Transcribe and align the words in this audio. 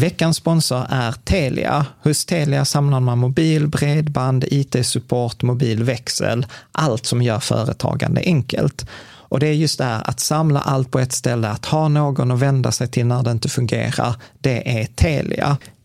Veckans 0.00 0.36
sponsor 0.36 0.86
är 0.88 1.12
Telia. 1.12 1.86
Hos 2.02 2.24
Telia 2.24 2.64
samlar 2.64 3.00
man 3.00 3.18
mobil, 3.18 3.68
bredband, 3.68 4.44
IT-support, 4.44 5.42
mobilväxel, 5.42 6.46
allt 6.72 7.06
som 7.06 7.22
gör 7.22 7.38
företagande 7.38 8.22
enkelt. 8.24 8.86
Och 9.02 9.40
det 9.40 9.46
är 9.46 9.52
just 9.52 9.78
det 9.78 9.84
här 9.84 10.02
att 10.10 10.20
samla 10.20 10.60
allt 10.60 10.90
på 10.90 10.98
ett 10.98 11.12
ställe, 11.12 11.48
att 11.48 11.66
ha 11.66 11.88
någon 11.88 12.30
att 12.30 12.38
vända 12.38 12.72
sig 12.72 12.88
till 12.88 13.06
när 13.06 13.22
det 13.22 13.30
inte 13.30 13.48
fungerar, 13.48 14.14
det 14.38 14.80
är 14.80 14.86
Telia. 14.86 15.56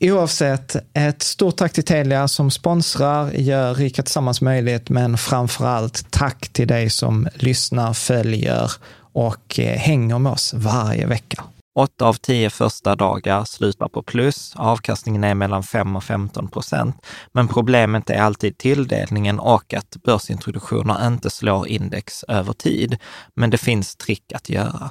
Oavsett, 0.00 0.76
ett 0.94 1.22
stort 1.22 1.56
tack 1.56 1.72
till 1.72 1.84
Telia 1.84 2.28
som 2.28 2.50
sponsrar, 2.50 3.30
gör 3.30 3.74
Rika 3.74 4.02
Tillsammans 4.02 4.40
möjligt, 4.40 4.90
men 4.90 5.18
framför 5.18 5.66
allt 5.66 6.10
tack 6.10 6.48
till 6.48 6.68
dig 6.68 6.90
som 6.90 7.28
lyssnar, 7.34 7.92
följer 7.92 8.72
och 9.12 9.58
eh, 9.58 9.78
hänger 9.78 10.18
med 10.18 10.32
oss 10.32 10.54
varje 10.54 11.06
vecka. 11.06 11.44
Åtta 11.78 12.06
av 12.06 12.14
tio 12.14 12.50
första 12.50 12.94
dagar 12.96 13.44
slutar 13.44 13.88
på 13.88 14.02
plus. 14.02 14.52
Avkastningen 14.56 15.24
är 15.24 15.34
mellan 15.34 15.62
5 15.62 15.96
och 15.96 16.04
15 16.04 16.48
procent. 16.48 17.06
Men 17.32 17.48
problemet 17.48 18.10
är 18.10 18.20
alltid 18.20 18.58
tilldelningen 18.58 19.38
och 19.38 19.74
att 19.74 19.96
börsintroduktioner 20.04 21.06
inte 21.06 21.30
slår 21.30 21.68
index 21.68 22.24
över 22.28 22.52
tid. 22.52 22.98
Men 23.34 23.50
det 23.50 23.58
finns 23.58 23.96
trick 23.96 24.32
att 24.32 24.48
göra. 24.48 24.90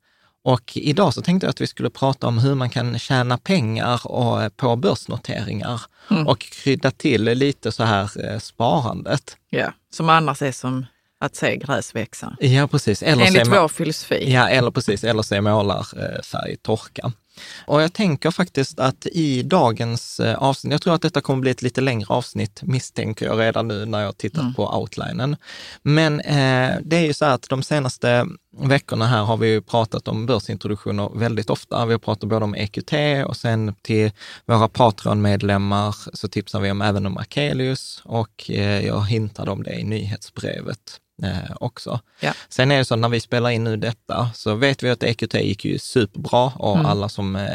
och 0.43 0.71
idag 0.75 1.13
så 1.13 1.21
tänkte 1.21 1.45
jag 1.45 1.49
att 1.49 1.61
vi 1.61 1.67
skulle 1.67 1.89
prata 1.89 2.27
om 2.27 2.37
hur 2.37 2.55
man 2.55 2.69
kan 2.69 2.99
tjäna 2.99 3.37
pengar 3.37 4.07
och, 4.11 4.57
på 4.57 4.75
börsnoteringar 4.75 5.81
Mm. 6.11 6.27
och 6.27 6.39
krydda 6.39 6.91
till 6.91 7.23
lite 7.23 7.71
så 7.71 7.83
här 7.83 8.31
eh, 8.33 8.39
sparandet. 8.39 9.37
Ja, 9.49 9.73
som 9.93 10.09
annars 10.09 10.41
är 10.41 10.51
som 10.51 10.85
att 11.19 11.35
se 11.35 11.57
gräs 11.57 11.95
växa. 11.95 12.35
Ja, 12.39 12.67
precis. 12.67 13.03
Eller 13.03 13.25
Enligt 13.25 13.45
se, 13.47 13.51
vår 13.59 13.67
filosofi. 13.67 14.31
ja, 14.33 14.49
eller 14.49 14.71
precis, 14.71 15.03
eller 15.03 15.21
se 15.23 15.41
målarfärg 15.41 16.57
torka. 16.61 17.11
Och 17.65 17.81
jag 17.81 17.93
tänker 17.93 18.31
faktiskt 18.31 18.79
att 18.79 19.05
i 19.05 19.43
dagens 19.43 20.19
eh, 20.19 20.35
avsnitt, 20.35 20.71
jag 20.71 20.81
tror 20.81 20.95
att 20.95 21.01
detta 21.01 21.21
kommer 21.21 21.41
bli 21.41 21.51
ett 21.51 21.61
lite 21.61 21.81
längre 21.81 22.05
avsnitt, 22.09 22.59
misstänker 22.63 23.25
jag 23.25 23.39
redan 23.39 23.67
nu 23.67 23.85
när 23.85 24.01
jag 24.01 24.17
tittar 24.17 24.41
Mm. 24.41 24.53
på 24.53 24.77
outlinen. 24.79 25.35
Men 25.81 26.19
eh, 26.19 26.75
det 26.83 26.97
är 26.97 27.05
ju 27.05 27.13
så 27.13 27.25
att 27.25 27.49
de 27.49 27.63
senaste 27.63 28.25
veckorna 28.57 29.07
här 29.07 29.23
har 29.23 29.37
vi 29.37 29.47
ju 29.47 29.61
pratat 29.61 30.07
om 30.07 30.25
börsintroduktioner 30.25 31.09
väldigt 31.15 31.49
ofta. 31.49 31.85
Vi 31.85 31.91
har 31.91 31.99
pratat 31.99 32.29
både 32.29 32.45
om 32.45 32.55
EQT 32.55 32.93
och 33.25 33.37
sen 33.37 33.75
till 33.81 34.11
våra 34.45 34.67
Patreon-medlemmar 34.67 35.95
så 36.13 36.27
tipsar 36.27 36.59
vi 36.59 36.71
om 36.71 36.81
även 36.81 37.05
om 37.05 37.17
Akelius 37.17 38.01
och 38.05 38.49
eh, 38.49 38.85
jag 38.85 39.01
hintade 39.05 39.51
om 39.51 39.63
det 39.63 39.73
i 39.73 39.83
nyhetsbrevet 39.83 40.79
eh, 41.23 41.55
också. 41.59 41.99
Ja. 42.19 42.33
Sen 42.49 42.71
är 42.71 42.77
det 42.77 42.85
så 42.85 42.93
att 42.93 42.99
när 42.99 43.09
vi 43.09 43.19
spelar 43.19 43.49
in 43.49 43.63
nu 43.63 43.77
detta 43.77 44.29
så 44.35 44.55
vet 44.55 44.83
vi 44.83 44.89
att 44.89 45.03
EQT 45.03 45.33
gick 45.33 45.65
ju 45.65 45.79
superbra 45.79 46.51
och 46.55 46.75
Mm. 46.75 46.85
alla 46.85 47.09
som 47.09 47.35
eh, 47.35 47.47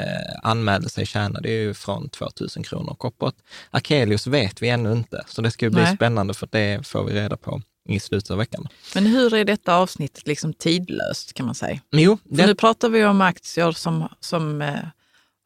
anmälde 0.42 0.88
sig 0.88 1.06
tjänade 1.06 1.48
ju 1.50 1.74
från 1.74 2.08
2000 2.08 2.62
kronor 2.62 2.90
och 2.90 3.04
uppåt. 3.04 3.34
Akelius 3.70 4.26
vet 4.26 4.62
vi 4.62 4.68
ännu 4.68 4.92
inte, 4.92 5.24
så 5.28 5.42
det 5.42 5.50
ska 5.50 5.66
ju 5.66 5.70
bli 5.70 5.82
Nej. 5.82 5.96
spännande 5.96 6.34
för 6.34 6.48
det 6.52 6.86
får 6.86 7.04
vi 7.04 7.14
reda 7.14 7.36
på 7.36 7.60
i 7.88 8.00
slutet 8.00 8.30
av 8.30 8.38
veckan. 8.38 8.68
Men 8.94 9.06
hur 9.06 9.34
är 9.34 9.44
detta 9.44 9.74
avsnittet 9.74 10.26
liksom 10.26 10.52
tidlöst 10.52 11.32
kan 11.32 11.46
man 11.46 11.54
säga? 11.54 11.80
Jo, 11.90 12.18
För 12.28 12.36
det, 12.36 12.46
nu 12.46 12.54
pratar 12.54 12.88
vi 12.88 13.04
om 13.04 13.20
aktier 13.20 13.72
som, 13.72 14.08
som 14.20 14.62
eh, 14.62 14.74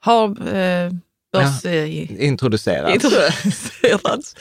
har 0.01 0.55
eh, 0.55 0.91
börs... 1.33 1.65
eh, 1.65 2.23
introducerat. 2.25 2.95
introducerats. 2.95 4.37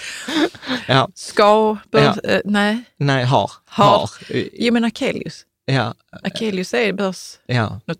Ja, 0.88 1.09
Ska 1.15 1.77
börs... 1.91 2.18
Eh, 2.24 2.41
nej, 2.45 2.83
nej, 2.97 3.25
har. 3.25 3.51
Har. 3.65 3.86
har. 4.00 4.09
Jo 4.53 4.74
men 4.74 4.83
Akelius. 4.83 5.45
Ja, 5.65 5.94
Akelius 6.24 6.74
är 6.74 6.94
börsnoterat. 6.94 7.39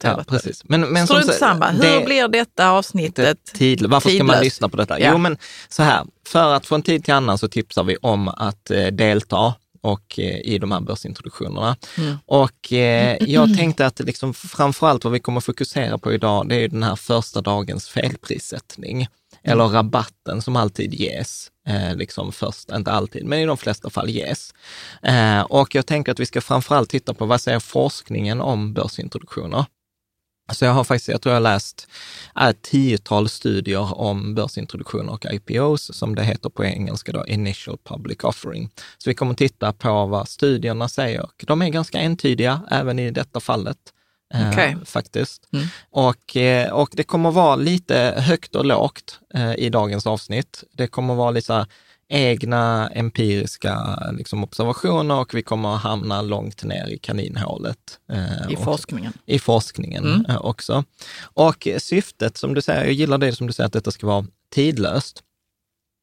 ja, 0.04 0.18
ja 0.18 0.24
precis. 0.28 0.62
Men, 0.64 0.82
men 0.82 1.08
Strunt 1.08 1.26
som- 1.26 1.34
samma. 1.34 1.70
Hur 1.70 1.82
det- 2.00 2.06
blir 2.06 2.28
detta 2.28 2.70
avsnittet? 2.70 3.46
Tid, 3.54 3.86
varför 3.86 4.10
ska 4.10 4.18
man 4.18 4.28
tidlöst? 4.28 4.44
lyssna 4.44 4.70
på 4.70 4.78
detta? 4.78 5.00
Ja. 5.00 5.10
Jo, 5.12 5.18
men 5.18 5.38
så 5.70 5.84
här, 5.84 6.06
för 6.28 6.54
att 6.54 6.66
från 6.66 6.82
tid 6.82 7.04
till 7.06 7.14
annan 7.14 7.38
så 7.38 7.48
tipsar 7.48 7.84
vi 7.84 7.98
om 8.02 8.28
att 8.28 8.72
eh, 8.72 8.88
delta 8.88 9.54
och 9.82 10.20
eh, 10.20 10.40
i 10.40 10.58
de 10.58 10.72
här 10.72 10.82
börsintroduktionerna. 10.82 11.78
Mm. 11.98 12.18
Och 12.26 12.74
eh, 12.74 13.18
jag 13.20 13.58
tänkte 13.58 13.86
att 13.86 14.00
liksom 14.00 14.34
framförallt 14.34 15.04
vad 15.04 15.14
vi 15.14 15.20
kommer 15.20 15.42
fokusera 15.42 15.98
på 15.98 16.14
idag, 16.14 16.50
det 16.50 16.56
är 16.56 16.68
den 16.68 16.84
här 16.84 16.96
första 16.96 17.42
dagens 17.42 17.90
felprissättning. 17.90 19.08
Eller 19.44 19.68
rabatten 19.68 20.42
som 20.42 20.56
alltid 20.56 20.94
ges, 20.94 21.52
eh, 21.68 21.96
liksom 21.96 22.32
först, 22.32 22.72
inte 22.72 22.92
alltid, 22.92 23.26
men 23.26 23.40
i 23.40 23.46
de 23.46 23.58
flesta 23.58 23.90
fall 23.90 24.10
ges. 24.10 24.54
Eh, 25.04 25.42
och 25.42 25.76
jag 25.76 25.86
tänker 25.86 26.12
att 26.12 26.20
vi 26.20 26.26
ska 26.26 26.42
framförallt 26.42 26.90
titta 26.90 27.14
på 27.14 27.26
vad 27.26 27.42
säger 27.42 27.60
forskningen 27.60 28.42
om 28.42 28.74
börsintroduktioner? 28.74 29.66
Så 30.52 30.66
jag 30.66 30.72
har 30.72 30.84
faktiskt, 30.84 31.08
jag 31.08 31.22
tror 31.22 31.34
jag 31.34 31.42
har 31.42 31.50
läst 31.54 31.88
ett 32.42 32.62
tiotal 32.62 33.30
studier 33.30 34.00
om 34.00 34.36
börsintroduktioner 34.36 35.14
och 35.14 35.26
IPOs, 35.26 35.96
som 35.98 36.16
det 36.16 36.24
heter 36.24 36.50
på 36.50 36.66
engelska 36.66 37.12
då, 37.12 37.28
Initial 37.28 37.78
Public 37.84 38.24
Offering. 38.24 38.70
Så 38.98 39.10
vi 39.10 39.14
kommer 39.14 39.34
titta 39.34 39.74
på 39.74 40.06
vad 40.06 40.28
studierna 40.28 40.90
säger. 40.90 41.30
De 41.46 41.62
är 41.62 41.70
ganska 41.70 42.00
entydiga 42.00 42.62
även 42.72 43.00
i 43.00 43.12
detta 43.12 43.40
fallet. 43.40 43.78
eh, 44.34 44.50
Okej. 44.50 44.78
Faktiskt. 44.86 45.48
Mm. 45.54 45.68
Och, 45.92 46.38
eh, 46.38 46.72
och 46.72 46.90
det 46.94 47.04
kommer 47.04 47.32
vara 47.32 47.56
lite 47.56 48.14
högt 48.18 48.56
och 48.56 48.66
lågt 48.66 49.20
eh, 49.34 49.54
i 49.56 49.70
dagens 49.70 50.08
avsnitt. 50.08 50.64
Det 50.72 50.88
kommer 50.88 51.16
vara 51.16 51.32
lite 51.32 51.46
så 51.46 51.54
här, 51.54 51.66
egna 52.10 52.90
empiriska 52.90 54.00
liksom, 54.18 54.44
observationer 54.44 55.16
och 55.20 55.34
vi 55.34 55.42
kommer 55.42 55.76
att 55.76 55.82
hamna 55.82 56.22
långt 56.22 56.64
ner 56.64 56.88
i 56.90 56.98
kaninhålet. 56.98 57.78
eh, 58.12 58.52
I 58.52 58.56
och- 58.56 58.64
forskningen. 58.64 59.14
i 59.26 59.40
forskningen 59.40 60.06
Mm. 60.06 60.26
eh, 60.30 60.42
också. 60.46 60.84
Och 61.22 61.68
syftet, 61.78 62.38
som 62.38 62.54
du 62.54 62.62
säger, 62.62 62.84
jag 62.84 62.94
gillar 62.94 63.18
det 63.18 63.36
som 63.36 63.48
du 63.48 63.54
säger, 63.54 63.66
att 63.68 63.74
detta 63.74 63.92
ska 63.92 64.08
vara 64.08 64.26
tidlöst. 64.54 65.24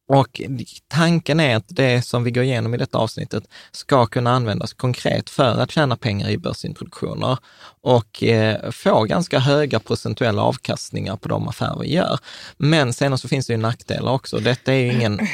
Och 0.09 0.41
tanken 0.89 1.41
är 1.41 1.57
att 1.57 1.65
det 1.69 2.03
som 2.03 2.25
vi 2.25 2.31
går 2.31 2.45
igenom 2.45 2.75
i 2.75 2.77
detta 2.77 2.99
avsnittet 2.99 3.45
ska 3.73 4.07
kunna 4.07 4.31
användas 4.33 4.73
konkret 4.73 5.31
för 5.31 5.61
att 5.61 5.71
tjäna 5.71 5.97
pengar 5.97 6.29
i 6.29 6.39
börsintroduktioner 6.39 7.39
och 7.83 8.23
eh, 8.23 8.71
få 8.71 9.03
ganska 9.05 9.39
höga 9.39 9.81
procentuella 9.81 10.43
avkastningar 10.43 11.17
på 11.17 11.29
de 11.29 11.49
affärer 11.49 11.79
vi 11.81 11.93
gör. 11.95 12.19
Men 12.57 12.93
sen 12.93 13.19
så 13.19 13.29
finns 13.29 13.47
det 13.47 13.53
ju 13.53 13.57
nackdelar 13.57 14.13
också. 14.13 14.39
Detta 14.39 14.73
är 14.75 14.79
ju 14.79 14.93
ingen 14.93 15.19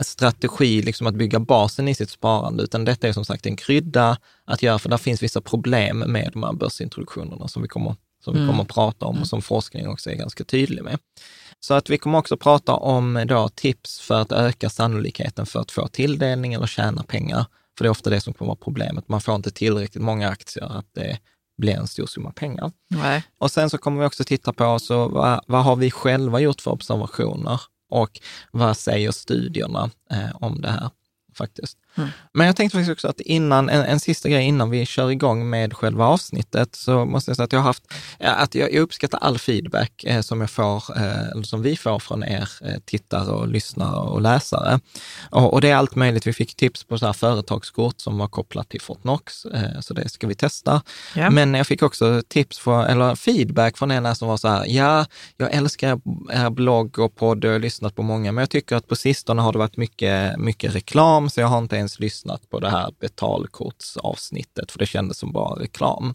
strategi 0.00 0.82
liksom 0.82 1.06
att 1.06 1.14
bygga 1.14 1.40
basen 1.40 1.88
i 1.88 1.94
sitt 1.94 2.10
sparande, 2.10 2.62
utan 2.62 2.84
detta 2.84 3.08
är 3.08 3.12
som 3.12 3.24
sagt 3.24 3.46
en 3.46 3.56
krydda 3.56 4.18
att 4.44 4.62
göra, 4.62 4.78
för 4.78 4.88
där 4.88 4.96
finns 4.96 5.22
vissa 5.22 5.40
problem 5.40 5.98
med 5.98 6.30
de 6.32 6.42
här 6.42 6.52
börsintroduktionerna 6.52 7.48
som 7.48 7.62
vi 7.62 7.68
kommer, 7.68 7.96
som 8.24 8.34
vi 8.34 8.40
Mm. 8.40 8.50
kommer 8.50 8.62
att 8.62 8.68
prata 8.74 9.06
om 9.06 9.20
och 9.20 9.26
som 9.26 9.42
forskningen 9.42 9.90
också 9.90 10.10
är 10.10 10.14
ganska 10.14 10.44
tydlig 10.44 10.84
med. 10.84 10.98
Så 11.60 11.74
att 11.74 11.90
vi 11.90 11.98
kommer 11.98 12.18
också 12.18 12.36
prata 12.36 12.72
om 12.72 13.24
då 13.28 13.48
tips 13.48 14.00
för 14.00 14.20
att 14.20 14.32
öka 14.32 14.70
sannolikheten 14.70 15.46
för 15.46 15.60
att 15.60 15.70
få 15.70 15.88
tilldelning 15.88 16.54
eller 16.54 16.66
tjäna 16.66 17.02
pengar. 17.02 17.46
För 17.78 17.84
det 17.84 17.88
är 17.88 17.90
ofta 17.90 18.10
det 18.10 18.20
som 18.20 18.34
kommer 18.34 18.48
vara 18.48 18.58
problemet. 18.64 19.08
Man 19.08 19.20
får 19.20 19.34
inte 19.34 19.50
tillräckligt 19.50 20.02
många 20.02 20.28
aktier 20.28 20.78
att 20.78 20.86
det 20.94 21.18
blir 21.58 21.72
en 21.72 21.86
stor 21.86 22.06
summa 22.06 22.32
pengar. 22.32 22.72
Nej. 22.88 23.22
Och 23.38 23.50
sen 23.50 23.70
så 23.70 23.78
kommer 23.78 24.00
vi 24.00 24.06
också 24.06 24.24
titta 24.24 24.52
på 24.52 24.78
så 24.78 25.08
vad, 25.08 25.40
vad 25.46 25.64
har 25.64 25.76
vi 25.76 25.90
själva 25.90 26.40
gjort 26.40 26.60
för 26.60 26.70
observationer 26.70 27.60
och 27.88 28.20
vad 28.52 28.76
säger 28.76 29.10
studierna 29.10 29.90
eh, 30.10 30.30
om 30.34 30.60
det 30.60 30.70
här 30.70 30.90
faktiskt. 31.34 31.78
Mm. 31.96 32.08
Men 32.32 32.46
jag 32.46 32.56
tänkte 32.56 32.76
faktiskt 32.76 32.92
också 32.92 33.08
att 33.08 33.20
innan, 33.20 33.68
en, 33.68 33.84
en 33.84 34.00
sista 34.00 34.28
grej 34.28 34.44
innan 34.44 34.70
vi 34.70 34.86
kör 34.86 35.10
igång 35.10 35.50
med 35.50 35.74
själva 35.74 36.06
avsnittet, 36.06 36.74
så 36.74 37.04
måste 37.04 37.30
jag 37.30 37.36
säga 37.36 37.44
att 37.44 37.52
jag 37.52 37.60
har 37.60 37.66
haft, 37.66 37.82
att 38.20 38.54
jag, 38.54 38.72
jag 38.72 38.80
uppskattar 38.80 39.18
all 39.18 39.38
feedback 39.38 40.04
eh, 40.04 40.20
som 40.20 40.40
jag 40.40 40.50
får, 40.50 40.96
eh, 40.96 41.30
eller 41.30 41.42
som 41.42 41.62
vi 41.62 41.76
får 41.76 41.98
från 41.98 42.24
er 42.24 42.48
eh, 42.64 42.74
tittare 42.84 43.30
och 43.30 43.48
lyssnare 43.48 43.96
och 43.96 44.20
läsare. 44.20 44.80
Och, 45.30 45.52
och 45.52 45.60
det 45.60 45.70
är 45.70 45.76
allt 45.76 45.94
möjligt. 45.94 46.26
Vi 46.26 46.32
fick 46.32 46.54
tips 46.54 46.84
på 46.84 46.98
så 46.98 47.06
här 47.06 47.12
företagskort 47.12 48.00
som 48.00 48.18
var 48.18 48.28
kopplat 48.28 48.68
till 48.68 48.80
Fortnox, 48.80 49.44
eh, 49.44 49.80
så 49.80 49.94
det 49.94 50.08
ska 50.08 50.26
vi 50.26 50.34
testa. 50.34 50.82
Ja. 51.14 51.30
Men 51.30 51.54
jag 51.54 51.66
fick 51.66 51.82
också 51.82 52.22
tips 52.28 52.64
på, 52.64 52.72
eller 52.72 53.14
feedback 53.14 53.78
från 53.78 53.90
en 53.90 54.16
som 54.16 54.28
var 54.28 54.36
så 54.36 54.48
här, 54.48 54.64
ja, 54.66 55.06
jag 55.36 55.54
älskar 55.54 56.00
er 56.32 56.50
blogg 56.50 56.98
och 56.98 57.16
podd 57.16 57.44
och 57.44 57.50
jag 57.50 57.54
har 57.54 57.60
lyssnat 57.60 57.96
på 57.96 58.02
många, 58.02 58.32
men 58.32 58.42
jag 58.42 58.50
tycker 58.50 58.76
att 58.76 58.88
på 58.88 58.96
sistone 58.96 59.42
har 59.42 59.52
det 59.52 59.58
varit 59.58 59.76
mycket, 59.76 60.38
mycket 60.38 60.74
reklam, 60.74 61.30
så 61.30 61.40
jag 61.40 61.48
har 61.48 61.58
inte 61.58 61.76
ens 61.76 61.83
lyssnat 62.00 62.50
på 62.50 62.60
det 62.60 62.70
här 62.70 62.92
betalkortsavsnittet, 63.00 64.72
för 64.72 64.78
det 64.78 64.86
kändes 64.86 65.18
som 65.18 65.32
bara 65.32 65.60
reklam. 65.62 66.14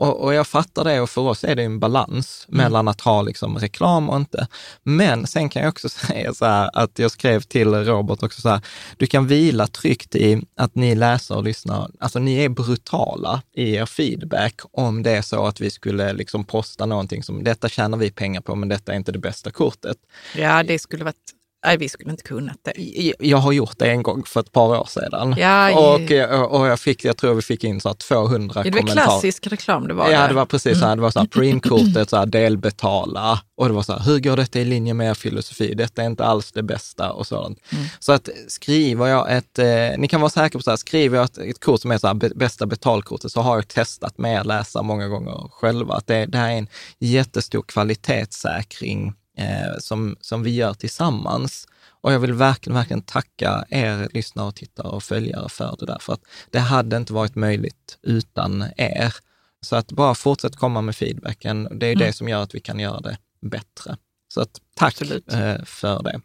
Och, 0.00 0.24
och 0.24 0.34
jag 0.34 0.46
fattar 0.46 0.84
det 0.84 1.00
och 1.00 1.10
för 1.10 1.20
oss 1.20 1.44
är 1.44 1.54
det 1.54 1.62
en 1.62 1.80
balans 1.80 2.46
mellan 2.48 2.88
att 2.88 3.00
ha 3.00 3.22
liksom 3.22 3.58
reklam 3.58 4.10
och 4.10 4.16
inte. 4.16 4.46
Men 4.82 5.26
sen 5.26 5.48
kan 5.48 5.62
jag 5.62 5.68
också 5.68 5.88
säga 6.06 6.34
så 6.34 6.44
här 6.44 6.70
att 6.72 6.98
jag 6.98 7.10
skrev 7.10 7.40
till 7.40 7.74
Robert 7.74 8.22
också 8.22 8.40
så 8.40 8.48
här, 8.48 8.60
du 8.96 9.06
kan 9.06 9.26
vila 9.26 9.66
tryggt 9.66 10.14
i 10.14 10.42
att 10.56 10.74
ni 10.74 10.94
läser 10.94 11.36
och 11.36 11.44
lyssnar, 11.44 11.90
alltså 11.98 12.18
ni 12.18 12.44
är 12.44 12.48
brutala 12.48 13.42
i 13.54 13.74
er 13.74 13.86
feedback 13.86 14.60
om 14.72 15.02
det 15.02 15.10
är 15.10 15.22
så 15.22 15.46
att 15.46 15.60
vi 15.60 15.70
skulle 15.70 16.12
liksom 16.12 16.44
posta 16.44 16.86
någonting 16.86 17.22
som, 17.22 17.44
detta 17.44 17.68
tjänar 17.68 17.98
vi 17.98 18.10
pengar 18.10 18.40
på, 18.40 18.54
men 18.54 18.68
detta 18.68 18.92
är 18.92 18.96
inte 18.96 19.12
det 19.12 19.18
bästa 19.18 19.50
kortet. 19.50 19.96
Ja, 20.36 20.62
det 20.62 20.78
skulle 20.78 21.04
varit... 21.04 21.34
Nej, 21.64 21.76
vi 21.76 21.88
skulle 21.88 22.10
inte 22.10 22.22
kunnat 22.22 22.58
det. 22.62 22.72
Jag 23.18 23.38
har 23.38 23.52
gjort 23.52 23.78
det 23.78 23.90
en 23.90 24.02
gång 24.02 24.24
för 24.24 24.40
ett 24.40 24.52
par 24.52 24.80
år 24.80 24.88
sedan. 24.88 25.34
Ja, 25.38 25.78
och, 25.78 26.60
och 26.60 26.66
jag 26.66 26.80
fick, 26.80 27.04
jag 27.04 27.16
tror 27.16 27.34
vi 27.34 27.42
fick 27.42 27.64
in 27.64 27.80
så 27.80 27.88
här 27.88 27.94
200 27.94 28.62
det 28.62 28.70
var 28.70 28.78
kommentarer. 28.78 29.04
klassisk 29.04 29.46
reklam 29.46 29.88
det 29.88 29.94
var. 29.94 30.10
Ja, 30.10 30.20
där. 30.20 30.28
det 30.28 30.34
var 30.34 30.46
precis 30.46 30.78
så 30.78 30.86
här. 30.86 30.96
Det 30.96 31.02
var 31.02 31.10
så 31.10 31.18
här, 31.18 31.26
printkortet, 31.26 32.10
så 32.10 32.16
här, 32.16 32.26
delbetala. 32.26 33.40
Och 33.56 33.68
det 33.68 33.74
var 33.74 33.82
så 33.82 33.92
här, 33.92 34.00
hur 34.00 34.18
går 34.18 34.36
detta 34.36 34.60
i 34.60 34.64
linje 34.64 34.94
med 34.94 35.10
er 35.10 35.14
filosofi? 35.14 35.74
Detta 35.74 36.02
är 36.02 36.06
inte 36.06 36.24
alls 36.24 36.52
det 36.52 36.62
bästa 36.62 37.12
och 37.12 37.26
sådant. 37.26 37.58
Så 37.98 38.12
att 38.12 38.28
skriver 38.48 39.06
jag 39.06 39.36
ett, 39.36 39.58
eh, 39.58 39.98
ni 39.98 40.08
kan 40.08 40.20
vara 40.20 40.30
säkra 40.30 40.58
på 40.58 40.62
så 40.62 40.70
här, 40.70 40.76
skriver 40.76 41.16
jag 41.16 41.24
ett, 41.24 41.38
ett 41.38 41.60
kort 41.60 41.80
som 41.80 41.90
är 41.90 41.98
så 41.98 42.06
här, 42.06 42.34
bästa 42.34 42.66
betalkortet, 42.66 43.32
så 43.32 43.40
har 43.40 43.54
jag 43.54 43.68
testat 43.68 44.18
med 44.18 44.40
er 44.40 44.44
läsare 44.44 44.82
många 44.82 45.08
gånger 45.08 45.48
själva. 45.50 45.94
Att 45.94 46.06
det, 46.06 46.26
det 46.26 46.38
här 46.38 46.50
är 46.50 46.58
en 46.58 46.68
jättestor 46.98 47.62
kvalitetssäkring 47.62 49.14
eh, 49.40 49.78
som, 49.78 50.16
som 50.20 50.42
vi 50.42 50.54
gör 50.54 50.74
tillsammans. 50.74 51.66
Och 52.02 52.12
jag 52.12 52.18
vill 52.18 52.32
verkligen, 52.32 52.74
verkligen 52.74 53.02
tacka 53.02 53.64
er 53.70 54.08
lyssnare 54.12 54.46
och 54.46 54.54
tittare 54.54 54.88
och 54.88 55.02
följare 55.02 55.48
för 55.48 55.76
det 55.78 55.86
där. 55.86 55.98
För 56.00 56.12
att 56.12 56.20
det 56.50 56.58
hade 56.58 56.96
inte 56.96 57.12
varit 57.12 57.34
möjligt 57.34 57.98
utan 58.02 58.64
er. 58.76 59.14
Så 59.62 59.76
att 59.76 59.92
bara 59.92 60.14
fortsätt 60.14 60.56
komma 60.56 60.80
med 60.80 60.96
feedbacken. 60.96 61.78
Det 61.78 61.86
är 61.86 61.96
det 61.96 62.12
som 62.12 62.28
gör 62.28 62.42
att 62.42 62.54
vi 62.54 62.60
kan 62.60 62.78
göra 62.78 63.00
det 63.00 63.18
bättre. 63.42 63.96
Så 64.34 64.40
att 64.40 64.60
tack 64.74 64.92
Absolut. 65.02 65.32
eh, 65.32 65.64
för 65.64 66.02
det. 66.02 66.20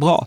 Bra. 0.00 0.26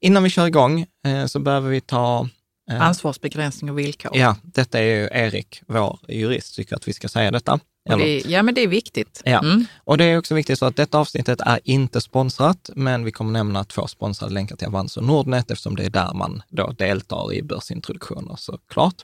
Innan 0.00 0.22
vi 0.22 0.30
kör 0.30 0.46
igång 0.46 0.86
eh, 1.06 1.26
så 1.26 1.38
behöver 1.38 1.70
vi 1.70 1.80
ta... 1.80 2.28
eh, 2.70 2.82
Ansvarsbegränsning 2.82 3.70
och 3.70 3.78
villkor. 3.78 4.16
Ja, 4.16 4.36
detta 4.42 4.78
är 4.78 4.82
ju 4.82 5.08
Erik, 5.12 5.62
vår 5.66 5.98
jurist, 6.08 6.56
tycker 6.56 6.76
att 6.76 6.88
vi 6.88 6.92
ska 6.92 7.08
säga 7.08 7.30
detta. 7.30 7.60
Det, 7.96 8.22
ja, 8.26 8.42
men 8.42 8.54
det 8.54 8.62
är 8.62 8.68
viktigt. 8.68 9.22
Ja. 9.24 9.38
Mm. 9.38 9.66
Och 9.84 9.98
det 9.98 10.04
är 10.04 10.18
också 10.18 10.34
viktigt 10.34 10.58
så 10.58 10.66
att 10.66 10.76
detta 10.76 10.98
avsnittet 10.98 11.40
är 11.40 11.60
inte 11.64 12.00
sponsrat, 12.00 12.70
men 12.76 13.04
vi 13.04 13.12
kommer 13.12 13.32
nämna 13.32 13.64
två 13.64 13.86
sponsrade 13.86 14.34
länkar 14.34 14.56
till 14.56 14.66
Avans 14.66 14.96
och 14.96 15.04
Nordnet 15.04 15.50
eftersom 15.50 15.76
det 15.76 15.84
är 15.84 15.90
där 15.90 16.14
man 16.14 16.42
då 16.48 16.70
deltar 16.78 17.32
i 17.32 17.42
börsintroduktioner 17.42 18.36
såklart. 18.36 18.94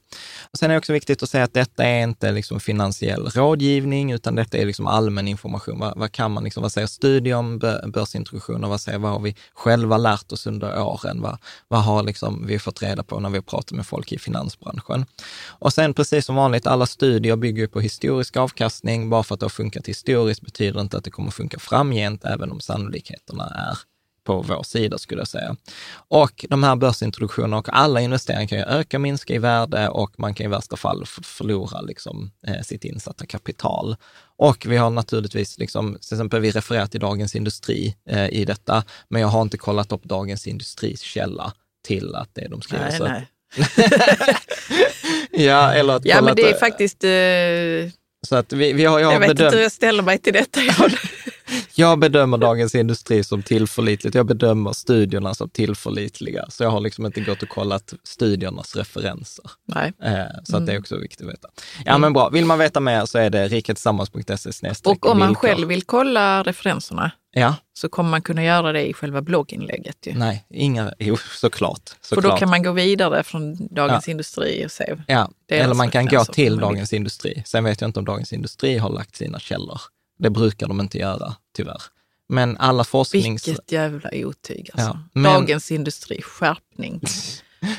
Och 0.52 0.58
sen 0.58 0.70
är 0.70 0.74
det 0.74 0.78
också 0.78 0.92
viktigt 0.92 1.22
att 1.22 1.30
säga 1.30 1.44
att 1.44 1.54
detta 1.54 1.84
är 1.84 2.02
inte 2.02 2.32
liksom 2.32 2.60
finansiell 2.60 3.26
rådgivning, 3.26 4.12
utan 4.12 4.34
detta 4.34 4.58
är 4.58 4.66
liksom 4.66 4.86
allmän 4.86 5.28
information. 5.28 5.78
Vad, 5.78 5.98
vad 5.98 6.12
kan 6.12 6.32
man 6.32 6.44
liksom, 6.44 6.62
vad 6.62 6.72
säger 6.72 6.86
studier 6.86 7.36
om 7.36 7.60
bö- 7.60 7.90
börsintroduktioner? 7.90 8.68
Vad 8.68 8.80
säger, 8.80 8.98
vad 8.98 9.12
har 9.12 9.20
vi 9.20 9.36
själva 9.54 9.98
lärt 9.98 10.32
oss 10.32 10.46
under 10.46 10.82
åren? 10.82 11.20
Vad, 11.20 11.38
vad 11.68 11.84
har 11.84 12.02
liksom 12.02 12.46
vi 12.46 12.58
fått 12.58 12.82
reda 12.82 13.02
på 13.02 13.20
när 13.20 13.30
vi 13.30 13.36
har 13.36 13.42
pratat 13.42 13.72
med 13.72 13.86
folk 13.86 14.12
i 14.12 14.18
finansbranschen? 14.18 15.06
Och 15.46 15.72
sen 15.72 15.94
precis 15.94 16.26
som 16.26 16.34
vanligt, 16.34 16.66
alla 16.66 16.86
studier 16.86 17.36
bygger 17.36 17.66
på 17.66 17.80
historisk 17.80 18.36
avkastning. 18.36 18.73
Bara 19.10 19.22
för 19.22 19.34
att 19.34 19.40
det 19.40 19.44
har 19.44 19.50
funkat 19.50 19.88
historiskt 19.88 20.40
betyder 20.40 20.80
inte 20.80 20.96
att 20.96 21.04
det 21.04 21.10
kommer 21.10 21.30
funka 21.30 21.58
framgent, 21.58 22.24
även 22.24 22.52
om 22.52 22.60
sannolikheterna 22.60 23.44
är 23.44 23.78
på 24.24 24.42
vår 24.42 24.62
sida 24.62 24.98
skulle 24.98 25.20
jag 25.20 25.28
säga. 25.28 25.56
Och 26.08 26.44
de 26.48 26.62
här 26.62 26.76
börsintroduktionerna 26.76 27.56
och 27.58 27.68
alla 27.72 28.00
investeringar 28.00 28.46
kan 28.46 28.58
ju 28.58 28.64
öka, 28.64 28.98
minska 28.98 29.34
i 29.34 29.38
värde 29.38 29.88
och 29.88 30.14
man 30.20 30.34
kan 30.34 30.46
i 30.46 30.48
värsta 30.48 30.76
fall 30.76 31.04
förlora 31.22 31.80
liksom, 31.80 32.30
eh, 32.46 32.62
sitt 32.62 32.84
insatta 32.84 33.26
kapital. 33.26 33.96
Och 34.36 34.66
vi 34.68 34.76
har 34.76 34.90
naturligtvis, 34.90 35.58
liksom, 35.58 35.92
till 36.00 36.14
exempel 36.14 36.40
vi 36.40 36.50
refererar 36.50 36.86
till 36.86 37.00
Dagens 37.00 37.34
Industri 37.34 37.96
eh, 38.10 38.28
i 38.28 38.44
detta, 38.44 38.84
men 39.08 39.22
jag 39.22 39.28
har 39.28 39.42
inte 39.42 39.56
kollat 39.58 39.92
upp 39.92 40.04
Dagens 40.04 40.46
Industris 40.46 41.00
källa 41.00 41.52
till 41.86 42.14
att 42.14 42.30
det 42.32 42.48
de 42.48 42.62
skriver. 42.62 42.98
Nej, 43.00 43.00
nej. 43.00 43.28
Ja, 45.30 45.72
eller 45.72 45.94
att 45.96 46.04
Ja, 46.04 46.22
men 46.22 46.36
det 46.36 46.42
är 46.42 46.54
att- 46.54 46.60
faktiskt... 46.60 47.04
Eh, 47.04 48.03
Så 48.24 48.36
att 48.36 48.52
vi, 48.52 48.72
vi 48.72 48.84
har, 48.84 48.98
jag 48.98 49.06
har 49.06 49.12
jag 49.12 49.20
vet 49.20 49.30
inte 49.30 49.48
hur 49.56 49.62
jag 49.62 49.72
ställer 49.72 50.02
mig 50.02 50.18
till 50.18 50.32
detta. 50.32 50.60
Jag, 51.74 51.98
bedömer 51.98 52.38
Dagens 52.38 52.74
Industri 52.74 53.24
som 53.24 53.42
tillförlitligt. 53.42 54.14
Jag 54.14 54.26
bedömer 54.26 54.72
studierna 54.72 55.34
som 55.34 55.48
tillförlitliga. 55.48 56.44
Så 56.48 56.62
jag 56.62 56.70
har 56.70 56.80
liksom 56.80 57.06
inte 57.06 57.20
gått 57.20 57.42
och 57.42 57.48
kollat 57.48 57.94
studiernas 58.04 58.76
referenser. 58.76 59.50
Nej. 59.66 59.92
Eh, 60.02 60.24
så 60.44 60.56
att 60.56 60.66
det 60.66 60.72
är 60.72 60.78
också 60.78 60.98
viktigt 60.98 61.26
att 61.26 61.32
veta. 61.32 61.48
Ja, 61.84 61.98
men 61.98 62.12
bra. 62.12 62.28
Vill 62.28 62.44
man 62.44 62.58
veta 62.58 62.80
mer 62.80 63.06
så 63.06 63.18
är 63.18 63.30
det 63.30 63.48
riketillsammans.se 63.48 64.72
Och 64.84 65.06
om 65.06 65.18
man 65.18 65.34
själv 65.34 65.68
vill 65.68 65.82
kolla 65.82 66.42
referenserna 66.42 67.10
Ja, 67.36 67.56
så 67.74 67.88
kommer 67.88 68.10
man 68.10 68.22
kunna 68.22 68.44
göra 68.44 68.72
det 68.72 68.88
i 68.88 68.92
själva 68.92 69.22
blogginlägget. 69.22 69.96
Ju. 70.06 70.14
nej, 70.14 70.46
inga, 70.50 70.94
jo 70.98 71.16
såklart. 71.16 71.96
För 72.00 72.16
såklart. 72.16 72.32
då 72.32 72.38
kan 72.38 72.50
man 72.50 72.62
gå 72.62 72.72
vidare 72.72 73.22
från 73.22 73.74
Dagens 73.74 74.08
Industri 74.08 74.66
och 74.66 74.70
se. 74.70 74.96
Ja, 75.06 75.30
eller 75.48 75.74
man 75.74 75.90
kan 75.90 76.06
gå 76.06 76.24
till. 76.24 76.56
Dagens 76.56 76.92
Industri. 76.92 77.42
Sen 77.46 77.64
vet 77.64 77.80
jag 77.80 77.88
inte 77.88 77.98
om 77.98 78.04
Dagens 78.04 78.32
Industri 78.32 78.78
har 78.78 78.90
lagt 78.90 79.16
sina 79.16 79.38
källor. 79.38 79.80
Det 80.18 80.30
brukar 80.30 80.68
de 80.68 80.80
inte 80.80 80.98
göra, 80.98 81.34
tyvärr. 81.56 81.82
Men 82.28 82.56
alla 82.56 82.84
forsknings... 82.84 83.48
Vilket 83.48 83.72
jävla 83.72 84.10
otyg 84.14 84.70
alltså. 84.72 84.88
Ja, 84.88 85.08
men- 85.12 85.22
Dagens 85.32 85.72
Industri, 85.72 86.22
skärpning. 86.22 87.00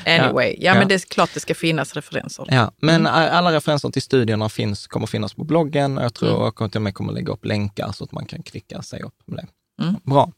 Anyway, 0.06 0.48
ja, 0.58 0.72
Ja. 0.72 0.74
men 0.74 0.88
det 0.88 0.94
är 0.94 0.98
klart 0.98 1.30
det 1.34 1.40
ska 1.40 1.54
finnas 1.54 1.94
referenser. 1.94 2.46
Ja, 2.50 2.72
men 2.80 3.06
Mm. 3.06 3.28
alla 3.32 3.52
referenser 3.52 3.88
till 3.90 4.02
studierna 4.02 4.48
finns, 4.48 4.86
kommer 4.86 5.06
finnas 5.06 5.34
på 5.34 5.44
bloggen 5.44 5.98
och 5.98 6.04
jag 6.04 6.14
tror 6.14 6.28
Mm. 6.30 6.42
jag 6.42 6.54
kommer 6.54 6.68
till 6.70 6.78
och 6.78 6.82
med 6.82 6.94
kommer 6.94 7.12
lägga 7.12 7.32
upp 7.32 7.44
länkar 7.44 7.92
så 7.92 8.04
att 8.04 8.12
man 8.12 8.26
kan 8.26 8.42
klicka 8.42 8.82
sig 8.82 9.02
upp 9.02 9.14
med 9.26 9.36
det. 9.38 9.82
Mm. 9.84 9.94
Bra. 10.04 10.32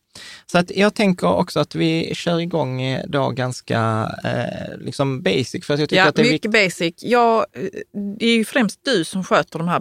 Så 0.46 0.58
att 0.58 0.70
jag 0.76 0.94
tänker 0.94 1.26
också 1.26 1.60
att 1.60 1.74
vi 1.74 2.14
kör 2.14 2.40
igång 2.40 2.82
eh, 2.82 3.04
då 3.08 3.30
ganska 3.30 4.10
eh, 4.24 4.78
liksom 4.78 5.22
basic, 5.22 5.64
för 5.66 5.72
jag 5.78 5.80
tycker 5.88 5.96
Ja, 6.02 6.08
att 6.08 6.14
det 6.16 6.28
är 6.28 6.32
mycket 6.32 6.50
basic. 6.52 6.94
Ja, 6.98 7.46
eh, 7.52 7.62
det 8.18 8.26
är 8.26 8.34
ju 8.36 8.44
främst 8.44 8.84
du 8.84 9.04
som 9.04 9.24
sköter 9.24 9.58
de 9.58 9.68
här 9.68 9.80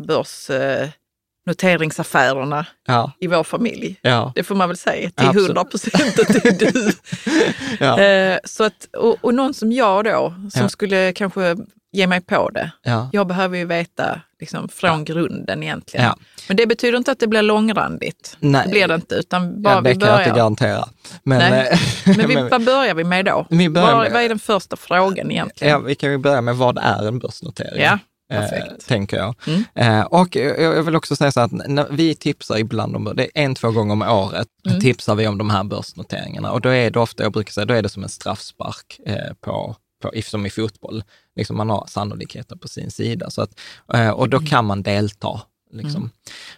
börsnoteringsaffärerna 1.48 2.66
Ja, 2.88 3.12
i 3.20 3.28
vår 3.28 3.44
familj. 3.44 4.00
ja, 4.02 4.32
Det 4.36 4.44
får 4.44 4.56
man 4.56 4.68
väl 4.70 4.78
säga 4.78 5.10
till. 5.10 5.28
100 5.28 5.64
procent 5.64 6.20
att 6.20 6.28
det 6.28 6.46
är 6.46 6.72
du. 6.72 6.92
ja, 7.86 8.00
Eh, 8.02 8.40
så 8.44 8.64
att, 8.64 8.88
och, 8.98 9.18
och 9.22 9.34
någon 9.34 9.54
som 9.54 9.72
jag 9.72 10.06
då, 10.06 10.34
som 10.54 10.70
skulle 10.70 11.14
kanske 11.14 11.56
ge 11.92 12.08
mig 12.08 12.22
på 12.22 12.50
det. 12.50 12.72
ja. 12.84 13.10
Jag 13.14 13.28
behöver 13.28 13.58
ju 13.58 13.66
veta 13.66 14.22
liksom, 14.40 14.70
från 14.70 15.06
grunden 15.06 15.64
egentligen. 15.64 16.12
Men 16.48 16.58
det 16.58 16.66
betyder 16.68 16.98
inte 16.98 17.12
att 17.12 17.20
det 17.20 17.28
blir 17.28 17.42
långrandigt. 17.42 18.38
Nej. 18.40 18.62
Det 18.66 18.72
blir 18.72 18.88
det 18.88 18.96
inte, 18.96 19.16
utan 19.16 19.62
bara 19.62 19.74
ja 19.76 19.82
det 19.82 19.90
vi 19.90 19.96
kan 20.00 20.10
jag 20.10 20.20
inte 20.20 20.24
börjar. 20.32 20.36
garantera. 20.36 20.88
Men, 21.24 21.38
Nej. 21.52 21.70
eh, 21.72 21.80
Men 22.18 22.28
vi, 22.28 22.36
vad 22.52 22.64
börjar 22.66 22.94
vi 22.94 23.04
med 23.04 23.26
då? 23.26 23.46
Vi 23.50 23.70
börjar 23.70 23.88
vad, 23.92 24.04
med- 24.04 24.12
vad 24.12 24.22
är 24.22 24.30
den 24.30 24.40
första 24.40 24.76
frågan 24.76 25.32
egentligen? 25.32 25.74
Ja, 25.74 25.80
vi 25.80 25.96
kan 25.96 26.12
ju 26.12 26.18
börja 26.18 26.42
med 26.42 26.56
vad 26.56 26.78
är 26.78 27.08
en 27.08 27.20
börsnotering? 27.20 27.82
Eh, 28.30 28.40
perfekt. 28.42 28.88
tänker 28.88 29.18
jag. 29.18 29.36
Mm. 29.48 29.64
Eh, 29.76 30.02
och 30.06 30.36
jag 30.36 30.84
vill 30.84 30.96
också 30.96 31.16
säga 31.16 31.32
så 31.32 31.40
att 31.40 31.52
när 31.52 31.88
vi 31.92 32.16
tipsar 32.16 32.58
ibland 32.58 32.96
om, 32.96 33.14
det 33.16 33.24
är 33.24 33.30
en, 33.44 33.56
två 33.56 33.72
gånger 33.72 33.94
om 33.94 34.02
året, 34.02 34.48
Mm. 34.70 34.80
tipsar 34.82 35.16
vi 35.16 35.28
om 35.28 35.38
de 35.38 35.50
här 35.50 35.64
börsnoteringarna. 35.64 36.52
Och 36.52 36.62
då 36.62 36.70
är 36.70 36.92
det 36.92 37.00
ofta, 37.00 37.24
jag 37.24 37.32
brukar 37.34 37.52
säga, 37.52 37.66
då 37.66 37.74
är 37.74 37.82
det 37.82 37.90
som 37.90 38.04
en 38.04 38.10
straffspark 38.10 39.00
eh, 39.06 39.34
på, 39.42 39.76
på, 40.02 40.12
som 40.24 40.46
i 40.46 40.50
fotboll. 40.50 41.04
Liksom 41.36 41.58
man 41.58 41.70
har 41.70 41.86
sannolikheten 41.90 42.60
på 42.60 42.68
sin 42.68 42.92
sida. 42.92 43.30
Så 43.30 43.42
att, 43.42 43.60
och 43.86 43.96
Mm. 43.96 44.30
då 44.30 44.40
kan 44.40 44.66
man 44.66 44.84
delta. 44.84 45.42
Liksom. 45.78 46.12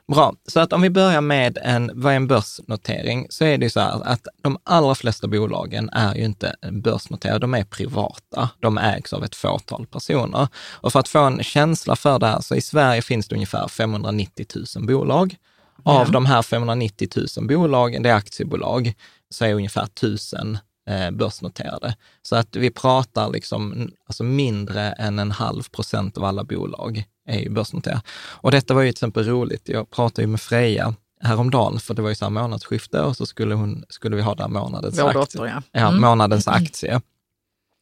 Bra, 0.08 0.34
så 0.48 0.60
att 0.60 0.74
om 0.74 0.82
vi 0.82 0.90
börjar 0.90 1.22
med 1.22 1.58
en, 1.62 1.92
vad 1.94 2.12
är 2.12 2.16
en 2.16 2.28
börsnotering, 2.28 3.28
så 3.30 3.46
är 3.46 3.58
det 3.58 3.66
ju 3.66 3.70
så 3.70 3.80
här 3.80 4.02
att 4.04 4.28
de 4.42 4.58
allra 4.64 4.96
flesta 4.96 5.28
bolagen 5.28 5.90
är 5.90 6.16
ju 6.16 6.26
inte 6.26 6.56
börsnoterade, 6.72 7.40
de 7.40 7.54
är 7.54 7.64
privata. 7.64 8.50
De 8.60 8.78
ägs 8.78 9.14
av 9.14 9.24
ett 9.24 9.36
fåtal 9.36 9.86
personer. 9.88 10.48
Och 10.56 10.92
för 10.92 11.00
att 11.00 11.08
få 11.08 11.20
en 11.20 11.44
känsla 11.44 11.96
för 11.96 12.20
det 12.20 12.28
här, 12.28 12.42
så 12.42 12.56
i 12.56 12.62
Sverige 12.62 13.02
finns 13.02 13.28
det 13.28 13.36
ungefär 13.36 13.68
590 13.68 14.46
000 14.76 14.88
bolag. 14.88 15.36
Av 15.84 16.06
Ja. 16.08 16.12
de 16.12 16.26
här 16.26 16.42
590 16.42 17.08
000 17.38 17.48
bolagen, 17.48 18.04
det 18.04 18.10
är 18.10 18.14
aktiebolag, 18.16 18.94
så 19.30 19.46
är 19.46 19.54
ungefär 19.54 19.84
1000 19.84 20.58
eh, 20.90 21.12
börsnoterade. 21.12 21.96
Så 22.22 22.36
att 22.36 22.56
vi 22.56 22.70
pratar 22.72 23.30
liksom, 23.30 23.92
alltså 24.08 24.24
mindre 24.24 24.82
än 24.92 25.20
en 25.20 25.32
halv 25.32 25.64
procent 25.72 26.18
av 26.18 26.24
alla 26.24 26.44
bolag 26.44 27.04
är 27.30 27.40
ju 27.40 27.50
börsnoterade. 27.50 28.02
Och 28.30 28.52
detta 28.52 28.74
var 28.74 28.82
ju 28.82 28.88
till 28.88 28.94
exempel 28.96 29.26
roligt. 29.26 29.70
Jag 29.70 29.90
pratade 29.92 30.22
ju 30.22 30.28
med 30.28 30.42
Freja 30.42 30.94
häromdagen, 31.22 31.80
för 31.80 31.94
det 31.94 32.02
var 32.02 32.10
ju 32.10 32.16
så 32.16 32.26
här 32.26 32.30
månadsskifte 32.30 33.02
och 33.02 33.18
så 33.18 33.26
skulle, 33.26 33.56
hon, 33.56 33.86
skulle 33.90 34.16
vi 34.16 34.22
ha 34.22 34.36
där 34.36 34.48
månadens 34.48 35.00
Vår 35.00 35.08
aktie. 35.08 35.20
dotter, 35.22 35.46
ja. 35.46 35.62
Ja, 35.72 35.88
Mm. 35.90 36.02
månadens 36.02 36.48
aktie. 36.48 37.02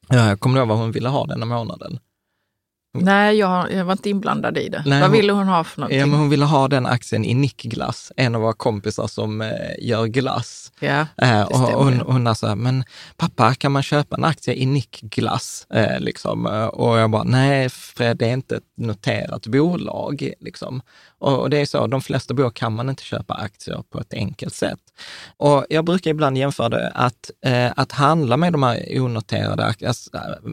Ja, 0.10 0.28
Jag 0.30 0.40
kommer 0.40 0.60
ihåg 0.60 0.68
vad 0.68 0.78
hon 0.78 0.92
ville 0.92 1.10
ha 1.10 1.26
denna 1.26 1.46
månaden. 1.46 2.00
Nej, 3.04 3.38
jag, 3.38 3.72
jag 3.74 3.86
var 3.86 3.92
inte 3.92 4.10
inblandad 4.10 4.58
i 4.58 4.70
det. 4.70 4.84
Nej, 4.86 5.02
vad 5.02 5.12
ville 5.12 5.34
hon 5.34 5.48
ha 5.48 5.64
för 5.64 5.80
någonting? 5.82 6.00
Ja, 6.00 6.06
men 6.06 6.20
hon 6.20 6.30
ville 6.30 6.46
ha 6.46 6.68
den 6.68 6.86
aktien 6.86 7.26
i 7.26 7.34
Nickglass, 7.34 8.12
en 8.18 8.36
av 8.36 8.42
våra 8.42 8.54
kompisar 8.54 9.08
som 9.08 9.42
eh, 9.42 9.50
gör 9.80 10.06
glass. 10.06 10.72
Ja, 10.80 11.06
Eh, 11.22 11.42
och 11.42 11.58
hon, 11.58 12.00
hon 12.00 12.28
här, 12.28 12.56
men 12.56 12.84
pappa, 13.18 13.54
kan 13.56 13.72
man 13.72 13.84
köpa 13.84 14.16
en 14.16 14.24
aktie 14.24 14.54
i 14.54 14.66
Nickglass? 14.66 15.68
Eh, 15.74 16.00
liksom. 16.00 16.46
Eh, 16.46 16.66
Och 16.66 16.98
jag 17.00 17.10
bara, 17.10 17.24
nej 17.24 17.70
Fred, 17.70 18.18
det 18.18 18.26
är 18.30 18.34
inte 18.34 18.56
ett 18.56 18.64
noterat 18.78 19.48
bolag. 19.48 20.32
Liksom. 20.40 20.82
Och, 21.20 21.50
det 21.50 21.58
är 21.58 21.66
så, 21.66 21.88
de 21.88 22.02
flesta 22.02 22.34
bolag 22.34 22.54
kan 22.54 22.74
man 22.74 22.90
inte 22.90 23.04
köpa 23.04 23.34
aktier 23.34 23.84
på 23.92 24.00
ett 24.00 24.14
enkelt 24.14 24.54
sätt. 24.54 24.80
Och 25.38 25.66
jag 25.70 25.86
brukar 25.86 26.12
ibland 26.12 26.38
jämföra 26.38 26.70
det 26.70 26.92
att, 26.96 27.32
eh, 27.46 27.72
att 27.76 27.92
handla 27.92 28.38
med 28.38 28.54
de 28.54 28.64
här 28.64 29.00
onoterade, 29.02 29.66
alltså, 29.88 30.10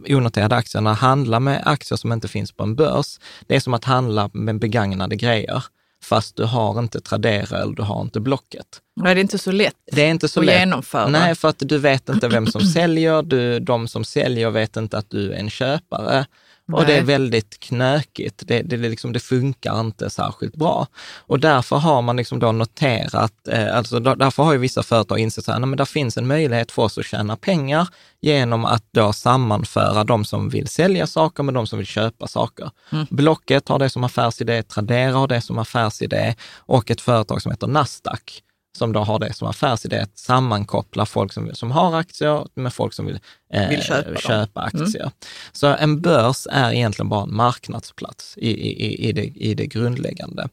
onoterade 0.09 0.57
aktierna, 0.57 0.93
handla 0.93 1.41
med 1.41 1.63
aktier 1.65 1.97
som 1.97 2.13
inte 2.13 2.29
finns 2.29 2.53
på 2.53 2.63
en 2.63 2.77
börs, 2.77 3.19
det 3.47 3.57
är 3.57 3.61
som 3.61 3.75
att 3.75 3.85
handla 3.85 4.31
med 4.33 4.59
begagnade 4.59 5.17
grejer, 5.17 5.65
fast 6.05 6.37
du 6.37 6.45
har 6.45 6.79
inte 6.79 7.01
Tradera 7.01 7.59
eller 7.63 7.75
du 7.75 7.83
har 7.83 8.01
inte 8.03 8.21
Blocket. 8.21 8.67
Nej, 8.97 9.15
det 9.15 9.21
är 9.21 9.23
inte 9.23 9.39
så 9.39 9.53
lätt 9.53 9.75
Det 9.93 10.03
är 10.03 10.11
inte 10.11 10.29
så 10.29 10.41
att 10.41 10.47
lätt. 10.47 10.61
genomföra. 10.61 11.09
Nej, 11.09 11.35
för 11.35 11.49
att 11.49 11.59
du 11.59 11.79
vet 11.79 12.09
inte 12.09 12.29
vem 12.29 12.47
som 12.47 12.61
säljer. 12.61 13.23
Du, 13.23 13.61
de 13.61 13.89
som 13.89 14.05
säljer 14.05 14.51
vet 14.51 14.77
inte 14.77 14.99
att 14.99 15.11
du 15.11 15.33
är 15.33 15.37
en 15.37 15.51
köpare. 15.51 16.27
Och 16.73 16.87
det 16.87 16.93
är 16.93 16.97
Nej. 16.97 17.05
väldigt 17.05 17.61
knökigt. 17.61 18.43
Det, 18.47 18.63
det, 18.63 18.77
liksom, 18.77 19.13
det 19.13 19.21
funkar 19.21 19.81
inte 19.81 20.11
särskilt 20.11 20.57
bra. 20.57 20.87
Och 21.19 21.41
därför 21.41 21.77
har 21.77 22.03
man 22.03 22.17
liksom 22.17 22.39
då 22.39 22.53
noterat, 22.53 23.49
eh, 23.49 23.77
alltså 23.77 24.01
därför 24.01 24.43
har 24.43 24.53
ju 24.53 24.59
vissa 24.59 24.83
företag 24.83 25.19
insett 25.19 25.49
att 25.49 25.77
det 25.77 25.87
finns 25.87 26.17
en 26.17 26.27
möjlighet 26.27 26.73
för 26.73 26.83
oss 26.83 26.99
att 26.99 27.05
tjäna 27.05 27.37
pengar 27.37 27.89
genom 28.21 28.65
att 28.65 28.85
då 28.91 29.13
sammanföra 29.13 30.05
de 30.05 30.25
som 30.25 30.49
vill 30.49 30.69
sälja 30.69 31.07
saker 31.07 31.43
med 31.43 31.55
de 31.55 31.67
som 31.67 31.79
vill 31.79 31.87
köpa 31.87 32.27
saker. 32.27 32.71
Mm. 32.93 33.07
Blocket 33.11 33.69
har 33.69 33.79
det 33.79 33.91
som 33.91 34.05
affärsidé, 34.05 34.63
Tradera 34.63 35.13
har 35.13 35.29
det 35.29 35.41
som 35.41 35.59
affärsidé 35.59 36.35
och 36.57 36.91
ett 36.91 37.01
företag 37.01 37.43
som 37.43 37.51
heter 37.51 37.67
Nasdaq 37.67 38.43
som 38.79 38.93
då 38.93 39.01
har 39.01 39.19
det 39.19 39.33
som 39.33 39.49
affärsidé 39.49 39.99
att 39.99 40.19
sammankoppla 40.19 41.07
folk 41.07 41.33
som, 41.33 41.55
som 41.55 41.71
har 41.71 41.97
aktier 41.97 42.47
med 42.55 42.73
folk 42.73 42.93
som 42.93 43.07
vill, 43.07 43.21
eh, 43.53 43.69
Vill 43.69 43.83
köpa 43.83 44.17
köpa 44.17 44.61
aktier. 44.61 45.11
Så 45.53 45.67
en 45.67 46.01
börs 46.01 46.47
är 46.51 46.73
egentligen 46.73 47.09
bara 47.09 47.23
en 47.23 47.35
marknadsplats 47.35 48.35
i, 48.39 48.51
i, 48.51 48.87
i, 48.87 49.09
i, 49.09 49.13
det, 49.13 49.25
i 49.25 49.55
det 49.55 49.67
grundläggande. 49.67 50.49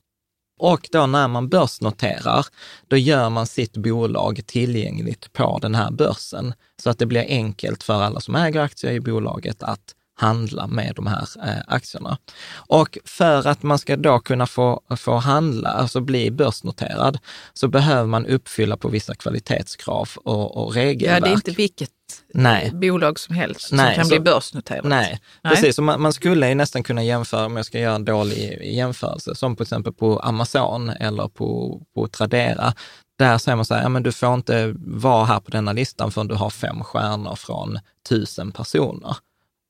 Och 0.60 0.90
då 0.92 1.06
när 1.06 1.28
man 1.28 1.50
börsnoterar, 1.50 2.46
då 2.88 2.98
gör 2.98 3.30
man 3.30 3.48
sitt 3.48 3.78
bolag 3.78 4.42
tillgängligt 4.46 5.34
på 5.34 5.60
den 5.62 5.76
här 5.76 5.92
börsen 5.92 6.54
så 6.84 6.90
att 6.90 7.00
det 7.00 7.06
blir 7.06 7.26
enkelt 7.28 7.84
för 7.84 8.02
alla 8.02 8.20
som 8.20 8.36
äger 8.36 8.62
aktier 8.62 8.92
i 8.92 9.00
bolaget 9.00 9.64
att 9.64 9.96
handla 10.22 10.68
med 10.68 10.94
de 10.96 11.08
här 11.08 11.28
eh, 11.44 11.62
aktierna. 11.68 12.18
Och 12.54 12.98
för 13.06 13.48
att 13.48 13.64
man 13.64 13.80
ska 13.80 13.96
då 13.98 14.20
kunna 14.20 14.48
få, 14.48 14.82
få 14.98 15.16
handla, 15.16 15.70
alltså 15.70 16.02
bli 16.02 16.32
börsnoterad, 16.32 17.20
så 17.54 17.68
behöver 17.68 18.08
man 18.08 18.26
uppfylla 18.26 18.78
på 18.78 18.88
vissa 18.90 19.16
kvalitetskrav 19.16 20.10
och, 20.16 20.58
och 20.58 20.74
regelverk. 20.74 21.18
Ja, 21.18 21.26
det 21.26 21.32
är 21.32 21.34
inte 21.34 21.52
vilket 21.52 21.90
Nej. 22.34 22.72
bolag 22.74 23.20
som 23.20 23.36
helst 23.36 23.72
Nej, 23.72 23.86
som 23.88 23.96
kan 23.96 24.06
så- 24.06 24.10
bli 24.10 24.20
börsnoterat. 24.20 24.86
Nej, 24.86 25.20
Nej. 25.44 25.56
precis. 25.56 25.80
Man, 25.80 26.02
man 26.02 26.14
skulle 26.14 26.50
ju 26.50 26.56
nästan 26.56 26.84
kunna 26.84 27.04
jämföra, 27.04 27.46
om 27.46 27.58
jag 27.58 27.66
ska 27.66 27.80
göra 27.80 27.96
en 27.96 28.06
dålig 28.06 28.62
jämförelse, 28.76 29.36
som 29.36 29.56
till 29.56 29.64
exempel 29.64 29.94
på 29.94 30.20
Amazon 30.20 30.90
eller 30.90 31.28
på, 31.28 31.82
på 31.96 32.08
Tradera. 32.08 32.74
Där 33.20 33.38
säger 33.38 33.56
man 33.56 33.66
så 33.66 33.74
här, 33.74 33.82
ja, 33.84 33.90
men 33.90 34.04
du 34.04 34.12
får 34.12 34.34
inte 34.34 34.74
vara 34.78 35.26
här 35.26 35.40
på 35.40 35.52
denna 35.52 35.74
listan 35.74 36.12
förrän 36.12 36.28
du 36.28 36.36
har 36.36 36.50
fem 36.50 36.84
stjärnor 36.84 37.36
från 37.36 37.80
tusen 38.10 38.52
personer. 38.52 39.16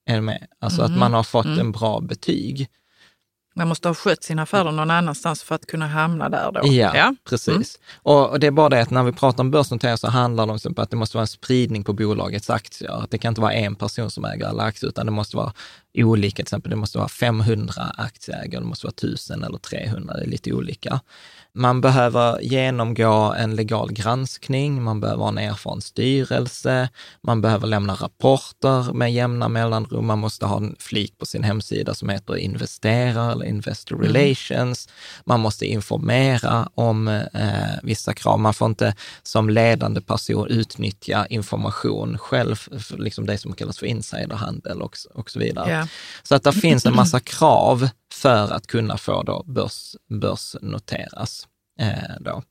Är 0.05 0.15
du 0.15 0.21
med? 0.21 0.47
Alltså 0.59 0.81
Mhm. 0.81 0.91
att 0.93 0.99
man 0.99 1.13
har 1.13 1.23
fått 1.23 1.45
Mm. 1.45 1.59
en 1.59 1.71
bra 1.71 1.99
betyg. 1.99 2.67
Man 3.55 3.67
måste 3.67 3.87
ha 3.87 3.95
skött 3.95 4.23
sina 4.23 4.41
affärer 4.41 4.71
någon 4.71 4.91
annanstans 4.91 5.43
för 5.43 5.55
att 5.55 5.65
kunna 5.65 5.87
hamna 5.87 6.29
där 6.29 6.51
då. 6.51 6.61
Ja, 6.73 7.15
precis. 7.29 7.49
Mm. 7.55 7.65
Och, 8.03 8.39
det 8.39 8.47
är 8.47 8.51
bara 8.51 8.69
det 8.69 8.81
att 8.81 8.89
när 8.89 9.03
vi 9.03 9.11
pratar 9.11 9.43
om 9.43 9.51
börsnotering 9.51 9.97
så 9.97 10.07
handlar 10.09 10.47
det 10.47 10.51
om 10.67 10.73
att 10.77 10.89
det 10.89 10.95
måste 10.97 11.17
vara 11.17 11.23
en 11.23 11.27
spridning 11.27 11.83
på 11.83 11.93
bolagets 11.93 12.49
aktier. 12.49 13.05
Det 13.09 13.17
kan 13.17 13.29
inte 13.31 13.41
vara 13.41 13.53
en 13.53 13.75
person 13.75 14.11
som 14.11 14.25
äger 14.25 14.45
alla 14.47 14.63
aktier, 14.63 14.89
utan 14.89 15.05
det 15.05 15.11
måste 15.11 15.37
vara 15.37 15.53
olika. 15.95 16.35
Till 16.35 16.43
exempel, 16.43 16.69
det 16.69 16.75
måste 16.75 16.97
vara 16.97 17.07
500 17.07 17.73
aktieägare, 17.97 18.61
det 18.61 18.67
måste 18.67 18.85
vara 18.85 18.93
1000 18.93 19.43
eller 19.43 19.57
300, 19.57 20.13
det 20.13 20.23
är 20.23 20.27
lite 20.27 20.53
olika. 20.53 21.01
Man 21.53 21.81
behöver 21.81 22.41
genomgå 22.41 23.33
en 23.37 23.55
legal 23.55 23.91
granskning, 23.91 24.83
man 24.83 24.99
behöver 24.99 25.23
ha 25.23 25.29
en 25.29 25.37
erfaren 25.37 25.81
styrelse, 25.81 26.89
man 27.23 27.41
behöver 27.41 27.67
lämna 27.67 27.93
rapporter 27.93 28.93
med 28.93 29.13
jämna 29.13 29.47
mellanrum, 29.47 30.07
man 30.07 30.19
måste 30.19 30.45
ha 30.45 30.57
en 30.57 30.75
flik 30.79 31.17
på 31.17 31.25
sin 31.25 31.43
hemsida 31.43 31.93
som 31.93 32.09
heter 32.09 32.37
investerare 32.37 33.41
gäller 33.41 33.45
investor 33.45 33.97
relations. 33.97 34.89
Man 35.25 35.39
måste 35.39 35.65
informera 35.65 36.69
om 36.75 37.07
eh, 37.07 37.79
vissa 37.83 38.13
krav. 38.13 38.39
Man 38.39 38.53
får 38.53 38.67
inte 38.67 38.95
som 39.23 39.49
ledande 39.49 40.01
person 40.01 40.47
utnyttja 40.47 41.25
information 41.25 42.17
själv, 42.17 42.67
liksom 42.97 43.25
det 43.25 43.37
som 43.37 43.53
kallas 43.53 43.77
för 43.77 43.85
insiderhandel 43.85 44.81
och, 44.81 44.97
och 45.13 45.29
så 45.29 45.39
vidare. 45.39 45.71
Ja. 45.71 45.87
Så 46.23 46.35
att 46.35 46.43
det 46.43 46.53
finns 46.53 46.85
en 46.85 46.95
massa 46.95 47.19
krav 47.19 47.89
för 48.13 48.53
att 48.53 48.67
kunna 48.67 48.97
få 48.97 49.23
då 49.23 49.43
börs, 49.47 49.95
börsnoteras. 50.21 51.47
Eh, 51.79 52.15
då. 52.19 52.43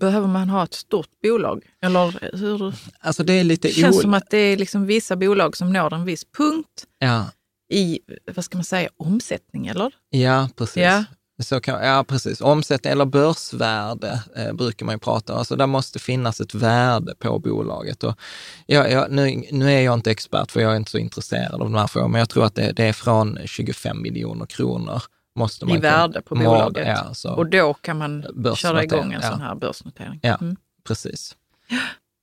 Behöver 0.00 0.28
man 0.28 0.48
ha 0.48 0.64
ett 0.64 0.74
stort 0.74 1.08
bolag? 1.22 1.64
Eller 1.82 2.36
hur? 2.36 2.74
Alltså 3.00 3.22
det 3.24 3.32
är 3.32 3.44
lite 3.44 3.68
Det 3.68 3.74
känns 3.74 4.00
som 4.00 4.14
att 4.14 4.30
det 4.30 4.38
är 4.38 4.56
liksom 4.56 4.86
vissa 4.86 5.16
bolag 5.16 5.56
som 5.56 5.72
når 5.72 5.94
en 5.94 6.04
viss 6.04 6.24
punkt 6.24 6.86
Ja, 6.98 7.26
i, 7.72 8.00
vad 8.34 8.44
ska 8.44 8.58
man 8.58 8.64
säga, 8.64 8.88
omsättning, 8.96 9.66
eller? 9.66 9.92
ja 10.10 10.48
precis. 10.56 10.76
Ja. 10.82 11.04
Så 11.40 11.60
kan, 11.60 11.86
ja, 11.86 12.04
precis. 12.08 12.40
Omsättning 12.40 12.92
eller 12.92 13.04
börsvärde 13.04 14.22
eh, 14.36 14.52
brukar 14.52 14.86
man 14.86 14.94
ju 14.94 14.98
prata 14.98 15.32
om. 15.32 15.38
Alltså 15.38 15.56
där 15.56 15.66
måste 15.66 15.98
finnas 15.98 16.40
ett 16.40 16.54
värde 16.54 17.14
på 17.14 17.38
bolaget. 17.38 18.04
Och 18.04 18.18
ja, 18.66 18.88
ja, 18.88 19.06
nu, 19.10 19.42
nu 19.52 19.72
är 19.72 19.80
jag 19.80 19.94
inte 19.94 20.10
expert, 20.10 20.50
för 20.50 20.60
jag 20.60 20.72
är 20.72 20.76
inte 20.76 20.90
så 20.90 20.98
intresserad 20.98 21.54
av 21.54 21.58
de 21.58 21.74
här 21.74 21.86
frågorna, 21.86 22.12
men 22.12 22.18
jag 22.18 22.28
tror 22.28 22.44
att 22.44 22.54
det, 22.54 22.72
det 22.72 22.84
är 22.84 22.92
från 22.92 23.38
25 23.44 24.02
miljoner 24.02 24.46
kronor. 24.46 25.02
Måste 25.36 25.66
man 25.66 25.76
I 25.76 25.80
värde 25.80 26.22
på 26.22 26.34
bolaget. 26.34 26.98
Ja, 27.24 27.34
Och 27.34 27.46
då 27.46 27.74
kan 27.74 27.98
man 27.98 28.24
köra 28.56 28.84
igång 28.84 29.12
en 29.12 29.20
ja. 29.22 29.30
sån 29.30 29.40
här 29.40 29.54
börsnotering. 29.54 30.20
Ja. 30.22 30.38
Mm. 30.40 30.56
precis. 30.86 31.36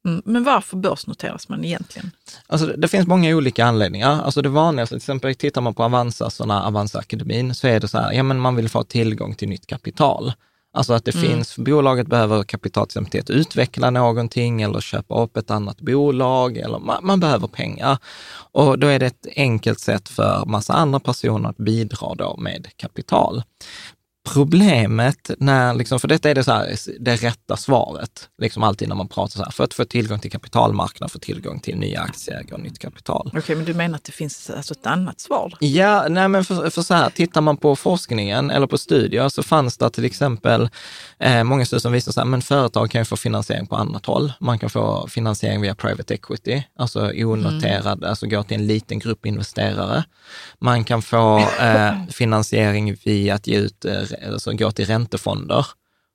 Mm. 0.07 0.21
Men 0.25 0.43
varför 0.43 0.77
börsnoteras 0.77 1.49
man 1.49 1.65
egentligen? 1.65 2.11
Alltså, 2.47 2.67
det 2.67 2.87
finns 2.87 3.07
många 3.07 3.35
olika 3.35 3.65
anledningar. 3.65 4.21
Alltså 4.21 4.41
det 4.41 4.49
vanligaste, 4.49 4.93
till 4.93 4.97
exempel 4.97 5.35
tittar 5.35 5.61
man 5.61 5.73
på 5.73 5.83
Avanza, 5.83 6.29
såna 6.29 6.63
Avanza-akademin, 6.63 7.53
så 7.53 7.67
är 7.67 7.79
det 7.79 7.87
så 7.87 7.97
här, 7.97 8.11
ja 8.13 8.23
men 8.23 8.39
man 8.39 8.55
vill 8.55 8.69
få 8.69 8.83
tillgång 8.83 9.35
till 9.35 9.49
nytt 9.49 9.67
kapital. 9.67 10.33
Alltså 10.73 10.93
att 10.93 11.05
det 11.05 11.11
finns, 11.11 11.57
bolaget 11.57 12.07
behöver 12.07 12.43
kapital 12.43 12.87
till 12.87 12.89
exempel 12.89 13.11
till 13.11 13.21
att 13.21 13.29
utveckla 13.29 13.89
någonting 13.89 14.61
eller 14.61 14.79
köpa 14.79 15.23
upp 15.23 15.37
ett 15.37 15.51
annat 15.51 15.81
bolag 15.81 16.57
eller 16.57 16.79
man, 16.79 17.05
man 17.05 17.19
behöver 17.19 17.47
pengar. 17.47 17.97
Och 18.51 18.79
då 18.79 18.87
är 18.87 18.99
det 18.99 19.05
ett 19.05 19.27
enkelt 19.35 19.79
sätt 19.79 20.09
för 20.09 20.45
massa 20.45 20.73
andra 20.73 20.99
personer 20.99 21.49
att 21.49 21.57
bidra 21.57 22.15
då 22.15 22.37
med 22.37 22.67
kapital. 22.77 23.43
Problemet 24.33 25.31
när, 25.37 25.73
liksom, 25.73 25.99
för 25.99 26.07
detta 26.07 26.29
är 26.29 26.35
det, 26.35 26.43
så 26.43 26.51
här, 26.51 26.75
det 26.99 27.15
rätta 27.15 27.57
svaret, 27.57 28.29
liksom 28.41 28.63
alltid 28.63 28.87
när 28.87 28.95
man 28.95 29.07
pratar 29.07 29.37
så 29.37 29.43
här, 29.43 29.51
för 29.51 29.63
att 29.63 29.73
få 29.73 29.85
tillgång 29.85 30.19
till 30.19 30.31
kapitalmarknad, 30.31 31.11
få 31.11 31.19
tillgång 31.19 31.59
till 31.59 31.77
nya 31.77 32.01
aktieägare 32.01 32.53
och 32.53 32.59
nytt 32.59 32.79
kapital. 32.79 33.31
Okej, 33.37 33.55
men 33.55 33.65
du 33.65 33.73
menar 33.73 33.95
att 33.95 34.03
det 34.03 34.11
finns 34.11 34.49
alltså 34.49 34.73
ett 34.73 34.85
annat 34.85 35.19
svar? 35.19 35.53
Ja, 35.59 36.05
nej 36.09 36.27
men 36.27 36.45
för, 36.45 36.69
för 36.69 36.81
så 36.81 36.93
här, 36.93 37.09
tittar 37.09 37.41
man 37.41 37.57
på 37.57 37.75
forskningen 37.75 38.51
eller 38.51 38.67
på 38.67 38.77
studier 38.77 39.29
så 39.29 39.43
fanns 39.43 39.77
det 39.77 39.89
till 39.89 40.05
exempel 40.05 40.69
eh, 41.19 41.43
många 41.43 41.65
studier 41.65 41.81
som 41.81 41.91
visar 41.91 42.11
så 42.11 42.19
här, 42.19 42.25
men 42.25 42.41
företag 42.41 42.91
kan 42.91 43.01
ju 43.01 43.05
få 43.05 43.17
finansiering 43.17 43.67
på 43.67 43.75
annat 43.75 44.05
håll. 44.05 44.33
Man 44.39 44.59
kan 44.59 44.69
få 44.69 45.07
finansiering 45.07 45.61
via 45.61 45.75
private 45.75 46.13
equity, 46.13 46.63
alltså 46.79 47.11
onoterad, 47.15 48.03
alltså 48.03 48.27
gå 48.27 48.43
till 48.43 48.57
en 48.57 48.67
liten 48.67 48.99
grupp 48.99 49.25
investerare. 49.25 50.03
Man 50.59 50.83
kan 50.83 51.01
få 51.01 51.39
eh, 51.59 51.93
finansiering 52.09 52.95
via 53.05 53.35
att 53.35 53.47
ge 53.47 53.57
ut, 53.57 53.85
eh, 53.85 54.01
alltså 54.33 54.51
gå 54.53 54.71
till 54.71 54.85
räntefonder 54.85 55.65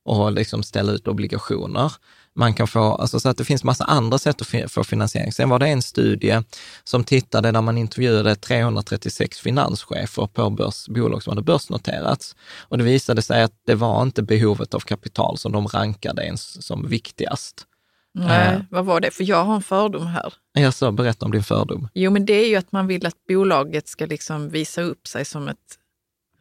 och 0.04 0.32
liksom 0.32 0.62
ställa 0.62 0.92
ut 0.92 1.08
obligationer. 1.08 1.92
Man 2.34 2.54
kan 2.54 2.66
få, 2.66 2.80
alltså 2.94 3.20
så 3.20 3.28
att 3.28 3.36
det 3.38 3.44
finns 3.44 3.64
massa 3.64 3.84
andra 3.84 4.18
sätt 4.18 4.40
att 4.40 4.72
få 4.72 4.84
finansiering. 4.84 5.32
Sen 5.32 5.48
var 5.48 5.58
det 5.58 5.66
en 5.66 5.82
studie 5.82 6.42
som 6.84 7.04
tittade 7.04 7.50
där 7.50 7.60
man 7.62 7.78
intervjuade 7.78 8.36
336 8.36 9.38
finanschefer 9.38 10.26
på 10.26 10.50
börs, 10.50 10.88
bolag 10.88 11.22
som 11.22 11.30
hade 11.30 11.42
börsnoterats. 11.42 12.36
Och 12.60 12.78
det 12.78 12.84
visade 12.84 13.22
sig 13.22 13.42
att 13.42 13.52
det 13.66 13.74
var 13.74 14.02
inte 14.02 14.22
behovet 14.22 14.74
av 14.74 14.80
kapital 14.80 15.38
som 15.38 15.52
de 15.52 15.66
rankade 15.66 16.22
ens 16.24 16.66
som 16.66 16.88
viktigast. 16.88 17.66
Nej, 18.14 18.54
Eh. 18.54 18.60
vad 18.70 18.84
var 18.84 19.00
det? 19.00 19.10
För 19.10 19.24
jag 19.24 19.44
har 19.44 19.54
en 19.54 19.62
fördom 19.62 20.06
här. 20.06 20.34
Jag 20.52 20.74
så 20.74 20.92
berätta 20.92 21.26
om 21.26 21.32
din 21.32 21.42
fördom. 21.44 21.88
Jo, 21.94 22.10
men 22.10 22.26
det 22.26 22.32
är 22.32 22.48
ju 22.48 22.56
att 22.56 22.72
man 22.72 22.86
vill 22.86 23.06
att 23.06 23.26
bolaget 23.28 23.88
ska 23.88 24.06
liksom 24.06 24.48
visa 24.48 24.82
upp 24.82 25.06
sig 25.08 25.24
som 25.24 25.48
ett 25.48 25.78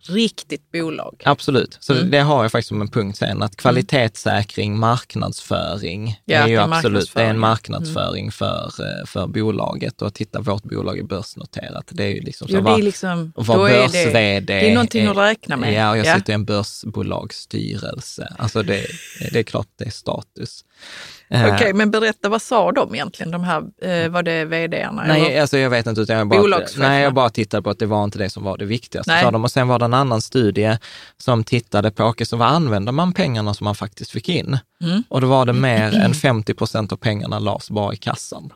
riktigt 0.09 0.71
bolag. 0.71 1.21
Absolut, 1.25 1.77
så 1.79 1.93
Mm. 1.93 2.11
det 2.11 2.19
har 2.19 2.43
jag 2.43 2.51
faktiskt 2.51 2.67
som 2.67 2.81
en 2.81 2.87
punkt 2.87 3.17
sen, 3.17 3.41
att 3.41 3.55
kvalitetssäkring, 3.55 4.79
marknadsföring, 4.79 6.19
Ja, 6.25 6.37
är 6.37 6.47
ju 6.47 6.55
det 6.55 6.61
är 6.61 6.73
absolut, 6.73 7.13
det 7.13 7.21
är 7.21 7.29
en 7.29 7.39
marknadsföring. 7.39 8.25
marknadsföring 8.29 8.31
för, 8.31 8.65
eh, 9.01 9.05
för 9.05 9.27
bolaget. 9.27 10.01
Och 10.01 10.13
titta, 10.13 10.39
vårt 10.41 10.63
bolag 10.63 10.99
är 10.99 11.03
börsnoterat. 11.03 11.85
Det 11.89 12.03
är 12.03 12.07
ju 12.09 12.21
liksom 12.21 12.47
så, 12.47 12.53
Jo, 12.53 12.67
är 12.67 12.81
liksom, 12.81 13.33
vara 13.35 13.57
då 13.57 13.65
är 13.65 13.87
det, 14.13 14.39
det 14.39 14.69
är 14.69 14.73
någonting 14.73 15.07
att 15.07 15.17
räkna 15.17 15.57
med. 15.57 15.73
Ja, 15.73 15.89
och 15.91 15.97
jag 15.97 16.05
Ja. 16.05 16.15
sitter 16.15 16.33
i 16.33 16.35
en 16.35 16.45
börsbolagsstyrelse. 16.45 18.33
Alltså 18.37 18.63
det, 18.63 18.85
det 19.31 19.39
är 19.39 19.43
klart 19.43 19.67
det 19.77 19.85
är 19.85 19.89
status. 19.91 20.65
Eh, 21.33 21.53
Okej, 21.55 21.73
men 21.73 21.91
berätta, 21.91 22.29
vad 22.29 22.41
sa 22.41 22.71
de 22.71 22.95
egentligen? 22.95 23.31
De 23.31 23.43
här, 23.43 23.63
eh, 23.81 24.09
var 24.09 24.23
det 24.23 24.45
vd-arna? 24.45 25.03
Nej, 25.07 25.25
eller? 25.25 25.41
alltså 25.41 25.57
jag 25.57 25.69
vet 25.69 25.87
inte. 25.87 26.01
Utan 26.01 26.17
jag, 26.17 26.27
bara, 26.27 26.61
nej, 26.77 27.03
jag 27.03 27.13
bara 27.13 27.29
tittade 27.29 27.63
på 27.63 27.69
att 27.69 27.79
det 27.79 27.85
var 27.85 28.03
inte 28.03 28.17
det 28.17 28.29
som 28.29 28.43
var 28.43 28.57
det 28.57 28.65
viktigaste. 28.65 29.11
Nej. 29.11 29.23
Sa 29.23 29.31
de. 29.31 29.43
Och 29.43 29.51
sen 29.51 29.67
var 29.67 29.79
det 29.79 29.85
en 29.85 29.93
annan 29.93 30.21
studie 30.21 30.77
som 31.17 31.43
tittade 31.43 31.91
på, 31.91 32.03
okej, 32.03 32.25
så 32.25 32.37
vad 32.37 32.47
använder 32.47 32.91
man 32.91 33.13
pengarna 33.13 33.53
som 33.53 33.65
man 33.65 33.75
faktiskt 33.75 34.11
fick 34.11 34.29
in? 34.29 34.57
Mm. 34.81 35.03
Och 35.09 35.21
då 35.21 35.27
var 35.27 35.45
det 35.45 35.53
mer 35.67 35.95
än 35.97 36.13
50 36.13 36.53
procent 36.53 36.91
av 36.91 36.97
pengarna 36.97 37.39
lades 37.39 37.69
bara 37.69 37.93
i 37.93 37.97
kassan. 37.97 38.53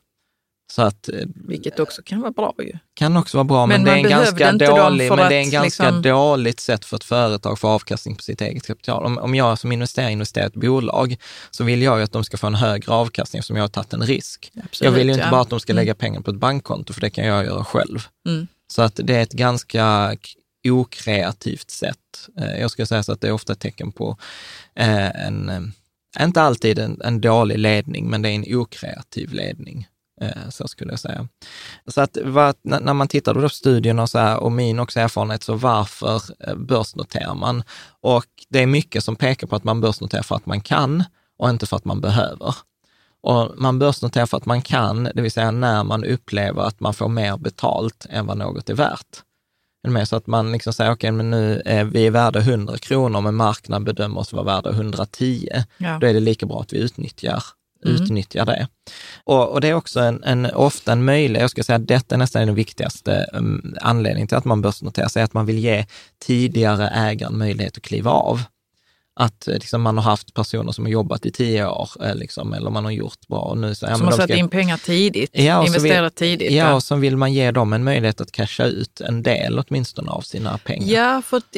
Så 0.72 0.82
att 0.82 1.10
eh, 1.10 1.16
Vilket 1.48 1.80
också 1.80 2.02
kan 2.06 2.22
vara 2.22 2.32
bra 2.32 2.54
ju. 2.60 2.74
kan 2.94 3.18
också 3.18 3.38
vara 3.38 3.44
bra, 3.44 3.66
men, 3.66 3.84
Men 3.84 3.86
det 3.86 4.00
är 4.00 4.04
en 4.04 4.10
ganska, 4.10 4.52
dålig, 4.52 5.10
men 5.10 5.18
det 5.30 5.36
är 5.36 5.40
en 5.42 5.50
ganska 5.52 5.84
liksom- 5.84 6.02
dåligt 6.02 6.60
sätt 6.60 6.86
för 6.86 6.98
ett 6.98 7.04
företag 7.04 7.54
att 7.54 7.60
få 7.60 7.68
avkastning 7.68 8.16
på 8.16 8.24
sitt 8.24 8.42
eget 8.42 8.68
kapital. 8.68 9.06
Om, 9.06 9.18
om 9.18 9.36
jag 9.36 9.60
som 9.60 9.72
investerare 9.72 10.12
investerar 10.12 10.46
i 10.46 10.48
ett 10.48 10.54
bolag 10.54 11.18
så 11.52 11.64
vill 11.64 11.82
jag 11.82 11.98
ju 11.98 12.04
att 12.04 12.12
de 12.12 12.24
ska 12.24 12.38
få 12.38 12.48
en 12.48 12.56
högre 12.56 12.92
avkastning 12.92 13.40
eftersom 13.40 13.56
jag 13.56 13.64
har 13.64 13.68
tagit 13.70 13.94
en 13.94 14.04
risk. 14.04 14.52
Absolut, 14.64 14.86
jag 14.86 14.92
vill 14.98 15.08
ju 15.08 15.14
inte 15.14 15.26
ja. 15.26 15.32
bara 15.32 15.42
att 15.42 15.50
de 15.50 15.60
ska 15.60 15.74
Mm. 15.74 15.82
lägga 15.82 15.96
pengar 15.96 16.22
på 16.22 16.32
ett 16.32 16.38
bankkonto, 16.38 16.94
för 16.94 17.02
det 17.02 17.10
kan 17.10 17.26
jag 17.26 17.46
göra 17.46 17.64
själv. 17.66 18.00
Mm. 18.28 18.48
Så 18.68 18.82
att 18.82 19.00
det 19.04 19.16
är 19.16 19.22
ett 19.22 19.34
ganska 19.34 20.16
okreativt 20.70 21.70
sätt. 21.72 22.30
Eh, 22.40 22.60
Jag 22.62 22.72
skulle 22.72 22.86
säga 22.86 23.04
så 23.04 23.12
att 23.12 23.22
det 23.22 23.28
är 23.28 23.32
ofta 23.32 23.54
ett 23.54 23.60
tecken 23.60 23.92
på 23.92 24.18
eh, 24.76 25.26
en, 25.26 25.74
inte 26.20 26.42
alltid 26.42 26.80
en, 26.80 27.02
en 27.02 27.22
dålig 27.22 27.58
ledning, 27.60 28.10
men 28.10 28.22
det 28.22 28.30
är 28.30 28.34
en 28.34 28.56
okreativ 28.56 29.34
ledning. 29.34 29.88
Eh, 30.22 30.50
Så 30.50 30.68
skulle 30.68 30.92
jag 30.92 31.00
säga. 31.00 31.28
Så 31.88 32.02
att 32.02 32.18
vad, 32.24 32.56
när 32.62 32.94
man 32.94 33.08
tittar 33.08 33.34
på 33.34 33.50
studierna 33.50 34.02
och, 34.02 34.10
så 34.10 34.20
här, 34.20 34.40
och 34.40 34.52
min 34.52 34.80
också 34.80 35.00
erfarenhet, 35.00 35.44
så 35.44 35.54
varför 35.56 36.22
eh, 36.40 36.56
börsnoterar 36.56 37.36
man? 37.36 37.64
Och 38.02 38.26
det 38.50 38.60
är 38.60 38.68
mycket 38.68 39.04
som 39.04 39.16
pekar 39.16 39.48
på 39.48 39.56
att 39.56 39.64
man 39.64 39.82
börsnoterar 39.82 40.24
för 40.24 40.36
att 40.36 40.46
man 40.46 40.62
kan 40.62 41.04
och 41.38 41.50
inte 41.50 41.66
för 41.66 41.78
att 41.78 41.86
man 41.86 42.02
behöver. 42.02 42.56
Och 43.22 43.52
man 43.58 43.80
börsnoterar 43.80 44.26
för 44.26 44.38
att 44.38 44.46
man 44.46 44.62
kan, 44.62 45.04
det 45.04 45.22
vill 45.22 45.32
säga 45.32 45.52
när 45.52 45.84
man 45.84 46.04
upplever 46.04 46.62
att 46.62 46.80
man 46.80 46.94
får 46.94 47.10
mer 47.10 47.38
betalt 47.38 48.06
än 48.10 48.26
vad 48.26 48.38
något 48.38 48.70
är 48.70 48.74
värt. 48.74 49.22
Med? 49.88 50.08
Så 50.08 50.16
att 50.16 50.28
man 50.28 50.52
liksom 50.52 50.74
säger, 50.74 50.92
okej, 50.92 51.12
men 51.12 51.30
nu 51.32 51.62
är 51.66 51.84
vi 51.84 52.06
är 52.08 52.12
värda 52.12 52.40
100 52.40 52.78
kronor, 52.78 53.22
men 53.22 53.36
marknaden 53.36 53.84
bedömer 53.84 54.20
oss 54.20 54.34
vara 54.34 54.44
värda 54.44 54.70
110. 54.70 55.50
Ja. 55.78 55.98
Då 56.02 56.08
är 56.08 56.14
det 56.14 56.20
lika 56.20 56.46
bra 56.46 56.62
att 56.62 56.74
vi 56.74 56.78
utnyttjar, 56.78 57.44
Mm. 57.88 58.02
utnyttjar 58.04 58.46
det. 58.46 58.68
Och, 59.24 59.50
och 59.50 59.62
det 59.62 59.68
är 59.68 59.74
också 59.74 60.00
en, 60.00 60.24
en, 60.24 60.46
ofta 60.46 60.92
en 60.92 61.06
möjlighet, 61.06 61.42
jag 61.42 61.50
ska 61.52 61.64
säga 61.64 61.76
att 61.76 61.88
detta 61.88 62.16
är 62.16 62.20
nästan 62.20 62.46
den 62.46 62.56
viktigaste 62.56 63.26
um, 63.34 63.76
anledningen 63.82 64.28
till 64.28 64.38
att 64.38 64.46
man 64.46 64.62
börsnoterar 64.62 65.08
sig, 65.08 65.24
att 65.24 65.34
man 65.34 65.46
vill 65.46 65.60
ge 65.60 65.86
tidigare 66.26 66.88
ägaren 66.90 67.38
möjlighet 67.38 67.78
att 67.78 67.84
kliva 67.84 68.12
av. 68.12 68.42
Att 69.20 69.48
eh, 69.48 69.54
liksom, 69.54 69.82
man 69.82 69.98
har 69.98 70.04
haft 70.04 70.34
personer 70.34 70.72
som 70.72 70.86
har 70.86 70.92
jobbat 70.92 71.26
i 71.26 71.32
tio 71.32 71.68
år, 71.68 71.90
eh, 72.04 72.16
liksom, 72.16 72.54
eller 72.54 72.70
man 72.70 72.84
har 72.84 72.92
gjort 72.92 73.28
bra. 73.28 73.40
Och 73.40 73.58
nu 73.58 73.76
så, 73.76 73.86
ja, 73.86 73.96
Som 73.96 74.06
har 74.06 74.12
satt 74.14 74.24
ska- 74.30 74.36
in 74.36 74.50
pengar 74.50 74.78
tidigt, 74.78 75.30
Ja, 75.34 75.56
så 75.56 75.62
vill- 75.62 75.76
investerat 75.76 76.16
tidigt. 76.16 76.52
Ja, 76.52 76.74
och 76.74 76.84
så 76.84 76.96
vill 76.96 77.18
man 77.18 77.34
ge 77.34 77.52
dem 77.52 77.74
en 77.74 77.84
möjlighet 77.84 78.22
att 78.22 78.32
casha 78.32 78.64
ut 78.66 79.02
en 79.02 79.24
del 79.24 79.60
åtminstone 79.60 80.12
av 80.12 80.22
sina 80.22 80.58
pengar. 80.58 80.88
Ja, 80.94 81.22
för 81.26 81.38
att, 81.38 81.56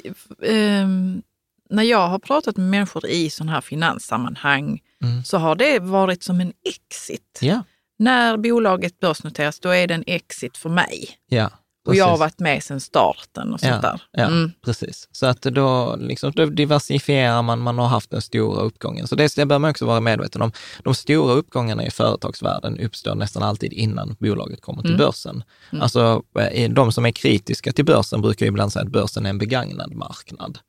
ehm, 0.48 1.22
när 1.70 1.84
jag 1.84 2.08
har 2.08 2.20
pratat 2.20 2.58
med 2.58 2.70
människor 2.70 3.06
i 3.08 3.30
sådana 3.30 3.52
här 3.52 3.62
finanssammanhang 3.62 4.80
Mm. 5.04 5.24
så 5.24 5.38
har 5.38 5.56
det 5.56 5.80
varit 5.80 6.24
som 6.24 6.40
en 6.42 6.54
exit. 6.66 7.40
Ja, 7.42 7.64
När 8.00 8.38
bolaget 8.38 9.00
börsnoteras, 9.00 9.60
då 9.60 9.70
är 9.70 9.88
det 9.88 9.94
en 9.94 10.04
exit 10.08 10.58
för 10.58 10.70
mig. 10.70 11.10
ja. 11.30 11.50
Och 11.88 11.96
jag 11.96 12.06
har 12.06 12.18
varit 12.18 12.40
med 12.40 12.64
sedan 12.64 12.80
starten 12.80 13.54
och 13.54 13.60
sånt 13.60 13.72
Ja, 13.74 13.82
där. 13.82 14.02
ja 14.12 14.26
Mm. 14.26 14.52
precis. 14.66 15.08
Så 15.12 15.26
att 15.26 15.42
då, 15.42 15.96
liksom, 16.00 16.32
då 16.32 16.46
diversifierar 16.46 17.42
man, 17.42 17.60
man 17.60 17.78
har 17.78 17.88
haft 17.88 18.10
den 18.10 18.22
stora 18.22 18.62
uppgången. 18.62 19.08
Så 19.08 19.16
det, 19.16 19.36
det 19.36 19.46
bör 19.46 19.60
man 19.60 19.72
också 19.72 19.86
vara 19.86 20.00
medveten 20.00 20.42
om. 20.42 20.52
De 20.84 20.96
stora 20.96 21.34
uppgångarna 21.34 21.86
i 21.86 21.92
företagsvärlden 21.92 22.80
uppstår 22.80 23.16
nästan 23.16 23.44
alltid 23.44 23.74
innan 23.74 24.16
bolaget 24.20 24.62
kommer 24.62 24.82
till 24.82 24.92
Mm. 24.94 24.98
börsen. 25.06 25.44
Alltså, 25.82 26.24
eh, 26.52 26.70
de 26.72 26.92
som 26.92 27.06
är 27.06 27.12
kritiska 27.12 27.72
till 27.72 27.86
börsen 27.86 28.22
brukar 28.22 28.46
ibland 28.46 28.74
säga 28.74 28.84
att 28.86 28.92
börsen 28.92 29.26
är 29.26 29.30
en 29.30 29.38
begagnad 29.38 29.94
marknad. 29.94 30.60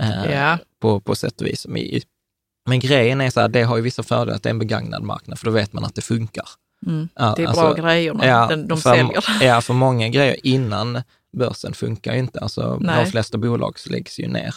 Eh, 0.00 0.32
Ja. 0.32 0.58
på, 0.80 1.00
på 1.00 1.14
sätt 1.14 1.40
och 1.40 1.46
vis. 1.46 1.66
Men 2.66 2.80
grejen 2.80 3.20
är 3.20 3.30
så 3.30 3.40
här, 3.40 3.48
det 3.48 3.62
har 3.62 3.76
ju 3.76 3.82
vissa 3.82 4.02
fördelar 4.02 4.36
att 4.36 4.42
det 4.42 4.48
är 4.48 4.50
en 4.50 4.58
begagnad 4.58 5.02
marknad, 5.02 5.38
för 5.38 5.46
då 5.46 5.52
vet 5.52 5.72
man 5.72 5.84
att 5.84 5.94
det 5.94 6.02
funkar. 6.02 6.48
Mm. 6.86 7.08
Det 7.14 7.42
är 7.42 7.46
alltså, 7.46 7.62
bra 7.62 7.74
grejer, 7.74 8.14
man. 8.14 8.26
Ja, 8.26 8.56
de 8.56 8.80
för, 8.80 8.94
säljer. 8.94 9.24
Ja, 9.42 9.60
för 9.60 9.74
många 9.74 10.08
grejer 10.08 10.46
innan 10.46 11.02
börsen 11.36 11.74
funkar 11.74 12.12
ju 12.12 12.18
inte. 12.18 12.40
Alltså 12.40 12.78
Nej. 12.80 13.04
de 13.04 13.10
flesta 13.10 13.38
bolag 13.38 13.76
läggs 13.90 14.20
ju 14.20 14.28
ner. 14.28 14.54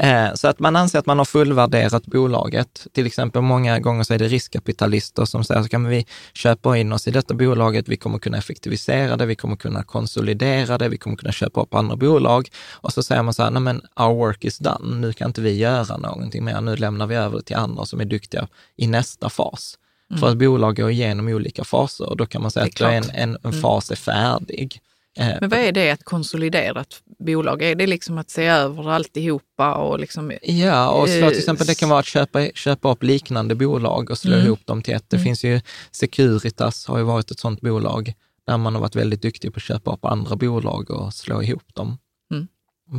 Eh, 0.00 0.34
så 0.34 0.48
att 0.48 0.58
man 0.58 0.76
anser 0.76 0.98
att 0.98 1.06
man 1.06 1.18
har 1.18 1.24
fullvärderat 1.24 2.06
bolaget. 2.06 2.86
Till 2.92 3.06
exempel 3.06 3.42
många 3.42 3.78
gånger 3.78 4.02
så 4.02 4.14
är 4.14 4.18
det 4.18 4.28
riskkapitalister 4.28 5.24
som 5.24 5.44
säger, 5.44 5.62
så 5.62 5.68
kan 5.68 5.88
vi 5.88 6.06
köpa 6.34 6.76
in 6.76 6.92
oss 6.92 7.08
i 7.08 7.10
detta 7.10 7.34
bolaget, 7.34 7.88
vi 7.88 7.96
kommer 7.96 8.18
kunna 8.18 8.38
effektivisera 8.38 9.16
det, 9.16 9.26
vi 9.26 9.34
kommer 9.34 9.56
kunna 9.56 9.82
konsolidera 9.82 10.78
det, 10.78 10.88
vi 10.88 10.98
kommer 10.98 11.16
kunna 11.16 11.32
köpa 11.32 11.62
upp 11.62 11.74
andra 11.74 11.96
bolag. 11.96 12.48
Och 12.72 12.92
så 12.92 13.02
säger 13.02 13.22
man 13.22 13.34
så 13.34 13.42
här, 13.42 13.50
nej 13.50 13.62
men 13.62 13.82
our 13.96 14.14
work 14.14 14.44
is 14.44 14.58
done, 14.58 14.96
nu 14.96 15.12
kan 15.12 15.26
inte 15.26 15.40
vi 15.40 15.56
göra 15.56 15.96
någonting 15.96 16.44
mer, 16.44 16.60
nu 16.60 16.76
lämnar 16.76 17.06
vi 17.06 17.14
över 17.14 17.36
det 17.36 17.42
till 17.42 17.56
andra 17.56 17.86
som 17.86 18.00
är 18.00 18.04
duktiga 18.04 18.48
i 18.76 18.86
nästa 18.86 19.30
fas. 19.30 19.78
För 20.20 20.28
att 20.28 20.36
bolag 20.36 20.76
går 20.76 20.90
igenom 20.90 21.28
olika 21.28 21.64
faser. 21.64 22.08
Och 22.08 22.16
då 22.16 22.26
kan 22.26 22.42
man 22.42 22.50
säga 22.50 22.66
att 22.66 22.80
en, 22.80 23.10
en, 23.14 23.38
en 23.42 23.52
fas 23.52 23.90
är 23.90 23.96
färdig. 23.96 24.80
Eh, 25.18 25.28
Men 25.40 25.50
vad 25.50 25.58
är 25.58 25.72
det 25.72 25.90
att 25.90 26.04
konsolidera 26.04 26.80
ett 26.80 26.94
bolag? 27.18 27.62
Är 27.62 27.74
det 27.74 27.86
liksom 27.86 28.18
att 28.18 28.30
se 28.30 28.46
över 28.46 28.90
alltihopa 28.90 29.74
och 29.74 29.98
liksom... 30.00 30.32
Ja, 30.42 30.88
och 30.90 31.08
slå, 31.08 31.18
Eh, 31.18 31.28
till 31.28 31.38
exempel 31.38 31.66
det 31.66 31.74
kan 31.78 31.88
vara 31.88 32.00
att 32.00 32.06
köpa, 32.06 32.46
köpa 32.54 32.90
upp 32.92 33.02
liknande 33.02 33.54
bolag 33.54 34.10
och 34.10 34.18
slå 34.18 34.32
Mm. 34.34 34.46
ihop 34.46 34.66
dem 34.66 34.82
till 34.82 34.94
ett. 34.94 35.10
Det 35.10 35.18
finns 35.18 35.44
ju 35.44 35.60
Securitas 35.90 36.86
har 36.86 36.98
ju 36.98 37.04
varit 37.04 37.30
ett 37.30 37.38
sådant 37.38 37.60
bolag 37.60 38.12
där 38.46 38.56
man 38.58 38.74
har 38.74 38.80
varit 38.82 38.96
väldigt 38.96 39.22
duktig 39.22 39.52
på 39.54 39.56
att 39.58 39.62
köpa 39.62 39.92
upp 39.92 40.04
andra 40.04 40.36
bolag 40.36 40.90
och 40.90 41.14
slå 41.14 41.42
ihop 41.42 41.74
dem. 41.74 41.98
Mm. 42.32 42.48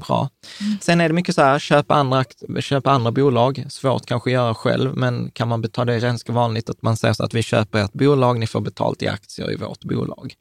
Bra. 0.07 0.29
Sen 0.81 1.01
är 1.01 1.07
det 1.09 1.13
mycket 1.15 1.35
så 1.35 1.41
här, 1.41 1.59
köpa 1.59 1.95
andra, 1.95 2.23
köpa 2.59 2.91
andra 2.91 3.11
bolag, 3.11 3.65
svårt 3.69 4.05
kanske 4.05 4.29
att 4.29 4.33
göra 4.33 4.53
själv, 4.53 4.95
men 4.97 5.31
kan 5.31 5.47
man 5.47 5.61
betala 5.61 5.91
det 5.91 5.97
är 5.97 6.01
ganska 6.01 6.31
vanligt 6.33 6.69
att 6.69 6.81
man 6.81 6.97
säger 6.97 7.13
så 7.13 7.23
att 7.23 7.33
vi 7.33 7.43
köper 7.43 7.79
ett 7.83 7.93
bolag, 7.93 8.39
ni 8.39 8.47
får 8.47 8.61
betalt 8.61 9.03
i 9.03 9.07
aktier 9.07 9.51
i 9.51 9.55
vårt 9.55 9.83
bolag. 9.83 10.33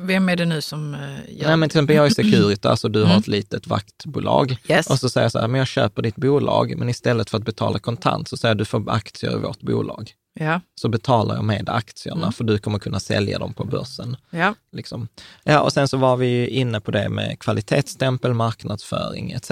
Vem 0.00 0.28
är 0.28 0.36
det 0.36 0.44
nu 0.44 0.60
som 0.62 0.94
eh, 0.94 1.00
gör 1.28 1.46
Nej, 1.46 1.56
men 1.56 1.68
till 1.68 1.76
exempel 1.78 1.96
jag 1.96 2.06
är 2.06 2.10
Securitas 2.10 2.84
och 2.84 2.90
du 2.90 2.98
har 3.00 3.06
Mm. 3.06 3.18
ett 3.18 3.28
litet 3.28 3.66
vaktbolag. 3.66 4.56
Yes. 4.68 4.86
Och 4.90 4.98
så 4.98 5.08
säger 5.08 5.24
jag 5.24 5.32
så 5.32 5.38
här, 5.38 5.48
men 5.48 5.58
jag 5.58 5.68
köper 5.68 6.02
ditt 6.02 6.16
bolag, 6.16 6.74
men 6.78 6.88
istället 6.88 7.30
för 7.30 7.38
att 7.38 7.44
betala 7.44 7.78
kontant 7.78 8.28
så 8.28 8.36
säger 8.36 8.50
jag 8.50 8.58
du 8.58 8.64
får 8.64 8.90
aktier 8.90 9.32
i 9.32 9.40
vårt 9.40 9.60
bolag. 9.60 10.10
Ja, 10.34 10.60
Så 10.80 10.88
betalar 10.88 11.34
jag 11.34 11.44
med 11.44 11.68
aktierna, 11.68 12.20
Mm. 12.22 12.32
för 12.32 12.44
du 12.44 12.58
kommer 12.58 12.78
kunna 12.78 13.00
sälja 13.00 13.38
dem 13.38 13.52
på 13.54 13.64
börsen. 13.64 14.16
ja. 14.30 14.54
Liksom. 14.72 15.08
Ja, 15.44 15.60
och 15.60 15.72
sen 15.72 15.88
så 15.88 15.96
var 15.96 16.16
vi 16.16 16.46
inne 16.48 16.80
på 16.80 16.90
det 16.90 17.08
med 17.08 17.38
kvalitetsstämpel, 17.38 18.34
marknadsföring 18.34 19.32
etc. 19.32 19.50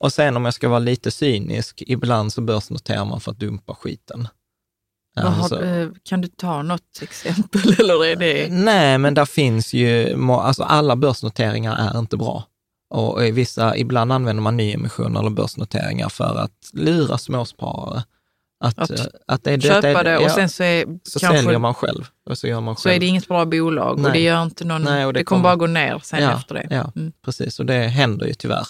Och 0.00 0.12
sen 0.12 0.36
om 0.36 0.44
jag 0.44 0.54
ska 0.54 0.68
vara 0.68 0.78
lite 0.78 1.10
cynisk, 1.10 1.82
ibland 1.86 2.32
så 2.32 2.40
börsnoterar 2.40 3.04
man 3.04 3.20
för 3.20 3.30
att 3.30 3.38
dumpa 3.40 3.74
skiten. 3.74 4.28
Vad 5.22 5.32
har, 5.32 5.42
Alltså- 5.42 5.64
eh, 5.64 5.88
kan 6.02 6.20
du 6.20 6.28
ta 6.28 6.62
något 6.62 6.98
exempel? 7.02 7.74
Eller 7.80 8.04
är 8.04 8.16
det... 8.16 8.48
Nej, 8.50 8.98
men 8.98 9.14
där 9.14 9.24
finns 9.24 9.72
ju, 9.74 10.16
alltså 10.30 10.62
alla 10.62 10.96
börsnoteringar 10.96 11.76
är 11.94 11.98
inte 11.98 12.16
bra. 12.16 12.44
Och 12.94 13.26
i 13.26 13.30
vissa, 13.30 13.76
ibland 13.76 14.12
använder 14.12 14.42
man 14.42 14.56
nyemissioner 14.56 15.20
eller 15.20 15.30
börsnoteringar 15.30 16.08
för 16.08 16.38
att 16.38 16.70
lura 16.72 17.18
småsparare. 17.18 18.04
Att, 18.64 18.78
Att 18.78 18.90
eh, 18.90 19.04
att 19.26 19.44
det, 19.44 19.62
Köpa 19.62 20.02
det 20.02 20.16
och 20.16 20.22
ja, 20.22 20.30
sen 20.34 20.48
så, 20.48 20.62
är, 20.62 20.84
så 21.04 21.18
kanske, 21.20 21.42
säljer 21.42 21.58
man 21.58 21.74
själv. 21.74 22.06
Och 22.30 22.38
så 22.38 22.46
gör 22.46 22.60
man 22.60 22.76
så 22.76 22.82
själv. 22.82 22.96
är 22.96 23.00
det 23.00 23.06
inget 23.06 23.28
bra 23.28 23.44
bolag 23.44 23.92
och 23.92 24.00
Nej. 24.00 24.12
det 24.12 24.20
gör 24.20 24.42
inte 24.42 24.64
någon... 24.64 24.82
Nej, 24.82 25.06
och 25.06 25.12
det, 25.12 25.20
det 25.20 25.24
kommer 25.24 25.42
kommer- 25.42 25.50
bara 25.50 25.56
gå 25.56 25.66
ner 25.66 26.00
sen 26.04 26.22
Ja, 26.22 26.32
efter 26.38 26.54
det. 26.54 26.66
ja. 26.70 26.92
Mm. 26.96 27.12
Precis, 27.24 27.58
och 27.60 27.66
det 27.66 27.74
händer 27.78 28.26
ju 28.26 28.34
tyvärr. 28.34 28.66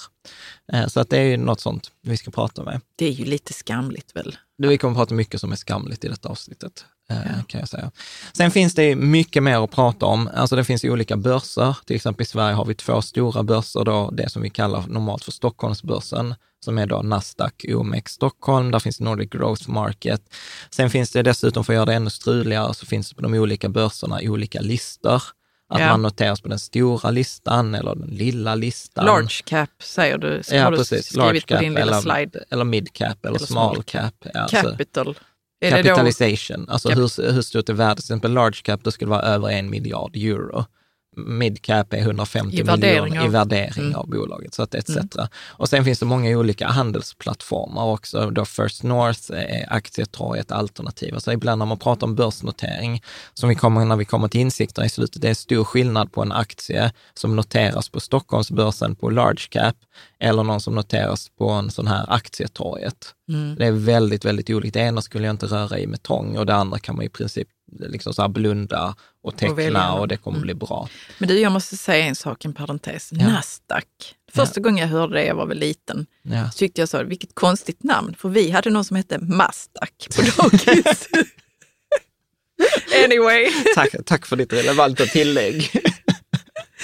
Eh, 0.72 0.86
Så 0.86 1.00
att 1.00 1.10
det 1.10 1.18
är 1.18 1.22
ju 1.24 1.36
något 1.36 1.60
sånt 1.60 1.90
vi 2.02 2.16
ska 2.16 2.30
prata 2.30 2.62
med. 2.64 2.80
Det 2.96 3.06
är 3.06 3.10
ju 3.12 3.24
lite 3.24 3.52
skamligt 3.52 4.16
väl? 4.16 4.36
Vi 4.68 4.78
kommer 4.78 4.92
att 4.92 4.98
prata 4.98 5.14
mycket 5.14 5.40
som 5.40 5.52
är 5.52 5.56
skamligt 5.56 6.04
i 6.04 6.08
detta 6.08 6.28
avsnittet, 6.28 6.84
eh, 7.10 7.44
kan 7.46 7.60
jag 7.60 7.68
säga. 7.68 7.90
Sen 8.32 8.50
finns 8.50 8.74
det 8.74 8.96
mycket 8.96 9.42
mer 9.42 9.64
att 9.64 9.70
prata 9.70 10.06
om. 10.06 10.30
Alltså 10.34 10.56
det 10.56 10.64
finns 10.64 10.84
olika 10.84 11.16
börser. 11.16 11.76
Till 11.86 11.96
exempel 11.96 12.22
i 12.22 12.26
Sverige 12.26 12.54
har 12.54 12.64
vi 12.64 12.74
två 12.74 13.02
stora 13.02 13.42
börser, 13.42 13.84
då, 13.84 14.10
det 14.10 14.28
som 14.28 14.42
vi 14.42 14.50
kallar 14.50 14.86
normalt 14.86 15.24
för 15.24 15.32
Stockholmsbörsen, 15.32 16.34
som 16.64 16.78
är 16.78 16.86
då 16.86 17.02
Nasdaq 17.02 17.64
OMX 17.68 18.12
Stockholm. 18.12 18.70
Där 18.70 18.78
finns 18.78 19.00
Nordic 19.00 19.30
Growth 19.30 19.70
Market. 19.70 20.22
Sen 20.70 20.90
finns 20.90 21.10
det 21.10 21.22
dessutom, 21.22 21.64
för 21.64 21.72
att 21.72 21.76
göra 21.76 21.86
det 21.86 21.94
ännu 21.94 22.10
struligare, 22.10 22.74
så 22.74 22.86
finns 22.86 23.08
det 23.08 23.14
på 23.14 23.22
de 23.22 23.34
olika 23.34 23.68
börserna 23.68 24.20
olika 24.22 24.60
listor. 24.60 25.22
Att 25.70 25.80
Ja. 25.80 25.86
man 25.88 26.02
noteras 26.02 26.40
på 26.40 26.48
den 26.48 26.58
stora 26.58 27.10
listan 27.10 27.74
eller 27.74 27.94
den 27.94 28.08
lilla 28.08 28.54
listan. 28.54 29.04
Large 29.06 29.42
cap 29.44 29.70
säger 29.82 30.18
du, 30.18 30.42
Ja, 30.50 30.62
har 30.64 30.70
du 30.70 30.76
precis. 30.76 31.06
skrivit 31.06 31.16
Large 31.26 31.40
på 31.40 31.46
cap 31.46 31.60
din 31.60 31.74
lilla 31.74 31.82
eller, 31.82 32.00
slide. 32.00 32.44
eller 32.50 32.64
mid 32.64 32.92
cap 32.92 33.24
eller, 33.24 33.36
Eller 33.36 33.46
small 33.46 33.74
small 33.74 33.82
cap. 33.84 34.14
Alltså, 34.34 34.56
Capital. 34.56 35.18
Är 35.60 35.70
då, 35.82 35.88
capitalization, 35.88 36.68
alltså 36.68 36.88
Cap- 36.88 36.96
hur, 36.98 37.32
hur 37.32 37.42
stort 37.42 37.68
är 37.68 37.72
värdet? 37.72 37.96
Till 37.96 38.04
exempel 38.04 38.32
large 38.32 38.60
cap, 38.62 38.80
då 38.84 38.90
skulle 38.90 39.06
det 39.06 39.16
vara 39.16 39.22
över 39.22 39.48
en 39.48 39.70
miljard 39.70 40.16
euro. 40.16 40.64
Mid 41.16 41.62
cap 41.62 41.92
är 41.92 41.98
150 41.98 42.56
I 42.56 42.62
värdering 42.62 43.02
miljoner 43.04 43.26
i 43.26 43.28
värdering 43.28 43.84
Mm. 43.84 43.94
av 43.94 44.08
bolaget, 44.08 44.54
så 44.54 44.62
att 44.62 44.74
etc. 44.74 44.96
Och 45.40 45.68
sen 45.68 45.84
finns 45.84 45.98
det 45.98 46.06
många 46.06 46.38
olika 46.38 46.66
handelsplattformar 46.66 47.84
också. 47.84 48.30
Då 48.30 48.44
First 48.44 48.82
North 48.82 49.32
är 49.32 49.72
aktietorg 49.72 50.40
ett 50.40 50.52
alternativ. 50.52 51.18
Så 51.18 51.32
ibland 51.32 51.58
när 51.58 51.66
man 51.66 51.78
pratar 51.78 52.06
om 52.06 52.14
börsnotering, 52.14 53.02
som 53.34 53.48
vi 53.48 53.54
kommer 53.54 53.84
när 53.84 53.96
vi 53.96 54.04
kommer 54.04 54.28
till 54.28 54.40
insikter 54.40 54.84
i 54.84 54.88
slutet, 54.88 55.22
det 55.22 55.28
är 55.28 55.34
stor 55.34 55.64
skillnad 55.64 56.12
på 56.12 56.22
en 56.22 56.32
aktie 56.32 56.92
som 57.14 57.36
noteras 57.36 57.88
på 57.88 58.00
Stockholmsbörsen 58.00 58.96
på 58.96 59.10
large 59.10 59.46
cap 59.50 59.76
eller 60.20 60.42
någon 60.42 60.60
som 60.60 60.74
noteras 60.74 61.28
på 61.38 61.50
en 61.50 61.70
sån 61.70 61.86
här 61.86 62.04
aktietorget. 62.08 63.14
Mm. 63.28 63.54
Det 63.58 63.66
är 63.66 63.72
väldigt, 63.72 64.24
väldigt 64.24 64.50
olika. 64.50 64.78
Det 64.78 64.84
ena 64.84 65.02
skulle 65.02 65.26
jag 65.26 65.32
inte 65.34 65.46
röra 65.46 65.78
i 65.78 65.86
med 65.86 66.02
tång 66.02 66.36
och 66.36 66.46
det 66.46 66.54
andra 66.54 66.78
kan 66.78 66.96
man 66.96 67.04
i 67.04 67.08
princip 67.08 67.48
liksom 67.78 68.14
så 68.14 68.28
blunda 68.28 68.94
och 69.22 69.36
teckna 69.36 69.54
välja. 69.54 69.92
och, 69.92 70.08
det 70.08 70.16
kommer 70.16 70.36
Mm. 70.38 70.46
bli 70.46 70.54
bra. 70.54 70.88
Men 71.18 71.28
du, 71.28 71.38
jag 71.38 71.52
måste 71.52 71.76
säga 71.76 72.04
en 72.06 72.14
sak, 72.14 72.44
en 72.44 72.52
parentes. 72.52 73.08
Ja. 73.12 73.28
Nasdaq. 73.28 73.84
Första 74.32 74.60
gången 74.60 74.78
jag 74.78 74.88
hörde 74.88 75.14
det, 75.14 75.24
jag 75.24 75.34
var 75.34 75.46
väl 75.46 75.58
liten, 75.58 76.06
Ja. 76.22 76.50
så 76.50 76.58
tyckte 76.58 76.80
jag 76.82 76.88
så, 76.88 77.02
vilket 77.04 77.34
konstigt 77.34 77.82
namn. 77.82 78.14
För 78.18 78.28
vi 78.28 78.50
hade 78.50 78.70
någon 78.70 78.84
som 78.84 78.96
hette 78.96 79.18
Mastak 79.18 80.06
på 80.16 80.22
dagis. 80.22 81.08
anyway, 83.04 83.46
Tack, 83.74 83.94
tack 84.06 84.26
för 84.26 84.36
ditt 84.36 84.52
relevanta 84.52 85.06
tillägg. 85.06 85.70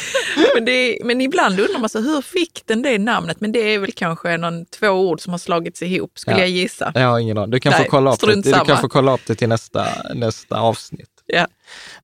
men, 0.55 0.65
det, 0.65 0.99
men 1.05 1.21
ibland 1.21 1.61
undrar 1.61 1.79
man 1.79 1.89
så, 1.89 2.01
hur 2.01 2.23
fick 2.23 2.63
den 2.67 2.83
det 2.83 2.99
namnet? 2.99 3.41
Men 3.41 3.53
det 3.53 3.59
är 3.75 3.79
väl 3.79 3.93
kanske 3.93 4.37
någon, 4.37 4.67
två 4.67 4.89
ord 4.89 5.21
som 5.21 5.31
har 5.33 5.39
slagits 5.39 5.83
ihop, 5.83 6.19
skulle 6.19 6.37
Ja. 6.37 6.41
jag 6.43 6.49
gissa. 6.49 6.93
Jag 6.95 7.09
har 7.09 7.19
ingen 7.19 7.39
aning. 7.39 7.51
Du 7.51 7.61
kan, 7.61 7.71
Nej, 7.73 7.85
få 7.85 7.91
kolla 7.91 8.13
upp 8.13 8.21
det. 8.21 8.35
du 8.43 8.53
kan 8.53 8.79
få 8.81 8.89
kolla 8.89 9.15
upp 9.15 9.21
det 9.27 9.35
till 9.35 9.49
nästa, 9.49 9.87
nästa 10.15 10.61
avsnitt. 10.61 11.09
Ja. 11.27 11.47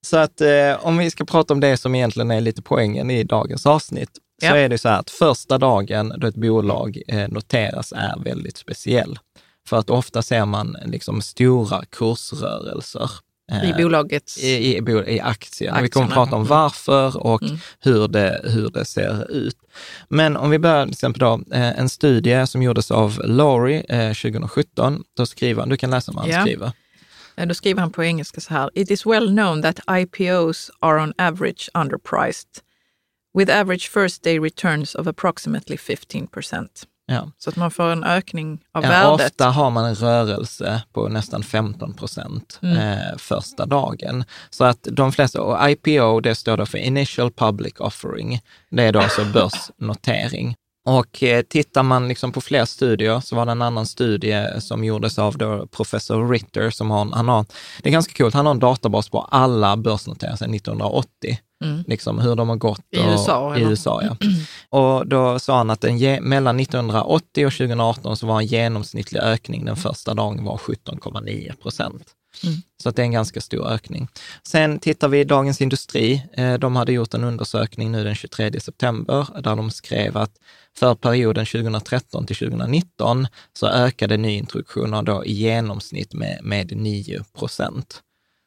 Så 0.00 0.16
att 0.16 0.40
eh, 0.40 0.87
om 0.87 0.98
vi 0.98 1.11
ska 1.11 1.24
prata 1.24 1.55
om 1.55 1.61
det 1.61 1.76
som 1.76 1.94
egentligen 1.94 2.31
är 2.31 2.40
lite 2.40 2.62
poängen 2.62 3.11
i 3.11 3.24
dagens 3.24 3.66
avsnitt, 3.66 4.11
så 4.40 4.46
Ja. 4.46 4.57
är 4.57 4.68
det 4.68 4.78
så 4.78 4.88
här 4.88 4.98
att 5.00 5.11
första 5.11 5.59
dagen 5.59 6.12
då 6.16 6.26
ett 6.26 6.35
bolag 6.35 7.02
eh, 7.09 7.28
noteras 7.28 7.92
är 7.92 8.24
väldigt 8.24 8.57
speciell. 8.57 9.18
För 9.68 9.76
att 9.78 9.90
ofta 9.90 10.22
ser 10.22 10.44
man 10.44 10.76
liksom 10.87 11.22
stora 11.22 11.85
kursrörelser. 11.90 13.11
Eh, 13.53 13.71
I 13.71 13.83
bolagets... 13.83 14.38
i, 14.38 14.49
i, 14.49 14.83
i 15.07 15.21
aktien. 15.21 15.83
Vi 15.83 15.88
kommer 15.88 16.07
att 16.07 16.12
Aktierna. 16.12 16.15
prata 16.15 16.37
om 16.37 16.45
varför 16.45 17.17
och 17.27 17.43
Mm. 17.43 17.57
hur, 17.81 18.09
det, 18.09 18.41
hur 18.45 18.71
det 18.71 18.85
ser 18.85 19.31
ut. 19.33 19.57
Men 20.09 20.37
om 20.37 20.51
vi 20.51 20.59
börjar 20.59 20.85
till 20.85 20.93
exempel 20.93 21.21
då, 21.21 21.41
eh, 21.53 21.79
en 21.79 21.88
studie 21.88 22.47
som 22.47 22.62
gjordes 22.62 22.91
av 22.91 23.21
Laurie 23.25 23.85
eh, 23.88 24.12
2017, 24.15 25.03
då 25.17 25.27
skriver 25.27 25.61
han, 25.61 25.69
du 25.69 25.77
kan 25.77 25.91
läsa 25.91 26.12
vad 26.12 26.23
han 26.25 26.31
Ja. 26.33 26.41
skriver. 26.41 26.73
Eh, 27.37 27.47
Då 27.47 27.55
skriver 27.55 27.81
han 27.81 27.93
på 27.93 28.05
engelska 28.05 28.41
så 28.41 28.55
här. 28.55 28.71
It 28.75 28.91
is 28.91 29.07
well 29.07 29.29
known 29.29 29.62
that 29.62 29.81
IPOs 29.91 30.71
are 30.81 31.03
on 31.03 31.12
average 31.19 31.69
underpriced 31.75 32.49
with 33.38 33.57
average 33.61 33.91
first 33.91 34.23
day 34.23 34.38
returns 34.38 34.95
of 34.95 35.07
approximately 35.07 35.77
15 35.77 36.27
percent. 36.27 36.85
Ja. 37.07 37.31
Så 37.38 37.51
att 37.51 37.57
man 37.57 37.71
får 37.71 37.85
en 37.91 38.05
ökning 38.05 38.61
av 38.75 38.83
Ja, 38.85 38.88
värdet. 38.91 39.27
ofta 39.27 39.51
har 39.51 39.71
man 39.71 39.85
en 39.85 39.95
rörelse 39.95 40.83
på 40.93 41.09
nästan 41.09 41.43
15 41.43 41.95
procent 41.95 42.59
Mm. 42.62 42.77
eh, 42.77 43.17
första 43.19 43.67
dagen. 43.67 44.25
Så 44.51 44.65
att 44.65 44.88
de 44.93 45.12
flesta, 45.12 45.43
och 45.43 45.71
IPO 45.71 46.21
det 46.21 46.35
står 46.35 46.57
då 46.57 46.67
för 46.67 46.79
Initial 46.79 47.31
Public 47.33 47.75
Offering, 47.81 48.41
det 48.71 48.83
är 48.83 48.93
då 48.93 49.01
alltså 49.01 49.25
börsnotering. 49.25 50.55
Och 50.85 51.23
eh, 51.23 51.42
tittar 51.42 51.83
man 51.83 52.09
liksom 52.09 52.33
på 52.33 52.40
fler 52.40 52.64
studier 52.64 53.21
så 53.21 53.37
var 53.37 53.47
det 53.47 53.53
en 53.53 53.62
annan 53.62 53.87
studie 53.87 54.61
som 54.61 54.85
gjordes 54.85 55.18
av 55.18 55.66
professor 55.66 56.29
Ritter 56.29 56.71
som 56.71 56.90
har, 56.90 57.11
han 57.12 57.29
har, 57.29 57.47
det 57.83 57.88
är 57.88 57.92
ganska 57.92 58.14
coolt, 58.14 58.35
han 58.35 58.47
har 58.47 58.55
en 58.55 58.59
databas 58.59 59.09
på 59.09 59.21
alla 59.21 59.77
börsnoteringar 59.77 60.37
sedan 60.37 60.55
1980. 60.55 61.38
Mm. 61.64 61.85
Liksom 61.87 62.18
hur 62.18 62.37
de 62.37 62.49
har 62.49 62.57
gått. 62.57 62.81
I 62.90 62.99
och, 62.99 63.05
USA, 63.05 63.57
I? 63.57 63.62
USA, 63.62 64.03
ja. 64.03 64.16
Och 64.68 65.07
då 65.07 65.38
sa 65.38 65.57
han 65.57 65.71
att 65.71 65.85
en, 65.85 66.25
mellan 66.29 66.61
1980 66.61 67.47
och 67.47 67.53
2018 67.53 68.16
så 68.16 68.27
var 68.27 68.40
en 68.40 68.47
genomsnittlig 68.47 69.21
ökning 69.21 69.64
den 69.64 69.77
första 69.77 70.14
dagen 70.14 70.45
var 70.45 70.57
17,9 70.57 71.57
procent. 71.62 72.03
Mm. 72.45 72.57
Så 72.83 72.88
att 72.88 72.97
det 72.97 73.03
är 73.03 73.05
en 73.05 73.12
ganska 73.12 73.40
stor 73.40 73.66
ökning. 73.68 74.09
Sen 74.47 74.79
tittar 74.79 75.09
vi 75.09 75.21
i 75.21 75.25
Dagens 75.25 75.61
Industri. 75.61 76.23
Eh, 76.33 76.55
De 76.55 76.77
hade 76.77 76.92
gjort 76.92 77.14
en 77.14 77.25
undersökning 77.25 77.92
nu 77.92 78.05
den 78.05 78.14
23 78.14 78.61
september 78.61 79.27
där 79.35 79.57
de 79.57 79.71
skrev 79.71 80.16
att 80.16 80.33
för 80.79 80.95
perioden 80.95 81.47
2013 81.47 82.27
till 82.27 82.37
2019 82.37 83.27
så 83.53 83.67
ökade 83.67 84.17
nyintroduktioner 84.17 85.03
då 85.03 85.25
i 85.25 85.33
genomsnitt 85.33 86.15
med, 86.15 86.39
med 86.43 86.77
9 86.77 87.25
procent. 87.39 88.03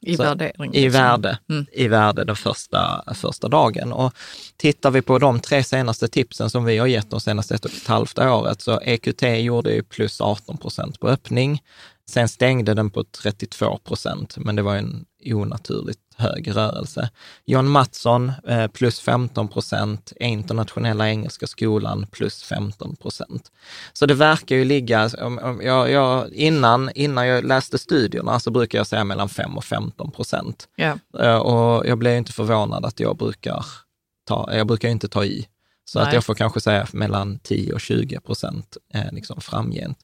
I 0.06 0.16
värdering. 0.16 0.74
I 0.74 0.82
liksom. 0.82 1.02
värde, 1.02 1.40
Mm. 1.50 1.66
i 1.72 1.88
värde 1.88 2.24
den 2.24 2.36
första, 2.36 3.04
första 3.16 3.48
dagen. 3.48 3.94
Och 3.94 4.14
tittar 4.58 4.92
vi 4.92 5.02
på 5.02 5.20
de 5.20 5.40
tre 5.40 5.64
senaste 5.64 6.08
tipsen 6.08 6.50
som 6.50 6.66
vi 6.66 6.78
har 6.78 6.88
gett 6.88 7.10
de 7.10 7.20
senaste 7.20 7.56
ett 7.56 7.66
och 7.66 7.72
ett 7.72 7.88
halvt 7.88 8.20
året, 8.20 8.62
så 8.62 8.82
EQT 8.82 9.22
gjorde 9.22 9.72
ju 9.72 9.84
plus 9.84 10.22
18 10.22 10.58
procent 10.58 11.00
på 11.00 11.08
öppning. 11.10 11.62
Sen 12.10 12.30
stängde 12.30 12.74
den 12.74 12.90
på 12.90 13.04
32 13.04 13.78
procent, 13.78 14.38
men 14.38 14.56
det 14.56 14.62
var 14.62 14.76
en 14.76 15.06
onaturligt 15.26 16.00
hög 16.18 16.56
rörelse. 16.56 17.10
John 17.46 17.68
Mattsson 17.68 18.32
eh, 18.48 18.68
plus 18.68 19.00
15 19.00 19.48
procent, 19.48 20.14
Internationella 20.20 21.10
Engelska 21.10 21.48
Skolan 21.48 22.08
plus 22.12 22.44
15 22.44 22.96
procent. 22.96 23.52
Så 23.94 24.06
det 24.06 24.14
verkar 24.14 24.56
ju 24.56 24.66
ligga, 24.66 25.10
om, 25.22 25.40
om 25.40 25.62
jag, 25.62 25.92
jag, 25.92 26.34
innan, 26.34 26.90
innan 26.96 27.28
jag 27.28 27.44
läste 27.44 27.78
studierna 27.78 28.40
så 28.40 28.52
brukar 28.52 28.78
jag 28.78 28.88
säga 28.88 29.04
mellan 29.04 29.30
5 29.30 29.58
och 29.58 29.64
15 29.66 30.12
procent. 30.12 30.68
Eh, 31.20 31.36
Och 31.38 31.88
jag 31.88 31.98
blir 31.98 32.18
inte 32.18 32.34
förvånad 32.34 32.86
att 32.86 33.00
jag 33.00 33.18
brukar 33.18 33.66
ta, 34.28 34.50
jag 34.54 34.68
brukar 34.68 34.90
inte 34.90 35.08
ta 35.08 35.26
i. 35.26 35.48
Så 35.88 36.00
att 36.00 36.06
Nej. 36.06 36.14
jag 36.16 36.24
får 36.24 36.36
kanske 36.36 36.62
säga 36.62 36.88
mellan 36.94 37.40
10 37.40 37.74
och 37.74 37.82
20 37.82 38.20
procent 38.20 38.78
eh, 38.94 39.12
liksom 39.12 39.42
framgent. 39.42 39.98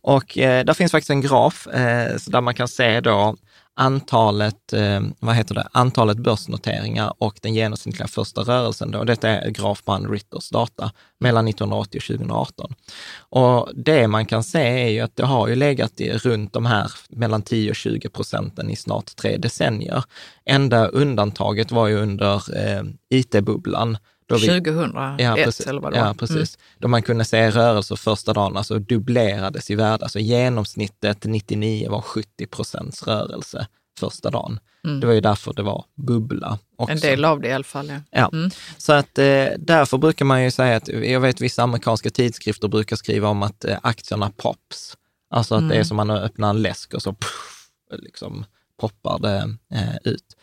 Och 0.00 0.38
eh, 0.38 0.64
där 0.64 0.74
finns 0.74 0.92
faktiskt 0.92 1.10
en 1.10 1.20
graf 1.20 1.66
eh, 1.66 2.16
där 2.26 2.40
man 2.40 2.54
kan 2.54 2.68
se 2.68 3.00
då 3.00 3.36
antalet, 3.78 4.72
eh, 4.72 5.00
vad 5.20 5.34
heter 5.34 5.54
det, 5.54 5.68
antalet 5.72 6.18
börsnoteringar 6.18 7.12
och 7.18 7.38
den 7.42 7.54
genomsnittliga 7.54 8.08
första 8.08 8.40
rörelsen. 8.40 8.90
Då. 8.90 9.04
Detta 9.04 9.28
är 9.28 9.50
grafband 9.50 10.10
Ritters 10.10 10.50
data 10.50 10.92
mellan 11.20 11.48
1980 11.48 11.98
och 11.98 12.04
2018. 12.04 12.74
Och 13.18 13.68
det 13.74 14.08
man 14.08 14.26
kan 14.26 14.44
se 14.44 14.60
är 14.60 14.88
ju 14.88 15.00
att 15.00 15.16
det 15.16 15.26
har 15.26 15.48
ju 15.48 15.54
legat 15.54 16.00
i, 16.00 16.12
runt 16.12 16.52
de 16.52 16.66
här 16.66 16.90
mellan 17.08 17.42
10 17.42 17.70
och 17.70 17.76
20 17.76 18.08
procenten 18.08 18.70
i 18.70 18.76
snart 18.76 19.16
tre 19.16 19.36
decennier. 19.36 20.04
Enda 20.44 20.86
undantaget 20.86 21.72
var 21.72 21.88
ju 21.88 21.96
under 21.96 22.34
eh, 22.56 22.82
IT-bubblan 23.10 23.98
då 24.28 24.36
vi- 24.36 24.46
2001 24.46 25.20
Ja, 25.20 25.34
precis. 25.44 25.66
eller 25.66 25.80
vad 25.80 25.92
det 25.92 26.00
var. 26.00 26.06
Ja, 26.06 26.14
precis. 26.14 26.58
Då 26.78 26.88
man 26.88 27.02
kunde 27.02 27.24
se 27.24 27.50
rörelser 27.50 27.96
första 27.96 28.32
dagen, 28.32 28.56
alltså 28.56 28.78
dubblerades 28.78 29.70
i 29.70 29.74
värde. 29.74 30.04
Alltså 30.04 30.18
genomsnittet 30.18 31.24
99 31.24 31.90
var 31.90 32.00
70 32.00 32.46
procents 32.46 33.02
rörelse 33.06 33.66
första 34.00 34.30
dagen. 34.30 34.60
Det 35.00 35.06
var 35.06 35.14
ju 35.14 35.20
därför 35.20 35.52
det 35.52 35.62
var 35.62 35.84
bubbla 35.94 36.58
också. 36.76 36.92
Mm. 36.92 36.96
En 37.04 37.10
del 37.10 37.24
av 37.24 37.40
det 37.40 37.48
i 37.48 37.52
alla 37.52 37.64
fall. 37.64 37.88
Ja. 37.88 38.00
Ja, 38.10 38.30
Mm. 38.32 38.50
så 38.78 38.92
att 38.92 39.18
eh, 39.18 39.46
därför 39.58 39.98
brukar 39.98 40.24
man 40.24 40.44
ju 40.44 40.50
säga 40.50 40.76
att, 40.76 40.88
jag 40.88 41.20
vet 41.20 41.40
vissa 41.40 41.62
amerikanska 41.62 42.10
tidskrifter 42.10 42.68
brukar 42.68 42.96
skriva 42.96 43.28
om 43.28 43.42
att 43.42 43.64
eh, 43.64 43.78
aktierna 43.82 44.32
pops. 44.36 44.96
Alltså 45.30 45.54
att 45.54 45.68
det 45.68 45.74
är 45.76 45.84
som 45.84 45.96
man 45.96 46.10
öppnar 46.10 46.50
en 46.50 46.62
läsk 46.62 46.94
och 46.94 47.02
så 47.02 47.12
puff, 47.12 47.68
liksom 47.98 48.44
poppar 48.80 49.18
det 49.18 49.56
eh, 49.74 49.96
ut. 50.04 50.36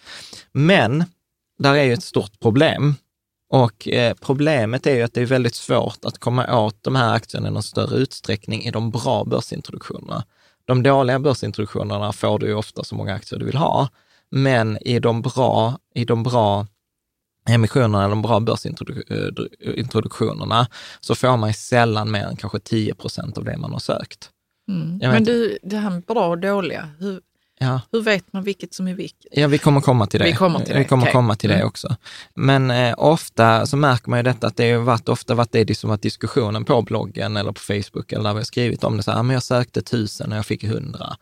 Men 0.52 1.04
där 1.60 1.74
är 1.76 1.84
ju 1.84 1.94
ett 1.94 2.04
stort 2.04 2.40
problem. 2.40 2.96
Och 3.50 3.88
eh, 3.88 4.16
problemet 4.22 4.88
är 4.88 4.96
ju 4.96 5.02
att 5.02 5.14
det 5.14 5.22
är 5.22 5.26
väldigt 5.26 5.56
svårt 5.56 6.06
att 6.06 6.18
komma 6.18 6.60
åt 6.60 6.84
de 6.84 6.96
här 6.96 7.14
aktierna 7.14 7.48
i 7.48 7.52
någon 7.52 7.64
större 7.64 7.98
utsträckning 7.98 8.64
i 8.64 8.72
de 8.72 8.92
bra 8.92 9.24
börsintroduktionerna. 9.24 10.24
De 10.66 10.84
dåliga 10.84 11.20
börsintroduktionerna 11.20 12.14
får 12.14 12.40
du 12.40 12.48
ju 12.48 12.54
ofta 12.54 12.84
så 12.84 12.96
många 12.96 13.14
aktier 13.14 13.40
du 13.40 13.46
vill 13.46 13.58
ha, 13.58 13.90
men 14.30 14.88
i 14.88 15.00
de 15.00 15.22
bra, 15.22 15.80
i 15.96 16.06
de 16.06 16.24
bra 16.24 16.68
emissionerna, 17.50 18.08
de 18.08 18.22
bra 18.22 18.40
börsintroduktionerna, 18.40 20.68
så 21.00 21.16
får 21.16 21.38
man 21.38 21.54
sällan 21.54 22.12
mer 22.12 22.26
än 22.26 22.36
kanske 22.36 22.60
10 22.60 22.96
procent 22.96 23.38
av 23.38 23.44
det 23.44 23.58
man 23.58 23.72
har 23.72 23.80
sökt. 23.80 24.30
Mm. 24.70 24.98
Men 24.98 25.24
du, 25.24 25.58
det 25.64 25.78
här 25.78 25.90
med 25.90 26.04
bra 26.04 26.28
och 26.28 26.38
dåliga, 26.38 26.90
hur, 27.00 27.22
Ja. 27.60 27.82
hur 27.92 28.02
vet 28.02 28.34
man 28.34 28.44
vilket 28.44 28.74
som 28.74 28.88
är 28.88 28.94
vilket? 28.94 29.26
Ja, 29.32 29.48
vi 29.48 29.58
kommer 29.58 29.82
komma 29.82 30.08
till 30.08 30.20
det. 30.20 30.26
Vi 30.26 30.34
kommer 30.34 30.60
till 30.60 30.74
det, 30.74 30.80
Vi 30.80 30.86
kommer 30.86 31.04
okej. 31.04 31.12
komma 31.14 31.36
till 31.36 31.50
det 31.50 31.56
Mm. 31.56 31.68
också. 31.68 31.96
Men 32.34 32.72
eh, 32.72 32.94
ofta 32.98 33.66
så 33.66 33.78
märker 33.78 34.10
man 34.10 34.20
ju 34.20 34.24
detta 34.24 34.48
att 34.48 34.58
det 34.58 34.72
har 34.72 34.80
varit, 34.82 35.10
ofta 35.10 35.36
varit 35.36 35.52
det 35.52 35.78
som 35.78 35.90
varit 35.90 36.02
diskussionen 36.02 36.66
på 36.66 36.82
bloggen 36.82 37.38
eller 37.38 37.52
på 37.52 37.60
Facebook 37.62 38.12
eller 38.12 38.24
där 38.24 38.34
vi 38.34 38.40
har 38.40 38.44
skrivit 38.46 38.84
om 38.84 38.98
det. 38.98 39.04
Så 39.04 39.12
här, 39.12 39.20
"Ah, 39.20 39.24
men 39.24 39.34
jag 39.34 39.44
sökte 39.44 39.82
tusen 39.82 40.32
och 40.32 40.38
jag 40.38 40.46
fick 40.46 40.64
hundra. 40.64 41.16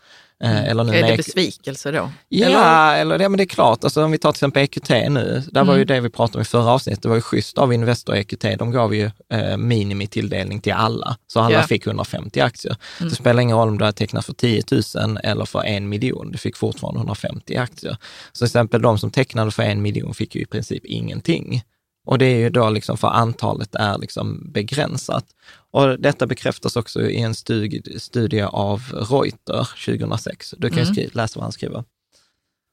Eh, 0.44 0.64
eller 0.70 0.84
nu 0.84 0.90
Mm. 0.90 1.04
Är 1.04 1.08
det 1.08 1.14
med- 1.14 1.18
besvikelse 1.18 1.92
då? 1.92 2.10
Ja, 2.30 2.94
eller, 2.96 3.20
ja, 3.20 3.30
men 3.30 3.38
det 3.38 3.44
är 3.44 3.48
klart. 3.48 3.84
Alltså, 3.84 4.04
om 4.04 4.12
vi 4.12 4.18
tar 4.18 4.32
till 4.32 4.38
exempel 4.38 4.64
EQT 4.64 4.90
nu, 5.10 5.44
där 5.52 5.64
var 5.64 5.76
ju 5.76 5.86
det 5.86 6.00
vi 6.00 6.10
pratade 6.10 6.38
om 6.38 6.42
i 6.42 6.46
förra 6.46 6.72
avsnittet, 6.72 7.04
det 7.04 7.10
var 7.10 7.16
ju 7.16 7.22
schysst 7.22 7.58
av 7.58 7.74
Investor 7.74 8.16
EQT, 8.16 8.46
de 8.60 8.72
gav 8.72 8.96
ju 8.96 9.12
eh, 9.30 9.58
minimitilldelning 9.58 10.60
till 10.62 10.74
alla, 10.74 11.18
så 11.28 11.40
alla 11.40 11.56
Ja. 11.56 11.64
fick 11.64 11.88
150 11.88 12.40
aktier. 12.40 12.76
Det 13.00 13.10
spelar 13.10 13.42
ingen 13.42 13.58
roll 13.58 13.68
om 13.68 13.78
du 13.78 13.86
hade 13.86 13.98
tecknat 13.98 14.26
för 14.26 14.34
10 14.34 14.64
000 14.72 15.18
eller 15.24 15.46
för 15.46 15.64
en 15.64 15.90
miljon, 15.90 16.32
du 16.32 16.38
fick 16.38 16.58
fortfarande 16.58 17.00
150 17.00 17.56
aktier. 17.58 17.98
Så 18.32 18.38
till 18.38 18.46
exempel 18.46 18.82
de 18.82 18.98
som 18.98 19.12
tecknade 19.12 19.52
för 19.52 19.64
en 19.64 19.82
miljon 19.82 20.14
fick 20.14 20.36
ju 20.36 20.42
i 20.42 20.46
princip 20.46 20.86
ingenting. 20.86 21.64
Och 22.06 22.18
det 22.18 22.26
är 22.26 22.38
ju 22.38 22.50
då 22.50 22.70
liksom 22.70 22.98
för 22.98 23.08
antalet 23.08 23.76
är 23.76 23.98
liksom 23.98 24.52
begränsat. 24.52 25.26
Och 25.72 26.00
detta 26.00 26.28
bekräftas 26.28 26.76
också 26.76 27.02
i 27.02 27.22
en 27.22 27.36
studie, 27.36 28.00
studie 28.00 28.42
av 28.42 28.82
Reuter 29.12 29.70
2006. 29.86 30.54
Du 30.58 30.70
kan 30.70 30.86
skri- 30.86 31.10
läsa 31.14 31.40
vad 31.40 31.44
han 31.46 31.52
skriver. 31.52 31.84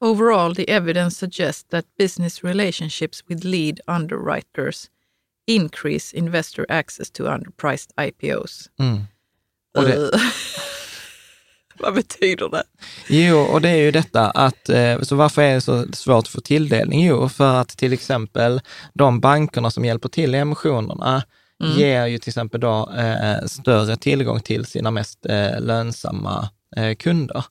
Overall, 0.05 0.57
the 0.57 0.71
evidence 0.71 1.17
suggests 1.19 1.65
that 1.71 1.85
business 1.99 2.45
relationships 2.45 3.25
with 3.27 3.45
lead 3.47 3.81
underwriters 3.87 4.87
increase 5.47 6.17
investor 6.17 6.67
access 6.69 7.11
to 7.11 7.25
underpriced 7.25 7.91
IPOs. 8.01 8.71
Mm. 8.79 9.01
Och 9.79 9.85
det, 9.85 9.95
Eh. 10.15 10.21
Vad 11.83 11.95
betyder 11.95 12.49
det? 12.49 12.63
jo, 13.09 13.39
och 13.39 13.61
det 13.61 13.69
är 13.69 13.77
ju 13.77 13.91
detta 13.91 14.31
att, 14.31 14.69
eh, 14.69 15.01
så 15.01 15.17
varför 15.17 15.43
är 15.43 15.55
det 15.55 15.61
så 15.61 15.87
svårt 15.93 16.25
att 16.25 16.29
få 16.29 16.41
tilldelning? 16.41 17.07
Jo, 17.07 17.29
för 17.29 17.55
att 17.55 17.69
till 17.69 17.93
exempel 17.93 18.61
de 18.95 19.21
bankerna 19.21 19.71
som 19.71 19.85
hjälper 19.85 20.09
till 20.09 20.35
i 20.35 20.39
emissionerna 20.39 21.23
ger 21.77 22.07
ju 22.07 22.19
till 22.19 22.31
exempel 22.31 22.61
då 22.61 22.91
eh, 22.97 23.47
större 23.47 23.97
tillgång 23.97 24.41
till 24.41 24.65
sina 24.65 24.91
mest 24.91 25.27
eh, 25.27 25.61
lönsamma 25.61 26.49
eh, 26.77 26.95
kunder. 26.95 27.45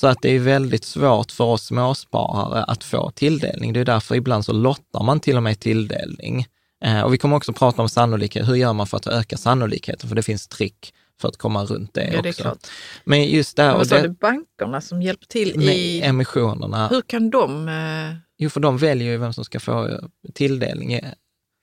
Så 0.00 0.06
att 0.06 0.22
det 0.22 0.30
är 0.30 0.38
väldigt 0.38 0.84
svårt 0.84 1.32
för 1.32 1.44
oss 1.44 1.66
småsparare 1.66 2.64
att 2.64 2.84
få 2.84 3.10
tilldelning. 3.10 3.72
Det 3.72 3.80
är 3.80 3.84
därför 3.84 4.14
ibland 4.14 4.44
så 4.44 4.52
lottar 4.52 5.02
man 5.02 5.20
till 5.20 5.36
och 5.36 5.42
med 5.42 5.60
tilldelning. 5.60 6.46
Eh, 6.84 7.00
och 7.00 7.14
vi 7.14 7.18
kommer 7.18 7.36
också 7.36 7.52
prata 7.52 7.82
om 7.82 7.88
sannolikhet. 7.88 8.48
Hur 8.48 8.54
gör 8.54 8.72
man 8.72 8.86
för 8.86 8.96
att 8.96 9.06
öka 9.06 9.36
sannolikheten? 9.36 10.08
För 10.08 10.16
det 10.16 10.22
finns 10.22 10.48
trick 10.48 10.94
för 11.20 11.28
att 11.28 11.36
komma 11.36 11.64
runt 11.64 11.94
det 11.94 12.10
Ja, 12.14 12.22
det 12.22 12.28
är 12.28 12.30
också. 12.30 12.42
klart. 12.42 12.58
Men 13.04 13.24
just 13.24 13.56
där, 13.56 13.74
och 13.74 13.86
det, 13.86 14.02
du, 14.02 14.08
bankerna 14.08 14.80
som 14.80 15.02
hjälper 15.02 15.26
till 15.26 15.62
i... 15.62 16.00
emissionerna, 16.02 16.88
Hur 16.88 17.02
kan 17.02 17.30
de... 17.30 17.68
eh, 17.68 18.16
jo 18.38 18.50
för 18.50 18.60
de 18.60 18.78
väljer 18.78 19.10
ju 19.12 19.16
vem 19.16 19.32
som 19.32 19.44
ska 19.44 19.60
få 19.60 19.86
eh, 19.88 19.98
tilldelning. 20.34 20.92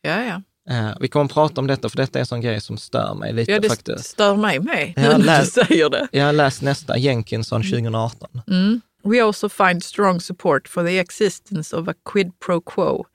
Ja, 0.01 0.23
ja. 0.23 0.41
Eh, 0.69 0.97
vi 0.99 1.07
kommer 1.07 1.25
att 1.25 1.33
prata 1.33 1.61
om 1.61 1.67
detta, 1.67 1.89
för 1.89 1.97
detta 1.97 2.19
är 2.19 2.21
en 2.21 2.25
sån 2.25 2.41
grej 2.41 2.61
som 2.61 2.77
stör 2.77 3.13
mig 3.15 3.33
lite 3.33 3.51
ja 3.51 3.59
det 3.59 3.69
faktiskt. 3.69 4.05
stör 4.05 4.35
mig 4.35 4.59
med 4.59 4.93
Ja, 4.95 5.01
nu 5.01 5.07
när 5.09 5.17
läs- 5.19 5.45
du 5.55 5.65
säger 5.65 5.89
det. 5.89 6.07
Jag 6.11 6.25
har 6.25 6.33
läst 6.33 6.61
nästa, 6.61 6.97
Jenkinson 6.97 7.61
2018. 7.63 8.41
Mm. 8.47 8.81
We 9.03 9.23
also 9.23 9.49
find 9.49 9.83
strong 9.83 10.21
support 10.21 10.67
for 10.67 10.83
the 10.87 10.99
existence 10.99 11.75
of 11.75 11.87
a 11.87 11.93
quid 12.11 12.39
pro 12.45 12.61
quo, 12.61 13.05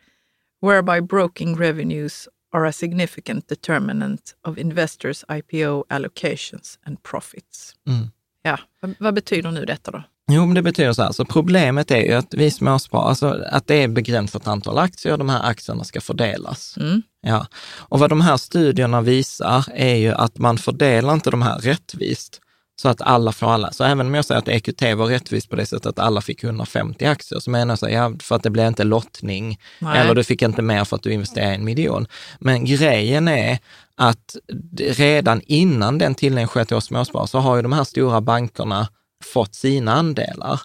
whereby 0.62 1.00
broking 1.00 1.57
revenues 1.61 2.29
are 2.52 2.68
a 2.68 2.72
significant 2.72 3.48
determinant 3.48 4.34
of 4.46 4.58
investors' 4.58 5.24
IPO 5.28 5.84
allocations 5.88 6.78
and 6.86 7.02
profits. 7.02 7.74
Mm. 7.86 8.10
Ja, 8.42 8.58
vad, 8.80 8.94
vad 8.98 9.14
betyder 9.14 9.50
nu 9.50 9.64
detta 9.64 9.90
då? 9.90 10.02
Jo, 10.32 10.46
men 10.46 10.54
det 10.54 10.62
betyder 10.62 10.92
så 10.92 11.02
här, 11.02 11.12
så 11.12 11.24
problemet 11.24 11.90
är 11.90 12.02
ju 12.02 12.12
att 12.12 12.34
vi 12.34 12.50
småsparare, 12.50 13.08
alltså 13.08 13.44
att 13.50 13.66
det 13.66 13.74
är 13.74 13.88
begränsat 13.88 14.46
antal 14.46 14.78
aktier 14.78 15.12
och 15.12 15.18
de 15.18 15.28
här 15.28 15.50
aktierna 15.50 15.84
ska 15.84 16.00
fördelas. 16.00 16.76
Mm. 16.76 17.02
Ja. 17.22 17.46
Och 17.78 17.98
vad 17.98 18.10
de 18.10 18.20
här 18.20 18.36
studierna 18.36 19.00
visar 19.00 19.64
är 19.74 19.94
ju 19.94 20.12
att 20.12 20.38
man 20.38 20.58
fördelar 20.58 21.14
inte 21.14 21.30
de 21.30 21.42
här 21.42 21.58
rättvist 21.58 22.40
så 22.81 22.88
att 22.88 23.03
alla 23.03 23.33
får 23.33 23.47
alla. 23.47 23.73
Så 23.73 23.85
även 23.85 24.07
om 24.07 24.14
jag 24.14 24.25
säger 24.25 24.38
att 24.38 24.49
EQT 24.49 24.83
var 24.83 25.07
rättvist 25.07 25.51
på 25.51 25.57
det 25.57 25.66
sättet 25.66 25.87
att 25.87 25.99
alla 25.99 26.21
fick 26.21 26.45
150 26.45 27.05
aktier, 27.05 27.40
så 27.40 27.51
menar 27.51 27.73
jag 27.73 27.79
så 27.79 27.87
här, 27.87 27.93
ja, 27.93 28.12
för 28.23 28.37
att 28.37 28.43
det 28.43 28.51
blir 28.51 28.69
inte 28.69 28.85
lottning 28.85 29.59
Nej. 29.79 29.99
eller 29.99 30.14
du 30.14 30.25
fick 30.25 30.43
inte 30.43 30.62
mer 30.62 30.85
för 30.85 30.97
att 30.97 31.03
du 31.03 31.12
investerade 31.12 31.55
en 31.55 31.64
miljon. 31.64 32.07
Men 32.38 32.64
grejen 32.64 33.29
är 33.29 33.59
att 33.97 34.37
redan 34.79 35.40
innan 35.47 35.99
den 35.99 36.14
tilldelningen 36.14 36.49
sker 36.49 36.64
till 36.64 36.77
oss 36.77 36.85
småsparare 36.85 37.29
så 37.29 37.38
har 37.38 37.57
ju 37.57 37.62
de 37.62 37.73
här 37.73 37.85
stora 37.85 38.21
bankerna 38.21 38.88
fått 39.25 39.55
sina 39.55 39.95
andelar. 39.95 40.61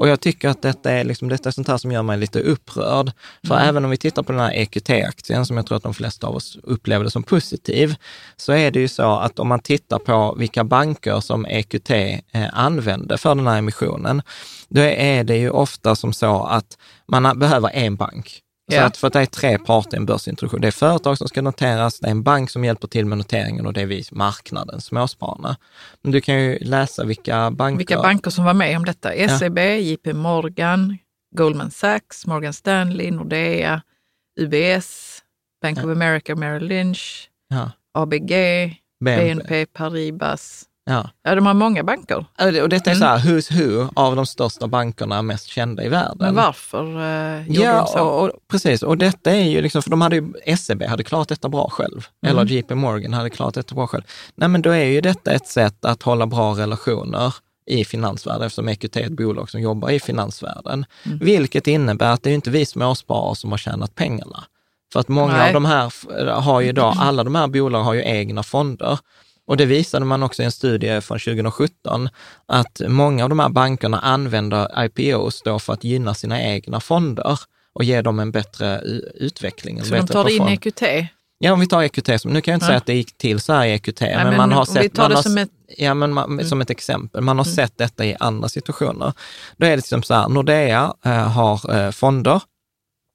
Och 0.00 0.08
jag 0.08 0.20
tycker 0.20 0.48
att 0.48 0.62
detta 0.62 0.90
är, 0.90 1.04
liksom, 1.04 1.28
detta 1.28 1.48
är 1.48 1.52
sånt 1.52 1.68
här 1.68 1.76
som 1.76 1.92
gör 1.92 2.02
mig 2.02 2.18
lite 2.18 2.40
upprörd. 2.40 3.12
För 3.46 3.54
även 3.58 3.84
om 3.84 3.90
vi 3.90 3.96
tittar 3.96 4.22
på 4.22 4.32
den 4.32 4.40
här 4.40 4.52
EQT-aktien, 4.52 5.46
som 5.46 5.56
jag 5.56 5.66
tror 5.66 5.76
att 5.76 5.82
de 5.82 5.94
flesta 5.94 6.26
av 6.26 6.34
oss 6.34 6.58
upplever 6.62 7.04
det 7.04 7.10
som 7.10 7.22
positiv, 7.22 7.94
så 8.36 8.52
är 8.52 8.70
det 8.70 8.80
ju 8.80 8.88
så 8.88 9.18
att 9.18 9.38
om 9.38 9.48
man 9.48 9.60
tittar 9.60 9.98
på 9.98 10.34
vilka 10.38 10.64
banker 10.64 11.20
som 11.20 11.46
EQT 11.46 11.90
eh, 11.90 12.20
använde 12.52 13.18
för 13.18 13.34
den 13.34 13.46
här 13.46 13.58
emissionen, 13.58 14.22
då 14.68 14.80
är 14.80 15.24
det 15.24 15.36
ju 15.36 15.50
ofta 15.50 15.96
som 15.96 16.12
så 16.12 16.44
att 16.44 16.78
man 17.08 17.38
behöver 17.38 17.70
en 17.74 17.96
bank. 17.96 18.42
Så 18.70 18.76
Ja. 18.76 18.84
att 18.84 18.96
för 18.96 19.06
att 19.06 19.12
det 19.12 19.20
är 19.20 19.26
tre 19.26 19.58
parter 19.58 19.96
i 19.96 19.96
en 19.96 20.06
börsintroduktion. 20.06 20.60
Det 20.60 20.66
är 20.66 20.72
företag 20.72 21.18
som 21.18 21.28
ska 21.28 21.42
noteras, 21.42 22.00
det 22.00 22.06
är 22.06 22.10
en 22.10 22.22
bank 22.22 22.50
som 22.50 22.64
hjälper 22.64 22.88
till 22.88 23.06
med 23.06 23.18
noteringen 23.18 23.66
och 23.66 23.72
det 23.72 23.80
är 23.80 23.86
vi, 23.86 24.04
marknaden, 24.12 24.80
småspararna. 24.80 25.56
Men 26.02 26.12
du 26.12 26.20
kan 26.20 26.40
ju 26.42 26.58
läsa 26.58 27.04
vilka 27.04 27.50
banker... 27.50 27.78
Vilka 27.78 28.02
banker 28.02 28.30
som 28.30 28.44
var 28.44 28.54
med 28.54 28.76
om 28.76 28.84
detta? 28.84 29.38
SEB, 29.38 29.58
JP 29.58 30.12
Morgan, 30.12 30.98
Goldman 31.36 31.70
Sachs, 31.70 32.26
Morgan 32.26 32.52
Stanley, 32.52 33.10
Nordea, 33.10 33.82
UBS, 34.40 35.18
Bank 35.62 35.78
of 35.78 35.84
America, 35.84 36.34
Merrill 36.36 36.66
Lynch, 36.66 37.30
Ja, 37.48 37.70
ABG, 37.94 38.28
BNP. 39.04 39.24
BNP 39.24 39.66
Paribas. 39.66 40.64
Ja. 40.90 41.10
Ja, 41.22 41.34
de 41.34 41.46
har 41.46 41.54
många 41.54 41.84
banker. 41.84 42.16
Och 42.16 42.52
det- 42.52 42.62
Och 42.62 42.68
detta 42.68 42.90
är 42.90 42.94
så 42.94 43.04
här, 43.04 43.18
who's 43.18 43.52
who 43.58 43.88
av 43.96 44.16
de 44.16 44.26
största 44.26 44.66
bankerna 44.66 45.22
mest 45.22 45.46
kända 45.46 45.84
i 45.84 45.88
världen. 45.88 46.16
Men 46.18 46.34
varför 46.34 46.84
eh, 46.84 47.46
gjorde 47.48 47.60
Ja, 47.68 47.80
de 47.80 47.86
så? 47.86 48.00
och, 48.00 48.24
och, 48.24 48.30
precis. 48.50 48.82
Och 48.82 48.98
detta 48.98 49.30
är 49.30 49.44
ju 49.44 49.62
liksom, 49.62 49.82
för 49.82 49.90
de 49.90 50.00
hade 50.00 50.16
ju, 50.16 50.56
SEB 50.56 50.82
hade 50.82 51.04
klarat 51.04 51.28
detta 51.28 51.48
bra 51.48 51.68
själv. 51.70 52.06
Mm. 52.26 52.36
Eller 52.38 52.52
JP 52.52 52.74
Morgan 52.74 53.12
hade 53.12 53.30
klarat 53.30 53.54
detta 53.54 53.74
bra 53.74 53.86
själv. 53.86 54.02
Nej, 54.34 54.48
men 54.48 54.62
då 54.62 54.70
är 54.70 54.84
ju 54.84 55.00
detta 55.00 55.30
ett 55.32 55.46
sätt 55.46 55.84
att 55.84 56.02
hålla 56.02 56.26
bra 56.26 56.52
relationer 56.54 57.34
i 57.66 57.84
finansvärlden, 57.84 58.46
eftersom 58.46 58.68
EQT 58.68 58.96
är 58.96 59.00
ett 59.06 59.12
bolag 59.12 59.50
som 59.50 59.60
jobbar 59.60 59.90
i 59.90 60.00
finansvärlden. 60.00 60.84
Mm. 61.06 61.18
Vilket 61.18 61.66
innebär 61.66 62.12
att 62.12 62.22
det 62.22 62.30
är 62.30 62.34
inte 62.34 62.50
vi 62.50 62.66
småsparare 62.66 63.36
som 63.36 63.50
har 63.50 63.58
tjänat 63.58 63.94
pengarna. 63.94 64.44
För 64.92 65.00
att 65.00 65.08
många 65.08 65.32
Nej. 65.32 65.46
av 65.48 65.52
de 65.54 65.64
här 65.64 65.92
har 66.40 66.60
ju 66.60 66.72
då, 66.72 66.94
alla 66.98 67.24
de 67.24 67.34
här 67.34 67.46
bolagen 67.46 67.84
har 67.86 67.94
ju 67.94 68.02
egna 68.04 68.42
fonder. 68.42 68.98
Och 69.50 69.56
det 69.56 69.64
visade 69.66 70.04
man 70.04 70.22
också 70.22 70.42
i 70.42 70.44
en 70.44 70.52
studie 70.52 71.00
från 71.00 71.18
2017, 71.18 72.08
att 72.46 72.80
många 72.88 73.22
av 73.24 73.28
de 73.28 73.38
här 73.38 73.48
bankerna 73.48 73.98
använder 73.98 74.84
IPOs 74.84 75.42
då 75.42 75.58
för 75.58 75.72
att 75.72 75.84
gynna 75.84 76.14
sina 76.14 76.42
egna 76.42 76.80
fonder 76.80 77.38
och 77.72 77.84
ge 77.84 78.02
dem 78.02 78.18
en 78.20 78.30
bättre 78.30 78.80
utveckling. 79.14 79.82
Så 79.84 79.94
de 79.94 80.00
bättre 80.00 80.12
tar 80.14 80.24
det 80.24 80.32
in 80.32 80.48
EQT? 80.48 80.82
Ja, 81.38 81.52
om 81.52 81.60
vi 81.60 81.66
tar 81.66 81.82
EQT, 81.82 82.08
nu 82.24 82.40
kan 82.40 82.52
jag 82.52 82.56
inte 82.56 82.64
Ja. 82.64 82.68
säga 82.68 82.76
att 82.76 82.86
det 82.86 82.94
gick 82.94 83.18
till 83.18 83.40
så 83.40 83.52
här 83.52 83.66
i 83.66 83.72
EQT, 83.72 84.00
men, 84.00 84.26
men 84.28 84.36
man 84.36 84.52
har 84.52 84.64
sett... 84.64 84.84
vi 84.84 84.88
tar 84.88 85.08
det 85.08 85.14
har, 85.14 85.22
som 85.22 85.38
ett- 85.38 85.50
Ja, 85.78 85.94
men 85.94 86.12
man, 86.12 86.44
som 86.44 86.60
ett 86.60 86.70
exempel. 86.70 87.20
Man 87.22 87.38
har 87.38 87.44
sett 87.44 87.78
detta 87.78 88.04
i 88.04 88.16
andra 88.20 88.48
situationer. 88.48 89.12
Då 89.56 89.66
är 89.66 89.70
det 89.70 89.76
liksom 89.76 90.02
så 90.02 90.14
här, 90.14 90.28
Nordea 90.28 90.94
eh, 91.04 91.12
har 91.12 91.76
eh, 91.78 91.90
fonder. 91.90 92.40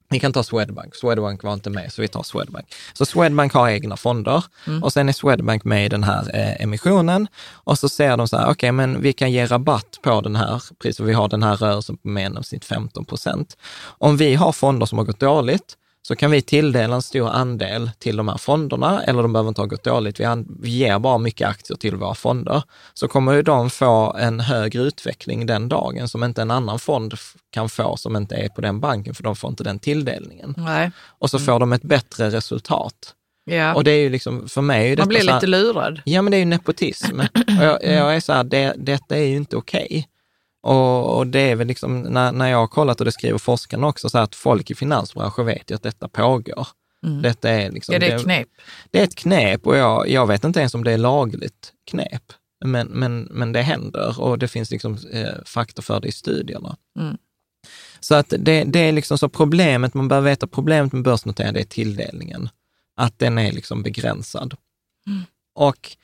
Vi 0.08 0.20
kan 0.20 0.32
ta 0.32 0.42
Swedbank. 0.42 0.94
Swedbank 0.94 1.42
var 1.42 1.52
inte 1.52 1.70
med, 1.70 1.92
så 1.92 2.02
vi 2.02 2.08
tar 2.08 2.22
Swedbank. 2.22 2.74
Så 2.92 3.06
Swedbank 3.06 3.52
har 3.52 3.68
egna 3.68 3.96
fonder 3.96 4.44
och 4.82 4.92
sen 4.92 5.08
är 5.08 5.12
Swedbank 5.12 5.64
med 5.64 5.86
i 5.86 5.88
den 5.88 6.04
här 6.04 6.30
eh, 6.34 6.62
emissionen 6.62 7.28
och 7.48 7.78
så 7.78 7.88
säger 7.88 8.16
de 8.16 8.28
så 8.28 8.36
här, 8.36 8.50
okej, 8.50 8.72
men 8.72 9.02
vi 9.02 9.12
kan 9.12 9.32
ge 9.32 9.46
rabatt 9.46 9.98
på 10.02 10.20
den 10.20 10.36
här 10.36 10.62
priset. 10.82 11.06
Vi 11.06 11.12
har 11.12 11.28
den 11.28 11.42
här 11.42 11.56
rörelsen 11.56 11.96
på 11.96 12.08
genomsnitt 12.08 12.64
15 12.64 13.04
procent. 13.04 13.56
Om 13.98 14.16
vi 14.16 14.34
har 14.34 14.52
fonder 14.52 14.86
som 14.86 14.98
har 14.98 15.04
gått 15.04 15.20
dåligt, 15.20 15.76
så 16.06 16.16
kan 16.16 16.30
vi 16.30 16.42
tilldela 16.42 16.94
en 16.94 17.02
stor 17.02 17.28
andel 17.28 17.90
till 17.98 18.16
de 18.16 18.28
här 18.28 18.38
fonderna, 18.38 19.02
eller 19.02 19.22
de 19.22 19.32
behöver 19.32 19.48
inte 19.48 19.60
ha 19.60 19.66
gått 19.66 19.84
dåligt, 19.84 20.20
vi, 20.20 20.44
vi 20.60 20.70
ger 20.70 20.98
bara 20.98 21.18
mycket 21.18 21.48
aktier 21.48 21.76
till 21.76 21.96
våra 21.96 22.14
fonder, 22.14 22.62
så 22.94 23.08
kommer 23.08 23.32
ju 23.32 23.42
de 23.42 23.70
få 23.70 24.16
en 24.18 24.40
högre 24.40 24.82
utveckling 24.82 25.46
den 25.46 25.68
dagen 25.68 26.08
som 26.08 26.24
inte 26.24 26.42
en 26.42 26.50
annan 26.50 26.78
fond 26.78 27.14
kan 27.50 27.68
få 27.68 27.96
som 27.96 28.16
inte 28.16 28.34
är 28.34 28.48
på 28.48 28.60
den 28.60 28.80
banken, 28.80 29.14
för 29.14 29.22
de 29.22 29.36
får 29.36 29.50
inte 29.50 29.64
den 29.64 29.78
tilldelningen. 29.78 30.54
Nej. 30.56 30.90
Och 30.98 31.30
så 31.30 31.38
får 31.38 31.60
de 31.60 31.72
ett 31.72 31.82
bättre 31.82 32.30
resultat. 32.30 33.14
Ja. 33.44 33.74
Och 33.74 33.84
det 33.84 33.90
är 33.90 34.00
ju 34.00 34.10
liksom, 34.10 34.48
för 34.48 34.62
mig 34.62 34.92
är 34.92 34.96
Man 34.96 35.08
blir 35.08 35.20
så 35.20 35.30
här- 35.30 35.34
lite 35.36 35.46
lurad. 35.46 36.00
Ja, 36.04 36.22
men 36.22 36.30
det 36.30 36.36
är 36.36 36.38
ju 36.38 36.44
nepotism. 36.44 37.20
Och 37.58 37.64
jag, 37.64 37.84
jag 37.84 38.16
är 38.16 38.20
så 38.20 38.32
här, 38.32 38.44
det, 38.44 38.74
detta 38.76 39.16
är 39.16 39.24
ju 39.24 39.36
inte 39.36 39.56
okej. 39.56 40.08
Och, 40.66 41.16
och 41.16 41.26
det 41.26 41.40
är 41.40 41.56
väl 41.56 41.66
liksom, 41.66 42.00
när, 42.00 42.32
när 42.32 42.48
jag 42.48 42.58
har 42.58 42.66
kollat 42.66 43.00
och 43.00 43.04
det 43.04 43.12
skriver 43.12 43.38
forskarna 43.38 43.86
också, 43.86 44.08
så 44.08 44.18
att 44.18 44.34
folk 44.34 44.70
i 44.70 44.74
finansbranschen 44.74 45.46
vet 45.46 45.70
ju 45.70 45.74
att 45.74 45.82
detta 45.82 46.08
pågår. 46.08 46.68
Detta 47.22 47.50
är 47.50 47.70
liksom... 47.70 47.92
Ja, 47.92 47.98
det 47.98 48.10
är 48.10 48.18
knep. 48.18 48.48
Det 48.90 49.00
är 49.00 49.04
ett 49.04 49.14
knep 49.14 49.66
och 49.66 49.76
jag, 49.76 50.08
jag 50.08 50.26
vet 50.26 50.44
inte 50.44 50.60
ens 50.60 50.74
om 50.74 50.84
det 50.84 50.92
är 50.92 50.98
lagligt 50.98 51.72
knep. 51.90 52.22
Men, 52.64 52.86
men, 52.86 53.28
men 53.30 53.52
det 53.52 53.62
händer 53.62 54.20
och 54.20 54.38
det 54.38 54.48
finns 54.48 54.70
liksom 54.70 54.98
eh, 55.12 55.44
fakta 55.44 55.82
för 55.82 56.00
det 56.00 56.08
i 56.08 56.12
studierna. 56.12 56.76
Mm. 56.98 57.16
Så 58.00 58.14
att 58.14 58.34
det, 58.38 58.64
det 58.64 58.78
är 58.78 58.92
liksom 58.92 59.18
så 59.18 59.28
problemet, 59.28 59.94
man 59.94 60.08
bör 60.08 60.20
veta 60.20 60.46
problemet 60.46 60.92
med 60.92 61.02
börsnotering, 61.02 61.52
det 61.52 61.60
är 61.60 61.64
tilldelningen. 61.64 62.48
Att 62.96 63.18
den 63.18 63.38
är 63.38 63.52
liksom 63.52 63.82
begränsad. 63.82 64.54
Mm. 65.06 65.22
Och 65.54 65.96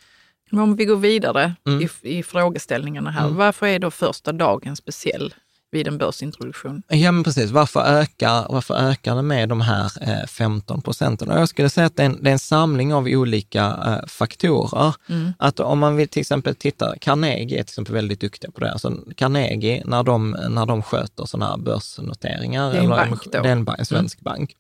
om 0.58 0.76
vi 0.76 0.84
går 0.84 0.96
vidare 0.96 1.54
Mm. 1.66 1.82
i, 2.02 2.18
i 2.18 2.22
frågeställningarna 2.22 3.10
här. 3.10 3.24
Mm. 3.24 3.36
Varför 3.36 3.66
är 3.66 3.78
då 3.78 3.90
första 3.90 4.32
dagen 4.32 4.76
speciell 4.76 5.34
vid 5.70 5.88
en 5.88 5.98
börsintroduktion? 5.98 6.82
Ja, 6.88 7.12
men 7.12 7.24
precis. 7.24 7.50
Varför 7.50 7.80
ökar, 7.80 8.46
varför 8.48 8.74
ökar 8.74 9.16
det 9.16 9.22
med 9.22 9.48
de 9.48 9.60
här 9.60 9.90
eh, 10.00 10.26
15 10.26 10.82
procenten? 10.82 11.30
Och 11.30 11.38
Jag 11.40 11.48
skulle 11.48 11.70
säga 11.70 11.86
att 11.86 11.96
det 11.96 12.02
är 12.02 12.06
en, 12.06 12.18
det 12.22 12.30
är 12.30 12.32
en 12.32 12.38
samling 12.38 12.94
av 12.94 13.04
olika 13.06 13.64
eh, 13.64 14.06
faktorer. 14.06 14.94
Mm. 15.08 15.32
Att 15.38 15.60
om 15.60 15.78
man 15.78 15.96
vill 15.96 16.08
till 16.08 16.20
exempel 16.20 16.54
titta, 16.54 16.94
Carnegie 17.00 17.44
är 17.58 17.62
till 17.62 17.72
exempel 17.72 17.94
väldigt 17.94 18.20
duktiga 18.20 18.50
på 18.50 18.60
det. 18.60 18.72
Alltså 18.72 18.98
Carnegie, 19.16 19.82
när 19.86 20.02
de, 20.02 20.36
när 20.50 20.66
de 20.66 20.82
sköter 20.82 21.24
sådana 21.24 21.50
här 21.50 21.58
börsnoteringar, 21.58 22.72
Det 22.72 22.78
är 22.78 22.82
en 22.82 22.88
bank 22.88 23.24
då. 23.32 23.38
Mm. 23.38 23.42
det 23.64 23.72
är 23.72 23.74
en, 23.74 23.78
en 23.78 23.86
svensk 23.86 24.20
bank, 24.20 24.50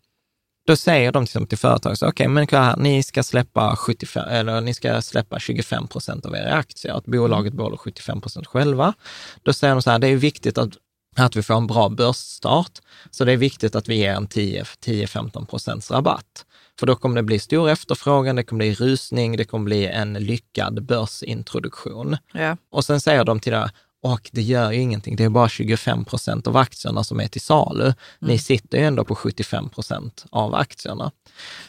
då 0.66 0.76
säger 0.76 1.12
de 1.12 1.24
till 1.24 1.30
exempel 1.30 1.48
till 1.48 1.58
företag, 1.58 1.96
okej, 2.02 2.28
men 2.28 2.46
kolla 2.46 2.62
här, 2.62 2.76
ni 2.76 3.02
ska 3.02 3.22
släppa 3.22 3.76
75, 3.76 4.28
eller 4.28 4.60
ni 4.60 4.74
ska 4.74 5.02
släppa 5.02 5.38
25 5.38 5.88
procent 5.88 6.26
av 6.26 6.34
era 6.34 6.54
aktier, 6.54 6.92
att 6.94 7.04
bolaget 7.04 7.54
behåller 7.54 7.76
75 7.76 8.20
procent 8.20 8.46
själva. 8.46 8.94
Då 9.42 9.52
säger 9.52 9.74
de 9.74 9.82
så 9.82 9.90
här, 9.90 9.98
det 9.98 10.08
är 10.08 10.16
viktigt 10.16 10.58
att 10.58 10.76
att 11.16 11.36
vi 11.36 11.42
får 11.42 11.54
en 11.54 11.66
bra 11.66 11.88
börsstart. 11.88 12.80
Så 13.10 13.24
det 13.24 13.32
är 13.32 13.36
viktigt 13.36 13.74
att 13.74 13.88
vi 13.88 13.94
ger 13.94 14.14
en 14.14 14.28
10-15 14.28 15.46
procents 15.46 15.90
rabatt. 15.90 16.46
För 16.78 16.86
då 16.86 16.94
kommer 16.94 17.16
det 17.16 17.22
bli 17.22 17.38
stor 17.38 17.68
efterfrågan, 17.68 18.36
det 18.36 18.42
kommer 18.42 18.58
bli 18.58 18.74
rusning, 18.74 19.36
det 19.36 19.44
kommer 19.44 19.64
bli 19.64 19.86
en 19.86 20.12
lyckad 20.12 20.84
börsintroduktion. 20.84 22.16
Ja. 22.32 22.56
Och 22.70 22.84
sen 22.84 23.00
säger 23.00 23.24
de 23.24 23.40
till 23.40 23.52
det, 23.52 23.70
och 24.02 24.30
det 24.32 24.42
gör 24.42 24.72
ju 24.72 24.80
ingenting, 24.80 25.16
det 25.16 25.24
är 25.24 25.28
bara 25.28 25.48
25 25.48 26.04
procent 26.04 26.46
av 26.46 26.56
aktierna 26.56 27.04
som 27.04 27.20
är 27.20 27.28
till 27.28 27.40
salu. 27.40 27.94
Ni 28.18 28.38
sitter 28.38 28.78
ju 28.78 28.84
ändå 28.84 29.04
på 29.04 29.14
75 29.14 29.68
procent 29.68 30.24
av 30.30 30.54
aktierna. 30.54 31.10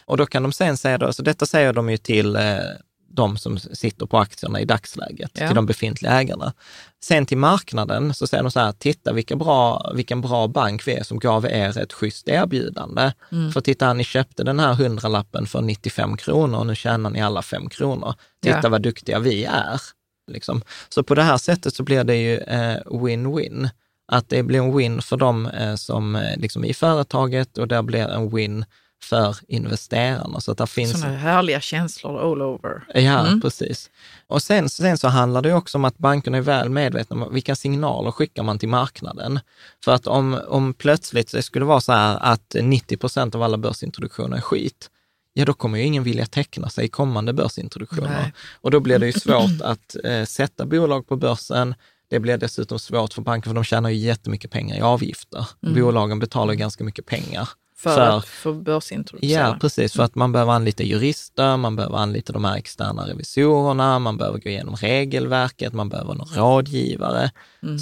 Och 0.06 0.18
då 0.18 0.26
kan 0.26 0.44
de 0.44 0.52
sen 0.52 0.78
säga, 0.78 0.98
då, 0.98 1.14
så 1.14 1.22
detta 1.24 1.46
säger 1.46 1.74
de 1.74 1.90
ju 1.90 1.98
till 1.98 2.36
eh, 2.36 2.42
de 3.16 3.38
som 3.38 3.60
sitter 3.60 4.06
på 4.06 4.18
aktierna 4.18 4.62
i 4.62 4.66
dagsläget, 4.66 5.32
Ja. 5.34 5.48
till 5.48 5.56
de 5.56 5.66
befintliga 5.66 6.12
ägarna. 6.12 6.54
Sen 7.04 7.26
till 7.26 7.38
marknaden 7.38 8.14
så 8.14 8.28
säger 8.28 8.44
de 8.44 8.52
så 8.52 8.60
här, 8.60 8.72
titta 8.72 9.14
vilka 9.14 9.36
bra, 9.36 9.92
vilken 9.96 10.22
bra 10.22 10.48
bank 10.48 10.88
vi 10.88 10.94
är 10.94 11.04
som 11.04 11.20
gav 11.20 11.46
er 11.46 11.78
ett 11.78 11.94
schysst 11.94 12.28
erbjudande. 12.28 13.12
För 13.54 13.62
titta, 13.62 13.94
ni 13.94 14.04
köpte 14.04 14.44
den 14.44 14.60
här 14.60 14.74
hundralappen 14.74 15.46
för 15.48 15.62
95 15.62 16.18
kronor 16.18 16.60
och 16.60 16.68
nu 16.68 16.76
tjänar 16.76 17.10
ni 17.10 17.22
alla 17.22 17.42
5 17.42 17.70
kronor. 17.70 18.14
Titta 18.44 18.60
Ja. 18.64 18.70
vad 18.70 18.82
duktiga 18.82 19.20
vi 19.20 19.44
är. 19.46 19.82
Liksom. 20.32 20.62
Så 20.90 21.04
på 21.04 21.16
det 21.16 21.24
här 21.24 21.38
sättet 21.38 21.76
så 21.76 21.84
blir 21.84 22.04
det 22.04 22.16
ju 22.16 22.38
eh, 22.38 22.78
win-win. 22.86 23.70
Att 24.08 24.30
det 24.30 24.44
blir 24.44 24.60
en 24.60 24.78
win 24.78 25.02
för 25.02 25.18
dem 25.18 25.46
eh, 25.46 25.76
som 25.76 26.16
eh, 26.16 26.38
liksom 26.38 26.66
i 26.66 26.74
företaget 26.74 27.58
och 27.58 27.68
där 27.68 27.82
blir 27.82 28.08
en 28.08 28.30
win 28.36 28.66
för 29.04 29.36
investerarna. 29.48 30.40
Så 30.40 30.52
att 30.52 30.58
det 30.58 30.68
finns... 30.68 30.92
Sådana 31.02 31.18
härliga 31.18 31.62
känslor 31.62 32.32
all 32.32 32.42
over. 32.42 32.84
Ja, 32.94 33.28
Mm. 33.28 33.42
precis. 33.42 33.90
Och 34.28 34.42
sen, 34.44 34.70
sen 34.70 34.98
så 34.98 35.08
handlar 35.08 35.42
det 35.42 35.54
också 35.54 35.78
om 35.78 35.86
att 35.86 35.98
bankerna 35.98 36.38
är 36.38 36.42
väl 36.42 36.70
medvetna 36.70 37.16
om 37.16 37.34
vilka 37.34 37.56
signaler 37.56 38.12
skickar 38.12 38.44
man 38.44 38.60
till 38.60 38.70
marknaden. 38.70 39.40
För 39.84 39.92
att 39.92 40.08
om, 40.08 40.40
om 40.48 40.74
plötsligt 40.74 41.32
det 41.32 41.42
skulle 41.42 41.66
vara 41.66 41.82
så 41.82 41.92
här 41.92 42.18
att 42.22 42.56
90 42.62 42.98
procent 42.98 43.36
av 43.36 43.44
alla 43.44 43.58
börsintroduktioner 43.58 44.38
är 44.38 44.42
skit, 44.42 44.90
ja 45.34 45.46
då 45.46 45.54
kommer 45.54 45.78
ju 45.78 45.84
ingen 45.84 46.04
vilja 46.04 46.26
teckna 46.26 46.70
sig 46.70 46.86
i 46.86 46.88
kommande 46.90 47.34
börsintroduktioner. 47.34 48.22
Nej. 48.22 48.34
Och 48.62 48.72
då 48.72 48.80
blir 48.80 49.00
det 49.00 49.06
ju 49.06 49.14
svårt 49.20 49.62
att 49.62 49.96
eh, 50.04 50.24
sätta 50.24 50.66
bolag 50.66 51.08
på 51.08 51.16
börsen. 51.16 51.76
Det 52.10 52.20
blir 52.20 52.38
dessutom 52.38 52.80
svårt 52.80 53.14
för 53.14 53.22
banker, 53.22 53.50
för 53.50 53.56
de 53.56 53.64
tjänar 53.64 53.90
ju 53.90 53.96
jättemycket 53.96 54.52
pengar 54.52 54.78
i 54.78 54.82
avgifter. 54.82 55.48
Bolagen 55.60 56.20
betalar 56.20 56.54
ju 56.54 56.60
ganska 56.60 56.84
mycket 56.84 57.06
pengar. 57.06 57.50
För, 57.76 57.96
För- 57.96 58.18
att 58.18 58.26
få 58.26 58.54
börsintroducera. 58.54 59.42
Ja, 59.48 59.58
precis. 59.62 59.94
För 59.94 60.04
att 60.04 60.16
man 60.16 60.32
behöver 60.32 60.52
anlita 60.52 60.84
jurister, 60.84 61.58
man 61.58 61.76
behöver 61.76 61.98
anlita 61.98 62.34
de 62.34 62.46
här 62.46 62.56
externa 62.56 63.08
revisorerna, 63.08 64.00
man 64.00 64.18
behöver 64.18 64.40
gå 64.40 64.50
igenom 64.50 64.76
regelverket, 64.76 65.74
man 65.74 65.90
behöver 65.90 66.14
någon 66.14 66.28
rådgivare. 66.28 67.32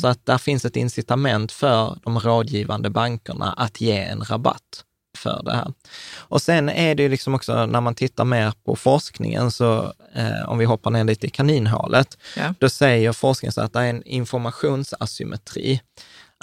Så 0.02 0.08
att 0.08 0.26
där 0.26 0.38
finns 0.38 0.66
ett 0.66 0.76
incitament 0.76 1.52
för 1.52 1.98
de 2.04 2.20
rådgivande 2.20 2.90
bankerna 2.90 3.54
att 3.54 3.82
ge 3.82 3.98
en 3.98 4.22
rabatt 4.22 4.84
för 5.18 5.42
det 5.46 5.52
här. 5.52 5.74
Och 6.18 6.42
sen 6.42 6.70
är 6.70 6.96
det 6.96 7.04
ju 7.04 7.10
liksom 7.10 7.36
också 7.36 7.66
när 7.66 7.82
man 7.82 7.96
tittar 7.96 8.26
mer 8.26 8.54
på 8.66 8.76
forskningen, 8.76 9.52
så 9.52 9.94
eh, 10.16 10.50
om 10.50 10.58
vi 10.58 10.66
hoppar 10.66 10.92
ner 10.92 11.04
lite 11.04 11.28
i 11.28 11.30
kaninhålet, 11.30 12.18
Ja. 12.38 12.54
då 12.60 12.70
säger 12.70 13.12
forskningen 13.12 13.54
så 13.54 13.62
att 13.62 13.74
det 13.74 13.80
är 13.80 13.90
en 13.90 14.04
informationsasymmetri. 14.04 15.82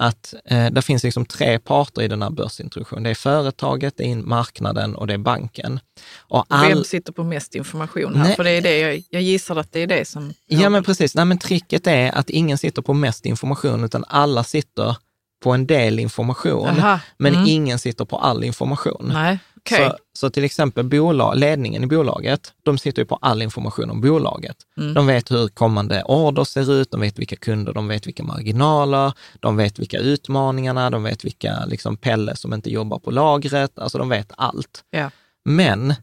Att 0.01 0.35
eh, 0.45 0.67
det 0.71 0.83
finns 0.83 1.03
liksom 1.05 1.27
tre 1.27 1.59
parter 1.59 2.03
i 2.03 2.09
den 2.09 2.23
här 2.23 2.31
börsintroduktionen. 2.31 3.03
Det 3.03 3.11
är 3.11 3.15
företaget, 3.15 3.95
det 3.97 4.05
är 4.13 4.17
marknaden 4.17 4.95
och 4.95 5.07
det 5.07 5.15
är 5.15 5.19
banken. 5.19 5.81
Och 6.17 6.45
all... 6.49 6.69
Vem 6.69 6.85
sitter 6.85 7.13
på 7.13 7.25
mest 7.25 7.55
information 7.55 8.17
här? 8.17 8.25
Nej. 8.25 8.37
För 8.37 8.45
det 8.45 8.51
är 8.51 8.63
det 8.63 8.79
jag, 8.79 9.03
jag 9.11 9.23
gissar 9.23 9.57
att 9.57 9.73
det 9.73 9.81
är 9.81 9.87
det 9.87 10.09
som... 10.09 10.33
Ja, 10.47 10.69
men 10.71 10.85
precis. 10.85 11.15
Nej, 11.15 11.25
men 11.25 11.39
tricket 11.39 11.87
är 11.87 12.19
att 12.19 12.31
ingen 12.31 12.59
sitter 12.59 12.83
på 12.83 12.95
mest 12.95 13.27
information, 13.27 13.85
utan 13.85 14.05
alla 14.09 14.45
sitter 14.45 14.97
på 15.41 15.53
en 15.53 15.67
del 15.67 15.99
information, 15.99 16.69
Aha, 16.69 17.01
men 17.19 17.35
mm. 17.35 17.47
ingen 17.47 17.79
sitter 17.79 18.05
på 18.05 18.17
all 18.17 18.45
information. 18.45 19.11
Nej, 19.15 19.39
okej. 19.57 19.89
Så, 19.91 19.97
så 20.19 20.31
till 20.31 20.45
exempel 20.45 20.85
bolag, 20.85 21.37
ledningen 21.37 21.85
i 21.85 21.87
bolaget, 21.87 22.53
de 22.63 22.79
sitter 22.79 23.03
ju 23.03 23.07
på 23.07 23.19
all 23.23 23.43
information 23.43 23.91
om 23.91 24.01
bolaget. 24.01 24.57
Mm. 24.77 24.95
De 24.95 25.07
vet 25.07 25.31
hur 25.31 25.49
kommande 25.49 26.03
order 26.03 26.45
ser 26.45 26.73
ut, 26.73 26.91
de 26.91 27.01
vet 27.01 27.19
vilka 27.19 27.37
kunder, 27.37 27.73
de 27.73 27.89
vet 27.89 28.07
vilka 28.07 28.23
marginaler, 28.23 29.13
de 29.41 29.57
vet 29.57 29.79
vilka 29.79 29.99
utmaningarna, 29.99 30.91
de 30.91 31.03
vet 31.03 31.25
vilka 31.25 31.65
liksom 31.67 31.97
Pelle 31.97 32.37
som 32.37 32.55
inte 32.55 32.71
jobbar 32.71 32.99
på 32.99 33.11
lagret, 33.11 33.79
alltså 33.79 33.99
de 33.99 34.09
vet 34.09 34.33
allt. 34.37 34.85
Ja. 34.91 35.11
Men 35.45 35.95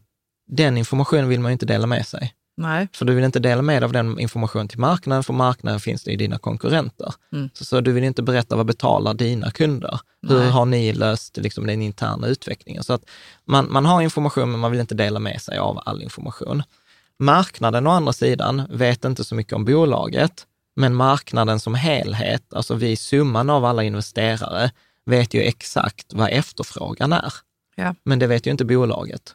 den 0.48 0.78
informationen 0.78 1.28
vill 1.28 1.40
man 1.40 1.50
ju 1.50 1.52
inte 1.52 1.66
dela 1.66 1.86
med 1.86 2.06
sig. 2.06 2.32
Nej. 2.56 2.88
För 2.92 3.04
du 3.04 3.14
vill 3.14 3.24
inte 3.24 3.38
dela 3.38 3.62
med 3.62 3.82
dig 3.82 3.84
av 3.84 3.92
den 3.92 4.20
informationen 4.20 4.68
till 4.68 4.78
marknaden, 4.78 5.22
för 5.22 5.32
marknaden 5.32 5.80
finns 5.80 6.04
det 6.04 6.10
i 6.12 6.16
dina 6.16 6.38
konkurrenter. 6.38 7.14
Mm. 7.32 7.50
Så, 7.52 7.64
så 7.64 7.80
du 7.80 7.92
vill 7.92 8.04
inte 8.04 8.22
berätta 8.22 8.56
vad 8.56 8.66
betalar 8.66 9.14
dina 9.14 9.50
kunder? 9.50 10.00
Hur 10.28 10.38
Nej. 10.38 10.50
har 10.50 10.64
ni 10.64 10.92
löst 10.92 11.36
liksom, 11.36 11.66
den 11.66 11.82
interna 11.82 12.26
utvecklingen? 12.26 12.84
Så 12.84 12.92
att 12.92 13.02
man, 13.44 13.72
man 13.72 13.86
har 13.86 14.02
information, 14.02 14.50
men 14.50 14.60
man 14.60 14.70
vill 14.70 14.80
inte 14.80 14.94
dela 14.94 15.18
med 15.18 15.42
sig 15.42 15.58
av 15.58 15.82
all 15.84 16.02
information. 16.02 16.62
Marknaden 17.18 17.86
å 17.86 17.90
andra 17.90 18.12
sidan 18.12 18.62
vet 18.70 19.04
inte 19.04 19.24
så 19.24 19.34
mycket 19.34 19.52
om 19.52 19.64
bolaget, 19.64 20.46
men 20.76 20.94
marknaden 20.94 21.60
som 21.60 21.74
helhet, 21.74 22.54
alltså 22.54 22.74
vi 22.74 22.96
summan 22.96 23.50
av 23.50 23.64
alla 23.64 23.82
investerare, 23.82 24.70
vet 25.06 25.34
ju 25.34 25.42
exakt 25.42 26.14
vad 26.14 26.30
efterfrågan 26.30 27.12
är. 27.12 27.32
Ja. 27.74 27.94
Men 28.04 28.18
det 28.18 28.26
vet 28.26 28.46
ju 28.46 28.50
inte 28.50 28.64
bolaget, 28.64 29.34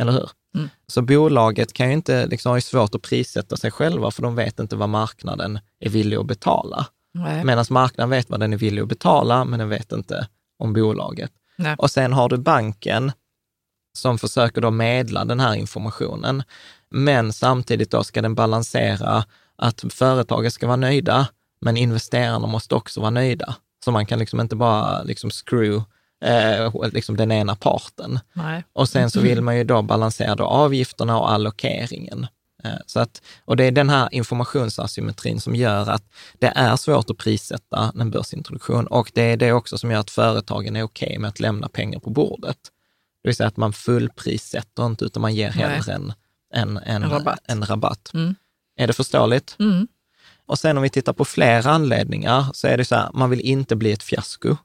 eller 0.00 0.12
hur? 0.12 0.30
Mm. 0.56 0.68
Så 0.86 1.02
bolaget 1.02 1.72
kan 1.72 1.86
ju 1.86 1.92
inte, 1.92 2.26
liksom, 2.26 2.50
har 2.50 2.56
ju 2.56 2.62
svårt 2.62 2.94
att 2.94 3.02
prissätta 3.02 3.56
sig 3.56 3.70
själva, 3.70 4.10
för 4.10 4.22
de 4.22 4.34
vet 4.34 4.60
inte 4.60 4.76
vad 4.76 4.88
marknaden 4.88 5.58
är 5.80 5.90
villig 5.90 6.16
att 6.16 6.26
betala. 6.26 6.86
Nej. 7.14 7.44
Medan 7.44 7.64
marknaden 7.70 8.10
vet 8.10 8.30
vad 8.30 8.40
den 8.40 8.52
är 8.52 8.56
villig 8.56 8.82
att 8.82 8.88
betala, 8.88 9.44
men 9.44 9.58
den 9.58 9.68
vet 9.68 9.92
inte 9.92 10.28
om 10.58 10.72
bolaget. 10.72 11.30
Nej. 11.56 11.76
Och 11.78 11.90
sen 11.90 12.12
har 12.12 12.28
du 12.28 12.36
banken 12.36 13.12
som 13.98 14.18
försöker 14.18 14.60
då 14.60 14.70
medla 14.70 15.24
den 15.24 15.40
här 15.40 15.54
informationen, 15.54 16.42
men 16.90 17.32
samtidigt 17.32 17.90
då 17.90 18.04
ska 18.04 18.22
den 18.22 18.34
balansera 18.34 19.24
att 19.56 19.84
företaget 19.90 20.52
ska 20.52 20.66
vara 20.66 20.76
nöjda, 20.76 21.28
men 21.60 21.76
investerarna 21.76 22.46
måste 22.46 22.74
också 22.74 23.00
vara 23.00 23.10
nöjda. 23.10 23.54
Så 23.84 23.90
man 23.90 24.06
kan 24.06 24.18
liksom 24.18 24.40
inte 24.40 24.56
bara 24.56 25.02
liksom 25.02 25.30
screw 25.30 25.82
eh, 26.24 26.72
liksom 26.92 27.16
den 27.16 27.32
ena 27.32 27.56
parten. 27.56 28.18
Nej. 28.32 28.64
Och 28.72 28.88
sen 28.88 29.10
så 29.10 29.20
vill 29.20 29.40
man 29.42 29.56
ju 29.56 29.64
då 29.64 29.82
balansera 29.82 30.34
då 30.34 30.44
avgifterna 30.44 31.18
och 31.18 31.30
allokeringen. 31.32 32.26
Eh, 32.64 32.70
Så 32.86 33.00
att, 33.00 33.22
och 33.44 33.56
det 33.56 33.64
är 33.64 33.70
den 33.72 33.90
här 33.90 34.08
informationsasymmetrin 34.12 35.40
som 35.40 35.54
gör 35.56 35.90
att 35.90 36.02
det 36.38 36.52
är 36.56 36.76
svårt 36.76 37.10
att 37.10 37.18
prissätta 37.18 37.92
en 38.00 38.10
börsintroduktion 38.10 38.86
och 38.86 39.10
det 39.14 39.22
är 39.22 39.36
det 39.36 39.52
också 39.52 39.78
som 39.78 39.90
gör 39.90 40.00
att 40.00 40.10
företagen 40.10 40.76
är 40.76 40.82
okej 40.82 41.18
med 41.18 41.28
att 41.28 41.40
lämna 41.40 41.68
pengar 41.68 41.98
på 42.00 42.10
bordet. 42.10 42.58
Det 43.22 43.28
vill 43.28 43.36
säga 43.36 43.46
att 43.48 43.56
man 43.56 43.72
fullprissätter 43.72 44.86
inte, 44.86 45.04
utan 45.04 45.20
man 45.20 45.34
ger 45.34 45.50
hellre 45.50 45.92
en, 45.92 46.12
en, 46.54 46.76
en, 46.76 47.02
En 47.02 47.10
rabatt. 47.10 47.40
En 47.44 47.64
rabatt. 47.64 48.10
Mm. 48.14 48.34
Är 48.76 48.86
det 48.86 48.92
förståeligt? 48.92 49.56
Mm. 49.58 49.88
Och 50.46 50.58
sen 50.58 50.76
om 50.76 50.82
vi 50.82 50.90
tittar 50.90 51.12
på 51.12 51.24
flera 51.24 51.70
anledningar 51.70 52.46
så 52.52 52.66
är 52.66 52.76
det 52.76 52.84
så 52.84 52.94
här, 52.94 53.10
man 53.14 53.30
vill 53.30 53.40
inte 53.40 53.76
bli 53.76 53.92
ett 53.92 54.02
fiasko. 54.02 54.56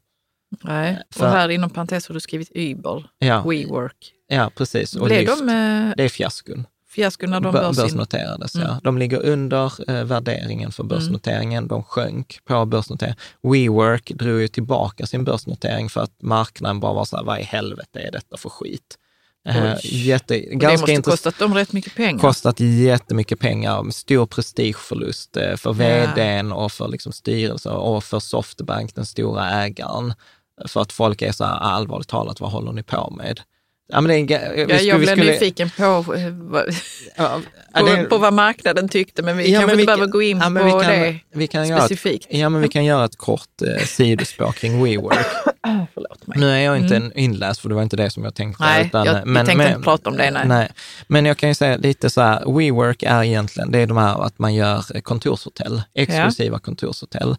Nej. 0.63 1.01
För- 1.11 1.25
Och 1.25 1.31
här 1.31 1.49
inom 1.49 1.69
parentes 1.69 2.07
har 2.07 2.13
du 2.13 2.19
skrivit 2.19 2.51
Uber, 2.55 3.03
Ja, 3.19 3.41
WeWork. 3.41 4.11
ja 4.27 4.51
precis. 4.57 4.95
Och 4.95 5.09
Lyft, 5.09 5.37
de 5.37 5.49
eh, 5.49 5.93
det 5.97 6.03
är 6.03 6.09
fiaskon. 6.09 6.65
fiasko 6.89 7.27
när 7.27 7.39
de 7.39 7.53
Bör- 7.53 7.61
börs 7.61 7.77
börsnoterades, 7.77 8.55
ja. 8.55 8.61
Mm. 8.61 8.75
De 8.83 8.97
ligger 8.97 9.25
under 9.25 9.89
eh, 9.91 10.03
värderingen 10.03 10.71
för 10.71 10.83
börsnoteringen. 10.83 11.67
De 11.67 11.83
sjönk 11.83 12.39
på 12.45 12.65
börsnotering. 12.65 13.15
WeWork 13.43 14.11
drog 14.11 14.41
ju 14.41 14.47
tillbaka 14.47 15.05
sin 15.05 15.23
börsnotering 15.23 15.89
för 15.89 16.01
att 16.01 16.21
marknaden 16.21 16.79
bara 16.79 16.93
var 16.93 17.05
så 17.05 17.17
här, 17.17 17.23
vad 17.23 17.39
i 17.39 17.43
helvete 17.43 17.99
är 17.99 18.11
detta 18.11 18.37
för 18.37 18.49
skit? 18.49 18.97
Eh, 19.47 19.73
jätte, 19.83 20.33
Och 20.35 20.41
det 20.49 20.55
ganska 20.55 20.71
måste 20.81 20.91
intressant. 20.91 21.05
kostat 21.23 21.39
dem 21.39 21.53
rätt 21.55 21.73
mycket 21.73 21.95
pengar. 21.95 22.19
Kostat 22.21 22.59
jättemycket 22.59 23.39
pengar, 23.39 23.91
stor 23.91 24.25
prestigeförlust 24.25 25.37
eh, 25.37 25.55
för 25.55 25.73
vdn 25.73 26.51
och 26.51 26.71
för 26.71 26.87
liksom 26.87 27.11
styrelsen 27.11 27.71
och 27.71 28.03
för 28.03 28.19
Softbank, 28.19 28.95
den 28.95 29.05
stora 29.05 29.49
ägaren. 29.49 30.13
För 30.67 30.81
att 30.81 30.91
folk 30.93 31.21
är 31.21 31.31
så 31.31 31.45
här, 31.45 31.53
allvarligt 31.59 32.07
talat, 32.07 32.39
vad 32.39 32.51
håller 32.51 32.71
ni 32.71 32.83
på 32.83 33.09
med? 33.17 33.39
Ja, 33.93 34.01
men 34.01 34.27
det 34.27 34.35
är, 34.35 34.51
en 34.53 34.67
vi 34.67 34.73
Ja, 34.73 34.79
jag 34.79 34.97
vi 34.97 35.05
blev 35.05 35.15
skulle- 35.15 35.31
nyfiken 35.31 35.69
på, 35.69 35.83
eh, 35.83 36.29
vad- 36.31 36.65
Ja, 37.17 37.39
på, 37.79 37.85
det- 37.85 38.03
på 38.03 38.17
vad 38.17 38.33
marknaden 38.33 38.89
tyckte, 38.89 39.21
men 39.23 39.37
vi 39.37 39.51
Ja, 39.51 39.59
kanske 39.59 39.65
men 39.67 39.73
inte 39.73 39.81
vi 39.81 39.85
behöver 39.85 40.03
kan- 40.05 40.11
gå 40.11 40.21
in 40.21 40.37
ja, 40.37 40.49
men 40.49 40.71
på 40.71 40.77
vi 40.77 40.83
kan, 40.83 40.91
det 40.91 41.19
Vi 41.33 41.47
kan 41.47 41.67
göra 41.67 41.79
ett, 41.79 41.85
specifikt. 41.85 42.27
ja, 42.29 42.49
men 42.49 42.61
vi 42.61 42.67
kan 42.67 42.85
göra 42.85 43.05
ett 43.05 43.17
kort 43.17 43.61
eh, 43.79 43.85
sidospår 43.85 44.51
kring 44.51 44.83
WeWork. 44.83 45.17
Nu 46.35 46.49
är 46.49 46.57
jag 46.59 46.77
inte 46.77 46.95
en 46.95 47.11
inläst, 47.17 47.59
för 47.61 47.69
det 47.69 47.75
var 47.75 47.83
inte 47.83 47.95
det 47.95 48.09
som 48.09 48.23
jag 48.23 48.35
tänkte. 48.35 48.63
Mm. 48.63 48.89
Nej, 48.93 49.05
jag- 49.05 49.25
vi 49.25 49.35
tänkte 49.35 49.51
inte 49.69 49.81
prata 49.83 50.09
om 50.09 50.17
det, 50.17 50.31
nej. 50.45 50.69
Men 51.07 51.25
jag 51.25 51.37
kan 51.37 51.49
ju 51.49 51.55
säga 51.55 51.77
lite 51.77 52.09
så 52.09 52.21
här, 52.21 52.53
WeWork 52.57 53.03
är 53.03 53.23
egentligen, 53.23 53.71
det 53.71 53.79
är 53.79 53.87
de 53.87 53.97
här 53.97 54.23
att 54.25 54.39
man 54.39 54.53
gör 54.53 54.83
eh, 54.95 55.01
kontorshotell, 55.01 55.81
exklusiva 55.93 56.59
kontorshotell. 56.59 57.35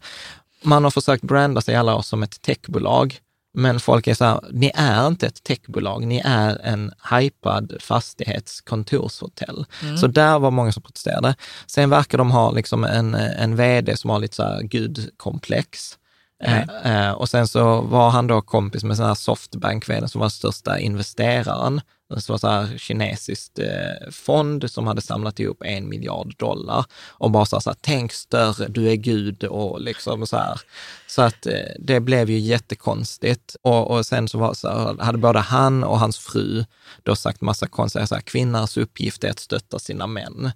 Man 0.62 0.84
har 0.84 0.90
försökt 0.90 1.22
branda 1.22 1.60
sig 1.60 1.74
alla 1.74 1.94
år 1.96 2.02
som 2.02 2.22
ett 2.22 2.42
techbolag, 2.42 3.18
men 3.54 3.80
folk 3.80 4.06
är 4.06 4.14
så 4.14 4.24
här, 4.24 4.40
ni 4.52 4.70
är 4.74 5.06
inte 5.06 5.26
ett 5.26 5.42
techbolag, 5.42 6.06
ni 6.06 6.22
är 6.24 6.60
en 6.64 6.92
hypad 7.10 7.72
fastighetskontorshotell. 7.80 9.64
Mm. 9.82 9.96
Så 9.96 10.06
där 10.06 10.38
var 10.38 10.50
många 10.50 10.72
som 10.72 10.82
protesterade. 10.82 11.34
Sen 11.66 11.90
verkar 11.90 12.18
de 12.18 12.30
ha 12.30 12.50
liksom 12.50 12.84
en, 12.84 13.14
en 13.14 13.56
vd 13.56 13.96
som 13.96 14.10
har 14.10 14.18
lite 14.18 14.36
så 14.36 14.42
här 14.42 14.62
gudkomplex. 14.62 15.98
Nej. 16.46 16.66
Eh, 16.84 17.06
eh, 17.06 17.12
och 17.12 17.28
sen 17.28 17.48
så 17.48 17.80
var 17.80 18.10
han 18.10 18.26
då 18.26 18.42
kompis 18.42 18.84
med 18.84 18.96
sån 18.96 19.06
här 19.06 19.14
softbank 19.14 19.84
som 19.84 20.20
var 20.20 20.28
största 20.28 20.78
investeraren. 20.78 21.80
Det 22.14 22.28
var 22.28 22.38
så 22.38 22.48
här 22.48 22.78
kinesiskt 22.78 23.58
eh, 23.58 24.10
fond 24.10 24.70
som 24.70 24.86
hade 24.86 25.00
samlat 25.00 25.40
ihop 25.40 25.62
en 25.64 25.88
miljard 25.88 26.34
dollar 26.38 26.84
och 27.08 27.30
bara 27.30 27.46
sa 27.46 27.60
så 27.60 27.70
här, 27.70 27.76
tänk 27.80 28.12
större, 28.12 28.68
du 28.68 28.90
är 28.90 28.96
gud 28.96 29.44
och 29.44 29.80
liksom 29.80 30.26
så 30.26 30.36
här. 30.36 30.60
Så 31.06 31.22
att 31.22 31.46
eh, 31.46 31.52
det 31.78 32.00
blev 32.00 32.30
ju 32.30 32.38
jättekonstigt. 32.38 33.56
Och, 33.62 33.90
och 33.90 34.06
sen 34.06 34.28
så, 34.28 34.38
var, 34.38 34.54
så 34.54 34.68
här, 34.68 35.04
hade 35.04 35.18
både 35.18 35.38
han 35.38 35.84
och 35.84 35.98
hans 35.98 36.18
fru 36.18 36.64
då 37.02 37.16
sagt 37.16 37.40
massa 37.40 37.66
konstiga, 37.66 38.06
så 38.06 38.14
här, 38.14 38.22
kvinnans 38.22 38.76
uppgift 38.76 39.24
är 39.24 39.30
att 39.30 39.38
stötta 39.38 39.78
sina 39.78 40.06
män. 40.06 40.52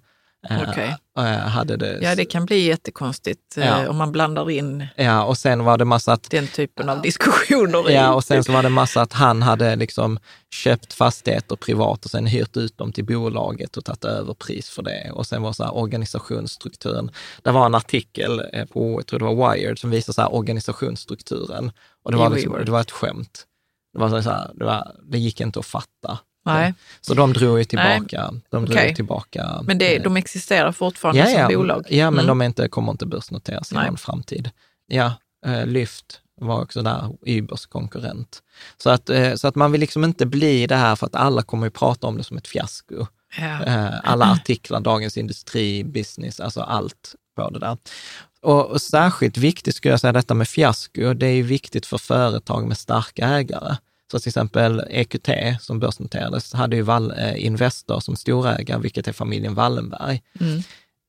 Eh, 0.49 0.69
Okej. 0.69 0.95
eh, 1.17 1.23
hade 1.23 1.77
det, 1.77 1.99
Ja, 2.01 2.15
det 2.15 2.25
kan 2.25 2.45
bli 2.45 2.65
jättekonstigt 2.65 3.57
eh, 3.57 3.65
Ja. 3.65 3.89
om 3.89 3.97
man 3.97 4.11
blandar 4.11 4.49
in 4.51 4.87
ja, 4.95 5.23
och 5.23 5.37
sen 5.37 5.63
var 5.63 5.77
det 5.77 5.85
massa 5.85 6.13
att 6.13 6.29
den 6.29 6.47
typen 6.47 6.89
av 6.89 7.01
diskussioner. 7.01 7.89
Ja, 7.89 8.13
och 8.13 8.23
sen 8.23 8.43
så 8.43 8.51
var 8.51 8.63
det 8.63 8.69
massa 8.69 9.01
att 9.01 9.13
han 9.13 9.41
hade 9.41 9.75
liksom 9.75 10.19
köpt 10.53 10.93
fastigheter 10.93 11.55
privat 11.55 12.05
och 12.05 12.11
sen 12.11 12.25
hyrt 12.25 12.57
ut 12.57 12.77
dem 12.77 12.91
till 12.91 13.05
bolaget 13.05 13.77
och 13.77 13.85
tagit 13.85 14.05
överpris 14.05 14.69
för 14.69 14.81
det. 14.83 15.11
Och 15.13 15.27
sen 15.27 15.41
var 15.41 15.53
så 15.53 15.63
här 15.63 15.75
organisationsstrukturen. 15.75 17.11
Det 17.43 17.51
var 17.51 17.65
en 17.65 17.75
artikel 17.75 18.41
på, 18.73 18.93
jag 18.99 19.07
tror 19.07 19.19
det 19.19 19.25
var 19.25 19.51
Wired, 19.53 19.79
som 19.79 19.89
visade 19.89 20.13
så 20.13 20.21
här 20.21 20.33
organisationsstrukturen. 20.35 21.71
Och 22.03 22.11
det 22.11 22.17
var, 22.17 22.29
liksom, 22.29 22.65
det 22.65 22.71
var 22.71 22.81
ett 22.81 22.91
skämt. 22.91 23.45
Det, 23.93 23.99
var 23.99 24.21
så 24.21 24.29
här, 24.29 24.51
det, 24.55 24.65
var, 24.65 24.95
det 25.11 25.17
gick 25.17 25.41
inte 25.41 25.59
att 25.59 25.65
fatta. 25.65 26.19
Nej, 26.53 26.73
Så 27.01 27.13
de 27.13 27.33
drog 27.33 27.57
ju 27.57 27.63
tillbaka. 27.63 28.31
De 28.49 28.65
drog 28.65 28.77
Okej. 28.77 28.95
tillbaka. 28.95 29.61
men 29.63 29.77
det, 29.77 29.95
eh, 29.95 30.03
de 30.03 30.17
existerar 30.17 30.71
fortfarande 30.71 31.21
ja, 31.21 31.29
ja, 31.39 31.47
som 31.49 31.55
bolag. 31.55 31.85
Ja, 31.89 32.11
men 32.11 32.25
Mm. 32.25 32.39
de 32.39 32.45
inte, 32.45 32.67
kommer 32.69 32.91
inte 32.91 33.05
börsnoteras 33.05 33.71
i 33.71 33.75
någon 33.75 33.97
framtid. 33.97 34.49
Ja, 34.87 35.13
eh, 35.45 35.65
Lyft 35.65 36.21
var 36.41 36.61
också 36.61 36.81
där, 36.81 37.15
Ubers 37.25 37.65
konkurrent. 37.65 38.41
Så 38.83 38.89
att, 38.89 39.09
eh, 39.09 39.33
så 39.35 39.47
att 39.47 39.55
man 39.55 39.71
vill 39.71 39.81
liksom 39.81 40.03
inte 40.03 40.25
bli 40.25 40.67
det 40.67 40.75
här 40.75 40.95
för 40.95 41.05
att 41.05 41.15
alla 41.15 41.41
kommer 41.41 41.65
ju 41.67 41.71
prata 41.71 42.07
om 42.07 42.17
det 42.17 42.23
som 42.23 42.37
ett 42.37 42.47
fiasko. 42.47 43.07
Ja. 43.39 43.57
Alla 44.03 44.25
artiklar, 44.31 44.79
Dagens 44.79 45.17
Industri, 45.17 45.83
Business, 45.83 46.39
alltså 46.39 46.61
allt 46.61 47.15
på 47.35 47.49
det 47.49 47.59
där. 47.59 47.77
Och, 48.41 48.65
och 48.65 48.81
särskilt 48.81 49.37
viktigt 49.37 49.75
skulle 49.75 49.93
jag 49.93 49.99
säga 49.99 50.13
detta 50.13 50.33
med 50.33 50.47
fiasko, 50.47 51.13
det 51.13 51.27
är 51.27 51.31
ju 51.33 51.43
viktigt 51.43 51.85
för 51.85 51.97
företag 51.97 52.67
med 52.67 52.77
starka 52.77 53.25
ägare. 53.27 53.75
Så 54.11 54.19
till 54.19 54.29
exempel 54.29 54.83
EQT 54.89 55.29
som 55.61 55.79
börsnoterades 55.79 56.53
hade 56.53 56.75
ju 56.75 56.81
Val, 56.81 57.13
eh, 57.17 57.45
Investor 57.45 57.99
som 57.99 58.15
storägare, 58.15 58.79
vilket 58.79 59.07
är 59.07 59.13
familjen 59.13 59.53
Wallenberg. 59.53 60.21
Mm. 60.39 60.61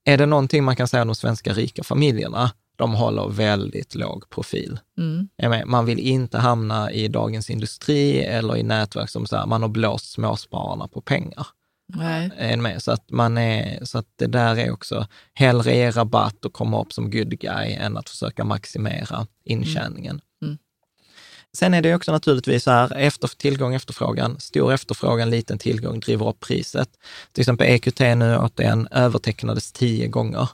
Är 0.05 0.19
det 0.19 0.27
någonting 0.27 0.65
man 0.65 0.77
kan 0.77 0.89
säga 0.89 1.03
om 1.03 1.09
de 1.09 1.15
svenska 1.15 1.53
rika 1.53 1.83
familjerna, 1.83 2.51
de 2.77 2.95
håller 2.95 3.29
väldigt 3.29 3.95
låg 3.95 4.31
profil. 4.31 4.81
Mm. 4.99 5.71
Man 5.71 5.87
vill 5.87 5.99
inte 5.99 6.39
hamna 6.39 6.93
i 6.93 7.09
Dagens 7.09 7.51
Industri 7.51 8.25
eller 8.25 8.57
i 8.57 8.63
nätverk 8.63 9.11
som 9.11 9.27
så 9.27 9.37
här, 9.37 9.47
man 9.47 9.63
har 9.63 9.69
blåst 9.69 10.11
småspararna 10.11 10.89
på 10.89 11.01
pengar. 11.01 11.47
Nej. 11.95 12.81
Så 12.81 12.93
att, 12.93 13.11
man 13.11 13.39
är, 13.39 13.85
så 13.85 13.99
att 13.99 14.07
det 14.17 14.27
där 14.27 14.59
är 14.59 14.71
också, 14.71 15.07
hellre 15.35 15.77
ge 15.77 15.91
rabatt 15.91 16.45
och 16.45 16.53
komma 16.53 16.81
upp 16.81 16.93
som 16.93 17.11
good 17.11 17.39
guy 17.41 17.73
än 17.73 17.97
att 17.97 18.09
försöka 18.09 18.45
maximera 18.45 19.27
intjäningen. 19.45 20.21
Mm. 20.43 20.59
Sen 21.59 21.75
är 21.75 21.83
det 21.83 21.95
också 21.95 22.13
naturligtvis 22.13 22.65
så 22.65 22.71
här, 22.71 22.97
efter, 22.97 23.29
tillgång 23.29 23.75
efterfrågan, 23.75 24.41
stor 24.41 24.73
efterfrågan, 24.73 25.31
liten 25.31 25.59
tillgång 25.59 26.01
driver 26.01 26.29
upp 26.29 26.41
priset. 26.41 26.89
Till 27.33 27.43
exempel 27.43 27.67
EQT 27.67 28.01
nu 28.01 28.37
återigen 28.39 28.89
övertecknades 28.91 29.73
tio 29.73 30.09
gånger. 30.09 30.49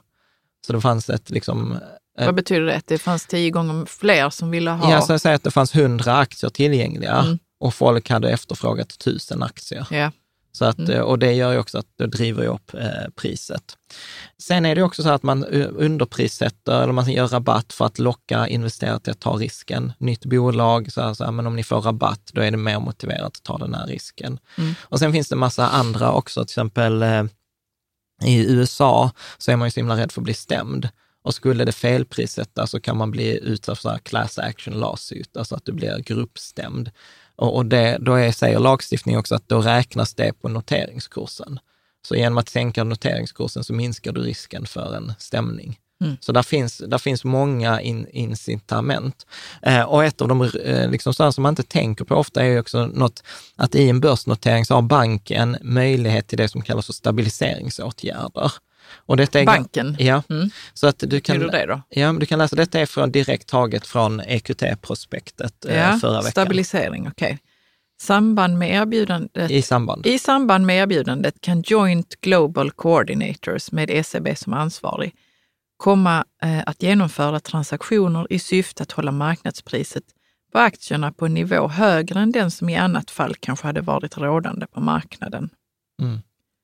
Så 0.67 0.73
det 0.73 0.81
fanns 0.81 1.09
ett, 1.09 1.29
liksom, 1.29 1.77
Eh, 2.19 2.25
Vad 2.25 2.35
betyder 2.35 2.61
det? 2.65 2.75
Att 2.75 2.87
det 2.87 2.97
fanns 2.97 3.25
tio 3.25 3.49
gånger 3.49 3.85
fler 3.85 4.29
som 4.29 4.51
ville 4.51 4.71
ha? 4.71 4.91
Ja, 4.91 5.01
så 5.01 5.19
säg 5.19 5.33
att 5.33 5.43
det 5.43 5.51
fanns 5.51 5.75
100 5.75 6.17
aktier 6.17 6.49
tillgängliga 6.49 7.15
Mm. 7.15 7.39
och 7.59 7.73
folk 7.73 8.09
hade 8.09 8.29
efterfrågat 8.29 8.91
1000 8.91 9.43
aktier. 9.43 9.87
Ja. 9.91 10.11
Så 10.55 10.65
att, 10.65 10.77
Mm. 10.79 10.91
eh, 10.91 10.99
Och 11.01 11.19
det 11.19 11.33
gör 11.33 11.51
ju 11.51 11.57
också 11.59 11.77
att 11.77 11.87
det 11.97 12.07
driver 12.07 12.45
upp 12.45 12.73
eh, 12.73 13.09
priset. 13.15 13.77
Sen 14.37 14.65
är 14.65 14.75
det 14.75 14.83
också 14.83 15.03
så 15.03 15.09
att 15.09 15.23
man 15.23 15.43
eh, 15.43 15.67
underprissätter 15.75 16.81
eller 16.83 16.93
man 16.93 17.11
gör 17.11 17.27
rabatt 17.27 17.73
för 17.73 17.85
att 17.85 17.99
locka 17.99 18.47
investerare 18.47 18.99
till 18.99 19.11
att 19.11 19.19
ta 19.19 19.33
risken. 19.33 19.93
Nytt 19.97 20.25
bolag, 20.25 20.91
så 20.91 21.01
här, 21.01 21.13
så 21.13 21.23
här, 21.23 21.31
men 21.31 21.47
om 21.47 21.55
ni 21.55 21.63
får 21.63 21.81
rabatt, 21.81 22.29
då 22.33 22.41
är 22.41 22.51
det 22.51 22.57
mer 22.57 22.79
motiverat 22.79 23.25
att 23.37 23.43
ta 23.43 23.57
den 23.57 23.73
här 23.73 23.87
risken. 23.87 24.39
Mm. 24.57 24.73
Och 24.81 24.99
sen 24.99 25.11
finns 25.13 25.29
det 25.29 25.35
massa 25.35 25.67
andra 25.67 26.11
också, 26.11 26.45
till 26.45 26.51
exempel 26.53 27.03
eh, 27.03 27.23
i 28.23 28.51
USA 28.53 29.11
så 29.37 29.51
är 29.51 29.55
man 29.55 29.67
ju 29.67 29.71
så 29.71 29.79
himla 29.79 29.97
rädd 29.97 30.11
för 30.11 30.21
att 30.21 30.25
bli 30.25 30.33
stämd. 30.33 30.89
Och 31.23 31.33
skulle 31.35 31.65
det 31.65 31.71
felprissättas 31.71 32.71
så 32.71 32.79
kan 32.79 32.97
man 32.97 33.11
bli 33.11 33.39
utsatt 33.43 33.79
för 33.79 33.97
class 33.97 34.37
action 34.39 34.73
lawsuit, 34.79 35.37
alltså 35.37 35.55
att 35.55 35.65
du 35.65 35.71
blir 35.71 35.99
gruppstämd. 35.99 36.91
Och, 37.35 37.65
det, 37.65 37.97
då 38.01 38.13
är, 38.13 38.31
säger 38.31 38.59
lagstiftningen 38.59 39.19
också 39.19 39.35
att 39.35 39.49
då 39.49 39.61
räknas 39.61 40.13
det 40.13 40.33
på 40.33 40.49
noteringskursen. 40.49 41.59
Så 42.07 42.15
genom 42.15 42.37
att 42.37 42.49
sänka 42.49 42.83
noteringskursen 42.83 43.63
så 43.63 43.73
minskar 43.73 44.11
du 44.11 44.21
risken 44.21 44.65
för 44.65 44.95
en 44.95 45.13
stämning. 45.19 45.79
Mm. 46.01 46.17
Så 46.19 46.31
där 46.31 46.43
finns, 46.43 46.77
där 46.77 46.97
finns 46.97 47.23
många 47.23 47.81
in, 47.81 48.07
incitament. 48.11 49.25
Eh, 49.61 49.81
och 49.81 50.03
ett 50.03 50.21
av 50.21 50.27
de 50.27 50.41
eh, 50.41 50.89
liksom 50.89 51.13
sådana 51.13 51.31
som 51.31 51.41
man 51.41 51.51
inte 51.51 51.63
tänker 51.63 52.05
på 52.05 52.15
ofta 52.15 52.45
är 52.45 52.59
också 52.59 52.85
något, 52.85 53.23
att 53.55 53.75
i 53.75 53.89
en 53.89 53.99
börsnotering 53.99 54.65
så 54.65 54.73
har 54.75 54.81
banken 54.81 55.57
möjlighet 55.61 56.27
till 56.27 56.37
det 56.37 56.47
som 56.47 56.61
kallas 56.61 56.85
för 56.85 56.93
stabiliseringsåtgärder. 56.93 58.51
Och 58.97 59.17
detta 59.17 59.39
är 59.39 59.45
Banken? 59.45 59.95
Ja, 59.99 60.23
Mm. 60.29 60.49
så 60.73 60.87
att 60.87 60.99
du 61.07 61.19
kan, 61.19 61.37
Hur 61.41 61.49
det 61.49 61.65
då? 61.65 61.81
ja, 61.89 62.13
du 62.13 62.25
kan 62.25 62.39
läsa, 62.39 62.55
detta 62.55 62.79
är 62.79 62.85
från, 62.85 63.11
direkt 63.11 63.47
taget 63.47 63.87
från 63.87 64.21
EQT-prospektet 64.21 65.65
eh, 65.65 65.75
Ja, 65.77 65.97
förra 66.01 66.17
veckan. 66.17 66.31
stabilisering, 66.31 67.07
okej. 67.07 67.39
Samband 68.01 68.57
med 68.57 68.69
erbjudandet. 68.81 69.51
I 69.51 69.61
samband. 69.61 70.05
I 70.05 70.19
samband 70.19 70.65
med 70.65 70.77
erbjudandet 70.83 71.41
kan 71.41 71.61
Joint 71.65 72.21
Global 72.21 72.71
Coordinators 72.71 73.71
med 73.71 73.89
ECB 73.91 74.35
som 74.35 74.53
ansvarig 74.53 75.15
komma 75.77 76.25
eh, 76.43 76.63
att 76.65 76.83
genomföra 76.83 77.39
transaktioner 77.39 78.27
i 78.29 78.39
syfte 78.39 78.83
att 78.83 78.91
hålla 78.91 79.11
marknadspriset 79.11 80.03
på 80.51 80.59
aktierna 80.59 81.11
på 81.11 81.25
en 81.25 81.33
nivå 81.33 81.67
högre 81.67 82.19
än 82.19 82.31
den 82.31 82.51
som 82.51 82.69
i 82.69 82.75
annat 82.75 83.11
fall 83.11 83.35
kanske 83.39 83.67
hade 83.67 83.81
varit 83.81 84.17
rådande 84.17 84.67
på 84.67 84.79
marknaden. 84.79 85.49
Mm. 86.01 86.19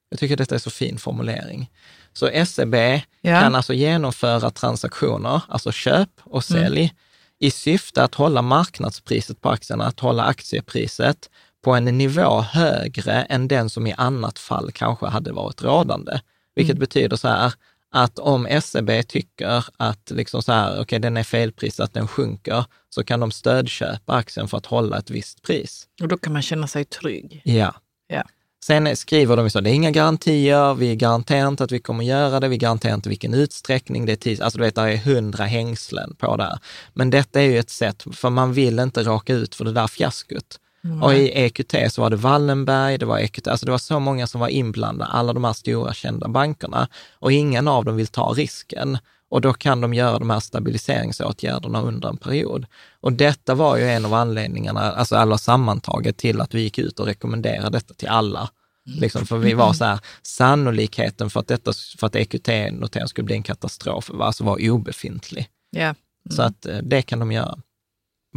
Jag 0.10 0.20
tycker 0.20 0.38
detta 0.38 0.56
är 0.56 0.60
så 0.60 0.70
fin 0.70 0.98
formulering. 0.98 1.70
Så 2.14 2.46
SEB 2.46 2.76
Ja. 3.22 3.42
kan 3.42 3.56
alltså 3.56 3.74
genomföra 3.74 4.50
transaktioner, 4.50 5.42
alltså 5.48 5.72
köp 5.72 6.10
och 6.24 6.44
sälj, 6.44 6.94
i 7.40 7.52
syfte 7.52 8.04
att 8.04 8.16
hålla 8.16 8.42
marknadspriset 8.42 9.42
på 9.42 9.50
aktierna, 9.50 9.86
att 9.86 10.00
hålla 10.00 10.24
aktiepriset 10.24 11.30
på 11.64 11.72
en 11.74 11.86
nivå 11.86 12.42
högre 12.42 13.14
än 13.14 13.48
den 13.48 13.70
som 13.70 13.88
i 13.88 13.94
annat 13.98 14.40
fall 14.40 14.72
kanske 14.72 15.06
hade 15.06 15.32
varit 15.32 15.62
rådande. 15.64 16.20
Vilket 16.56 16.78
betyder 16.78 17.18
så 17.18 17.28
här, 17.28 17.54
att 17.92 18.20
om 18.20 18.48
SEB 18.62 19.08
tycker 19.08 19.66
att 19.78 20.12
liksom 20.12 20.42
så 20.42 20.52
här, 20.52 20.82
okay, 20.82 21.00
den 21.00 21.18
är 21.18 21.24
felprissatt, 21.24 21.94
den 21.94 22.08
sjunker, 22.08 22.66
så 22.90 23.04
kan 23.04 23.20
de 23.20 23.32
stödköpa 23.32 24.14
aktien 24.14 24.48
för 24.48 24.58
att 24.58 24.66
hålla 24.66 24.98
ett 24.98 25.10
visst 25.10 25.42
pris. 25.42 25.88
Och 26.02 26.08
då 26.08 26.18
kan 26.18 26.34
man 26.34 26.42
känna 26.42 26.68
sig 26.68 26.86
trygg. 26.86 27.42
Ja. 27.46 27.74
Ja. 28.08 28.24
Sen 28.64 28.96
skriver 28.96 29.38
de 29.38 29.50
så, 29.50 29.62
det 29.62 29.70
är 29.70 29.74
inga 29.74 29.92
garantier, 29.92 30.74
vi 30.74 30.96
garanterar 30.96 31.48
inte 31.48 31.64
att 31.64 31.72
vi 31.72 31.80
kommer 31.80 32.04
göra 32.04 32.40
det, 32.40 32.48
vi 32.48 32.58
garanterar 32.58 32.94
inte 32.94 33.10
vilken 33.10 33.34
utsträckning, 33.34 34.06
det 34.06 34.12
är 34.12 34.16
tid, 34.16 34.42
alltså 34.42 34.58
du 34.58 34.64
vet, 34.64 34.76
det 34.76 34.82
är 34.82 34.98
hundra 34.98 35.46
hängslen 35.46 36.16
på 36.16 36.38
det 36.38 36.44
här. 36.44 36.60
Men 36.94 37.10
detta 37.10 37.42
är 37.42 37.46
ju 37.46 37.60
ett 37.60 37.70
sätt, 37.70 38.06
för 38.12 38.30
man 38.30 38.54
vill 38.54 38.80
inte 38.80 39.04
råka 39.04 39.34
ut 39.34 39.56
för 39.56 39.66
det 39.66 39.72
där 39.72 39.88
fiaskot. 39.88 40.60
Och 41.02 41.14
i 41.14 41.32
EQT 41.32 41.76
så 41.90 42.02
var 42.02 42.10
det 42.10 42.16
Wallenberg, 42.16 42.98
det 42.98 43.06
var 43.06 43.18
EQT, 43.18 43.48
alltså 43.48 43.66
det 43.66 43.72
var 43.72 43.80
så 43.80 44.00
många 44.00 44.28
som 44.28 44.42
var 44.42 44.48
inblandade, 44.48 45.12
alla 45.12 45.34
de 45.34 45.44
här 45.44 45.54
stora 45.54 45.94
kända 45.94 46.28
bankerna, 46.28 46.88
och 47.20 47.32
ingen 47.32 47.68
av 47.68 47.86
dem 47.86 47.96
vill 47.96 48.08
ta 48.08 48.34
risken. 48.38 48.98
Och 49.32 49.42
då 49.42 49.54
kan 49.54 49.82
de 49.82 49.94
göra 49.94 50.20
de 50.20 50.30
här 50.30 50.40
stabiliseringsåtgärderna 50.40 51.82
under 51.82 52.10
en 52.10 52.18
period. 52.18 52.66
Och 53.00 53.14
detta 53.14 53.56
var 53.56 53.78
ju 53.78 53.90
en 53.90 54.06
av 54.06 54.14
anledningarna, 54.14 54.92
alltså 54.92 55.16
alla 55.16 55.38
sammantaget, 55.38 56.18
till 56.18 56.42
att 56.42 56.54
vi 56.54 56.62
gick 56.62 56.78
ut 56.78 57.00
och 57.00 57.06
rekommenderade 57.06 57.70
detta 57.70 57.94
till 57.94 58.08
alla. 58.08 58.50
Liksom, 58.86 59.26
för 59.26 59.38
vi 59.38 59.54
var 59.54 59.74
så 59.74 59.86
här, 59.86 60.00
sannolikheten 60.22 61.30
för 61.30 61.40
att, 61.40 61.48
detta, 61.48 61.74
för 61.98 62.08
att 62.08 62.16
EQT-notering 62.16 63.08
skulle 63.08 63.26
bli 63.26 63.36
en 63.36 63.44
katastrof 63.44 64.10
var, 64.14 64.26
alltså 64.26 64.44
var 64.44 64.70
obefintlig. 64.70 65.48
Ja. 65.70 65.96
Så 66.30 66.42
att 66.42 66.66
eh, 66.66 66.78
det 66.78 67.02
kan 67.02 67.20
de 67.20 67.32
göra. 67.32 67.58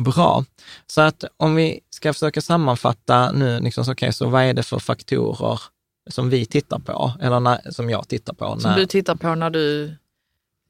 Bra. 0.05 0.45
Så 0.87 1.01
att 1.01 1.25
om 1.37 1.55
vi 1.55 1.81
ska 1.91 2.13
försöka 2.13 2.41
sammanfatta 2.41 3.33
nu, 3.33 3.61
liksom, 3.61 3.85
så, 3.85 3.93
okay, 3.93 4.13
så 4.13 4.29
vad 4.29 4.43
är 4.43 4.55
det 4.55 4.63
för 4.63 4.79
faktorer 4.79 5.61
som 6.11 6.31
vi 6.31 6.47
tittar 6.47 6.79
på, 6.79 7.13
eller 7.21 7.41
när, 7.41 7.71
som 7.71 7.91
jag 7.91 8.09
tittar 8.09 8.35
på? 8.35 8.61
Som 8.61 8.71
när, 8.71 8.79
du 8.79 8.87
tittar 8.87 9.15
på 9.15 9.35
när 9.35 9.51
du 9.51 9.97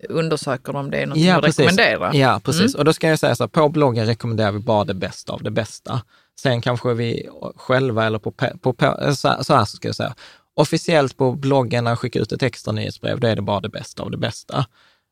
undersöker 0.09 0.77
om 0.77 0.91
det 0.91 0.97
är 1.03 1.07
något 1.07 1.19
Ja, 1.19 1.37
att 1.37 1.43
precis. 1.43 1.59
rekommendera. 1.59 2.15
Ja, 2.15 2.41
precis. 2.45 2.75
Mm. 2.75 2.79
Och 2.79 2.85
då 2.85 2.93
ska 2.93 3.09
jag 3.09 3.19
säga 3.19 3.35
så 3.35 3.43
här, 3.43 3.49
på 3.49 3.69
bloggen 3.69 4.07
rekommenderar 4.07 4.53
vi 4.53 4.59
bara 4.59 4.85
det 4.85 4.95
bästa 4.95 5.33
av 5.33 5.43
det 5.43 5.51
bästa. 5.51 6.01
Sen 6.41 6.61
kanske 6.61 6.95
vi 6.95 7.29
själva 7.57 8.05
eller 8.07 8.19
på, 8.19 8.31
på, 8.31 8.73
på 8.73 9.15
så 9.17 9.29
här- 9.29 9.43
så 9.43 9.55
här 9.55 9.65
ska 9.65 9.89
jag 9.89 9.95
säga, 9.97 10.15
officiellt 10.57 11.17
på 11.17 11.33
bloggen 11.33 11.85
när 11.85 11.91
jag 11.91 11.99
skickar 11.99 12.21
ut 12.21 12.33
ett 12.33 12.43
extra 12.43 12.73
nyhetsbrev, 12.73 13.21
då 13.21 13.27
är 13.29 13.37
det 13.37 13.43
bara 13.43 13.61
det 13.61 13.69
bästa 13.69 14.03
av 14.03 14.11
det 14.11 14.17
bästa. 14.17 14.67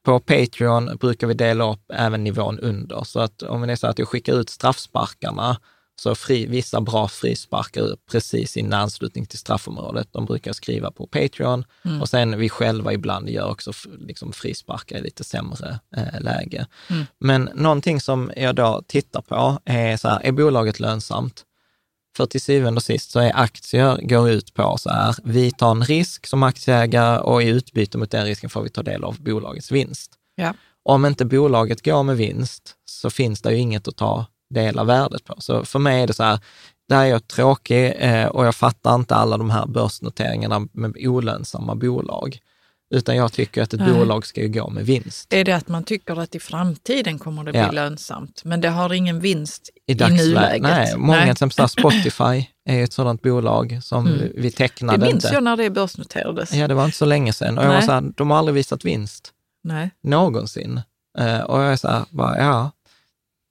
På 0.04 0.20
Patreon 0.20 0.96
brukar 1.00 1.26
vi 1.26 1.34
dela 1.34 1.72
upp 1.72 1.84
även 1.94 2.24
nivån 2.24 2.58
under, 2.58 3.04
så 3.04 3.20
att 3.20 3.42
om 3.42 3.62
det 3.66 3.72
är 3.72 3.76
så 3.76 3.86
att 3.86 3.98
jag 3.98 4.08
skickar 4.08 4.34
ut 4.34 4.50
straffsparkarna, 4.50 5.56
så 6.01 6.14
fri, 6.14 6.47
vissa 6.47 6.80
bra 6.80 7.09
frisparkar 7.09 7.97
precis 8.11 8.57
i 8.57 8.72
anslutning 8.72 9.26
till 9.26 9.38
straffområdet, 9.38 10.09
de 10.12 10.24
brukar 10.26 10.53
skriva 10.53 10.90
på 10.90 11.07
Patreon. 11.07 11.64
Och 12.01 12.09
sen 12.09 12.38
vi 12.38 12.49
själva 12.49 12.93
ibland 12.93 13.28
gör 13.28 13.51
också 13.51 13.72
liksom 13.99 14.32
frisparkar 14.32 14.97
i 14.97 15.03
lite 15.03 15.24
sämre 15.24 15.80
eh, 15.97 16.20
läge. 16.20 16.66
Men 17.20 17.51
någonting 17.55 18.01
som 18.01 18.32
jag 18.36 18.55
då 18.55 18.82
tittar 18.86 19.22
på 19.22 19.59
är 19.64 19.97
så 19.97 20.09
här, 20.09 20.20
är 20.20 20.32
bolaget 20.32 20.80
lönsamt? 20.80 21.45
För 22.16 22.26
till 22.26 22.40
syvende 22.40 22.78
och 22.78 22.82
sist 22.82 23.11
så 23.11 23.20
är 23.20 23.32
aktier, 23.34 23.99
går 24.03 24.30
ut 24.30 24.55
på 24.55 24.76
så 24.78 24.90
här, 24.90 25.14
vi 25.24 25.51
tar 25.51 25.70
en 25.70 25.84
risk 25.84 26.26
som 26.26 26.43
aktieägare 26.43 27.18
och 27.18 27.43
i 27.43 27.49
utbyte 27.49 27.99
mot 27.99 28.11
den 28.11 28.24
risken 28.24 28.51
får 28.51 28.62
vi 28.62 28.70
ta 28.70 28.82
del 28.82 29.05
av 29.05 29.20
bolagets 29.20 29.72
vinst. 29.72 30.12
Ja. 30.34 30.55
Om 30.84 31.07
inte 31.07 31.24
bolaget 31.24 31.84
går 31.84 32.03
med 32.03 32.16
vinst 32.16 32.74
så 32.84 33.11
finns 33.11 33.43
det 33.43 33.53
ju 33.53 33.59
inget 33.59 33.88
att 33.88 33.97
ta 33.97 34.26
del 34.53 34.78
av 34.78 34.86
värdet 34.86 35.24
på. 35.24 35.34
Så 35.38 35.64
för 35.64 35.78
mig 35.78 36.03
är 36.03 36.07
det 36.07 36.12
så 36.12 36.22
här, 36.22 36.38
där 36.88 37.00
är 37.00 37.05
jag 37.05 37.26
tråkig 37.28 37.94
eh, 37.98 38.26
och 38.26 38.46
jag 38.46 38.55
fattar 38.55 38.94
inte 38.94 39.14
alla 39.14 39.36
de 39.36 39.50
här 39.50 39.66
börsnoteringarna 39.66 40.66
med 40.72 40.96
olönsamma 41.00 41.74
bolag. 41.74 42.38
Utan 42.94 43.16
jag 43.16 43.32
tycker 43.32 43.62
att 43.62 43.74
ett 43.74 43.80
Nej. 43.80 43.92
bolag 43.92 44.26
ska 44.26 44.40
ju 44.40 44.48
gå 44.48 44.70
med 44.70 44.86
vinst. 44.86 45.32
Är 45.32 45.44
det 45.44 45.53
att 45.53 45.68
man 45.68 45.84
tycker 45.84 46.20
att 46.20 46.34
i 46.34 46.40
framtiden 46.40 47.18
kommer 47.18 47.44
det 47.44 47.50
bli 47.53 47.61
Ja. 47.61 47.70
lönsamt, 47.70 48.42
men 48.44 48.61
det 48.61 48.68
har 48.68 48.92
ingen 48.92 49.20
vinst 49.20 49.70
i, 49.86 49.92
I 49.92 49.94
nuläget? 49.94 50.62
Nej, 50.62 50.96
många 50.96 51.34
så 51.36 51.44
här 51.59 51.66
Spotify 51.80 52.46
är 52.68 52.84
ett 52.84 52.92
sådant 52.92 53.22
bolag 53.22 53.78
som 53.82 54.07
Mm. 54.07 54.18
vi 54.34 54.42
Det 54.42 54.50
tecknade 54.50 54.98
minns 55.07 55.24
inte. 55.24 55.34
jag 55.34 55.44
när 55.44 55.57
det 55.57 55.70
börsnoterades. 55.70 56.53
Ja, 56.55 56.68
det 56.68 56.74
var 56.74 56.84
inte 56.84 56.96
så 56.96 57.05
länge 57.05 57.32
sedan. 57.32 57.59
Och 57.59 57.64
jag 57.64 57.68
var 57.68 57.76
Nej. 57.76 57.86
så 57.86 57.92
här, 57.92 58.12
de 58.16 58.30
har 58.30 58.38
aldrig 58.38 58.55
visat 58.55 58.84
vinst. 58.84 59.32
Nej. 59.64 59.90
Någonsin. 60.03 60.80
Eh, 61.18 61.40
och 61.40 61.61
jag 61.62 61.72
är 61.72 61.76
så 61.76 61.88
här, 61.88 62.05
bara, 62.11 62.38
ja, 62.38 62.70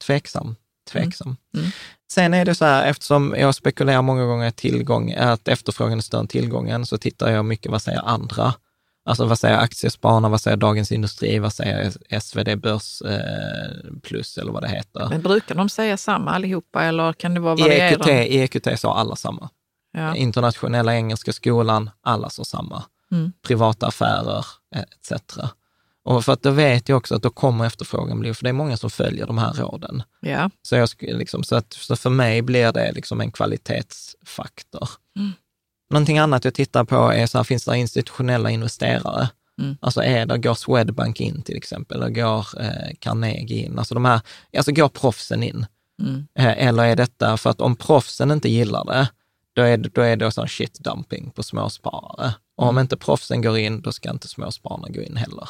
tveksam, 0.06 0.56
tveksam. 0.92 1.28
Mm. 1.28 1.38
Mm. 1.66 1.72
Sen 2.12 2.34
är 2.34 2.46
det 2.46 2.56
så 2.56 2.66
här, 2.66 2.86
eftersom 2.86 3.36
jag 3.38 3.56
spekulerar 3.56 4.02
många 4.02 4.26
gånger 4.26 4.52
tillgång, 4.52 5.14
att 5.14 5.48
efterfrågan 5.48 5.98
är 5.98 6.02
större 6.02 6.22
än 6.22 6.28
tillgången, 6.28 6.86
så 6.86 6.98
tittar 6.98 7.32
jag 7.32 7.46
mycket, 7.46 7.72
vad 7.72 7.82
säger 7.82 8.02
andra? 8.08 8.54
Alltså 9.06 9.26
vad 9.26 9.40
säger 9.40 9.58
Aktiespararna, 9.58 10.30
vad 10.30 10.42
säger 10.42 10.58
Dagens 10.58 10.92
Industri, 10.92 11.40
vad 11.40 11.54
säger 11.54 11.94
SvD 12.20 12.58
Börs 12.58 13.02
eh, 13.02 13.92
Plus 14.04 14.38
eller 14.38 14.52
vad 14.52 14.64
det 14.64 14.70
heter? 14.70 15.10
Men 15.10 15.22
brukar 15.22 15.56
de 15.56 15.70
säga 15.70 15.98
samma 15.98 16.32
allihopa 16.32 16.84
eller 16.84 17.14
kan 17.14 17.34
det 17.34 17.40
vara 17.40 17.54
EQT, 17.54 17.62
varierande? 17.62 18.28
I 18.28 18.42
EQT 18.42 18.80
sa 18.80 18.96
alla 18.96 19.16
samma. 19.16 19.50
Ja. 19.94 20.16
Internationella 20.16 20.96
Engelska 20.96 21.34
Skolan, 21.34 21.90
alla 22.02 22.30
sa 22.30 22.44
samma. 22.44 22.84
Mm. 23.12 23.32
Privata 23.48 23.88
affärer 23.88 24.46
eh, 24.76 24.82
etc. 24.82 25.38
Och 26.04 26.26
för 26.26 26.34
att 26.34 26.44
då 26.44 26.52
vet 26.52 26.90
jag 26.90 26.98
också 26.98 27.16
att 27.16 27.24
då 27.24 27.30
kommer 27.30 27.66
efterfrågan 27.66 28.20
bli, 28.20 28.34
för 28.34 28.44
det 28.44 28.50
är 28.50 28.54
många 28.54 28.78
som 28.78 28.90
följer 28.90 29.28
de 29.28 29.38
här 29.38 29.54
råden. 29.54 30.04
ja. 30.22 30.50
Så, 30.62 30.76
jag, 30.76 30.90
liksom, 31.00 31.44
så, 31.44 31.56
att, 31.56 31.74
så 31.74 31.96
för 31.96 32.10
mig 32.10 32.42
blir 32.42 32.72
det 32.72 32.92
liksom 32.92 33.22
en 33.22 33.32
kvalitetsfaktor. 33.32 34.90
Mm. 35.18 35.32
Någonting 35.90 36.18
annat 36.18 36.46
jag 36.46 36.54
tittar 36.54 36.84
på 36.84 36.96
är, 36.96 37.28
så 37.28 37.38
här, 37.38 37.44
finns 37.44 37.66
det 37.66 37.78
institutionella 37.78 38.50
investerare? 38.50 39.30
Mm. 39.62 39.78
Alltså 39.82 40.04
är 40.04 40.26
det, 40.26 40.38
går 40.38 40.54
Swedbank 40.54 41.22
in 41.22 41.42
till 41.42 41.58
exempel, 41.58 41.98
eller 41.98 42.10
går 42.10 42.62
eh, 42.62 42.96
Carnegie 43.00 43.66
in? 43.66 43.80
Alltså 43.80 43.94
de 43.94 44.06
här, 44.06 44.22
alltså 44.58 44.72
går 44.72 44.90
proffsen 44.90 45.44
in? 45.44 45.66
Mm. 46.02 46.28
Eh, 46.36 46.68
Eller 46.68 46.84
är 46.84 46.96
detta 46.96 47.38
för 47.38 47.50
att 47.50 47.62
om 47.62 47.76
proffsen 47.76 48.32
inte 48.32 48.50
gillar 48.50 48.86
det, 48.86 49.08
då 49.54 49.62
är 49.62 49.78
det, 49.78 49.90
då 49.90 50.02
är 50.02 50.16
det 50.16 50.32
sån 50.32 50.48
shit 50.48 50.80
dumping 50.80 51.32
på 51.32 51.44
småsparare. 51.44 52.34
Och 52.58 52.68
om 52.68 52.80
inte 52.80 52.98
proffsen 52.98 53.42
går 53.42 53.58
in, 53.58 53.82
då 53.82 53.92
ska 53.92 54.12
inte 54.12 54.28
småspararna 54.28 54.88
gå 54.90 55.02
in 55.02 55.18
heller. 55.18 55.50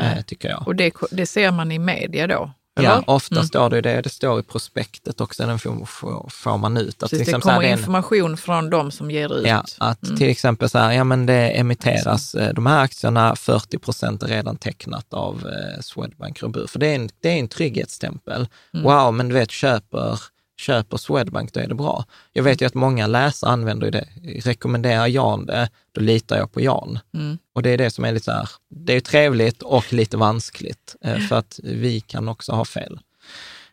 Eh, 0.00 0.22
tycker 0.22 0.48
jag. 0.48 0.68
Och 0.68 0.76
det, 0.76 0.92
det 1.10 1.26
ser 1.26 1.50
man 1.50 1.72
i 1.72 1.78
media 1.78 2.26
då? 2.26 2.50
Ja, 2.82 3.02
ofta 3.06 3.34
Mm. 3.34 3.46
står 3.46 3.70
det 3.70 3.76
ju 3.76 3.82
det. 3.82 4.00
Det 4.02 4.08
står 4.08 4.40
i 4.40 4.42
prospektet 4.42 5.20
också, 5.20 5.46
den 5.46 5.58
får, 5.58 6.58
man 6.58 6.76
ut. 6.76 7.02
Att 7.02 7.10
Precis, 7.10 7.18
liksom 7.18 7.40
det 7.40 7.46
här, 7.46 7.54
kommer 7.56 7.60
det 7.62 7.68
är 7.68 7.72
en- 7.72 7.78
information 7.78 8.36
från 8.36 8.70
de 8.70 8.90
som 8.90 9.10
ger 9.10 9.34
ut. 9.38 9.46
Ja, 9.46 9.64
att 9.78 10.04
Mm. 10.04 10.16
till 10.16 10.28
exempel 10.28 10.68
så 10.70 10.78
här, 10.78 10.92
ja 10.92 11.04
men 11.04 11.26
det 11.26 11.48
emitteras, 11.50 12.34
eh, 12.34 12.54
de 12.54 12.66
här 12.66 12.82
aktierna, 12.84 13.36
40 13.36 13.78
procent 13.78 14.22
är 14.22 14.26
redan 14.26 14.56
tecknat 14.56 15.14
av 15.14 15.46
eh, 15.46 15.80
Swedbank 15.80 16.42
Robur. 16.42 16.66
För 16.66 16.78
det 16.78 16.86
är 16.86 16.94
en, 16.94 17.08
det 17.22 17.28
är 17.28 17.36
en 17.38 17.48
trygghetsstämpel. 17.48 18.48
Mm. 18.74 18.84
Wow, 18.84 19.14
men 19.14 19.28
du 19.28 19.34
vet, 19.34 19.50
köper, 19.50 20.20
köper 20.60 20.96
Swedbank, 20.96 21.52
då 21.52 21.60
är 21.60 21.68
det 21.68 21.74
bra. 21.74 22.04
Jag 22.32 22.42
vet 22.42 22.62
ju 22.62 22.66
att 22.66 22.74
många 22.74 23.06
läsare 23.06 23.50
använder 23.50 23.90
det. 23.90 24.08
Rekommenderar 24.44 25.06
Jan 25.06 25.46
det, 25.46 25.68
då 25.92 26.00
litar 26.00 26.38
jag 26.38 26.52
på 26.52 26.60
Jan. 26.60 26.98
Mm. 27.14 27.38
Och 27.54 27.62
det 27.62 27.70
är 27.70 27.78
det 27.78 27.90
som 27.90 28.04
är 28.04 28.12
lite 28.12 28.24
så 28.24 28.32
här, 28.32 28.48
det 28.70 28.92
är 28.92 29.00
trevligt 29.00 29.62
och 29.62 29.92
lite 29.92 30.16
vanskligt, 30.16 30.96
eh, 31.04 31.18
för 31.28 31.38
att 31.38 31.60
vi 31.62 32.00
kan 32.00 32.28
också 32.28 32.52
ha 32.52 32.64
fel. 32.64 33.00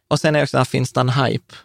Och 0.08 0.20
sen 0.20 0.36
är 0.36 0.40
det 0.40 0.44
också 0.44 0.52
så 0.52 0.58
här, 0.58 0.66
finns 0.66 0.94
det 0.94 1.02
en 1.02 1.10
hype 1.10 1.56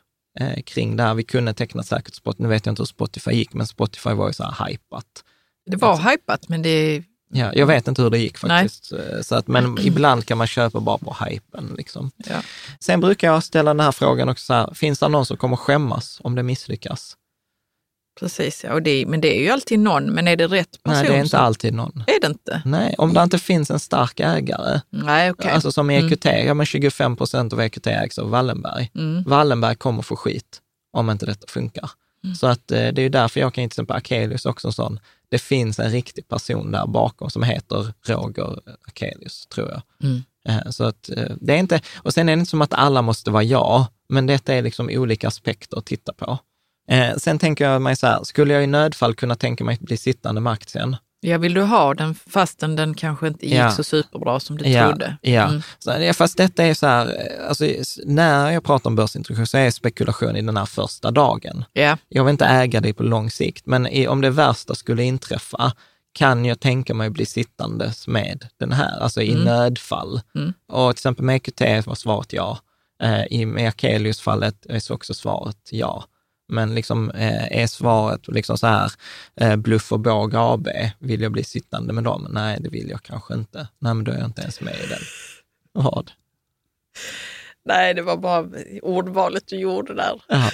eh, 0.41 0.63
kring 0.63 0.97
det 0.97 1.03
här? 1.03 1.15
Vi 1.15 1.25
kunde 1.25 1.55
teckna 1.55 1.83
säkert 1.83 2.15
Spotify, 2.15 2.43
nu 2.43 2.49
vet 2.49 2.67
jag 2.67 2.73
inte 2.73 2.83
hur 2.83 2.87
Spotify 2.87 3.31
gick, 3.31 3.55
men 3.55 3.67
Spotify 3.67 4.11
var 4.11 4.27
ju 4.29 4.33
så 4.33 4.45
här 4.45 4.67
hypat. 4.67 5.25
Det 5.67 5.77
var 5.77 6.11
hypat, 6.11 6.49
men 6.49 6.63
det 6.63 7.05
Ja, 7.35 7.53
jag 7.55 7.67
vet 7.67 7.89
inte 7.89 8.03
hur 8.03 8.11
det 8.11 8.19
gick 8.19 8.39
faktiskt. 8.39 8.93
Eh, 8.93 8.99
Så 9.23 9.35
att, 9.35 9.49
men 9.49 9.79
ibland 9.81 10.27
kan 10.27 10.39
man 10.39 10.47
köpa 10.47 10.81
bara 10.81 10.99
på 10.99 11.17
hypen. 11.25 11.75
Liksom. 11.77 12.11
Ja. 12.17 12.43
Sen 12.81 13.01
brukar 13.01 13.29
jag 13.33 13.45
ställa 13.45 13.71
den 13.75 13.81
här 13.85 13.93
frågan 13.93 14.29
också, 14.29 14.45
så 14.45 14.55
här, 14.55 14.75
finns 14.75 14.99
det 14.99 15.09
någon 15.09 15.27
som 15.27 15.37
kommer 15.37 15.57
skämmas 15.57 16.19
om 16.25 16.35
det 16.35 16.43
misslyckas? 16.43 17.17
Precis, 18.21 18.65
ja. 18.65 18.73
Och 18.73 18.83
det, 18.83 19.07
men 19.07 19.21
det 19.21 19.37
är 19.39 19.43
ju 19.43 19.49
alltid 19.51 19.79
någon, 19.79 20.05
men 20.13 20.29
är 20.29 20.37
det 20.37 20.47
rätt 20.47 20.83
person? 20.83 20.99
Nej, 20.99 21.09
det 21.09 21.15
är 21.15 21.19
inte 21.19 21.29
som- 21.29 21.41
alltid 21.41 21.75
någon. 21.75 22.05
Är 22.07 22.21
det 22.21 22.27
inte? 22.27 22.63
Nej, 22.65 22.95
om 22.99 23.13
det 23.15 23.23
inte 23.23 23.39
finns 23.39 23.71
en 23.71 23.81
stark 23.81 24.21
ägare, 24.21 24.81
Nej, 24.91 25.31
okej. 25.31 25.51
alltså 25.51 25.73
som 25.73 25.91
i 25.91 25.97
Mm. 25.97 26.13
EQT, 26.13 26.25
ja 26.25 26.55
men 26.55 26.67
25 26.67 27.17
procent 27.17 27.53
av 27.53 27.61
EQT 27.61 27.87
ägs 27.87 28.19
av 28.19 28.31
Wallenberg. 28.31 28.91
Mm. 28.95 29.23
Wallenberg 29.25 29.77
kommer 29.77 30.03
få 30.03 30.17
skit 30.17 30.61
om 30.93 31.11
inte 31.11 31.27
detta 31.27 31.47
funkar. 31.47 31.91
Mm. 32.25 32.35
Så 32.37 32.47
att 32.47 32.71
eh, 32.71 32.89
det 32.89 33.03
är 33.03 33.11
därför 33.11 33.41
jag 33.41 33.55
kan 33.55 33.63
till 33.63 33.67
exempel 33.67 33.97
Akelius 33.97 34.47
också 34.47 34.69
en 34.69 34.73
sån, 34.73 35.01
det 35.33 35.39
finns 35.39 35.79
en 35.79 35.91
riktig 35.91 36.29
person 36.29 36.73
där 36.73 36.87
bakom 36.87 37.31
som 37.31 37.43
heter 37.43 37.93
Roger 38.07 38.59
Akelius, 38.89 39.47
tror 39.47 39.69
jag. 39.71 39.83
Mm. 40.03 40.23
Eh, 40.49 40.71
Så 40.71 40.85
att 40.85 41.09
eh, 41.09 41.33
det 41.41 41.53
är 41.53 41.57
inte, 41.59 41.81
och 41.97 42.15
sen 42.15 42.29
är 42.29 42.37
det 42.37 42.41
inte 42.41 42.51
som 42.51 42.63
att 42.63 42.75
alla 42.75 43.03
måste 43.03 43.31
vara 43.31 43.43
jag, 43.43 43.85
men 44.09 44.27
detta 44.27 44.55
är 44.55 44.63
liksom 44.63 44.89
olika 44.93 45.29
aspekter 45.29 45.77
att 45.79 45.87
titta 45.87 46.13
på. 46.13 46.39
Eh, 46.89 47.17
Sen 47.17 47.39
tänker 47.39 47.65
jag 47.71 47.83
mig 47.83 47.97
så 47.97 48.07
här, 48.07 48.25
skulle 48.25 48.55
jag 48.55 48.65
i 48.65 48.67
nödfall 48.67 49.15
kunna 49.15 49.35
tänka 49.35 49.65
mig 49.65 49.75
att 49.75 49.81
bli 49.81 49.97
sittande 49.97 50.41
med 50.41 50.53
aktien? 50.53 50.97
Ja, 51.25 51.39
vill 51.39 51.55
du 51.55 51.63
ha 51.63 51.95
den 51.95 52.15
fastän 52.15 52.77
den 52.77 52.95
kanske 52.95 53.29
inte 53.29 53.47
gick 53.47 53.55
Ja. 53.59 53.71
så 53.71 53.85
superbra 53.85 54.41
som 54.41 54.59
du 54.59 54.65
ja, 54.69 54.89
trodde? 54.89 55.17
Ja, 55.23 55.49
Mm. 55.49 55.63
så, 55.79 56.13
fast 56.15 56.37
detta 56.37 56.65
är 56.65 56.75
så 56.75 56.87
här, 56.87 57.07
eh, 57.07 57.49
alltså, 57.49 57.65
när 58.05 58.51
jag 58.51 58.65
pratar 58.65 58.91
om 58.91 58.97
börsintroduktion 58.97 59.47
så 59.47 59.59
är 59.59 59.71
spekulation 59.71 60.37
i 60.37 60.43
den 60.43 60.57
här 60.57 60.67
första 60.67 61.11
dagen. 61.11 61.65
Ja. 61.73 61.99
Jag 62.09 62.25
vill 62.25 62.31
inte 62.33 62.45
äga 62.47 62.81
det 62.81 62.93
på 62.95 63.03
lång 63.03 63.31
sikt, 63.31 63.67
men 63.67 63.87
i, 63.87 64.07
om 64.09 64.21
det 64.21 64.31
värsta 64.31 64.75
skulle 64.75 65.03
inträffa 65.05 65.73
kan 66.15 66.45
jag 66.45 66.61
tänka 66.61 66.95
mig 66.95 67.11
bli 67.11 67.27
sittandes 67.27 68.09
med 68.09 68.47
den 68.59 68.73
här, 68.73 69.01
alltså 69.01 69.23
i 69.23 69.33
Mm. 69.33 69.45
nödfall. 69.45 70.21
Mm. 70.35 70.53
Och 70.69 70.91
till 70.95 71.01
exempel 71.01 71.25
med 71.25 71.37
EQT 71.37 71.87
var 71.87 71.95
svaret 71.95 72.33
ja. 72.33 72.59
Eh, 73.03 73.23
I 73.25 73.67
Akelius-fallet 73.67 74.67
är 74.69 74.79
så 74.79 74.95
också 74.95 75.15
svaret 75.15 75.57
ja. 75.71 76.05
Men 76.53 76.75
liksom 76.75 77.11
eh, 77.11 77.59
är 77.63 77.67
svaret 77.67 78.29
liksom 78.29 78.59
så 78.59 78.67
här, 78.67 78.93
eh, 79.37 79.57
Bluff 79.57 79.93
och 79.93 80.01
båg 80.01 80.35
AB, 80.37 80.69
vill 80.99 81.21
jag 81.23 81.33
bli 81.33 81.45
sittande 81.45 81.93
med 81.93 82.05
dem? 82.05 82.27
Nej, 82.31 82.59
det 82.61 82.69
vill 82.69 82.91
jag 82.91 83.03
kanske 83.03 83.35
inte. 83.35 83.59
Nej, 83.79 83.95
men 83.95 84.05
då 84.05 84.13
är 84.13 84.17
jag 84.17 84.27
inte 84.27 84.43
ens 84.43 84.61
med 84.61 84.75
i 84.75 84.87
den. 84.89 84.99
Vad? 85.73 86.11
Nej, 87.65 87.95
det 87.95 88.03
var 88.03 88.17
bara 88.17 88.49
ordvalet 88.83 89.43
du 89.47 89.57
gjorde 89.57 89.95
där. 89.95 90.23
Ja. 90.29 90.51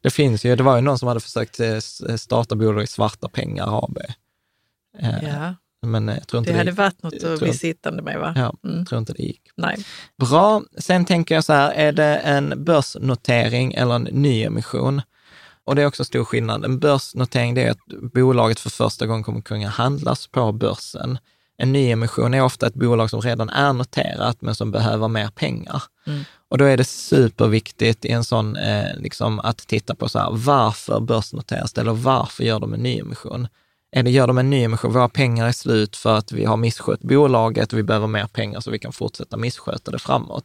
Det 0.00 0.10
finns 0.10 0.44
ju, 0.44 0.56
det 0.56 0.62
var 0.62 0.76
ju 0.76 0.82
någon 0.82 0.98
som 0.98 1.08
hade 1.08 1.20
försökt 1.20 1.60
eh, 1.60 1.68
s- 1.68 2.22
starta 2.22 2.54
bolag 2.56 2.82
i 2.84 2.86
Svarta 2.86 3.28
pengar 3.28 3.84
AB. 3.84 3.98
Eh, 4.98 5.24
Ja, 5.24 5.54
Men 5.86 6.08
eh, 6.08 6.14
jag 6.14 6.26
tror 6.28 6.38
inte 6.38 6.50
det 6.50 6.54
det, 6.54 6.58
hade 6.58 6.70
varit 6.72 7.02
något 7.02 7.24
att 7.24 7.38
bli 7.40 7.52
sittande 7.54 8.02
med, 8.02 8.18
va? 8.20 8.32
Ja, 8.36 8.54
Mm. 8.70 8.86
tror 8.86 8.98
inte 8.98 9.12
det 9.12 9.22
gick. 9.22 9.40
Nej. 9.56 9.76
Bra. 10.18 10.62
Sen 10.78 11.04
tänker 11.04 11.34
jag 11.34 11.44
så 11.44 11.52
här, 11.52 11.72
är 11.72 11.92
det 11.92 12.16
en 12.16 12.64
börsnotering 12.64 13.74
eller 13.74 13.94
en 13.94 14.02
nyemission? 14.02 15.02
Och 15.66 15.74
det 15.74 15.82
är 15.82 15.86
också 15.86 16.04
stor 16.04 16.24
skillnad. 16.24 16.64
En 16.64 16.78
börsnotering 16.78 17.54
det 17.54 17.62
är 17.62 17.70
att 17.70 18.12
bolaget 18.12 18.60
för 18.60 18.70
första 18.70 19.06
gången 19.06 19.22
kommer 19.22 19.40
kunna 19.40 19.68
handlas 19.68 20.26
på 20.26 20.52
börsen. 20.52 21.18
En 21.62 21.72
nyemission 21.72 22.34
är 22.34 22.42
ofta 22.42 22.66
ett 22.66 22.74
bolag 22.74 23.10
som 23.10 23.20
redan 23.20 23.48
är 23.48 23.72
noterat 23.72 24.36
men 24.40 24.54
som 24.54 24.70
behöver 24.70 25.08
mer 25.08 25.28
pengar. 25.28 25.82
Mm. 26.06 26.24
Och 26.48 26.58
då 26.58 26.64
är 26.64 26.76
det 26.76 26.84
superviktigt 26.84 28.04
i 28.04 28.08
en 28.08 28.24
sån, 28.24 28.56
eh, 28.56 28.96
liksom 28.96 29.40
att 29.40 29.58
titta 29.58 29.94
på 29.94 30.08
så 30.08 30.18
här, 30.18 30.28
varför 30.32 31.00
börsnoteras 31.00 31.72
det 31.72 31.80
eller 31.80 31.92
varför 31.92 32.44
gör 32.44 32.60
de 32.60 32.74
en 32.74 32.80
nyemission? 32.80 33.48
Det, 33.92 34.10
gör 34.10 34.26
de 34.26 34.38
en 34.38 34.50
nyemission, 34.50 34.92
våra 34.92 35.08
pengar 35.08 35.48
är 35.48 35.52
slut 35.52 35.96
för 35.96 36.14
att 36.14 36.32
vi 36.32 36.44
har 36.44 36.56
misskött 36.56 37.00
bolaget 37.00 37.72
och 37.72 37.78
vi 37.78 37.82
behöver 37.82 38.06
mer 38.06 38.26
pengar 38.26 38.60
så 38.60 38.70
vi 38.70 38.78
kan 38.78 38.92
fortsätta 38.92 39.36
missköta 39.36 39.90
det 39.90 39.98
framåt. 39.98 40.44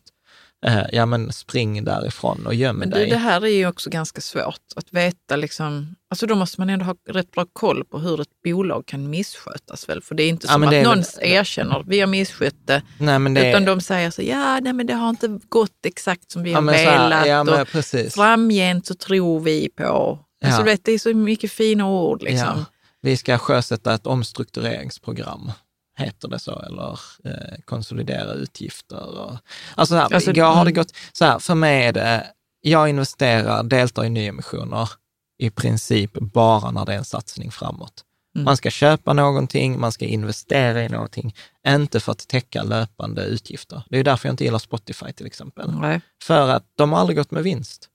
Eh, 0.67 0.83
ja 0.91 1.05
men 1.05 1.31
spring 1.33 1.83
därifrån 1.83 2.45
och 2.47 2.53
göm 2.55 2.75
Men 2.77 2.89
du, 2.89 2.95
dig. 2.95 3.09
det 3.09 3.17
här 3.17 3.41
är 3.45 3.49
ju 3.49 3.67
också 3.67 3.89
ganska 3.89 4.21
svårt 4.21 4.61
att 4.75 4.93
veta. 4.93 5.35
Liksom, 5.35 5.95
alltså 6.09 6.25
då 6.27 6.35
måste 6.35 6.61
man 6.61 6.69
ändå 6.69 6.85
ha 6.85 6.95
rätt 7.09 7.31
bra 7.31 7.45
koll 7.53 7.83
på 7.85 7.99
hur 7.99 8.21
ett 8.21 8.41
bolag 8.43 8.85
kan 8.85 9.09
misskötas. 9.09 9.89
Väl? 9.89 10.01
För 10.01 10.15
det 10.15 10.23
är 10.23 10.29
inte 10.29 10.47
som 10.47 10.63
att 10.63 10.73
är 10.73 10.83
någon 10.83 10.95
väl- 10.97 11.05
erkänner 11.21 11.83
vi 11.87 11.99
har 11.99 12.07
misskött 12.07 12.55
det. 12.65 12.81
Nej, 12.99 13.19
men 13.19 13.33
det, 13.33 13.49
Utan 13.49 13.65
de 13.65 13.81
säger 13.81 14.11
så, 14.11 14.21
ja 14.21 14.59
nej, 14.59 14.73
men 14.73 14.87
det 14.87 14.93
har 14.93 15.09
inte 15.09 15.39
gått 15.49 15.85
exakt 15.85 16.31
som 16.31 16.43
vi 16.43 16.51
ja, 16.51 16.57
har 16.57 16.71
velat. 16.71 17.27
ja, 17.27 17.43
men 17.43 17.61
och 17.61 17.67
precis. 17.67 18.13
framgent 18.15 18.85
så 18.87 18.95
tror 18.95 19.39
vi 19.39 19.69
på. 19.69 20.19
Alltså, 20.45 20.61
Ja. 20.61 20.65
vet, 20.65 20.85
det 20.85 20.91
är 20.91 20.99
så 20.99 21.13
mycket 21.13 21.51
fina 21.51 21.87
ord. 21.89 22.21
Liksom. 22.23 22.65
Vi 23.01 23.17
ska 23.17 23.37
sjösätta 23.37 23.93
ett 23.93 24.07
omstruktureringsprogram, 24.07 25.51
heter 25.95 26.27
det 26.27 26.39
så, 26.39 26.59
eller 26.59 26.99
eh, 27.23 27.59
konsolidera 27.65 28.33
utgifter. 28.33 29.19
Och, 29.19 29.37
alltså, 29.75 29.95
så 29.95 29.99
här, 29.99 30.13
Alltså, 30.13 30.31
jag 30.31 30.45
har 30.45 30.65
det 30.65 30.71
mm. 30.71 30.73
gått, 30.73 30.93
så 31.13 31.25
här, 31.25 31.39
för 31.39 31.55
mig 31.55 31.85
är 31.85 31.93
det, 31.93 32.27
jag 32.61 32.89
investerar, 32.89 33.63
deltar 33.63 34.05
i 34.05 34.09
nyemissioner 34.09 34.89
i 35.37 35.49
princip 35.49 36.13
bara 36.13 36.71
när 36.71 36.85
det 36.85 36.93
är 36.93 36.97
en 36.97 37.05
satsning 37.05 37.51
framåt. 37.51 38.03
Mm. 38.35 38.45
Man 38.45 38.57
ska 38.57 38.69
köpa 38.69 39.13
någonting, 39.13 39.79
man 39.79 39.91
ska 39.91 40.05
investera 40.05 40.83
i 40.83 40.89
någonting, 40.89 41.35
inte 41.67 41.99
för 41.99 42.11
att 42.11 42.27
täcka 42.27 42.63
löpande 42.63 43.23
utgifter. 43.25 43.83
Det 43.89 43.99
är 43.99 44.03
därför 44.03 44.27
jag 44.27 44.33
inte 44.33 44.43
gillar 44.43 44.59
Spotify 44.59 45.13
till 45.13 45.25
exempel. 45.25 45.71
Nej. 45.71 46.01
För 46.23 46.49
att 46.49 46.63
de 46.77 46.93
har 46.93 46.99
aldrig 46.99 47.17
gått 47.17 47.31
med 47.31 47.43
vinst. 47.43 47.89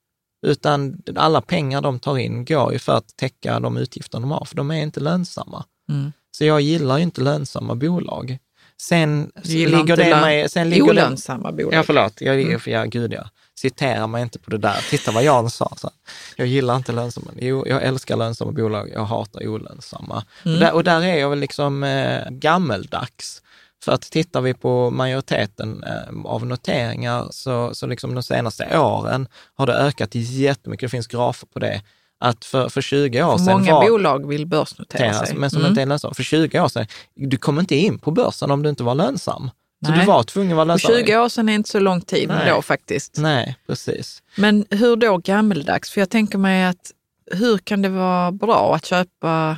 Utan 0.46 1.03
alla 1.16 1.40
pengar 1.40 1.80
de 1.80 1.98
tar 1.98 2.18
in 2.18 2.44
går 2.44 2.72
ju 2.72 2.78
för 2.78 2.96
att 2.96 3.16
täcka 3.16 3.61
de 3.61 3.76
utgifter 3.76 4.20
de 4.20 4.30
har, 4.30 4.44
för 4.44 4.57
de 4.57 4.70
är 4.70 4.82
inte 4.82 5.01
lönsamma. 5.01 5.64
Mm. 5.88 6.12
Så 6.36 6.44
jag 6.44 6.60
gillar 6.60 6.96
ju 6.96 7.02
inte 7.02 7.20
lönsamma 7.20 7.74
bolag. 7.74 8.38
Sen 8.80 9.32
ligger 9.44 9.96
det 9.96 10.16
mig... 10.20 10.48
Sen 10.48 10.70
ligger 10.70 10.82
Olönsamma 10.90 11.52
bolag. 11.52 11.74
ja, 11.74 11.82
förlåt. 11.82 12.20
Jag, 12.20 12.40
Mm. 12.42 12.60
ja, 12.66 12.84
gud 12.84 13.12
ja. 13.12 13.28
Citera 13.58 14.06
mig 14.06 14.22
inte 14.22 14.38
på 14.38 14.50
det 14.50 14.58
där. 14.58 14.84
Titta 14.90 15.10
vad 15.12 15.24
Jan 15.24 15.50
sa. 15.50 15.72
Så. 15.76 15.90
Jag 16.36 16.46
gillar 16.46 16.76
inte 16.76 16.92
lönsamma. 16.92 17.30
Jo, 17.38 17.64
jag 17.68 17.82
älskar 17.82 18.16
lönsamma 18.16 18.52
bolag. 18.52 18.90
Jag 18.94 19.04
hatar 19.04 19.46
olönsamma. 19.48 20.24
Mm. 20.44 20.54
Och, 20.54 20.60
där, 20.60 20.72
och 20.74 20.84
där 20.84 21.02
är 21.02 21.16
jag 21.18 21.30
väl 21.30 21.38
liksom 21.38 21.84
eh, 21.84 22.30
gammeldags. 22.30 23.42
För 23.84 23.92
att 23.92 24.02
tittar 24.02 24.40
vi 24.40 24.54
på 24.54 24.90
majoriteten 24.90 25.84
eh, 25.84 26.24
av 26.24 26.46
noteringar 26.46 27.28
så, 27.30 27.74
så 27.74 27.86
liksom 27.86 28.14
de 28.14 28.22
senaste 28.22 28.78
åren 28.78 29.28
har 29.54 29.66
det 29.66 29.72
ökat 29.74 30.14
jättemycket. 30.14 30.86
Det 30.86 30.90
finns 30.90 31.06
grafer 31.06 31.46
på 31.46 31.58
det. 31.58 31.82
Att 32.22 32.44
för, 32.44 32.68
för 32.68 32.80
20 32.80 33.22
år 33.22 33.38
sedan 33.38 33.46
många 33.60 33.72
var, 33.72 33.88
bolag 33.88 34.28
vill 34.28 34.46
börsnotera 34.46 35.14
sig. 35.26 35.36
men 35.36 35.50
som 35.50 35.58
Mm. 35.58 35.68
inte 35.70 35.82
är 35.82 35.86
lönsamma. 35.86 36.14
För 36.14 36.22
20 36.22 36.60
år 36.60 36.68
sedan, 36.68 36.86
du 37.14 37.36
kom 37.36 37.58
inte 37.60 37.76
in 37.76 37.98
på 37.98 38.10
börsen 38.10 38.50
om 38.50 38.62
du 38.62 38.68
inte 38.68 38.82
var 38.82 38.94
lönsam. 38.94 39.50
Så 39.86 39.90
Nej. 39.90 40.00
du 40.00 40.06
var 40.06 40.22
tvungen 40.22 40.50
att 40.52 40.56
vara 40.56 40.62
Och 40.62 40.66
lönsam. 40.66 40.96
20 41.06 41.16
år 41.18 41.28
sedan 41.28 41.48
är 41.48 41.54
inte 41.54 41.68
så 41.70 41.80
lång 41.80 42.00
tid 42.00 42.28
Nej. 42.28 42.50
då 42.50 42.62
faktiskt. 42.62 43.14
Nej, 43.18 43.56
precis. 43.66 44.22
Men 44.36 44.64
hur 44.70 44.96
då 44.96 45.16
gammeldags? 45.16 45.90
För 45.90 46.00
jag 46.00 46.10
tänker 46.10 46.38
mig 46.38 46.64
att 46.64 46.90
hur 47.32 47.58
kan 47.58 47.82
det 47.82 47.88
vara 47.88 48.32
bra 48.32 48.74
att 48.74 48.86
köpa 48.86 49.56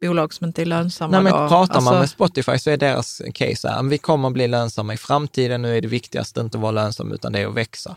bolag 0.00 0.34
som 0.34 0.46
inte 0.46 0.62
är 0.62 0.66
lönsamma 0.66 1.10
Nej, 1.12 1.22
men 1.22 1.32
då? 1.42 1.48
pratar 1.48 1.74
man 1.74 1.76
Alltså, 1.76 1.98
med 2.00 2.10
Spotify 2.10 2.58
så 2.58 2.70
är 2.70 2.76
deras 2.76 3.22
case 3.34 3.68
här, 3.68 3.82
vi 3.82 3.98
kommer 3.98 4.28
att 4.28 4.34
bli 4.34 4.48
lönsamma 4.48 4.94
i 4.94 4.96
framtiden, 4.96 5.62
nu 5.62 5.76
är 5.76 5.80
det 5.80 5.88
viktigaste 5.88 6.40
inte 6.40 6.58
att 6.58 6.62
vara 6.62 6.72
lönsam 6.72 7.12
utan 7.12 7.32
det 7.32 7.38
är 7.40 7.46
att 7.46 7.54
växa. 7.54 7.96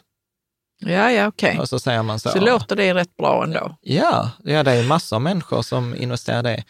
Ja, 0.86 1.12
ja, 1.12 1.28
okej. 1.28 1.60
Och 1.60 1.70
så 1.70 1.80
säger 1.80 2.04
man 2.04 2.20
så. 2.20 2.30
Så 2.30 2.40
låter 2.40 2.76
det 2.76 2.94
rätt 2.94 3.18
bra 3.18 3.44
ändå. 3.44 3.76
Ja, 3.82 4.32
ja, 4.44 4.64
det 4.64 4.72
är 4.72 4.88
massor 4.88 5.16
av 5.16 5.22
människor 5.22 5.62
som 5.62 5.96
investerar 5.96 6.44
det. 6.44 6.64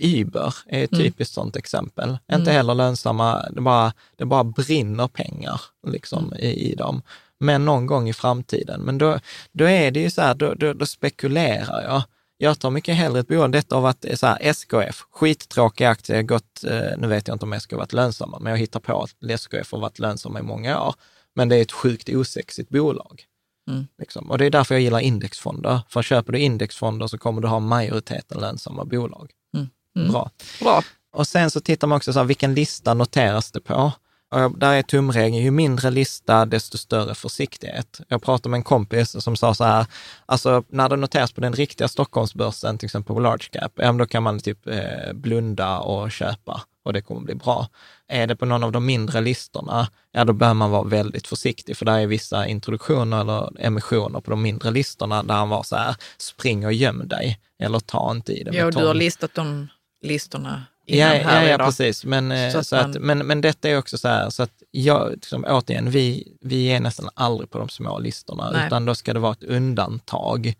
Uber 0.00 0.54
är 0.66 0.84
ett 0.84 0.92
Mm. 0.92 1.04
typiskt 1.04 1.34
sånt 1.34 1.56
exempel. 1.56 2.18
Inte 2.32 2.50
heller 2.52 2.74
lönsamma, 2.74 3.48
det 3.50 3.60
bara, 3.60 3.92
det 4.16 4.24
bara 4.24 4.44
brinner 4.44 5.08
pengar 5.08 5.60
liksom, 5.86 6.24
Mm. 6.24 6.38
i, 6.38 6.70
i 6.70 6.74
dem. 6.74 7.02
Men 7.40 7.64
någon 7.64 7.86
gång 7.86 8.08
i 8.08 8.12
framtiden. 8.12 8.80
Men 8.80 8.98
då, 8.98 9.18
då 9.52 9.68
är 9.68 9.90
det 9.90 10.00
ju 10.00 10.10
så 10.10 10.22
här, 10.22 10.34
då, 10.34 10.54
då, 10.54 10.72
då 10.72 10.86
spekulerar 10.86 11.82
jag. 11.82 12.02
Jag 12.36 12.58
tar 12.58 12.70
mycket 12.70 12.96
hellre 12.96 13.20
ett 13.20 13.28
bolag, 13.28 13.52
detta 13.52 13.74
har 13.74 13.82
varit 13.82 14.04
så 14.14 14.26
här, 14.26 14.38
SKF, 14.40 15.04
skittråkig 15.12 15.84
aktie, 15.84 16.22
gått, 16.22 16.64
eh, 16.64 16.98
nu 16.98 17.06
vet 17.06 17.28
jag 17.28 17.34
inte 17.34 17.44
om 17.44 17.52
SKF 17.52 17.72
har 17.72 17.78
varit 17.78 17.92
lönsamma, 17.92 18.38
men 18.38 18.50
jag 18.50 18.58
hittar 18.58 18.80
på 18.80 19.02
att 19.02 19.30
SKF 19.30 19.72
har 19.72 19.78
varit 19.80 19.98
lönsamma 19.98 20.38
i 20.38 20.42
många 20.42 20.80
år. 20.82 20.94
Men 21.34 21.48
det 21.48 21.56
är 21.56 21.62
ett 21.62 21.72
sjukt 21.72 22.08
osexigt 22.08 22.68
bolag. 22.70 23.22
Mm. 23.68 23.86
Liksom. 23.98 24.30
Och 24.30 24.38
det 24.38 24.46
är 24.46 24.50
därför 24.50 24.74
jag 24.74 24.82
gillar 24.82 25.00
indexfonder. 25.00 25.80
För 25.88 26.02
köper 26.02 26.32
du 26.32 26.38
indexfonder 26.38 27.06
så 27.06 27.18
kommer 27.18 27.40
du 27.42 27.48
ha 27.48 27.60
majoriteten 27.60 28.40
lönsamma 28.40 28.84
bolag. 28.84 29.30
Mm. 29.54 29.68
Mm. 29.96 30.12
Bra. 30.12 30.30
Bra. 30.60 30.82
Och 31.12 31.26
sen 31.26 31.50
så 31.50 31.60
tittar 31.60 31.86
man 31.86 31.96
också 31.96 32.12
så 32.12 32.18
här, 32.18 32.26
vilken 32.26 32.54
lista 32.54 32.94
noteras 32.94 33.52
det 33.52 33.60
på? 33.60 33.92
Och 34.34 34.58
där 34.58 34.72
är 34.72 34.82
tumregeln, 34.82 35.44
ju 35.44 35.50
mindre 35.50 35.90
lista, 35.90 36.46
desto 36.46 36.78
större 36.78 37.14
försiktighet. 37.14 38.00
Jag 38.08 38.22
pratade 38.22 38.48
med 38.48 38.58
en 38.58 38.62
kompis 38.62 39.22
som 39.22 39.36
sa 39.36 39.54
så 39.54 39.64
här, 39.64 39.86
alltså 40.26 40.64
när 40.68 40.88
det 40.88 40.96
noteras 40.96 41.32
på 41.32 41.40
den 41.40 41.52
riktiga 41.52 41.88
Stockholmsbörsen, 41.88 42.78
till 42.78 42.86
exempel 42.86 43.14
på 43.14 43.20
large 43.20 43.48
cap, 43.52 43.72
ja, 43.76 43.92
då 43.92 44.06
kan 44.06 44.22
man 44.22 44.40
typ 44.40 44.66
eh, 44.66 45.12
blunda 45.12 45.78
och 45.78 46.12
köpa 46.12 46.62
och 46.84 46.92
det 46.92 47.02
kommer 47.02 47.20
bli 47.20 47.34
bra. 47.34 47.68
Är 48.08 48.26
det 48.26 48.36
på 48.36 48.46
någon 48.46 48.64
av 48.64 48.72
de 48.72 48.86
mindre 48.86 49.20
listorna, 49.20 49.88
ja 50.12 50.24
då 50.24 50.32
behöver 50.32 50.54
man 50.54 50.70
vara 50.70 50.82
väldigt 50.84 51.26
försiktig, 51.26 51.76
för 51.76 51.84
där 51.84 51.98
är 51.98 52.06
vissa 52.06 52.46
introduktioner 52.46 53.20
eller 53.20 53.60
emissioner 53.66 54.20
på 54.20 54.30
de 54.30 54.42
mindre 54.42 54.70
listorna 54.70 55.22
där 55.22 55.34
han 55.34 55.48
var 55.48 55.62
så 55.62 55.76
här, 55.76 55.96
spring 56.18 56.66
och 56.66 56.72
göm 56.72 57.08
dig, 57.08 57.38
eller 57.58 57.80
ta 57.80 58.10
inte 58.10 58.32
i 58.32 58.42
det 58.44 58.50
med 58.50 58.60
Ja, 58.60 58.66
och 58.66 58.72
du 58.72 58.86
har 58.86 58.94
listat 58.94 59.34
de 59.34 59.68
listorna 60.02 60.64
Ja, 60.86 61.06
här 61.06 61.42
ja, 61.44 61.48
ja 61.50 61.58
precis. 61.58 62.04
Men, 62.04 62.32
eh, 62.32 62.52
Så 62.52 62.64
så 62.64 62.76
att 62.76 62.86
man- 62.94 63.02
men, 63.02 63.26
men 63.26 63.40
detta 63.40 63.68
är 63.68 63.78
också 63.78 63.98
så 63.98 64.08
här, 64.08 64.30
så 64.30 64.42
att 64.42 64.62
jag, 64.70 65.10
liksom, 65.12 65.44
återigen, 65.48 65.90
vi, 65.90 66.32
vi 66.40 66.66
är 66.66 66.80
nästan 66.80 67.08
aldrig 67.14 67.50
på 67.50 67.58
de 67.58 67.68
små 67.68 67.98
listorna, 67.98 68.50
Nej. 68.50 68.66
utan 68.66 68.84
då 68.84 68.94
ska 68.94 69.12
det 69.12 69.20
vara 69.20 69.32
ett 69.32 69.44
undantag 69.44 70.54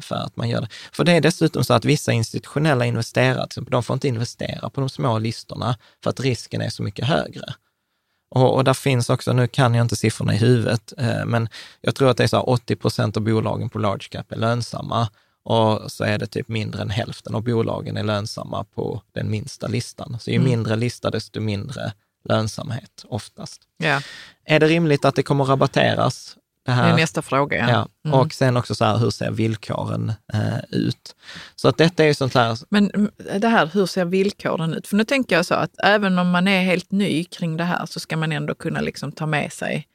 för 0.00 0.14
att 0.14 0.36
man 0.36 0.48
gör 0.48 0.60
det. 0.60 0.68
För 0.92 1.04
det 1.04 1.12
är 1.12 1.20
dessutom 1.20 1.64
så 1.64 1.74
att 1.74 1.84
vissa 1.84 2.12
institutionella 2.12 2.86
investerare, 2.86 3.34
till 3.36 3.44
exempel, 3.44 3.72
de 3.72 3.82
får 3.82 3.94
inte 3.94 4.08
investera 4.08 4.70
på 4.70 4.80
de 4.80 4.88
små 4.88 5.18
listorna 5.18 5.76
för 6.02 6.10
att 6.10 6.20
risken 6.20 6.60
är 6.60 6.68
så 6.68 6.82
mycket 6.82 7.06
högre. 7.06 7.54
Och, 8.30 8.54
och 8.54 8.64
där 8.64 8.74
finns 8.74 9.10
också, 9.10 9.32
nu 9.32 9.46
kan 9.46 9.74
jag 9.74 9.84
inte 9.84 9.96
siffrorna 9.96 10.34
i 10.34 10.36
huvudet, 10.36 10.92
eh, 10.98 11.24
men 11.26 11.48
jag 11.80 11.94
tror 11.94 12.10
att 12.10 12.16
det 12.16 12.24
är 12.24 12.28
så 12.28 12.36
här 12.36 12.48
80 12.48 12.76
procent 12.76 13.16
av 13.16 13.22
bolagen 13.22 13.68
på 13.70 13.78
large 13.78 14.08
cap 14.10 14.32
är 14.32 14.36
lönsamma 14.36 15.08
och 15.44 15.92
så 15.92 16.04
är 16.04 16.18
det 16.18 16.26
typ 16.26 16.48
mindre 16.48 16.82
än 16.82 16.90
hälften 16.90 17.34
av 17.34 17.42
bolagen 17.42 17.96
är 17.96 18.02
lönsamma 18.04 18.64
på 18.64 19.02
den 19.12 19.30
minsta 19.30 19.66
listan. 19.66 20.16
Så 20.20 20.30
ju 20.30 20.36
Mm. 20.36 20.48
mindre 20.50 20.76
lista, 20.76 21.10
desto 21.10 21.40
mindre 21.40 21.92
lönsamhet 22.28 23.04
oftast. 23.08 23.62
Ja, 23.76 24.00
Är 24.44 24.60
det 24.60 24.66
rimligt 24.66 25.04
att 25.04 25.14
det 25.16 25.22
kommer 25.22 25.44
rabatteras? 25.44 26.36
Det 26.64 26.70
det 26.70 26.76
här? 26.76 26.92
är 26.92 26.96
nästa 26.96 27.22
fråga. 27.22 27.56
Ja. 27.56 27.68
Ja, 27.70 27.88
Mm. 28.04 28.20
och 28.20 28.32
sen 28.32 28.56
också 28.56 28.74
så 28.74 28.84
här, 28.84 28.96
hur 28.98 29.10
ser 29.10 29.30
villkoren 29.30 30.12
eh, 30.32 30.58
ut? 30.70 31.16
Så 31.56 31.68
att 31.68 31.78
detta 31.78 32.02
är 32.02 32.06
ju 32.06 32.14
sånt 32.14 32.34
här, 32.34 32.58
Men 32.68 32.90
mm, 32.90 33.10
det 33.40 33.48
här, 33.48 33.66
hur 33.66 33.86
ser 33.86 34.04
villkoren 34.04 34.74
ut? 34.74 34.86
För 34.86 34.96
nu 34.96 35.04
tänker 35.04 35.36
jag 35.36 35.46
så 35.46 35.54
att 35.54 35.70
även 35.84 36.18
om 36.18 36.30
man 36.30 36.48
är 36.48 36.62
helt 36.62 36.90
ny 36.90 37.24
kring 37.24 37.56
det 37.56 37.64
här 37.64 37.86
så 37.86 38.00
ska 38.00 38.16
man 38.16 38.32
ändå 38.32 38.54
kunna 38.54 38.80
liksom 38.80 39.12
ta 39.12 39.26
med 39.26 39.52
sig 39.52 39.86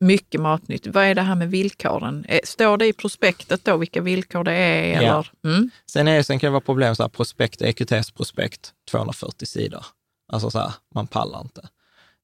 mycket 0.00 0.40
matnytt. 0.40 0.86
Vad 0.86 1.04
är 1.04 1.14
det 1.14 1.22
här 1.22 1.34
med 1.34 1.50
villkoren? 1.50 2.24
Eh, 2.28 2.40
Står 2.44 2.76
det 2.78 2.86
i 2.86 2.92
prospektet 2.92 3.64
då 3.64 3.76
vilka 3.76 4.00
villkor 4.00 4.44
det 4.44 4.52
är? 4.52 4.92
Ja. 4.92 4.98
Eller? 5.02 5.30
Mm. 5.44 5.70
sen, 5.90 6.08
är, 6.08 6.22
sen 6.22 6.38
kan 6.38 6.48
det 6.48 6.52
vara 6.52 6.60
problem 6.60 6.96
så 6.96 7.02
här, 7.02 7.08
prospekt, 7.08 7.62
EQTs 7.62 8.10
prospekt, 8.10 8.72
240 8.90 9.46
sidor. 9.46 9.86
Alltså 10.32 10.50
så 10.50 10.58
här, 10.58 10.72
man 10.94 11.06
pallar 11.06 11.40
inte. 11.40 11.68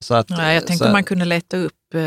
Så 0.05 0.15
att, 0.15 0.29
Nej, 0.29 0.55
jag 0.55 0.67
tänkte 0.67 0.87
så, 0.87 0.93
man 0.93 1.05
kunde 1.05 1.25
leta 1.25 1.57
upp... 1.57 1.95
Eh, 1.95 2.01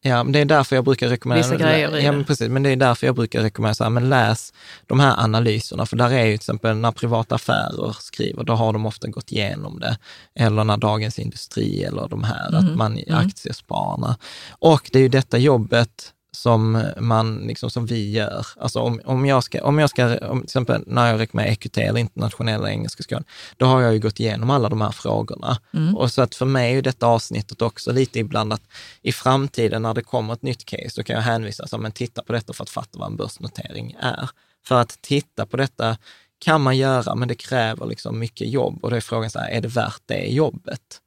Ja, 0.00 0.22
men 0.24 0.32
det 0.32 0.38
är 0.38 0.44
därför 0.44 0.76
jag 0.76 0.84
brukar 0.84 1.08
rekommendera... 1.08 1.46
Vissa 1.48 1.64
grejer 1.64 1.98
ja, 1.98 2.12
men 2.12 2.24
precis, 2.24 2.48
men 2.48 2.62
det 2.62 2.70
är 2.70 2.76
därför 2.76 3.06
jag 3.06 3.16
brukar 3.16 3.42
rekommendera 3.42 3.74
så 3.74 3.84
här, 3.84 3.90
men 3.90 4.08
läs 4.08 4.52
de 4.86 5.00
här 5.00 5.14
analyserna, 5.24 5.86
för 5.86 5.96
där 5.96 6.10
är 6.10 6.24
ju 6.24 6.30
till 6.30 6.34
exempel 6.34 6.76
när 6.76 6.92
privata 6.92 7.34
affärer 7.34 7.96
skriver, 8.00 8.44
då 8.44 8.52
har 8.54 8.72
de 8.72 8.86
ofta 8.86 9.08
gått 9.08 9.32
igenom 9.32 9.80
det. 9.80 9.98
Eller 10.34 10.64
när 10.64 10.76
Dagens 10.76 11.18
Industri 11.18 11.82
eller 11.84 12.08
de 12.08 12.24
här, 12.24 12.48
Mm. 12.48 12.64
att 12.70 12.76
man 12.76 12.98
aktiespararna. 13.10 14.16
Och 14.50 14.90
det 14.92 14.98
är 14.98 15.02
ju 15.02 15.08
detta 15.08 15.38
jobbet 15.38 16.10
som 16.34 16.84
man, 16.98 17.38
liksom 17.38 17.70
som 17.70 17.86
vi 17.86 18.10
gör. 18.10 18.46
Alltså 18.56 18.80
om, 18.80 19.00
om 19.04 19.26
jag 19.26 19.44
ska, 19.44 19.64
om 19.64 19.78
jag 19.78 19.90
ska, 19.90 20.18
om, 20.18 20.38
till 20.38 20.44
exempel 20.44 20.84
när 20.86 21.10
jag 21.10 21.20
rekommenderar 21.20 21.52
EQT 21.52 21.78
eller 21.78 22.00
internationella 22.00 22.70
engelska 22.70 23.02
skolan, 23.02 23.24
då 23.56 23.66
har 23.66 23.80
jag 23.80 23.92
ju 23.92 24.00
gått 24.00 24.20
igenom 24.20 24.50
alla 24.50 24.68
de 24.68 24.80
här 24.80 24.90
frågorna. 24.90 25.58
Och 25.96 26.12
så 26.12 26.22
att 26.22 26.34
för 26.34 26.46
mig 26.46 26.76
är 26.76 26.82
detta 26.82 27.06
avsnittet 27.06 27.62
också 27.62 27.92
lite 27.92 28.18
ibland 28.18 28.52
att 28.52 28.62
i 29.02 29.12
framtiden 29.12 29.82
när 29.82 29.94
det 29.94 30.02
kommer 30.02 30.32
ett 30.32 30.42
nytt 30.42 30.64
case, 30.64 30.92
då 30.96 31.02
kan 31.02 31.16
jag 31.16 31.22
hänvisa 31.22 31.66
så 31.66 31.78
men 31.78 31.92
titta 31.92 32.22
på 32.22 32.32
detta 32.32 32.52
för 32.52 32.62
att 32.62 32.70
fatta 32.70 32.98
vad 32.98 33.10
en 33.10 33.16
börsnotering 33.16 33.96
är. 34.00 34.30
För 34.66 34.80
att 34.80 35.02
titta 35.02 35.46
på 35.46 35.56
detta 35.56 35.96
kan 36.38 36.60
man 36.60 36.76
göra, 36.76 37.14
men 37.14 37.28
det 37.28 37.34
kräver 37.34 37.86
liksom 37.86 38.18
mycket 38.18 38.48
jobb 38.48 38.84
och 38.84 38.90
då 38.90 38.96
är 38.96 39.00
frågan 39.00 39.30
så 39.30 39.38
här, 39.38 39.50
är 39.50 39.60
det 39.60 39.68
värt 39.68 40.02
det 40.06 40.26
jobbet? 40.26 41.00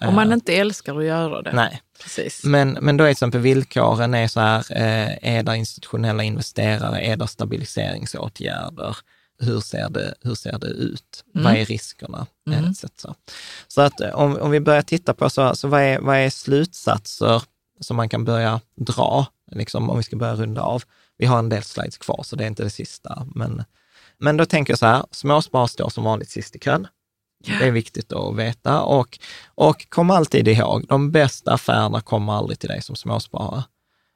om 0.00 0.14
man 0.14 0.32
inte 0.32 0.52
älskar 0.52 0.98
att 0.98 1.04
göra 1.04 1.42
det. 1.42 1.52
Nej. 1.52 1.82
Precis. 2.02 2.44
Men, 2.44 2.78
men 2.80 2.96
då 2.96 3.04
är 3.04 3.08
till 3.08 3.12
exempel 3.12 3.40
villkoren 3.40 4.14
är 4.14 4.28
så 4.28 4.40
här, 4.40 4.64
eh, 4.70 5.36
är 5.38 5.42
det 5.42 5.56
institutionella 5.56 6.22
investerare, 6.22 7.00
är 7.00 7.16
det 7.16 7.26
stabiliseringsåtgärder? 7.26 8.96
Hur 9.38 9.60
ser 9.60 9.88
det, 9.88 10.14
hur 10.20 10.34
ser 10.34 10.58
det 10.58 10.66
ut? 10.66 11.24
Vad 11.34 11.56
är 11.56 11.64
riskerna? 11.64 12.26
Mm. 12.50 12.70
Etc. 12.70 12.84
Så 13.68 13.80
att 13.80 14.00
eh, 14.00 14.10
om, 14.10 14.36
om 14.36 14.50
vi 14.50 14.60
börjar 14.60 14.82
titta 14.82 15.14
på, 15.14 15.30
så, 15.30 15.56
så 15.56 15.68
vad, 15.68 15.82
är, 15.82 16.00
vad 16.00 16.16
är 16.16 16.30
slutsatser 16.30 17.42
som 17.80 17.96
man 17.96 18.08
kan 18.08 18.24
börja 18.24 18.60
dra, 18.76 19.26
liksom, 19.50 19.90
om 19.90 19.96
vi 19.96 20.02
ska 20.02 20.16
börja 20.16 20.34
runda 20.34 20.62
av? 20.62 20.82
Vi 21.18 21.26
har 21.26 21.38
en 21.38 21.48
del 21.48 21.62
slides 21.62 21.98
kvar, 21.98 22.22
så 22.22 22.36
det 22.36 22.44
är 22.44 22.48
inte 22.48 22.62
det 22.62 22.70
sista. 22.70 23.26
Men, 23.34 23.64
men 24.18 24.36
då 24.36 24.46
tänker 24.46 24.72
jag 24.72 24.78
så 24.78 24.86
här, 24.86 25.04
småspar 25.10 25.66
står 25.66 25.88
som 25.88 26.04
vanligt 26.04 26.30
sist 26.30 26.56
i 26.56 26.58
kön. 26.58 26.86
Det 27.44 27.66
är 27.66 27.70
viktigt 27.70 28.12
att 28.12 28.36
veta 28.36 28.82
och, 28.82 29.18
och 29.54 29.86
kom 29.88 30.10
alltid 30.10 30.48
ihåg, 30.48 30.86
de 30.88 31.10
bästa 31.10 31.52
affärerna 31.52 32.00
kommer 32.00 32.32
aldrig 32.32 32.58
till 32.58 32.68
dig 32.68 32.82
som 32.82 32.96
småsparare. 32.96 33.62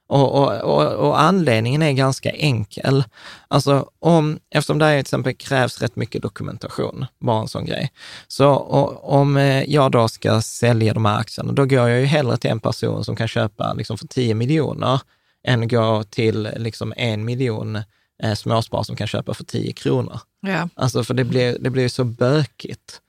Och, 0.07 0.35
och, 0.35 0.61
och, 0.61 0.93
och 0.93 1.21
anledningen 1.21 1.83
är 1.83 1.93
ganska 1.93 2.31
enkel. 2.31 3.05
Alltså 3.49 3.91
om, 3.99 4.39
eftersom 4.51 4.79
det 4.79 4.85
här 4.85 4.93
till 4.93 5.01
exempel 5.01 5.35
krävs 5.35 5.83
rätt 5.83 5.97
mycket 5.97 6.23
dokumentation, 6.23 7.07
bara 7.21 7.41
en 7.41 7.49
sån 7.49 7.65
grej. 7.65 7.93
Så 8.29 8.57
om 9.03 9.37
eh, 9.37 9.63
jag 9.63 9.91
då 9.91 10.09
ska 10.09 10.43
sälja 10.43 10.95
de 10.95 11.05
här 11.05 11.19
aktierna, 11.19 11.53
då 11.53 11.65
går 11.65 11.89
jag 11.89 12.01
ju 12.01 12.07
hellre 12.07 12.37
till 12.37 12.51
en 12.51 12.61
person 12.61 13.05
som 13.05 13.17
kan 13.17 13.29
köpa 13.29 13.73
liksom 13.73 13.99
för 13.99 14.07
10 14.07 14.35
miljoner 14.35 15.01
än 15.47 15.69
gå 15.69 16.03
till 16.03 16.49
liksom 16.57 16.95
en 16.97 17.25
miljon 17.25 17.77
eh, 18.23 18.35
småsparare 18.35 18.85
som 18.85 18.97
kan 18.97 19.07
köpa 19.07 19.35
för 19.35 19.45
10 19.45 19.73
kronor. 19.73 20.21
Ja. 20.41 20.69
Alltså 20.75 21.05
för 21.05 21.15
det 21.15 21.25
blir, 21.25 21.57
det 21.61 21.71
blir 21.71 21.89
så 21.89 22.05
bökigt. 22.05 23.01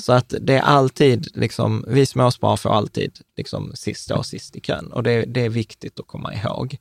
Så 0.00 0.12
att 0.12 0.34
det 0.40 0.54
är 0.54 0.60
alltid, 0.60 1.28
liksom, 1.36 1.84
vi 1.88 2.06
småsparare 2.06 2.56
får 2.56 2.70
alltid 2.74 3.12
liksom, 3.36 3.72
sist, 3.74 4.04
stå 4.04 4.22
sist 4.22 4.56
i 4.56 4.60
kön 4.60 4.92
och 4.92 5.02
det, 5.02 5.24
det 5.24 5.44
är 5.44 5.48
viktigt 5.48 6.00
att 6.00 6.06
komma 6.06 6.34
ihåg. 6.34 6.76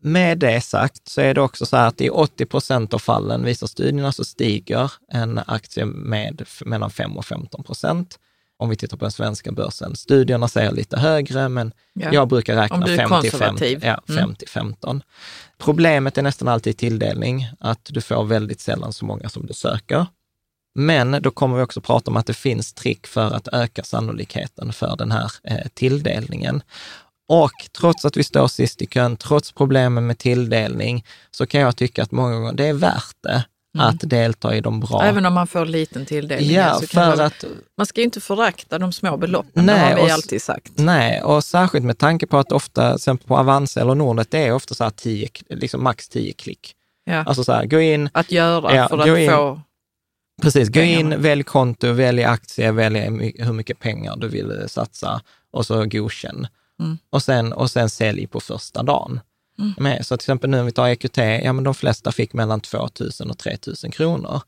Med 0.00 0.38
det 0.38 0.60
sagt 0.60 1.08
så 1.08 1.20
är 1.20 1.34
det 1.34 1.40
också 1.40 1.66
så 1.66 1.76
här 1.76 1.88
att 1.88 2.00
i 2.00 2.10
80 2.10 2.46
procent 2.46 2.94
av 2.94 2.98
fallen, 2.98 3.44
visar 3.44 3.66
studierna, 3.66 4.12
så 4.12 4.24
stiger 4.24 4.92
en 5.12 5.40
aktie 5.46 5.84
med 5.84 6.42
mellan 6.64 6.90
5 6.90 7.16
och 7.16 7.24
15 7.26 7.62
procent. 7.64 8.18
Om 8.60 8.68
vi 8.68 8.76
tittar 8.76 8.96
på 8.96 9.04
den 9.04 9.12
svenska 9.12 9.52
börsen. 9.52 9.96
Studierna 9.96 10.48
säger 10.48 10.72
lite 10.72 10.96
högre, 10.98 11.48
men 11.48 11.72
Ja. 11.92 12.12
jag 12.12 12.28
brukar 12.28 12.56
räkna 12.56 12.86
du 12.86 12.94
är 12.94 13.08
5 13.08 13.20
till 13.22 13.30
5. 13.30 13.38
konservativ. 13.40 13.80
Ja, 13.84 14.00
Mm. 14.08 14.18
5 14.24 14.34
till 14.34 14.48
15. 14.48 15.02
Problemet 15.58 16.18
är 16.18 16.22
nästan 16.22 16.48
alltid 16.48 16.76
tilldelning, 16.78 17.46
att 17.60 17.88
du 17.90 18.00
får 18.00 18.24
väldigt 18.24 18.60
sällan 18.60 18.92
så 18.92 19.04
många 19.04 19.28
som 19.28 19.46
du 19.46 19.54
söker. 19.54 20.06
Men 20.78 21.22
då 21.22 21.30
kommer 21.30 21.56
vi 21.56 21.62
också 21.62 21.80
prata 21.80 22.10
om 22.10 22.16
att 22.16 22.26
det 22.26 22.34
finns 22.34 22.72
trick 22.72 23.06
för 23.06 23.34
att 23.34 23.48
öka 23.52 23.82
sannolikheten 23.82 24.72
för 24.72 24.96
den 24.96 25.12
här 25.12 25.32
eh, 25.44 25.68
tilldelningen. 25.74 26.62
Och 27.28 27.52
trots 27.78 28.04
att 28.04 28.16
vi 28.16 28.24
står 28.24 28.48
sist 28.48 28.82
i 28.82 28.86
kön, 28.86 29.16
trots 29.16 29.52
problemen 29.52 30.06
med 30.06 30.18
tilldelning, 30.18 31.04
så 31.30 31.46
kan 31.46 31.60
jag 31.60 31.76
tycka 31.76 32.02
att 32.02 32.10
många 32.10 32.34
gånger 32.34 32.52
det 32.52 32.66
är 32.66 32.72
värt 32.72 33.16
det 33.22 33.44
att 33.78 34.00
delta 34.00 34.56
i 34.56 34.60
de 34.60 34.80
bra. 34.80 35.00
Mm. 35.00 35.10
Även 35.10 35.26
om 35.26 35.34
man 35.34 35.46
får 35.46 35.66
liten 35.66 36.06
tilldelning. 36.06 36.50
ja, 36.50 36.74
så 36.74 36.86
för 36.86 37.06
man, 37.06 37.20
att 37.20 37.44
man 37.76 37.86
ska 37.86 38.00
ju 38.00 38.04
inte 38.04 38.20
förakta 38.20 38.78
de 38.78 38.92
små 38.92 39.16
beloppen, 39.16 39.66
Nej, 39.66 39.74
det 39.74 40.00
har 40.00 40.06
vi 40.06 40.10
alltid 40.10 40.42
sagt. 40.42 40.72
Nej, 40.74 41.22
och 41.22 41.44
särskilt 41.44 41.84
med 41.84 41.98
tanke 41.98 42.26
på 42.26 42.38
att 42.38 42.52
ofta, 42.52 42.88
till 42.88 42.96
exempel 42.96 43.28
på 43.28 43.36
Avanza 43.36 43.80
eller 43.80 43.94
Nordnet, 43.94 44.30
det 44.30 44.38
är 44.38 44.52
ofta 44.52 44.74
så 44.74 44.84
här 44.84 44.90
10, 44.90 45.28
liksom 45.48 45.82
max 45.82 46.08
10 46.08 46.32
klick. 46.32 46.74
Ja. 47.04 47.24
Alltså 47.24 47.44
så 47.44 47.52
här, 47.52 47.66
gå 47.66 47.80
in, 47.80 48.10
att 48.12 48.32
göra 48.32 48.74
Ja, 48.74 48.88
för 48.88 48.98
att 48.98 49.18
in. 49.18 49.30
få... 49.30 49.60
Precis, 50.42 50.68
gå 50.68 50.80
in, 50.80 51.22
välj 51.22 51.42
konto, 51.42 51.92
välj 51.92 52.24
aktie, 52.24 52.72
välj 52.72 52.98
hur 52.98 53.10
my- 53.10 53.32
hur 53.38 53.52
mycket 53.52 53.78
pengar 53.78 54.16
du 54.16 54.28
vill 54.28 54.50
eh, 54.50 54.66
satsa 54.66 55.20
och 55.50 55.66
så 55.66 55.84
godkänn. 55.84 56.46
Mm. 56.80 56.98
Och, 57.10 57.22
sen, 57.22 57.52
och 57.52 57.70
sen 57.70 57.90
sälj 57.90 58.26
på 58.26 58.40
första 58.40 58.82
dagen. 58.82 59.20
Med. 59.76 60.06
Så 60.06 60.16
till 60.16 60.24
exempel 60.24 60.50
nu 60.50 60.60
om 60.60 60.66
vi 60.66 60.72
tar 60.72 60.88
EQT, 60.88 61.16
ja 61.16 61.52
men 61.52 61.64
de 61.64 61.74
flesta 61.74 62.12
fick 62.12 62.32
mellan 62.32 62.60
2 62.60 62.78
000 62.78 63.30
och 63.30 63.38
3 63.38 63.56
000 63.84 63.92
kronor. 63.92 64.40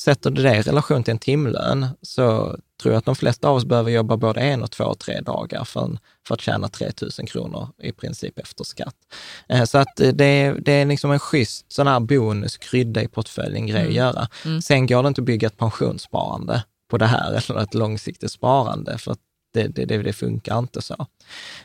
Sätter 0.00 0.30
du 0.30 0.42
det 0.42 0.56
i 0.56 0.62
relation 0.62 1.02
till 1.02 1.12
en 1.12 1.18
timlön 1.18 1.86
så 2.02 2.56
tror 2.82 2.94
jag 2.94 2.98
att 2.98 3.04
de 3.04 3.16
flesta 3.16 3.48
av 3.48 3.56
oss 3.56 3.64
behöver 3.64 3.90
jobba 3.90 4.16
både 4.16 4.40
en 4.40 4.62
och 4.62 4.70
två 4.70 4.84
och 4.84 4.98
tre 4.98 5.20
dagar 5.20 5.64
för, 5.64 5.98
för 6.26 6.34
att 6.34 6.40
tjäna 6.40 6.68
3 6.68 6.90
000 7.18 7.28
kronor 7.28 7.68
i 7.82 7.92
princip 7.92 8.38
efter 8.38 8.64
skatt. 8.64 8.96
Eh, 9.48 9.64
så 9.64 9.78
att 9.78 9.96
det, 9.96 10.54
det 10.64 10.72
är 10.72 10.86
liksom 10.86 11.10
en 11.10 11.18
schysst 11.18 11.72
sån 11.72 11.86
här 11.86 12.00
bonus, 12.00 12.56
krydda 12.56 13.02
i 13.02 13.08
portföljen 13.08 13.66
grej 13.66 13.86
att 13.86 13.94
göra. 13.94 14.28
Sen 14.62 14.86
går 14.86 15.02
det 15.02 15.08
inte 15.08 15.20
att 15.20 15.24
bygga 15.24 15.46
ett 15.46 15.56
pensionssparande 15.56 16.64
på 16.90 16.98
det 16.98 17.06
här 17.06 17.28
eller 17.50 17.62
ett 17.62 17.74
långsiktigt 17.74 18.30
sparande 18.30 18.98
för 18.98 19.12
att 19.12 19.20
det, 19.54 19.86
det, 19.86 20.02
det, 20.02 20.12
funkar 20.12 20.58
inte 20.58 20.82
så. 20.82 21.06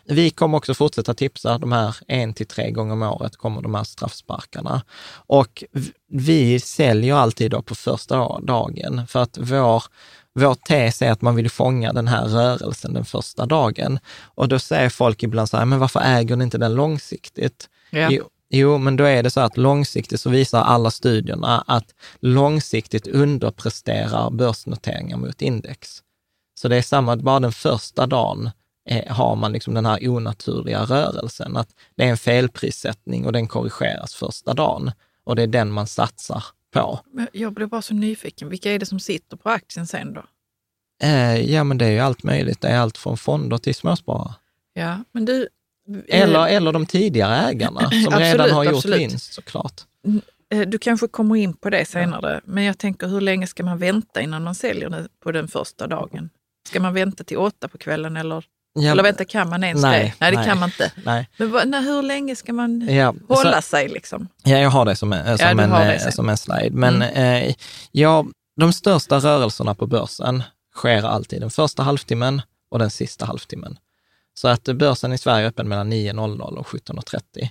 Vi 0.05 0.29
kommer 0.29 0.57
också 0.57 0.73
fortsätta 0.73 1.13
tipsa 1.13 1.57
de 1.57 1.71
här 1.71 1.95
en 2.07 2.33
till 2.33 2.47
tre 2.47 2.71
gånger 2.71 2.93
om 2.93 3.01
året 3.01 3.37
kommer 3.37 3.61
de 3.61 3.75
här 3.75 3.83
straffsparkarna. 3.83 4.81
Och 5.11 5.63
vi 6.11 6.59
säljer 6.59 7.15
alltid 7.15 7.51
då 7.51 7.61
på 7.61 7.75
första 7.75 8.39
dagen 8.39 9.07
för 9.07 9.23
att 9.23 9.37
vår, 9.41 9.83
vår 10.33 10.55
tes 10.55 11.01
är 11.01 11.11
att 11.11 11.21
man 11.21 11.35
vill 11.35 11.49
fånga 11.49 11.93
den 11.93 12.07
här 12.07 12.25
rörelsen 12.25 12.93
den 12.93 13.05
första 13.05 13.45
dagen. 13.45 13.99
Och 14.35 14.47
då 14.47 14.59
säger 14.59 14.89
folk 14.89 15.23
ibland 15.23 15.49
så 15.49 15.57
här, 15.57 15.65
men 15.65 15.79
varför 15.79 15.99
äger 15.99 16.35
ni 16.35 16.43
inte 16.43 16.57
den 16.57 16.75
långsiktigt? 16.75 17.69
Ja. 17.89 18.07
Jo, 18.11 18.23
jo, 18.49 18.77
men 18.77 18.95
då 18.95 19.03
är 19.03 19.23
det 19.23 19.29
så 19.29 19.39
att 19.39 19.57
långsiktigt 19.57 20.21
så 20.21 20.29
visar 20.29 20.61
alla 20.61 20.91
studierna 20.91 21.63
att 21.67 21.95
långsiktigt 22.19 23.07
underpresterar 23.07 24.29
börsnoteringar 24.29 25.17
mot 25.17 25.41
index. 25.41 26.03
Så 26.61 26.67
det 26.67 26.75
är 26.77 26.81
samma, 26.81 27.15
bara 27.17 27.39
den 27.39 27.51
första 27.51 28.05
dagen 28.07 28.49
eh, 28.89 29.13
har 29.15 29.35
man 29.35 29.51
liksom 29.51 29.73
den 29.73 29.85
här 29.85 30.09
onaturliga 30.09 30.81
rörelsen, 30.83 31.57
att 31.57 31.69
det 31.95 32.03
är 32.03 32.07
en 32.09 32.17
felprissättning 32.17 33.25
och 33.25 33.31
den 33.31 33.47
korrigeras 33.47 34.13
första 34.15 34.53
dagen. 34.53 34.91
Och 35.23 35.35
det 35.35 35.43
är 35.43 35.47
den 35.47 35.71
man 35.71 35.87
satsar 35.87 36.43
på. 36.73 36.99
Jag 37.33 37.53
blev 37.53 37.69
bara 37.69 37.81
så 37.81 37.93
nyfiken. 37.93 38.49
Vilka 38.49 38.71
är 38.71 38.79
det 38.79 38.85
som 38.85 38.99
sitter 38.99 39.37
på 39.37 39.49
aktien 39.49 39.87
sen 39.87 40.13
då? 40.13 40.23
Eh, 41.03 41.51
ja, 41.51 41.63
men 41.63 41.77
det 41.77 41.85
är 41.85 41.91
ju 41.91 41.99
allt 41.99 42.23
möjligt. 42.23 42.61
Det 42.61 42.67
är 42.67 42.79
allt 42.79 42.97
från 42.97 43.17
fonder 43.17 43.57
till 43.57 43.75
småsparare. 43.75 44.33
Ja, 44.73 44.97
men 45.11 45.25
du... 45.25 45.47
eh, 46.07 46.21
Eller, 46.21 46.47
eller 46.47 46.71
de 46.71 46.85
tidigare 46.85 47.35
ägarna 47.49 47.79
som 47.91 48.13
redan 48.13 48.21
Absolut, 48.23 48.51
har 48.53 48.63
gjort 48.63 48.75
absolut. 48.75 48.99
vinst 48.99 49.33
såklart. 49.33 49.81
eh, 50.53 50.59
Du 50.61 50.77
kanske 50.77 51.07
kommer 51.07 51.35
in 51.35 51.53
på 51.53 51.69
det 51.69 51.85
senare, 51.85 52.41
men 52.45 52.63
jag 52.63 52.77
tänker 52.77 53.07
hur 53.07 53.21
länge 53.21 53.47
ska 53.47 53.63
man 53.63 53.77
vänta 53.77 54.21
innan 54.21 54.43
man 54.43 54.55
säljer 54.55 55.07
på 55.23 55.31
den 55.31 55.47
första 55.47 55.87
dagen? 55.87 56.29
Ska 56.69 56.79
man 56.79 56.93
vänta 56.93 57.23
till 57.23 57.37
åtta 57.37 57.67
på 57.67 57.77
kvällen 57.77 58.17
eller, 58.17 58.45
Ja, 58.73 58.91
eller 58.91 59.03
vänta, 59.03 59.25
kan 59.25 59.49
man 59.49 59.63
ens 59.63 59.81
nej, 59.81 60.03
det? 60.03 60.13
Nej, 60.19 60.31
det 60.31 60.37
nej. 60.37 60.47
kan 60.47 60.59
man 60.59 60.69
inte. 60.69 60.91
Nej. 61.05 61.29
Men 61.37 61.51
vad, 61.51 61.67
nej, 61.67 61.83
hur 61.83 62.01
länge 62.01 62.35
ska 62.35 62.53
man 62.53 62.81
Ja, 62.89 63.13
hålla 63.27 63.61
så- 63.61 63.67
sig 63.69 63.87
liksom? 63.89 64.27
Ja, 64.43 64.57
jag 64.57 64.69
har 64.69 64.85
det 64.85 64.95
som 64.95 65.13
en, 65.13 65.37
som 65.37 65.57
du 65.57 65.63
en, 65.63 65.69
det 65.69 65.95
eh, 65.95 66.09
som 66.11 66.29
en 66.29 66.37
slide. 66.37 66.69
Men 66.71 67.01
eh, 67.01 67.55
ja, 67.91 68.25
de 68.59 68.73
största 68.73 69.17
rörelserna 69.19 69.75
på 69.75 69.87
börsen 69.87 70.43
sker 70.75 71.03
alltid 71.03 71.41
den 71.41 71.49
första 71.49 71.83
halvtimmen 71.83 72.41
och 72.71 72.79
den 72.79 72.89
sista 72.89 73.25
halvtimmen. 73.25 73.77
Så 74.33 74.47
att 74.47 74.67
eh, 74.67 74.73
börsen 74.73 75.13
i 75.13 75.17
Sverige 75.17 75.45
är 75.45 75.49
öppen 75.49 75.67
mellan 75.67 75.93
9.00 75.93 76.41
och 76.57 76.67
17.30. 76.67 77.49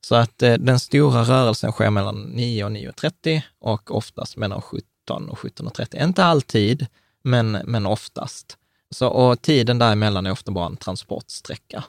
Så 0.00 0.14
att 0.14 0.42
eh, 0.42 0.54
den 0.54 0.80
stora 0.80 1.22
rörelsen 1.22 1.72
sker 1.72 1.90
mellan 1.90 2.22
9 2.22 2.64
och 2.64 2.70
9.30 2.70 3.40
och 3.60 3.96
oftast 3.96 4.36
mellan 4.36 4.62
17 4.62 5.28
och 5.28 5.38
17.30. 5.38 6.04
Inte 6.04 6.24
alltid, 6.24 6.86
men, 7.26 7.52
men 7.52 7.86
oftast. 7.86 8.56
Så, 8.90 9.08
och 9.08 9.42
tiden 9.42 9.78
däremellan 9.78 10.26
är 10.26 10.30
ofta 10.30 10.50
bara 10.52 10.66
en 10.66 10.76
transportsträcka. 10.76 11.84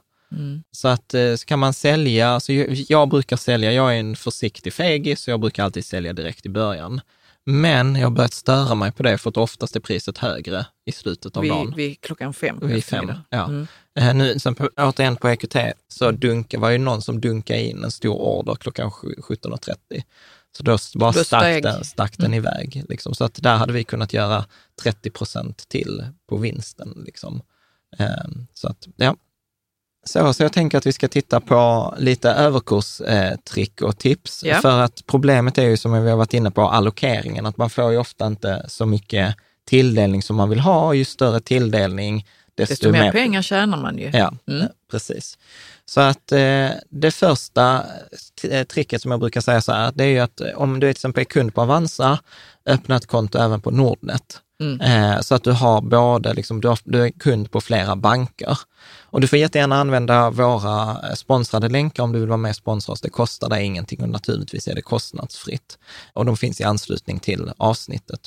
Så 0.71 0.87
att 0.87 1.13
eh, 1.13 1.35
så 1.35 1.45
kan 1.45 1.59
man 1.59 1.73
sälja, 1.73 2.39
så 2.39 2.53
jag, 2.53 2.67
jag 2.73 3.09
brukar 3.09 3.37
sälja, 3.37 3.71
jag 3.71 3.95
är 3.95 3.99
en 3.99 4.15
försiktig 4.15 4.73
fegis, 4.73 5.21
så 5.21 5.29
jag 5.31 5.39
brukar 5.39 5.63
alltid 5.63 5.85
sälja 5.85 6.13
direkt 6.13 6.45
i 6.45 6.49
början. 6.49 7.01
Men 7.45 7.95
jag 7.95 8.05
har 8.05 8.11
börjat 8.11 8.33
störa 8.33 8.75
mig 8.75 8.91
på 8.91 9.03
det, 9.03 9.17
för 9.17 9.29
att 9.29 9.37
oftast 9.37 9.75
är 9.75 9.79
priset 9.79 10.17
högre 10.17 10.65
i 10.85 10.91
slutet 10.91 11.37
av 11.37 11.43
Vid, 11.43 11.51
dagen. 11.51 11.73
vid 11.75 12.01
klockan 12.01 12.33
fem 12.33 12.59
Vid 12.61 12.83
fem, 12.83 13.11
ja. 13.29 13.45
Mm. 13.45 13.67
Eh, 13.99 14.13
Nu, 14.13 14.39
sen 14.39 14.55
på, 14.55 14.69
återigen 14.77 15.15
på 15.15 15.29
EQT 15.29 15.55
så 15.87 16.11
dunka, 16.11 16.59
var 16.59 16.69
ju 16.69 16.77
någon 16.77 17.01
som 17.01 17.21
dunkade 17.21 17.61
in 17.61 17.83
en 17.83 17.91
stor 17.91 18.15
order 18.15 18.55
klockan 18.55 18.91
sju- 18.91 19.15
17.30. 19.21 20.03
Så 20.57 20.63
då 20.63 20.77
bara 20.95 21.11
Då 21.11 21.23
stack 21.23 21.63
den, 21.63 21.83
stack 21.83 22.17
den 22.17 22.33
iväg. 22.33 22.83
Liksom. 22.89 23.13
Så 23.13 23.23
att 23.23 23.43
där 23.43 23.55
hade 23.55 23.73
vi 23.73 23.83
kunnat 23.83 24.13
göra 24.13 24.45
30 24.81 25.09
procent 25.09 25.69
till 25.69 26.05
på 26.29 26.37
vinsten. 26.37 27.03
Liksom. 27.05 27.41
Eh, 27.99 28.07
Så 28.53 28.67
att, 28.67 28.87
ja. 28.95 29.15
Så, 30.05 30.33
så 30.33 30.43
jag 30.43 30.53
tänker 30.53 30.77
att 30.77 30.85
vi 30.85 30.93
ska 30.93 31.07
titta 31.07 31.39
på 31.39 31.93
lite 31.97 32.31
överkurstrick 32.31 33.81
och 33.81 33.97
tips. 33.97 34.43
Ja. 34.43 34.55
För 34.61 34.79
att 34.79 35.03
problemet 35.07 35.57
är 35.57 35.63
ju, 35.63 35.77
som 35.77 36.03
vi 36.03 36.09
har 36.09 36.17
varit 36.17 36.33
inne 36.33 36.51
på, 36.51 36.61
allokeringen. 36.61 37.45
Att 37.45 37.57
man 37.57 37.69
får 37.69 37.91
ju 37.91 37.97
ofta 37.97 38.27
inte 38.27 38.65
så 38.67 38.85
mycket 38.85 39.35
tilldelning 39.65 40.21
som 40.23 40.35
man 40.35 40.49
vill 40.49 40.59
ha. 40.59 40.93
Ju 40.93 41.05
större 41.05 41.39
tilldelning, 41.39 42.25
desto, 42.57 42.71
Desto 42.73 42.91
mer 42.91 43.11
pengar 43.11 43.41
tjänar 43.41 43.77
man 43.77 43.97
ju. 43.97 44.09
Ja, 44.13 44.33
Mm. 44.47 44.61
eh, 44.61 44.67
precis. 44.91 45.37
Så 45.85 46.01
att 46.01 46.31
eh, 46.31 46.69
det 46.89 47.11
första 47.11 47.83
eh, 48.43 48.63
tricket 48.63 49.01
som 49.01 49.11
jag 49.11 49.19
brukar 49.19 49.41
säga 49.41 49.61
så 49.61 49.71
här, 49.71 49.91
det 49.95 50.03
är 50.03 50.07
ju 50.07 50.19
att 50.19 50.41
eh, 50.41 50.47
om 50.55 50.73
du 50.73 50.79
till 50.79 50.89
exempel 50.89 51.21
är 51.21 51.25
kund 51.25 51.53
på 51.55 51.61
Avanza, 51.61 52.19
öppna 52.65 52.95
ett 52.95 53.05
konto 53.07 53.37
även 53.37 53.61
på 53.61 53.71
Nordnet. 53.71 54.41
Mm. 54.61 54.81
Eh, 54.81 55.19
så 55.21 55.35
att 55.35 55.43
du 55.43 55.51
har 55.51 55.81
både, 55.81 56.33
liksom, 56.33 56.61
du, 56.61 56.67
har, 56.67 56.79
du 56.83 57.03
är 57.05 57.09
kund 57.09 57.51
på 57.51 57.61
flera 57.61 57.95
banker. 57.95 58.57
Och 59.03 59.21
du 59.21 59.27
får 59.27 59.39
jättegärna 59.39 59.75
använda 59.75 60.29
våra 60.29 60.97
sponsrade 61.15 61.69
länkar 61.69 62.03
om 62.03 62.11
du 62.11 62.19
vill 62.19 62.27
vara 62.27 62.37
med 62.37 62.49
och 62.49 62.55
sponsra 62.55 62.93
oss. 62.93 63.01
Det 63.01 63.09
kostar 63.09 63.49
dig 63.49 63.63
ingenting 63.65 64.01
och 64.01 64.09
naturligtvis 64.09 64.67
är 64.67 64.75
det 64.75 64.81
kostnadsfritt. 64.81 65.77
Och 66.13 66.25
de 66.25 66.37
finns 66.37 66.61
i 66.61 66.63
anslutning 66.63 67.19
till 67.19 67.51
avsnittet. 67.57 68.19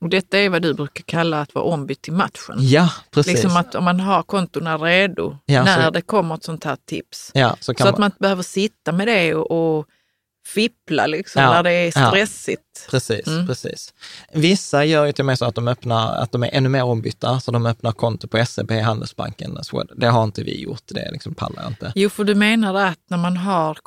Och 0.00 0.08
detta 0.08 0.38
är 0.38 0.48
vad 0.50 0.62
du 0.62 0.74
brukar 0.74 1.02
kalla 1.02 1.40
att 1.40 1.54
vara 1.54 1.64
ombytt 1.64 2.02
till 2.02 2.12
matchen. 2.12 2.54
Ja, 2.58 2.90
precis. 3.10 3.32
Liksom 3.32 3.56
att 3.56 3.74
om 3.74 3.84
man 3.84 4.00
har 4.00 4.22
kontona 4.22 4.76
redo 4.78 5.36
Ja, 5.46 5.64
när 5.64 5.84
så- 5.84 5.90
det 5.90 6.00
kommer 6.00 6.34
ett 6.34 6.44
sånt 6.44 6.64
här 6.64 6.76
tips. 6.86 7.30
ja, 7.34 7.56
så 7.60 7.74
Så 7.78 7.88
att 7.88 7.98
man 7.98 8.06
inte 8.06 8.18
behöver 8.20 8.42
sitta 8.42 8.92
med 8.92 9.06
det 9.08 9.34
och, 9.34 9.78
och 9.78 9.86
fippla 10.54 11.06
liksom 11.06 11.42
Ja, 11.42 11.50
när 11.52 11.62
det 11.62 11.70
är 11.72 11.92
ja. 11.96 12.08
stressigt. 12.10 12.62
Precis, 12.90 13.26
Mm. 13.26 13.46
precis. 13.46 13.94
Vissa 14.32 14.84
gör 14.84 15.04
ju 15.06 15.12
till 15.12 15.22
och 15.22 15.26
med 15.26 15.38
så 15.38 15.44
att 15.44 15.54
de 15.54 15.68
öppnar, 15.68 16.14
att 16.16 16.32
de 16.32 16.42
är 16.42 16.50
ännu 16.52 16.68
mer 16.68 16.82
ombytta, 16.84 17.40
så 17.40 17.50
de 17.50 17.66
öppnar 17.66 17.92
konto 17.92 18.28
på 18.28 18.44
SEB, 18.46 18.70
Handelsbanken. 18.72 19.58
Det 19.96 20.06
har 20.06 20.24
inte 20.24 20.42
vi 20.42 20.60
gjort, 20.62 20.82
det 20.86 21.08
liksom 21.12 21.34
pallar 21.34 21.62
jag 21.62 21.70
inte. 21.70 21.92
Jo, 21.94 22.10
för 22.10 22.24
du 22.24 22.34
menar 22.34 22.74
att 22.74 22.98
när 23.10 23.18
man 23.18 23.36
har 23.36 23.78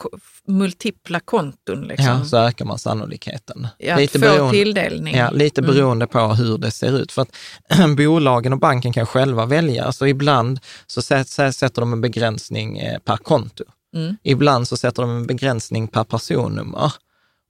multipla 0.48 1.20
konton, 1.20 1.82
liksom, 1.82 2.06
Ja, 2.08 2.26
så 2.26 2.38
ökar 2.38 2.66
man 2.66 2.80
sannolikheten. 2.80 3.68
ja, 3.78 4.04
att 4.04 4.12
få 4.12 4.50
tilldelning. 4.52 5.16
Ja, 5.16 5.30
lite 5.32 5.62
Mm. 5.62 5.76
beroende 5.76 6.08
på 6.08 6.20
hur 6.20 6.58
det 6.58 6.72
ser 6.72 7.00
ut. 7.00 7.12
För 7.12 7.22
att 7.22 7.36
bolagen 7.98 8.54
och 8.54 8.60
banken 8.60 8.94
kan 8.94 9.06
själva 9.06 9.46
välja. 9.46 9.92
Så 9.92 10.08
ibland 10.08 10.60
så 10.88 11.00
sä- 11.02 11.24
sä- 11.24 11.52
sätter 11.52 11.82
de 11.82 11.94
en 11.94 12.02
begränsning 12.02 12.78
eh, 12.80 13.00
per 13.00 13.18
konto. 13.18 13.64
Mm. 13.96 14.16
Ibland 14.24 14.68
så 14.68 14.78
sätter 14.78 15.02
de 15.02 15.12
en 15.12 15.28
begränsning 15.28 15.88
per 15.88 16.04
personnummer. 16.04 16.94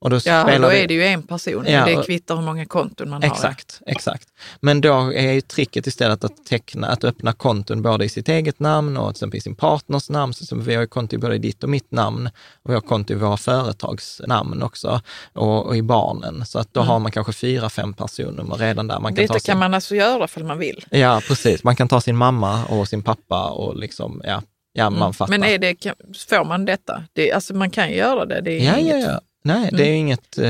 Och 0.00 0.10
då 0.10 0.16
Ja, 0.16 0.20
spelar 0.42 0.58
då 0.58 0.72
är 0.74 0.88
det 0.88 0.94
ju 0.94 1.04
en 1.04 1.22
person. 1.22 1.64
Ja, 1.68 1.84
det 1.84 2.04
kvittar 2.04 2.36
hur 2.36 2.42
många 2.42 2.66
konton 2.66 3.10
man 3.10 3.22
har. 3.22 3.30
Exakt, 3.30 3.80
exakt. 3.86 4.28
Men 4.60 4.80
då 4.80 5.12
är 5.12 5.32
ju 5.32 5.40
tricket 5.40 5.86
istället 5.86 6.24
att 6.24 6.46
teckna, 6.46 6.86
att 6.86 7.04
öppna 7.04 7.32
konton 7.32 7.82
både 7.82 8.04
i 8.04 8.08
sitt 8.08 8.28
eget 8.28 8.60
namn 8.60 8.96
och 8.96 9.34
i 9.34 9.40
sin 9.40 9.54
partners 9.54 10.10
namn. 10.10 10.34
Så 10.34 10.56
vi 10.56 10.74
har 10.74 10.82
ju 10.82 10.86
konto 10.88 11.16
i 11.16 11.18
både 11.18 11.38
ditt 11.38 11.62
och 11.64 11.70
mitt 11.70 11.92
namn 11.92 12.30
och 12.62 12.70
vi 12.70 12.74
har 12.74 12.80
konto 12.80 13.12
i 13.12 13.16
våra 13.16 13.36
företagsnamn 13.36 14.62
också 14.62 15.00
och, 15.32 15.66
och 15.66 15.76
i 15.76 15.82
barnen. 15.82 16.46
Så 16.46 16.58
att 16.58 16.74
då 16.74 16.80
har 16.80 16.98
man 16.98 17.12
kanske 17.12 17.32
fyra, 17.32 17.70
fem 17.70 17.94
personnummer 17.94 18.56
redan 18.56 18.86
där. 18.88 19.00
Man 19.00 19.12
kan 19.14 19.22
Mm. 19.22 19.22
Detta 19.22 19.34
ta 19.34 19.40
sin, 19.40 19.52
kan 19.52 19.58
man 19.58 19.74
alltså 19.74 19.94
göra 19.94 20.28
för 20.28 20.44
man 20.44 20.58
vill. 20.58 20.84
Ja, 20.90 21.20
precis. 21.28 21.64
Man 21.64 21.76
kan 21.76 21.88
ta 21.88 22.00
sin 22.00 22.16
mamma 22.16 22.64
och 22.64 22.88
sin 22.88 23.02
pappa 23.02 23.50
och 23.50 23.76
liksom, 23.76 24.20
ja, 24.24 24.42
ja 24.72 24.90
man 24.90 25.14
fattar. 25.14 25.34
Mm. 25.34 25.40
Men 25.40 25.50
är 25.50 25.58
det, 25.58 25.94
får 26.28 26.44
man 26.44 26.64
detta? 26.64 27.04
Det, 27.12 27.32
alltså 27.32 27.54
man 27.54 27.70
kan 27.70 27.92
göra 27.92 28.24
det. 28.26 28.40
det 28.40 28.52
är 28.52 28.64
ja, 28.64 28.72
ja, 28.72 28.78
inget, 28.78 29.04
ja. 29.04 29.20
Nej, 29.44 29.68
det 29.72 29.82
är 29.82 29.88
ju 29.88 29.94
inget, 29.96 30.38
eh, 30.38 30.46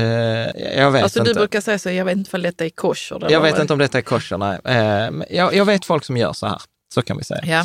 jag 0.77 0.91
vet 0.91 1.03
Alltså 1.03 1.19
inte. 1.19 1.31
du 1.31 1.35
brukar 1.39 1.61
säga 1.61 1.79
så, 1.79 1.89
jag 1.89 2.05
vet 2.05 2.17
inte 2.17 2.35
om 2.37 2.41
detta 2.43 2.65
är 2.65 2.69
kosher. 2.69 3.15
eller 3.15 3.29
Jag 3.31 3.41
vet 3.41 3.55
det- 3.55 3.61
inte 3.61 3.73
om 3.73 3.79
detta 3.79 3.97
är 3.97 4.01
kosher, 4.01 4.37
nej. 4.37 4.59
Eh, 4.65 5.35
jag, 5.37 5.53
jag 5.55 5.65
vet 5.65 5.85
folk 5.85 6.05
som 6.05 6.17
gör 6.17 6.33
så 6.33 6.47
här, 6.47 6.61
så 6.93 7.01
kan 7.01 7.17
vi 7.17 7.23
säga. 7.23 7.41
Ja. 7.45 7.63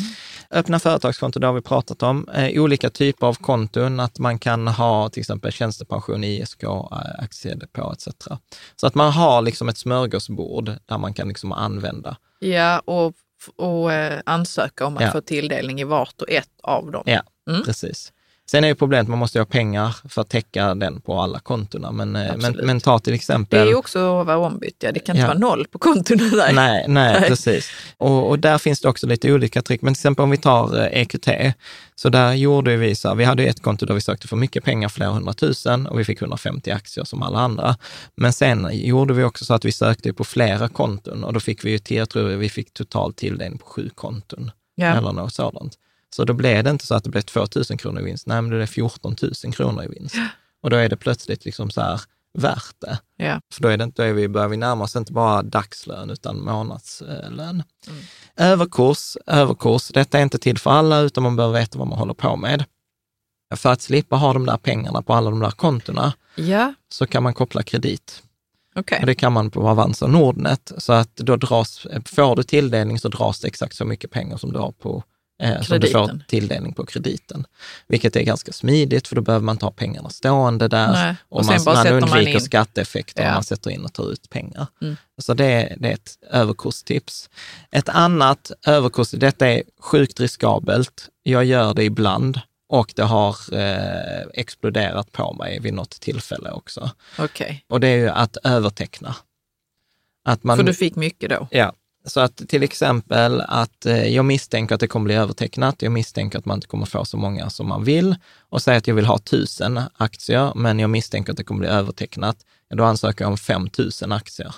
Öppna 0.51 0.79
företagskonto, 0.79 1.39
det 1.39 1.47
har 1.47 1.53
vi 1.53 1.61
pratat 1.61 2.03
om. 2.03 2.27
Eh, 2.35 2.61
olika 2.61 2.89
typer 2.89 3.27
av 3.27 3.33
konton, 3.33 3.99
att 3.99 4.19
man 4.19 4.39
kan 4.39 4.67
ha 4.67 5.09
till 5.09 5.19
exempel 5.21 5.51
tjänstepension, 5.51 6.23
ISK, 6.23 6.63
eh, 6.63 7.23
aktiedepå 7.23 7.93
etc. 7.93 8.07
Så 8.75 8.87
att 8.87 8.95
man 8.95 9.11
har 9.11 9.41
liksom 9.41 9.69
ett 9.69 9.77
smörgåsbord 9.77 10.71
där 10.85 10.97
man 10.97 11.13
kan 11.13 11.27
liksom 11.27 11.51
använda. 11.51 12.17
Ja, 12.39 12.79
och, 12.79 13.13
och 13.55 13.93
eh, 13.93 14.21
ansöka 14.25 14.85
om 14.85 14.97
att 14.97 15.03
Ja. 15.03 15.11
få 15.11 15.21
tilldelning 15.21 15.81
i 15.81 15.83
vart 15.83 16.21
och 16.21 16.29
ett 16.29 16.49
av 16.63 16.91
dem. 16.91 17.03
Ja, 17.05 17.21
Mm. 17.49 17.63
precis. 17.63 18.13
Sen 18.49 18.63
är 18.63 18.67
ju 18.67 18.75
problemet, 18.75 19.07
man 19.07 19.19
måste 19.19 19.39
ha 19.39 19.45
pengar 19.45 19.95
för 20.09 20.21
att 20.21 20.29
täcka 20.29 20.75
den 20.75 21.01
på 21.01 21.19
alla 21.19 21.39
kontona. 21.39 21.91
Men, 21.91 22.15
eh, 22.15 22.37
men, 22.37 22.53
men 22.63 22.79
ta 22.79 22.99
till 22.99 23.11
Det 23.11 23.15
exempel... 23.15 23.59
är 23.59 23.65
ju 23.65 23.75
också 23.75 24.19
att 24.19 24.27
vara 24.27 24.37
ombytt, 24.37 24.75
ja. 24.79 24.91
det 24.91 24.99
kan 24.99 25.15
inte 25.15 25.21
Ja. 25.21 25.27
vara 25.27 25.37
noll 25.39 25.65
på 25.71 25.79
kontona. 25.79 26.23
Nej, 26.31 26.53
nej, 26.53 26.85
Nej. 26.87 27.21
precis. 27.29 27.71
Och, 27.97 28.29
och 28.29 28.39
där 28.39 28.57
finns 28.57 28.81
det 28.81 28.89
också 28.89 29.07
lite 29.07 29.33
olika 29.33 29.61
trick. 29.61 29.81
Men 29.81 29.93
till 29.93 29.99
exempel 29.99 30.23
om 30.23 30.29
vi 30.29 30.37
tar 30.37 30.77
eh, 30.79 31.01
EQT, 31.01 31.27
så 31.95 32.09
där 32.09 32.33
gjorde 32.33 32.77
vi 32.77 32.95
så, 32.95 33.13
vi 33.15 33.23
hade 33.23 33.43
ett 33.43 33.61
konto 33.61 33.85
där 33.85 33.93
vi 33.93 34.01
sökte 34.01 34.27
för 34.27 34.35
mycket 34.35 34.63
pengar, 34.63 34.89
flera 34.89 35.09
hundratusen, 35.09 35.87
och 35.87 35.99
vi 35.99 36.05
fick 36.05 36.21
150 36.21 36.71
aktier 36.71 37.03
som 37.05 37.23
alla 37.23 37.39
andra. 37.39 37.75
Men 38.15 38.33
sen 38.33 38.69
gjorde 38.71 39.13
vi 39.13 39.23
också 39.23 39.45
så 39.45 39.53
att 39.53 39.65
vi 39.65 39.71
sökte 39.71 40.13
på 40.13 40.23
flera 40.23 40.67
konton 40.69 41.23
och 41.23 41.33
då 41.33 41.39
fick 41.39 41.65
vi 41.65 41.71
ju 41.71 41.79
till, 41.79 41.97
jag 41.97 42.09
tror 42.09 42.23
vi 42.29 42.49
fick 42.49 42.73
total 42.73 43.13
tilldelning 43.13 43.57
på 43.57 43.65
sju 43.65 43.89
konton 43.95 44.51
Ja. 44.75 44.85
eller 44.85 45.11
något 45.11 45.33
sådant. 45.33 45.73
Så 46.15 46.25
då 46.25 46.33
blev 46.33 46.63
det 46.63 46.69
inte 46.69 46.85
så 46.85 46.95
att 46.95 47.03
det 47.03 47.09
blev 47.09 47.21
2 47.21 47.47
000 47.69 47.79
kronor 47.79 48.01
i 48.01 48.03
vinst, 48.03 48.27
nej 48.27 48.41
men 48.41 48.51
det 48.51 48.57
blev 48.57 48.65
14 48.65 49.15
000 49.43 49.53
kronor 49.53 49.83
i 49.83 49.87
vinst. 49.87 50.15
Och 50.61 50.69
då 50.69 50.75
är 50.75 50.89
det 50.89 50.97
plötsligt 50.97 51.45
liksom 51.45 51.71
så 51.71 51.81
här 51.81 52.01
värt 52.37 52.75
det. 52.79 52.99
Ja. 53.15 53.41
För 53.53 53.61
då, 53.61 53.67
är 53.69 53.77
det, 53.77 53.85
då 53.95 54.03
är 54.03 54.13
vi, 54.13 54.27
börjar 54.27 54.47
vi 54.47 54.57
närma 54.57 54.83
oss 54.83 54.95
inte 54.95 55.13
bara 55.13 55.43
dagslön 55.43 56.09
utan 56.09 56.39
månadslön. 56.43 57.63
Mm. 57.87 58.01
Överkurs, 58.35 59.17
överkurs, 59.25 59.87
detta 59.87 60.19
är 60.19 60.23
inte 60.23 60.37
till 60.39 60.57
för 60.57 60.71
alla 60.71 60.99
utan 60.99 61.23
man 61.23 61.35
behöver 61.35 61.59
veta 61.59 61.77
vad 61.79 61.87
man 61.87 61.99
håller 61.99 62.13
på 62.13 62.35
med. 62.35 62.65
För 63.55 63.69
att 63.71 63.81
slippa 63.81 64.15
ha 64.15 64.33
de 64.33 64.45
där 64.45 64.57
pengarna 64.57 65.01
på 65.01 65.13
alla 65.13 65.29
de 65.29 65.39
där 65.39 65.51
kontona 65.51 66.13
Ja, 66.35 66.73
så 66.89 67.07
kan 67.07 67.23
man 67.23 67.33
koppla 67.33 67.63
kredit. 67.63 68.23
okej. 68.75 68.99
Och 68.99 69.05
det 69.05 69.15
kan 69.15 69.33
man 69.33 69.51
på 69.51 69.69
Avanza 69.69 70.05
och 70.05 70.11
Nordnet. 70.11 70.71
Så 70.77 70.93
att 70.93 71.15
då 71.15 71.35
dras, 71.35 71.87
får 72.05 72.35
du 72.35 72.43
tilldelning 72.43 72.99
så 72.99 73.07
dras 73.09 73.39
det 73.39 73.47
exakt 73.47 73.75
så 73.75 73.85
mycket 73.85 74.11
pengar 74.11 74.37
som 74.37 74.53
du 74.53 74.59
har 74.59 74.71
på 74.71 75.03
eh, 75.39 75.61
som 75.61 75.79
du 75.79 75.89
får 75.89 76.19
tilldelning 76.27 76.73
på 76.73 76.85
krediten. 76.85 77.45
Vilket 77.87 78.15
är 78.15 78.21
ganska 78.23 78.51
smidigt 78.51 79.07
för 79.07 79.15
då 79.15 79.21
behöver 79.21 79.43
man 79.45 79.57
ha 79.61 79.71
pengarna 79.71 80.09
stående 80.09 80.67
där. 80.67 80.91
Nej. 80.91 81.15
Och, 81.29 81.39
Och 81.39 81.45
man, 81.45 81.59
man 81.65 81.75
man 81.75 81.87
undviker 81.87 82.33
in. 82.33 82.41
skatteeffekter 82.41 83.21
om 83.23 83.27
Ja. 83.27 83.33
man 83.33 83.43
sätter 83.43 83.69
in 83.71 83.85
och 83.85 83.93
tar 83.93 84.11
ut 84.11 84.29
pengar. 84.29 84.67
Mm. 84.81 84.97
Så 85.17 85.33
det, 85.33 85.75
det 85.77 85.89
är 85.89 85.93
ett 85.93 86.17
överkurstips. 86.31 87.29
Ett 87.71 87.89
annat 87.89 88.51
överkurs, 88.65 89.11
detta 89.11 89.47
är 89.47 89.63
sjukt 89.79 90.19
riskabelt. 90.19 91.09
Jag 91.23 91.45
gör 91.45 91.73
det 91.73 91.83
ibland 91.83 92.39
och 92.69 92.93
det 92.95 93.03
har 93.03 93.35
eh, 93.53 94.27
exploderat 94.33 95.11
på 95.11 95.33
mig 95.33 95.59
vid 95.59 95.73
något 95.73 95.89
tillfälle 96.01 96.51
också. 96.51 96.91
Okej. 97.19 97.65
Och 97.69 97.79
det 97.79 97.87
är 97.87 97.97
ju 97.97 98.09
att 98.09 98.37
överteckna. 98.43 99.15
Att 100.25 100.43
man, 100.43 100.57
För 100.57 100.63
du 100.63 100.73
fick 100.73 100.95
mycket 100.95 101.29
då? 101.29 101.47
Ja, 101.51 101.73
så 102.05 102.19
att 102.19 102.37
till 102.37 102.63
exempel 102.63 103.41
att 103.41 103.85
eh, 103.85 104.07
jag 104.07 104.25
misstänker 104.25 104.75
att 104.75 104.81
det 104.81 104.87
kommer 104.87 105.03
bli 105.03 105.15
övertecknat. 105.15 105.81
Jag 105.81 105.91
misstänker 105.91 106.39
att 106.39 106.45
man 106.45 106.57
inte 106.57 106.67
kommer 106.67 106.85
få 106.85 107.05
så 107.05 107.17
många 107.17 107.49
som 107.49 107.67
man 107.67 107.83
vill 107.83 108.15
och 108.39 108.61
säger 108.61 108.77
att 108.77 108.87
jag 108.87 108.95
vill 108.95 109.05
ha 109.05 109.17
tusen 109.17 109.79
aktier, 109.97 110.51
men 110.55 110.79
jag 110.79 110.89
misstänker 110.89 111.31
att 111.31 111.37
det 111.37 111.43
kommer 111.43 111.59
bli 111.59 111.69
övertecknat. 111.69 112.37
Då 112.75 112.83
ansöker 112.83 113.25
jag 113.25 113.31
om 113.31 113.37
5 113.37 113.69
000 114.01 114.11
aktier. 114.11 114.55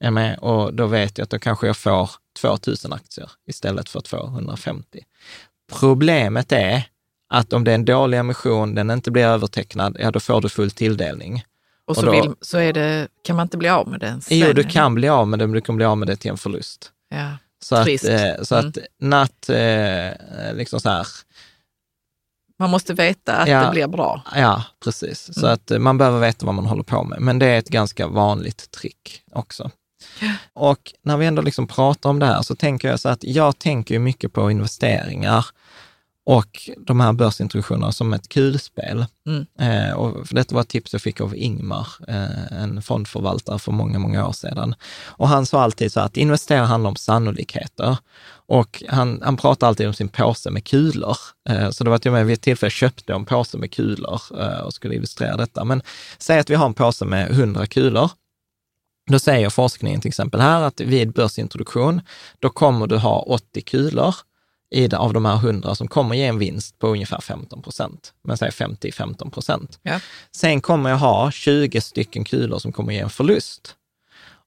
Mm. 0.00 0.38
Och 0.38 0.74
då 0.74 0.86
vet 0.86 1.18
jag 1.18 1.24
att 1.24 1.30
då 1.30 1.38
kanske 1.38 1.66
jag 1.66 1.76
får 1.76 2.10
2 2.40 2.48
000 2.48 2.92
aktier 2.92 3.30
istället 3.46 3.88
för 3.88 4.00
250. 4.00 5.04
Problemet 5.72 6.52
är 6.52 6.88
att 7.28 7.52
om 7.52 7.64
det 7.64 7.70
är 7.70 7.74
en 7.74 7.84
dålig 7.84 8.18
emission, 8.18 8.74
den 8.74 8.90
inte 8.90 9.10
blir 9.10 9.24
övertecknad, 9.24 9.96
ja 10.00 10.10
då 10.10 10.20
får 10.20 10.40
du 10.40 10.48
full 10.48 10.70
tilldelning. 10.70 11.44
Och 11.86 11.90
Och 11.90 11.96
så, 11.96 12.02
då- 12.02 12.12
vill, 12.12 12.34
så 12.40 12.58
är 12.58 12.72
det, 12.72 13.08
kan 13.24 13.36
man 13.36 13.44
inte 13.44 13.56
bli 13.56 13.68
av 13.68 13.88
med 13.88 14.00
den 14.00 14.20
sen? 14.22 14.38
Jo, 14.38 14.52
du 14.52 14.64
kan 14.64 14.94
bli 14.94 15.08
av 15.08 15.28
med 15.28 15.38
det, 15.38 15.46
men 15.46 15.54
du 15.54 15.60
kan 15.60 15.76
bli 15.76 15.84
av 15.84 15.98
med 15.98 16.08
det 16.08 16.16
till 16.16 16.30
en 16.30 16.36
förlust. 16.36 16.92
Ja. 17.10 17.30
Så 17.64 17.76
att, 17.76 17.84
Trist. 17.84 18.04
eh, 18.04 18.42
så 18.42 18.54
Mm. 18.54 18.68
att 18.68 18.78
natt, 19.00 19.48
eh, 19.48 20.54
liksom 20.54 20.80
så 20.80 20.88
här, 20.88 21.06
Man 22.58 22.70
måste 22.70 22.94
veta 22.94 23.36
att 23.36 23.48
Ja. 23.48 23.64
det 23.64 23.70
blir 23.70 23.86
bra. 23.86 24.22
ja 24.36 24.64
precis. 24.84 25.34
Så 25.34 25.40
Mm. 25.40 25.52
att 25.54 25.70
eh, 25.70 25.78
man 25.78 25.98
behöver 25.98 26.20
veta 26.20 26.46
vad 26.46 26.54
man 26.54 26.66
håller 26.66 26.82
på 26.82 27.04
med. 27.04 27.20
Men 27.20 27.38
det 27.38 27.46
är 27.46 27.58
ett 27.58 27.68
ganska 27.68 28.06
vanligt 28.06 28.70
trick 28.70 29.22
också. 29.32 29.70
Och 30.52 30.92
när 31.02 31.16
vi 31.16 31.26
ändå 31.26 31.42
liksom 31.42 31.66
pratar 31.66 32.10
om 32.10 32.18
det 32.18 32.26
här 32.26 32.42
så 32.42 32.54
tänker 32.56 32.88
jag 32.88 33.00
så 33.00 33.08
att 33.08 33.24
jag 33.24 33.58
tänker 33.58 33.98
mycket 33.98 34.32
på 34.32 34.50
investeringar 34.50 35.46
och 36.26 36.70
de 36.78 37.00
här 37.00 37.12
börsintroduktionerna 37.12 37.92
som 37.92 38.12
ett 38.12 38.28
kulspel. 38.28 39.06
Mm. 39.26 39.46
Eh, 39.58 39.94
och 39.94 40.28
för 40.28 40.34
detta 40.34 40.54
var 40.54 40.62
ett 40.62 40.68
tips 40.68 40.92
jag 40.92 41.02
fick 41.02 41.20
av 41.20 41.36
Ingmar, 41.36 41.88
eh, 42.08 42.62
en 42.62 42.82
fondförvaltare 42.82 43.58
för 43.58 43.72
många, 43.72 43.98
många 43.98 44.26
år 44.26 44.32
sedan. 44.32 44.74
Och 45.06 45.28
han 45.28 45.46
sa 45.46 45.62
alltid 45.62 45.92
så 45.92 46.00
att 46.00 46.16
investera 46.16 46.64
handlar 46.64 46.90
om 46.90 46.96
sannolikheter. 46.96 47.96
Och 48.46 48.84
han, 48.88 49.20
han 49.24 49.36
pratar 49.36 49.66
alltid 49.66 49.86
om 49.86 49.94
sin 49.94 50.08
påse 50.08 50.50
med 50.50 50.64
kulor. 50.64 51.16
Eh, 51.48 51.70
så 51.70 51.84
det 51.84 51.90
var 51.90 51.98
till 51.98 52.08
och 52.08 52.16
med 52.16 52.26
vid 52.26 52.34
ett 52.34 52.42
tillfälle 52.42 52.66
jag 52.66 52.72
köpte 52.72 53.12
en 53.12 53.24
påse 53.24 53.58
med 53.58 53.72
kulor 53.72 54.20
eh, 54.40 54.58
och 54.58 54.74
skulle 54.74 54.94
illustrera 54.94 55.36
detta. 55.36 55.64
Men 55.64 55.82
säg 56.18 56.38
att 56.38 56.50
vi 56.50 56.54
har 56.54 56.66
en 56.66 56.74
påse 56.74 57.04
med 57.04 57.30
100 57.30 57.66
kulor. 57.66 58.10
Då 59.10 59.18
säger 59.18 59.50
forskningen 59.50 60.00
till 60.00 60.08
exempel 60.08 60.40
här 60.40 60.62
att 60.62 60.80
vid 60.80 61.12
börsintroduktion, 61.12 62.00
då 62.38 62.48
kommer 62.48 62.86
du 62.86 62.96
ha 62.96 63.20
80 63.20 63.62
kulor 63.62 64.14
i 64.70 64.94
av 64.94 65.12
de 65.12 65.24
här 65.24 65.36
100 65.36 65.74
som 65.74 65.88
kommer 65.88 66.14
ge 66.14 66.24
en 66.24 66.38
vinst 66.38 66.78
på 66.78 66.88
ungefär 66.88 67.20
15 67.20 67.62
procent, 67.62 68.12
men 68.24 68.36
säg 68.36 68.50
50-15 68.50 69.30
procent. 69.30 69.78
Ja. 69.82 70.00
Sen 70.32 70.60
kommer 70.60 70.90
jag 70.90 70.96
ha 70.96 71.30
20 71.30 71.80
stycken 71.80 72.24
kulor 72.24 72.58
som 72.58 72.72
kommer 72.72 72.92
ge 72.92 72.98
en 72.98 73.10
förlust. 73.10 73.76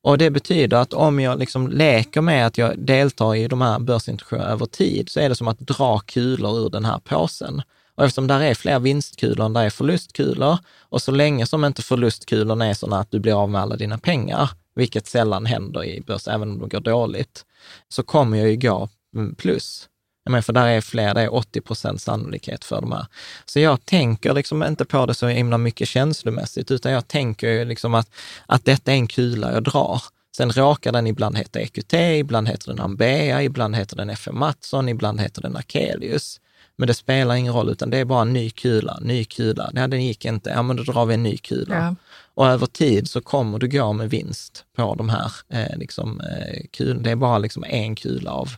Och 0.01 0.18
det 0.18 0.30
betyder 0.30 0.78
att 0.78 0.93
om 0.93 1.20
jag 1.20 1.39
liksom 1.39 1.68
leker 1.68 2.22
med 2.22 2.47
att 2.47 2.57
jag 2.57 2.80
deltar 2.80 3.36
i 3.36 3.47
de 3.47 3.61
här 3.61 3.80
börsintroduktionerna 3.80 4.49
över 4.49 4.65
tid, 4.65 5.09
så 5.09 5.20
är 5.20 5.30
det 5.30 5.36
som 5.36 5.47
att 5.47 5.59
dra 5.59 5.99
kulor 5.99 6.59
ur 6.59 6.70
den 6.70 6.86
här 6.86 6.99
påsen. 6.99 7.61
Och 7.95 8.05
eftersom 8.05 8.28
där 8.28 8.39
är 8.39 8.53
fler 8.55 8.80
vinstkulor 8.80 9.45
än 9.45 9.53
där 9.53 9.63
är 9.63 9.70
förlustkulor, 9.70 10.57
och 10.80 11.01
så 11.01 11.11
länge 11.11 11.45
som 11.45 11.65
inte 11.65 11.82
förlustkulorna 11.82 12.65
är 12.65 12.74
sådana 12.74 12.99
att 12.99 13.11
du 13.11 13.20
blir 13.20 13.41
av 13.41 13.49
med 13.49 13.61
alla 13.61 13.76
dina 13.76 13.97
pengar, 13.97 14.49
vilket 14.76 15.07
sällan 15.07 15.45
händer 15.45 15.84
i 15.84 16.01
börs, 16.01 16.28
även 16.28 16.51
om 16.51 16.59
det 16.59 16.68
går 16.68 16.80
dåligt, 16.80 17.45
så 17.89 18.03
kommer 18.03 18.38
jag 18.38 18.49
ju 18.49 18.55
gå 18.55 18.89
plus. 19.38 19.89
Menar, 20.30 20.41
för 20.41 20.53
där 20.53 20.67
är 20.67 20.82
fler, 20.82 21.13
det 21.13 21.21
är 21.21 21.34
80 21.34 21.61
procent 21.61 22.01
sannolikhet 22.01 22.63
för 22.63 22.82
de 22.82 22.91
här. 22.91 23.05
Så 23.45 23.59
jag 23.59 23.86
tänker 23.86 24.34
liksom 24.34 24.63
inte 24.63 24.86
på 24.86 25.05
det 25.05 25.13
så 25.13 25.28
himla 25.28 25.57
mycket 25.57 25.88
känslomässigt, 25.88 26.71
utan 26.71 26.91
jag 26.91 27.07
tänker 27.07 27.49
ju 27.49 27.65
liksom 27.65 27.93
att, 27.95 28.09
att 28.45 28.65
detta 28.65 28.91
är 28.91 28.95
en 28.95 29.07
kula 29.07 29.53
jag 29.53 29.63
drar. 29.63 30.01
Sen 30.38 30.51
råkar 30.51 30.91
den 30.91 31.07
ibland 31.07 31.38
heta 31.38 31.59
EQT, 31.59 31.93
ibland 31.93 32.47
heter 32.47 32.67
den 32.67 32.80
Ambea, 32.80 33.43
ibland 33.43 33.75
heter 33.75 33.95
den 33.95 34.09
FM 34.09 34.39
Mattsson, 34.39 34.89
ibland 34.89 35.21
heter 35.21 35.41
den 35.41 35.55
Akelius. 35.55 36.39
Men 36.78 36.88
det 36.88 36.93
spelar 36.93 37.36
ingen 37.36 37.53
roll, 37.53 37.69
utan 37.69 37.89
det 37.89 37.97
är 37.97 38.05
bara 38.05 38.21
en 38.21 38.34
ny 38.34 38.49
kula, 38.49 38.97
ny 39.01 39.25
kula. 39.25 39.69
Nej, 39.73 39.88
den 39.88 40.05
gick 40.05 40.25
inte. 40.25 40.49
Ja, 40.49 40.61
men 40.61 40.75
då 40.75 40.84
drar 40.84 41.05
vi 41.05 41.13
en 41.13 41.23
ny 41.23 41.38
kula. 41.38 41.75
Ja. 41.75 41.95
Och 42.34 42.47
över 42.47 42.65
tid 42.65 43.09
så 43.09 43.21
kommer 43.21 43.59
du 43.59 43.67
gå 43.67 43.93
med 43.93 44.09
vinst 44.09 44.65
på 44.75 44.95
de 44.95 45.09
här 45.09 45.32
eh, 45.49 45.78
liksom, 45.78 46.21
eh, 46.21 46.61
kul. 46.71 47.03
Det 47.03 47.11
är 47.11 47.15
bara 47.15 47.38
liksom 47.38 47.63
en 47.63 47.95
kula 47.95 48.32
av, 48.32 48.49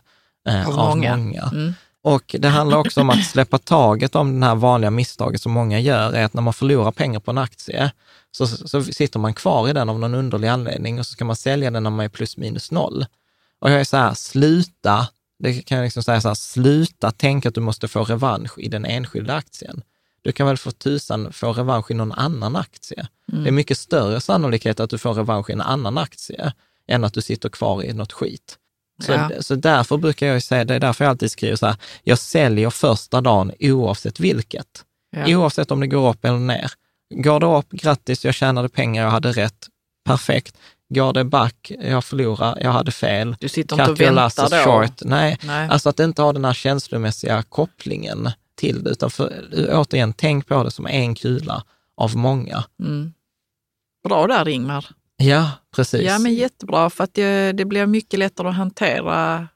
eh, 0.48 0.68
Av 0.68 0.78
av 0.78 0.88
många. 0.88 1.16
många. 1.16 1.42
Mm. 1.52 1.74
Och 2.02 2.36
det 2.38 2.48
handlar 2.48 2.78
också 2.78 3.00
om 3.00 3.10
att 3.10 3.24
släppa 3.24 3.58
taget 3.58 4.14
om 4.14 4.40
det 4.40 4.46
här 4.46 4.54
vanliga 4.54 4.90
misstaget 4.90 5.42
som 5.42 5.52
många 5.52 5.80
gör, 5.80 6.12
är 6.12 6.24
att 6.24 6.34
när 6.34 6.42
man 6.42 6.52
förlorar 6.52 6.92
pengar 6.92 7.20
på 7.20 7.30
en 7.30 7.38
aktie, 7.38 7.92
så, 8.30 8.46
så 8.46 8.84
sitter 8.84 9.18
man 9.18 9.34
kvar 9.34 9.68
i 9.68 9.72
den 9.72 9.88
av 9.88 9.98
någon 9.98 10.14
underlig 10.14 10.48
anledning 10.48 10.98
och 10.98 11.06
så 11.06 11.12
ska 11.12 11.24
man 11.24 11.36
sälja 11.36 11.70
den 11.70 11.82
när 11.82 11.90
man 11.90 12.04
är 12.04 12.08
plus 12.08 12.36
minus 12.36 12.70
noll. 12.70 13.06
Och 13.58 13.70
jag 13.70 13.80
är 13.80 13.84
så 13.84 13.96
här, 13.96 14.14
sluta, 14.14 15.08
det 15.38 15.62
kan 15.62 15.78
jag 15.78 15.84
liksom 15.84 16.02
säga 16.02 16.20
så 16.20 16.28
här, 16.28 16.34
sluta 16.34 17.10
tänka 17.10 17.48
att 17.48 17.54
du 17.54 17.60
måste 17.60 17.88
få 17.88 18.04
revansch 18.04 18.58
i 18.58 18.68
den 18.68 18.84
enskilda 18.84 19.34
aktien. 19.34 19.82
Du 20.22 20.32
kan 20.32 20.46
väl 20.46 20.56
för 20.56 20.70
tusan 20.70 21.32
få 21.32 21.52
revansch 21.52 21.90
i 21.90 21.94
någon 21.94 22.12
annan 22.12 22.56
aktie. 22.56 23.08
Det 23.26 23.48
är 23.48 23.52
mycket 23.52 23.78
större 23.78 24.20
sannolikhet 24.20 24.80
att 24.80 24.90
du 24.90 24.98
får 24.98 25.14
revansch 25.14 25.50
i 25.50 25.52
en 25.52 25.60
annan 25.60 25.98
aktie 25.98 26.52
än 26.88 27.04
att 27.04 27.14
du 27.14 27.22
sitter 27.22 27.48
kvar 27.48 27.82
i 27.82 27.92
något 27.92 28.12
skit. 28.12 28.58
Så, 29.00 29.12
Ja. 29.12 29.30
så 29.40 29.54
därför 29.54 29.96
brukar 29.96 30.26
jag 30.26 30.42
säga, 30.42 30.64
det 30.64 30.74
är 30.74 30.80
därför 30.80 31.04
jag 31.04 31.10
alltid 31.10 31.30
skriver 31.30 31.56
så 31.56 31.66
här, 31.66 31.76
jag 32.02 32.18
säljer 32.18 32.70
första 32.70 33.20
dagen 33.20 33.52
oavsett 33.60 34.20
vilket. 34.20 34.84
Ja. 35.16 35.36
Oavsett 35.36 35.70
om 35.70 35.80
det 35.80 35.86
går 35.86 36.10
upp 36.10 36.24
eller 36.24 36.38
ner. 36.38 36.70
Går 37.14 37.40
det 37.40 37.46
upp, 37.46 37.70
grattis, 37.70 38.24
jag 38.24 38.34
tjänade 38.34 38.68
pengar, 38.68 39.02
jag 39.04 39.10
hade 39.10 39.32
rätt, 39.32 39.66
perfekt. 40.04 40.56
Går 40.94 41.12
det 41.12 41.24
back, 41.24 41.72
jag 41.80 42.04
förlorar, 42.04 42.58
jag 42.60 42.70
hade 42.72 42.92
fel. 42.92 43.36
Du 43.40 43.48
sitter 43.48 43.74
inte 43.76 43.90
och 43.90 44.00
väntar 44.00 44.50
då. 44.50 44.72
short. 44.72 45.00
Nej, 45.04 45.38
Nej. 45.42 45.68
alltså 45.68 45.88
att 45.88 46.00
inte 46.00 46.22
ha 46.22 46.32
den 46.32 46.44
här 46.44 46.52
känslomässiga 46.54 47.42
kopplingen 47.42 48.30
till 48.54 48.84
det, 48.84 48.90
utan 48.90 49.10
för, 49.10 49.46
återigen, 49.72 50.12
tänk 50.12 50.46
på 50.46 50.62
det 50.64 50.70
som 50.70 50.86
en 50.86 51.14
kula 51.14 51.64
av 51.96 52.16
många. 52.16 52.64
Mm. 52.80 53.12
Bra 54.08 54.26
där 54.26 54.48
Ingmar. 54.48 54.86
Ja, 55.22 55.50
precis. 55.76 56.02
Ja, 56.02 56.18
men 56.18 56.34
jättebra, 56.34 56.90
för 56.90 57.04
att 57.04 57.14
det, 57.14 57.52
det 57.52 57.64
blir 57.64 57.86
mycket 57.86 58.18
lättare 58.18 58.48
att 58.48 58.54
hantera 58.54 59.48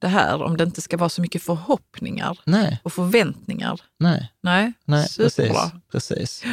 det 0.00 0.08
här 0.08 0.42
om 0.42 0.56
det 0.56 0.64
inte 0.64 0.80
ska 0.80 0.96
vara 0.96 1.08
så 1.08 1.22
mycket 1.22 1.42
förhoppningar 1.42 2.38
Nej, 2.44 2.80
och 2.82 2.92
förväntningar. 2.92 3.80
nej. 3.98 4.32
Nej, 4.42 4.72
Nej, 4.84 5.02
precis. 5.02 5.34
superbra. 5.34 5.70
precis. 5.92 6.44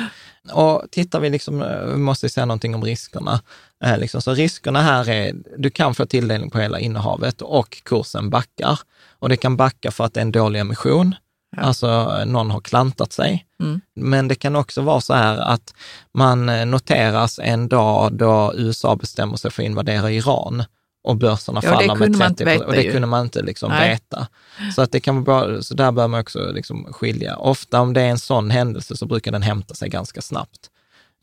Och 0.52 0.84
tittar 0.91 1.20
vi 1.20 1.30
liksom, 1.30 1.62
eh, 1.62 1.86
vi 1.86 1.98
måste 1.98 2.30
säga 2.30 2.45
någonting 2.45 2.76
om 2.76 2.84
riskerna. 2.84 3.41
Eh, 3.84 3.98
liksom, 3.98 4.22
så 4.22 4.34
riskerna 4.34 4.82
här 4.82 5.10
är, 5.10 5.36
du 5.58 5.70
kan 5.70 5.95
få 5.95 6.06
tilldelning 6.06 6.50
på 6.50 6.60
hela 6.60 6.80
innehavet 6.80 7.41
och 7.41 7.84
kursen 7.84 8.30
backar. 8.30 8.80
Och 9.20 9.30
det 9.30 9.38
kan 9.38 9.58
backa 9.58 9.91
för 9.91 10.04
att 10.04 10.14
det 10.14 10.20
är 10.20 10.22
en 10.22 10.32
dålig 10.32 10.60
emission. 10.60 11.16
Alltså 11.58 12.22
någon 12.26 12.51
har 12.51 12.62
klantat 12.62 13.14
sig. 13.14 13.45
Mm. 13.60 13.82
Men 13.95 14.28
det 14.28 14.36
kan 14.36 14.55
också 14.55 14.82
vara 14.82 15.01
så 15.01 15.14
här 15.14 15.38
att 15.38 15.74
man 16.14 16.49
eh, 16.49 16.66
noteras 16.66 17.39
en 17.43 17.68
dag 17.68 18.14
då 18.14 18.53
USA 18.55 18.95
bestämmer 18.95 19.38
sig 19.38 19.51
för 19.51 19.64
att 19.64 19.68
invadera 19.68 20.12
Iran 20.12 20.64
och 21.03 21.18
börserna 21.18 21.62
Ja, 21.64 21.70
faller 21.72 21.88
med 21.88 21.97
kunde 21.97 22.18
man 22.18 22.28
30 22.28 22.32
inte 22.32 22.45
veta 22.45 22.66
och 22.66 22.72
det 22.72 22.82
ju. 22.82 22.91
kunde 22.91 23.08
man 23.08 23.22
inte 23.26 23.41
liksom 23.41 23.72
Nej. 23.72 23.89
veta. 23.89 24.28
Så, 24.76 24.82
att 24.82 24.91
det 24.91 24.99
kan 24.99 25.24
vara 25.24 25.62
så 25.62 25.74
där 25.74 25.91
bör 25.91 26.08
man 26.08 26.20
också 26.20 26.51
liksom 26.51 26.93
skilja. 26.93 27.36
Ofta 27.36 27.82
om 27.82 27.93
det 27.93 28.01
är 28.01 28.10
en 28.10 28.20
sån 28.20 28.51
händelse 28.51 28.97
så 28.97 29.05
brukar 29.05 29.32
den 29.32 29.41
hämta 29.41 29.74
sig 29.74 29.89
ganska 29.89 30.22
snabbt. 30.22 30.70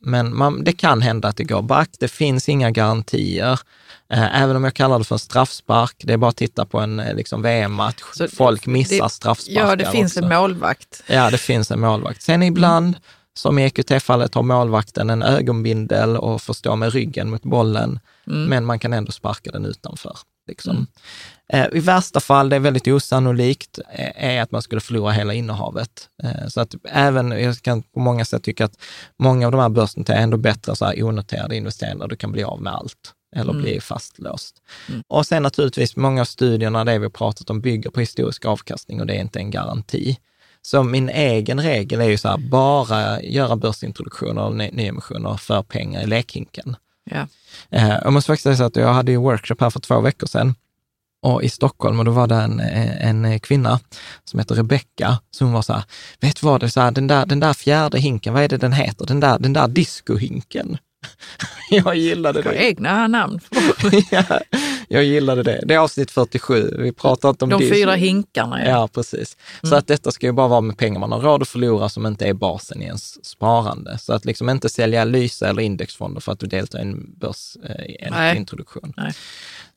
Men 0.05 0.35
man, 0.37 0.63
det 0.63 0.73
kan 0.73 1.01
hända 1.01 1.27
att 1.27 1.37
det 1.37 1.43
går 1.43 1.61
back. 1.61 1.89
Det 1.99 2.07
finns 2.07 2.49
inga 2.49 2.71
garantier. 2.71 3.59
Eh, 4.13 4.41
Även 4.41 4.55
om 4.55 4.63
jag 4.63 4.73
kallar 4.73 4.99
det 4.99 5.05
för 5.05 5.15
en 5.15 5.19
straffspark, 5.19 5.95
det 6.03 6.13
är 6.13 6.17
bara 6.17 6.29
att 6.29 6.35
titta 6.37 6.65
på 6.65 6.79
en 6.79 6.99
eh, 6.99 7.15
liksom, 7.15 7.41
VM-match. 7.41 8.01
Folk 8.37 8.65
missar 8.67 9.03
det- 9.03 9.09
straffsparkar 9.09 9.61
Ja, 9.69 9.75
det 9.75 9.85
finns 9.91 10.11
också. 10.17 10.23
en 10.23 10.29
målvakt. 10.41 11.03
Ja, 11.07 11.29
det 11.31 11.37
finns 11.37 11.71
en 11.71 11.79
målvakt. 11.79 12.21
Sen 12.21 12.43
ibland, 12.43 12.95
som 13.33 13.59
i 13.59 13.63
EQT-fallet, 13.65 14.35
har 14.35 14.43
målvakten 14.43 15.09
en 15.09 15.23
ögonbindel 15.23 16.17
och 16.17 16.41
får 16.41 16.53
stå 16.53 16.75
med 16.75 16.93
ryggen 16.93 17.29
mot 17.29 17.43
bollen, 17.43 17.99
men 18.25 18.65
man 18.65 18.79
kan 18.79 18.93
ändå 18.93 19.11
sparka 19.11 19.51
den 19.51 19.65
utanför. 19.65 20.17
Liksom. 20.47 20.87
Eh, 21.49 21.65
I 21.73 21.79
värsta 21.79 22.19
fall, 22.19 22.49
det 22.49 22.55
är 22.55 22.59
väldigt 22.59 22.87
osannolikt, 22.87 23.79
eh, 23.93 24.25
är 24.25 24.41
att 24.41 24.51
man 24.51 24.61
skulle 24.61 24.81
förlora 24.81 25.11
hela 25.11 25.33
innehavet. 25.33 26.09
Eh, 26.23 26.47
Så 26.47 26.61
att 26.61 26.75
även, 26.89 27.31
jag 27.31 27.61
kan 27.61 27.81
på 27.83 27.99
många 27.99 28.25
sätt 28.25 28.43
tycka 28.43 28.65
att 28.65 28.75
många 29.19 29.45
av 29.45 29.51
de 29.51 29.61
här 29.61 29.69
börsnoterade 29.69 30.19
är 30.19 30.23
ändå 30.23 30.37
bättre 30.37 30.75
så 30.75 30.85
här 30.85 31.03
onoterade 31.03 31.55
investeringar, 31.55 32.07
du 32.07 32.15
kan 32.15 32.31
bli 32.31 32.43
av 32.43 32.61
med 32.61 32.73
allt 32.73 33.13
eller 33.35 33.53
bli 33.53 33.81
fastlåst. 33.81 34.55
Och 35.07 35.25
sen 35.25 35.43
naturligtvis, 35.43 35.95
många 35.95 36.21
av 36.21 36.25
studierna, 36.25 36.83
det 36.85 36.97
vi 36.99 37.05
har 37.05 37.09
pratat 37.09 37.49
om, 37.49 37.61
bygger 37.61 37.89
på 37.89 37.99
historisk 37.99 38.45
avkastning 38.45 39.01
och 39.01 39.07
det 39.07 39.15
är 39.15 39.21
inte 39.21 39.39
en 39.39 39.51
garanti. 39.51 40.17
Så 40.61 40.83
min 40.83 41.09
egen 41.09 41.59
regel 41.61 42.01
är 42.01 42.05
ju 42.09 42.17
så 42.17 42.27
här, 42.27 42.37
bara 42.37 43.21
göra 43.21 43.55
börsintroduktioner 43.55 44.41
och 44.43 44.55
ny- 44.55 44.71
nyemissioner 44.71 45.37
för 45.37 45.61
pengar 45.63 46.03
i 46.03 46.05
lekhinken. 46.05 46.75
Ja. 47.11 47.27
Eh, 47.69 47.89
jag 48.03 48.13
måste 48.13 48.27
faktiskt 48.27 48.43
säga 48.43 48.55
så 48.55 48.63
att 48.63 48.75
jag 48.75 48.93
hade 48.93 49.11
ju 49.11 49.17
workshop 49.17 49.55
här 49.59 49.69
för 49.69 49.79
två 49.79 50.01
veckor 50.01 50.27
sedan 50.27 50.55
och 51.21 51.43
i 51.43 51.49
Stockholm 51.49 51.99
och 51.99 52.05
då 52.05 52.11
var 52.11 52.27
det 52.27 52.35
en, 52.35 52.59
en 52.59 53.39
kvinna 53.39 53.79
som 54.23 54.39
heter 54.39 54.55
Rebecka, 54.55 55.19
som 55.31 55.51
var 55.51 55.61
så 55.61 55.73
här, 55.73 55.83
vet 56.19 56.43
vad, 56.43 56.59
det 56.59 56.65
är 56.65 56.69
så 56.69 56.81
här, 56.81 56.91
den, 56.91 57.07
där, 57.07 57.25
den 57.25 57.39
där 57.39 57.53
fjärde 57.53 57.99
hinken, 57.99 58.33
vad 58.33 58.43
är 58.43 58.47
det 58.47 58.57
den 58.57 58.73
heter? 58.73 59.05
Den 59.05 59.19
där, 59.19 59.39
den 59.39 59.53
där 59.53 59.67
discohinken. 59.67 60.77
jag 61.69 61.95
gillade 61.95 62.41
det. 62.41 62.55
egna 62.55 63.07
namn. 63.07 63.39
ja, 64.11 64.23
jag 64.87 65.03
gillade 65.03 65.43
det. 65.43 65.63
Det 65.65 65.73
är 65.73 65.79
avsnitt 65.79 66.11
47. 66.11 66.75
Vi 66.79 66.91
pratar 66.91 67.29
inte 67.29 67.45
om 67.45 67.49
De 67.49 67.59
dis- 67.63 67.73
fyra 67.73 67.93
hinkarna. 67.93 68.65
Ja. 68.65 68.69
Ja, 68.71 68.87
precis. 68.87 69.37
Så 69.63 69.75
att 69.75 69.87
detta 69.87 70.11
ska 70.11 70.25
ju 70.25 70.31
bara 70.31 70.47
vara 70.47 70.61
med 70.61 70.77
pengar 70.77 70.99
man 70.99 71.11
har 71.11 71.19
råd 71.19 71.41
att 71.41 71.47
förlora 71.47 71.89
som 71.89 72.05
inte 72.05 72.25
är 72.25 72.33
basen 72.33 72.81
i 72.81 72.85
ens 72.85 73.25
sparande. 73.25 73.97
Så 73.97 74.13
att 74.13 74.25
liksom 74.25 74.49
inte 74.49 74.69
sälja 74.69 75.03
Lysa 75.03 75.49
eller 75.49 75.61
indexfonder 75.61 76.21
för 76.21 76.31
att 76.31 76.39
du 76.39 76.47
deltar 76.47 76.79
i 76.79 76.81
en 76.81 77.15
börsintroduktion. 77.19 78.93
Nej. 78.97 79.13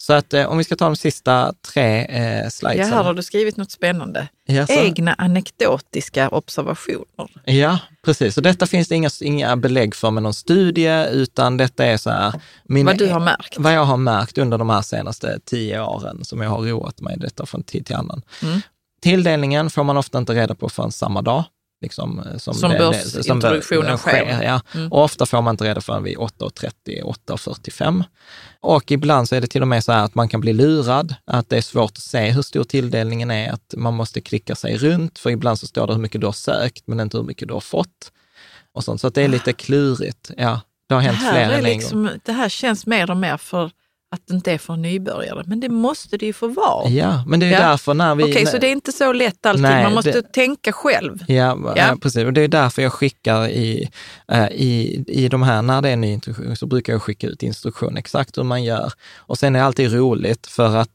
Så 0.01 0.13
att 0.13 0.35
eh, 0.35 0.47
om 0.47 0.59
vi 0.59 0.65
ska 0.65 0.77
ta 0.77 0.85
de 0.85 0.97
sista 0.97 1.53
tre 1.73 2.07
eh, 2.09 2.39
Ja, 2.43 2.51
slidesen. 2.51 2.93
här 2.93 3.03
har 3.03 3.15
du 3.15 3.23
skrivit 3.23 3.57
något 3.57 3.71
spännande. 3.71 4.29
Ja, 4.47 4.67
så- 4.67 4.73
Egna 4.73 5.15
anekdotiska 5.19 6.29
observationer. 6.29 7.29
Ja, 7.45 7.79
precis. 8.05 8.37
Och 8.37 8.43
detta 8.43 8.67
finns 8.67 8.89
det 8.89 8.95
inga, 8.95 9.11
inga 9.21 9.57
belägg 9.57 9.95
för 9.95 10.11
med 10.11 10.23
någon 10.23 10.35
studie, 10.35 11.07
utan 11.11 11.57
detta 11.57 11.85
är 11.85 11.97
så 11.97 12.11
här... 12.11 12.33
Min, 12.65 12.87
Vad 12.87 12.99
du 12.99 13.07
har 13.09 13.21
märkt. 13.21 13.59
Vad 13.59 13.73
jag 13.75 13.85
har 13.85 13.97
märkt 13.97 14.39
under 14.39 14.59
de 14.59 14.71
här 14.71 14.83
senaste 14.83 15.41
tio 15.45 15.81
åren, 15.81 16.25
som 16.25 16.41
jag 16.41 16.51
har 16.51 16.59
roat 16.63 17.01
mig 17.01 17.17
i 17.17 17.19
detta 17.19 17.47
från 17.47 17.63
tid 17.63 17.87
till 17.87 17.97
annan. 17.97 18.23
Mm. 18.43 18.61
Tilldelningen 19.03 19.71
får 19.71 19.85
man 19.85 19.97
ofta 19.97 20.19
inte 20.19 20.35
reda 20.35 20.55
på 20.55 20.69
förrän 20.69 20.93
samma 20.93 21.23
dag. 21.23 21.45
Liksom, 21.81 22.19
eh, 22.19 22.37
som, 22.39 22.55
Som 22.55 22.71
det- 22.71 22.79
börsintroduktionen 22.79 23.87
den 23.87 23.99
sker. 23.99 24.43
Ja. 24.43 24.61
Mm. 24.75 24.93
Och 24.93 25.05
ofta 25.05 25.27
får 25.27 25.43
man 25.43 25.53
inte 25.55 25.65
reda 25.65 25.81
förrän 25.81 26.03
vid 26.03 26.17
8.30, 26.17 27.03
8.45. 27.03 28.05
Och 28.61 28.91
ibland 28.91 29.29
så 29.29 29.35
är 29.35 29.41
det 29.41 29.47
till 29.47 29.63
och 29.63 29.69
med 29.69 29.85
så 29.85 29.93
här 29.93 30.05
att 30.05 30.15
man 30.15 30.29
kan 30.29 30.41
bli 30.41 30.53
lurad, 30.53 31.15
att 31.27 31.49
det 31.49 31.57
är 31.57 31.61
svårt 31.63 31.91
att 31.91 31.99
se 32.03 32.31
hur 32.31 32.43
stor 32.43 32.65
tilldelningen 32.65 33.31
är, 33.31 33.53
att 33.53 33.75
man 33.77 33.95
måste 33.95 34.21
klicka 34.21 34.55
sig 34.55 34.77
runt, 34.77 35.19
för 35.19 35.31
ibland 35.31 35.59
så 35.59 35.67
står 35.67 35.87
det 35.87 35.93
hur 35.93 36.01
mycket 36.01 36.21
du 36.21 36.27
har 36.27 36.33
sökt, 36.33 36.83
men 36.87 37.01
inte 37.01 37.17
hur 37.17 37.25
mycket 37.25 37.49
du 37.49 37.55
har 37.55 37.61
fått. 37.61 38.13
Och 38.73 38.85
sånt. 38.85 39.01
Så 39.01 39.07
att 39.07 39.15
det 39.15 39.23
är 39.23 39.29
lite 39.29 39.53
klurigt. 39.53 40.31
Ja, 40.37 40.61
det 40.89 40.95
har 40.95 41.03
Det 41.03 41.07
hänt 41.09 41.19
här, 41.19 41.33
fler 41.33 41.43
än 41.43 41.51
en 41.55 41.63
gång. 41.65 41.65
liksom, 41.79 42.11
det 42.25 42.33
här 42.33 42.49
känns 42.49 42.87
mer 42.87 43.11
och 43.11 43.17
mer 43.17 43.37
för 43.37 43.71
att 44.11 44.21
det 44.27 44.35
inte 44.35 44.53
är 44.53 44.59
för 44.59 44.77
nybörjare. 44.77 45.43
Men 45.47 45.61
det 45.61 45.69
måste 45.69 46.17
det 46.17 46.27
ju 46.27 46.33
få 46.33 46.49
vara. 46.49 46.89
Ja, 46.89 47.25
men 47.27 47.41
det 47.41 47.47
är 47.47 47.51
Ja. 47.51 47.59
därför 47.69 47.95
när 47.95 48.15
vi... 48.15 48.25
Okej, 48.25 48.47
så 48.47 48.59
det 48.59 48.67
är 48.69 48.73
inte 48.73 48.93
så 48.93 49.13
lätt 49.13 49.47
alltid. 49.47 49.63
Nej, 49.63 49.85
Man 49.85 49.95
måste 49.95 50.13
det- 50.13 50.33
tänka 50.33 50.73
själv. 50.73 51.19
Ja, 51.29 51.35
Ja. 51.65 51.73
ja. 51.77 51.97
precis. 52.03 52.25
Och 52.25 52.33
det 52.33 52.41
är 52.41 52.49
därför 52.49 52.83
jag 52.83 52.93
skickar 52.93 53.49
i, 53.49 53.89
eh, 54.33 54.47
i, 54.51 55.05
i 55.09 55.29
de 55.29 55.43
här, 55.43 55.63
när 55.63 55.83
det 55.83 55.89
är 55.89 55.93
en 55.93 56.01
ny 56.01 56.13
introduktion, 56.13 56.57
så 56.57 56.67
brukar 56.67 56.93
jag 56.93 57.03
skicka 57.03 57.27
ut 57.27 57.43
instruktion 57.43 57.97
exakt 57.97 58.39
hur 58.39 58.43
man 58.43 58.65
gör. 58.65 58.93
Och 59.17 59.39
sen 59.39 59.55
är 59.55 59.59
det 59.61 59.65
alltid 59.67 59.93
roligt 59.93 60.47
för 60.47 60.77
att 60.77 60.91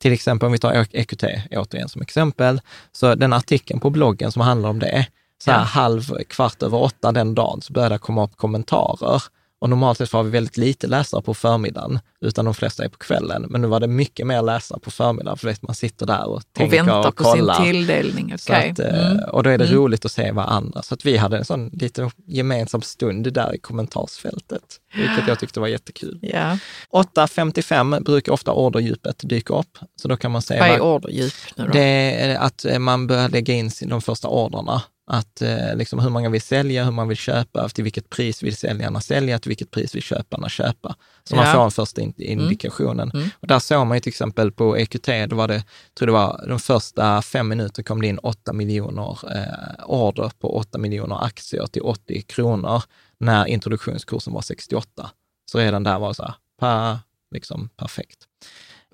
till 0.00 0.12
exempel 0.12 0.46
om 0.46 0.52
vi 0.52 0.58
tar 0.58 0.86
EQT 0.92 1.24
återigen 1.50 1.88
som 1.88 2.02
exempel, 2.02 2.60
så 2.92 3.14
den 3.14 3.32
artikeln 3.32 3.80
på 3.80 3.90
bloggen 3.90 4.32
som 4.32 4.42
handlar 4.42 4.68
om 4.68 4.78
det, 4.78 5.06
så 5.44 5.50
här 5.50 5.58
Ja. 5.58 5.64
halv, 5.64 6.02
kvart 6.28 6.62
över 6.62 6.82
åtta 6.82 7.12
den 7.12 7.34
dagen 7.34 7.62
så 7.62 7.72
börjar 7.72 7.90
det 7.90 7.98
komma 7.98 8.24
upp 8.24 8.36
kommentarer. 8.36 9.22
Och 9.58 9.70
normalt 9.70 9.98
sett 9.98 10.10
får 10.10 10.22
vi 10.22 10.30
väldigt 10.30 10.56
lite 10.56 10.86
läsare 10.86 11.22
på 11.22 11.34
förmiddagen, 11.34 11.98
utan 12.20 12.44
de 12.44 12.54
flesta 12.54 12.84
är 12.84 12.88
på 12.88 12.98
kvällen. 12.98 13.46
Men 13.50 13.60
nu 13.60 13.66
var 13.68 13.80
det 13.80 13.86
mycket 13.86 14.26
mer 14.26 14.42
läsare 14.42 14.78
på 14.80 14.90
förmiddagen, 14.90 15.38
för 15.38 15.46
vet, 15.48 15.62
man 15.62 15.74
sitter 15.74 16.06
där 16.06 16.26
och 16.28 16.36
Och 16.36 16.42
tänker 16.52 16.76
väntar 16.76 17.08
och 17.08 17.16
på 17.16 17.24
kollar. 17.24 17.54
sin 17.54 17.64
tilldelning. 17.64 18.34
Okej. 18.34 18.70
att, 18.70 18.78
eh, 18.78 19.10
Mm. 19.10 19.24
Och 19.32 19.42
då 19.42 19.50
är 19.50 19.58
det 19.58 19.66
roligt 19.66 20.04
att 20.04 20.12
se 20.12 20.32
vad 20.32 20.44
andra, 20.48 20.82
så 20.82 20.94
att 20.94 21.06
vi 21.06 21.16
hade 21.16 21.36
en 21.38 21.44
sån 21.44 21.68
lite 21.68 22.10
gemensam 22.26 22.82
stund 22.82 23.32
där 23.32 23.54
i 23.54 23.58
kommentarsfältet, 23.58 24.62
vilket 24.94 25.28
jag 25.28 25.38
tyckte 25.40 25.60
var 25.60 25.68
jättekul. 25.68 26.18
Ja. 26.22 26.58
8.55 26.90 28.00
brukar 28.04 28.32
ofta 28.32 28.52
orderdjupet 28.52 29.16
dyka 29.28 29.54
upp, 29.54 29.78
så 30.02 30.08
då 30.08 30.16
kan 30.16 30.30
man 30.30 30.42
se 30.42 30.58
Vad 30.58 30.68
är 30.68 30.80
orderdjup 30.80 31.32
nu 31.56 31.64
då? 31.66 31.72
det 31.72 31.80
är 32.20 32.36
att 32.38 32.64
eh, 32.64 32.78
man 32.78 33.06
börjar 33.06 33.28
lägga 33.28 33.54
in 33.54 33.70
de 33.86 34.00
första 34.02 34.28
orderna. 34.28 34.82
Att 35.08 35.42
eh, 35.42 35.76
liksom 35.76 35.98
hur 35.98 36.10
många 36.10 36.28
vill 36.30 36.42
sälja, 36.42 36.84
hur 36.84 36.90
man 36.92 37.08
vill 37.08 37.16
köpa, 37.16 37.68
till 37.68 37.84
vilket 37.84 38.10
pris 38.10 38.42
vill 38.42 38.56
säljarna 38.56 39.00
sälja, 39.00 39.38
till 39.38 39.48
vilket 39.48 39.70
pris 39.70 39.94
vill 39.94 40.02
köparna 40.02 40.48
köpa. 40.48 40.96
Så 41.24 41.36
man 41.36 41.46
Ja. 41.46 41.52
får 41.52 41.64
en 41.64 41.70
första 41.70 42.00
in- 42.00 42.14
indikationen. 42.16 43.10
Och 43.40 43.46
där 43.48 43.58
såg 43.58 43.86
man 43.86 43.96
ju 43.96 44.00
till 44.00 44.10
exempel 44.10 44.52
på 44.52 44.76
EQT, 44.78 45.08
då 45.28 45.36
var 45.36 45.48
det, 45.48 45.64
tror 45.98 46.06
det 46.06 46.12
var 46.12 46.44
de 46.48 46.58
första 46.58 47.22
fem 47.22 47.48
minuter 47.48 47.82
kom 47.82 48.00
det 48.02 48.06
in 48.08 48.18
8 48.18 48.52
miljoner 48.52 49.18
eh, 49.36 49.84
order 49.86 50.30
på 50.38 50.56
8 50.56 50.78
miljoner 50.78 51.24
aktier 51.24 51.66
till 51.66 51.82
80 51.82 52.22
kronor 52.22 52.82
när 53.18 53.46
introduktionskursen 53.46 54.32
var 54.32 54.42
68. 54.42 55.10
Så 55.50 55.58
redan 55.58 55.82
där 55.82 55.98
var 55.98 56.08
det 56.08 56.14
så 56.14 56.22
här, 56.22 56.34
pa, 56.60 56.98
liksom 57.30 57.68
perfekt. 57.76 58.18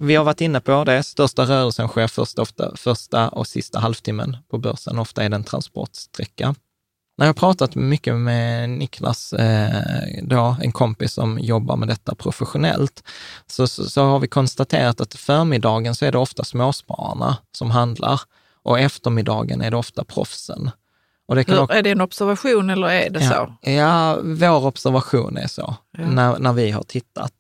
Vi 0.05 0.15
har 0.15 0.25
varit 0.25 0.41
inne 0.41 0.61
på 0.61 0.85
det, 0.85 1.03
största 1.03 1.45
rörelsen 1.45 1.89
sker 1.89 2.07
första, 2.07 2.43
ofta, 2.43 2.77
första 2.77 3.29
och 3.29 3.47
sista 3.47 3.79
halvtimmen 3.79 4.37
på 4.51 4.59
börsen. 4.59 4.99
Ofta 4.99 5.23
är 5.23 5.29
det 5.29 5.37
en 5.37 5.45
transportsträcka. 5.45 6.55
När 7.19 7.27
jag 7.27 7.29
har 7.29 7.35
pratat 7.35 7.75
mycket 7.75 8.15
med 8.15 8.71
Niklas, 8.71 9.33
eh, 9.33 9.85
då, 10.23 10.57
en 10.63 10.73
kompis 10.73 11.13
som 11.13 11.39
jobbar 11.39 11.77
med 11.77 11.89
detta 11.89 12.15
professionellt, 12.15 13.03
så, 13.47 13.67
så, 13.67 13.85
så 13.85 14.03
har 14.03 14.19
vi 14.19 14.29
konstaterat 14.29 15.01
att 15.01 15.15
förmiddagen 15.15 15.95
så 15.95 16.05
är 16.05 16.13
det 16.13 16.19
ofta 16.19 16.45
småspararna 16.45 17.37
som 17.53 17.71
handlar 17.71 18.21
och 18.63 18.81
eftermiddagen 18.81 19.61
är 19.61 19.71
det 19.71 19.77
ofta 19.77 20.05
proffsen. 20.05 20.71
Också- 21.29 21.66
är 21.70 21.83
det 21.83 21.91
en 21.91 22.01
observation 22.01 22.70
eller 22.70 22.89
är 22.89 23.11
det 23.11 23.20
så? 23.20 23.55
Ja, 23.62 23.70
ja, 23.70 24.18
vår 24.23 24.66
observation 24.66 25.37
är 25.37 25.47
så, 25.47 25.75
Ja. 25.99 26.07
när, 26.07 26.39
när 26.39 26.53
vi 26.53 26.70
har 26.70 26.83
tittat. 26.83 27.33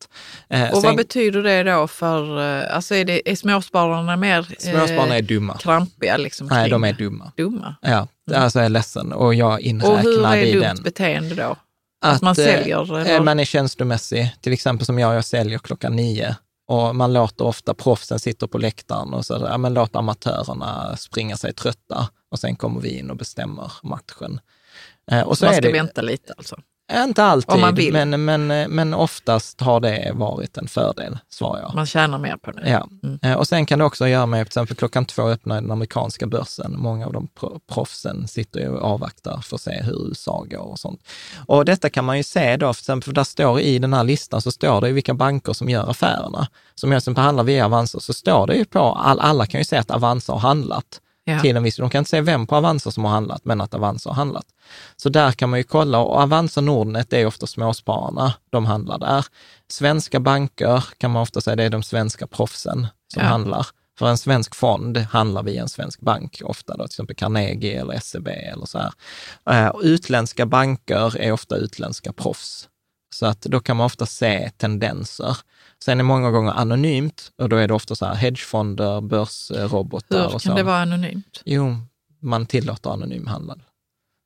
Eh, 0.50 0.62
Och 0.70 0.74
sen- 0.80 0.82
vad 0.82 0.96
betyder 0.96 1.42
det 1.42 1.62
då 1.62 1.86
för, 1.86 2.40
eh, 2.60 2.76
alltså 2.76 2.94
är, 2.94 3.04
det, 3.04 3.30
är 3.30 3.36
småspararna 3.36 4.16
mer 4.16 4.42
Småspararna 4.58 5.06
eh, 5.14 5.16
är 5.18 5.22
dumma. 5.22 5.56
krampiga? 5.58 6.16
Liksom, 6.16 6.46
Nej, 6.46 6.70
de 6.70 6.84
är 6.84 6.92
dumma. 6.92 7.32
dumma. 7.36 7.74
Ja, 7.80 8.08
alltså 8.34 8.58
jag 8.58 8.66
är 8.66 8.70
ledsen 8.70 9.12
och 9.12 9.34
jag 9.34 9.52
Och 9.52 9.58
hur 9.58 9.68
inräknar 9.68 10.36
är 10.36 10.42
i 10.42 10.52
dumt 10.52 10.62
den. 10.62 10.82
beteende 10.82 11.34
då? 11.34 11.56
Att 12.04 12.22
man 12.22 12.30
eh, 12.30 12.34
säljer, 12.44 12.96
eller? 12.98 13.20
Man 13.20 13.40
är 13.40 13.44
känslomässig, 13.44 14.34
till 14.40 14.52
exempel 14.52 14.86
som 14.86 14.98
jag, 14.98 15.14
jag 15.14 15.24
säljer 15.24 15.58
klockan 15.58 15.96
nio 15.96 16.36
och 16.68 16.96
man 16.96 17.12
låter 17.12 17.44
ofta 17.44 17.74
proffsen 17.74 18.18
sitter 18.18 18.46
på 18.46 18.58
läktaren 18.58 19.14
och 19.14 19.26
så, 19.26 19.46
ja, 19.50 19.58
men 19.58 19.74
låt 19.74 19.96
amatörerna 19.96 20.96
springa 20.96 21.36
sig 21.36 21.52
trötta 21.52 22.08
och 22.32 22.38
sen 22.38 22.56
kommer 22.56 22.80
vi 22.80 22.98
in 22.98 23.10
och 23.10 23.16
bestämmer 23.16 23.72
matchen. 23.82 24.40
Eh, 25.10 25.20
Och 25.22 25.38
så 25.38 25.44
man 25.44 25.54
är 25.54 25.56
ska 25.58 25.66
det, 25.66 25.72
vänta 25.72 26.02
lite 26.02 26.34
alltså? 26.36 26.56
Eh, 26.92 27.02
Inte 27.02 27.24
alltid. 27.24 27.92
Men, 27.92 28.24
men, 28.24 28.50
eh, 28.50 28.68
men 28.68 28.94
oftast 28.94 29.60
har 29.60 29.80
det 29.80 30.12
varit 30.14 30.56
en 30.58 30.68
fördel, 30.68 31.18
svarar 31.28 31.60
jag. 31.60 31.74
Man 31.74 31.86
tjänar 31.86 32.18
mer 32.18 32.36
på 32.36 32.50
det? 32.52 32.70
Ja, 32.70 32.88
Mm. 33.02 33.38
Och 33.38 33.48
sen 33.48 33.66
kan 33.66 33.78
det 33.78 33.84
också 33.84 34.08
göra 34.08 34.26
med, 34.26 34.38
till 34.46 34.48
exempel 34.48 34.76
klockan 34.76 35.04
två 35.04 35.22
öppnar 35.28 35.54
den 35.60 35.70
amerikanska 35.70 36.26
börsen. 36.26 36.74
Många 36.78 37.06
av 37.06 37.12
de 37.12 37.28
pro- 37.28 37.60
proffsen 37.72 38.28
sitter 38.28 38.60
ju 38.60 38.68
och 38.68 38.82
avvaktar 38.92 39.40
för 39.40 39.54
att 39.56 39.60
se 39.60 39.82
hur 39.82 40.08
USA 40.08 40.44
går 40.50 40.58
och 40.70 40.78
sånt. 40.78 41.00
Och 41.46 41.64
detta 41.64 41.90
kan 41.90 42.04
man 42.04 42.16
ju 42.16 42.22
se 42.22 42.56
då, 42.56 42.74
för 42.74 42.80
exempel, 42.80 43.04
för 43.04 43.12
där 43.12 43.24
står 43.24 43.60
i 43.60 43.78
den 43.78 43.92
här 43.94 44.04
listan 44.04 44.42
så 44.42 44.50
står 44.52 44.80
det 44.80 44.88
ju 44.88 44.94
vilka 44.94 45.14
banker 45.14 45.52
som 45.52 45.68
gör 45.68 45.90
affärerna. 45.90 46.46
Som 46.74 46.92
jag 46.92 47.02
som 47.02 47.16
handlar 47.16 47.44
via 47.44 47.64
Avanza 47.64 48.00
så 48.00 48.12
står 48.12 48.46
det 48.46 48.54
ju 48.54 48.64
på, 48.64 48.78
all, 48.80 49.20
alla 49.20 49.46
kan 49.46 49.60
ju 49.60 49.64
se 49.64 49.76
att 49.76 49.90
Avanza 49.90 50.32
har 50.32 50.40
handlat. 50.40 51.00
Ja. 51.24 51.40
till 51.40 51.56
en 51.56 51.62
viss, 51.62 51.76
de 51.76 51.90
kan 51.90 51.98
inte 51.98 52.10
säga 52.10 52.22
vem 52.22 52.46
på 52.46 52.56
Avanza 52.56 52.90
som 52.90 53.04
har 53.04 53.10
handlat, 53.10 53.44
men 53.44 53.60
att 53.60 53.74
Avanza 53.74 54.10
har 54.10 54.14
handlat. 54.14 54.46
Så 54.96 55.08
där 55.08 55.32
kan 55.32 55.50
man 55.50 55.58
ju 55.58 55.62
kolla 55.64 55.98
och 55.98 56.16
Avanza 56.20 56.60
Nordnet 56.60 57.12
är 57.12 57.26
ofta 57.26 57.46
småspararna, 57.46 58.34
de 58.50 58.66
handlar 58.66 58.98
där. 58.98 59.26
Svenska 59.68 60.20
banker 60.20 60.84
kan 60.98 61.10
man 61.10 61.22
ofta 61.22 61.40
säga, 61.40 61.56
det 61.56 61.64
är 61.64 61.70
de 61.70 61.82
svenska 61.82 62.26
proffsen 62.26 62.86
som 63.14 63.22
Ja. 63.22 63.28
handlar. 63.28 63.66
För 63.98 64.06
en 64.08 64.18
svensk 64.18 64.54
fond 64.54 64.96
handlar 64.98 65.42
via 65.42 65.62
en 65.62 65.68
svensk 65.68 66.00
bank, 66.00 66.42
ofta 66.44 66.72
då 66.76 66.78
till 66.78 66.84
exempel 66.94 67.16
Carnegie 67.16 67.80
eller 67.80 67.98
SEB 68.00 68.28
eller 68.28 68.66
så 68.66 68.78
här. 69.44 69.72
Och 69.72 69.80
utländska 69.84 70.46
banker 70.46 71.16
är 71.20 71.32
ofta 71.32 71.56
utländska 71.56 72.12
proffs. 72.12 72.68
Så 73.14 73.26
att 73.26 73.40
då 73.40 73.60
kan 73.60 73.76
man 73.76 73.86
ofta 73.86 74.06
se 74.06 74.50
tendenser. 74.56 75.36
Sen 75.82 76.00
är 76.00 76.04
många 76.04 76.30
gånger 76.30 76.52
anonymt 76.52 77.32
och 77.38 77.48
då 77.48 77.56
är 77.56 77.68
det 77.68 77.74
ofta 77.74 77.94
så 77.94 78.06
här 78.06 78.14
hedgefonder, 78.14 79.00
börsrobotar 79.00 80.18
Hur 80.18 80.26
och 80.26 80.30
kan 80.30 80.40
så. 80.40 80.54
det 80.54 80.62
vara 80.62 80.76
anonymt? 80.82 81.42
Jo, 81.44 81.76
man 82.20 82.46
tillåter 82.46 82.90
anonym 82.90 83.26
handel. 83.26 83.62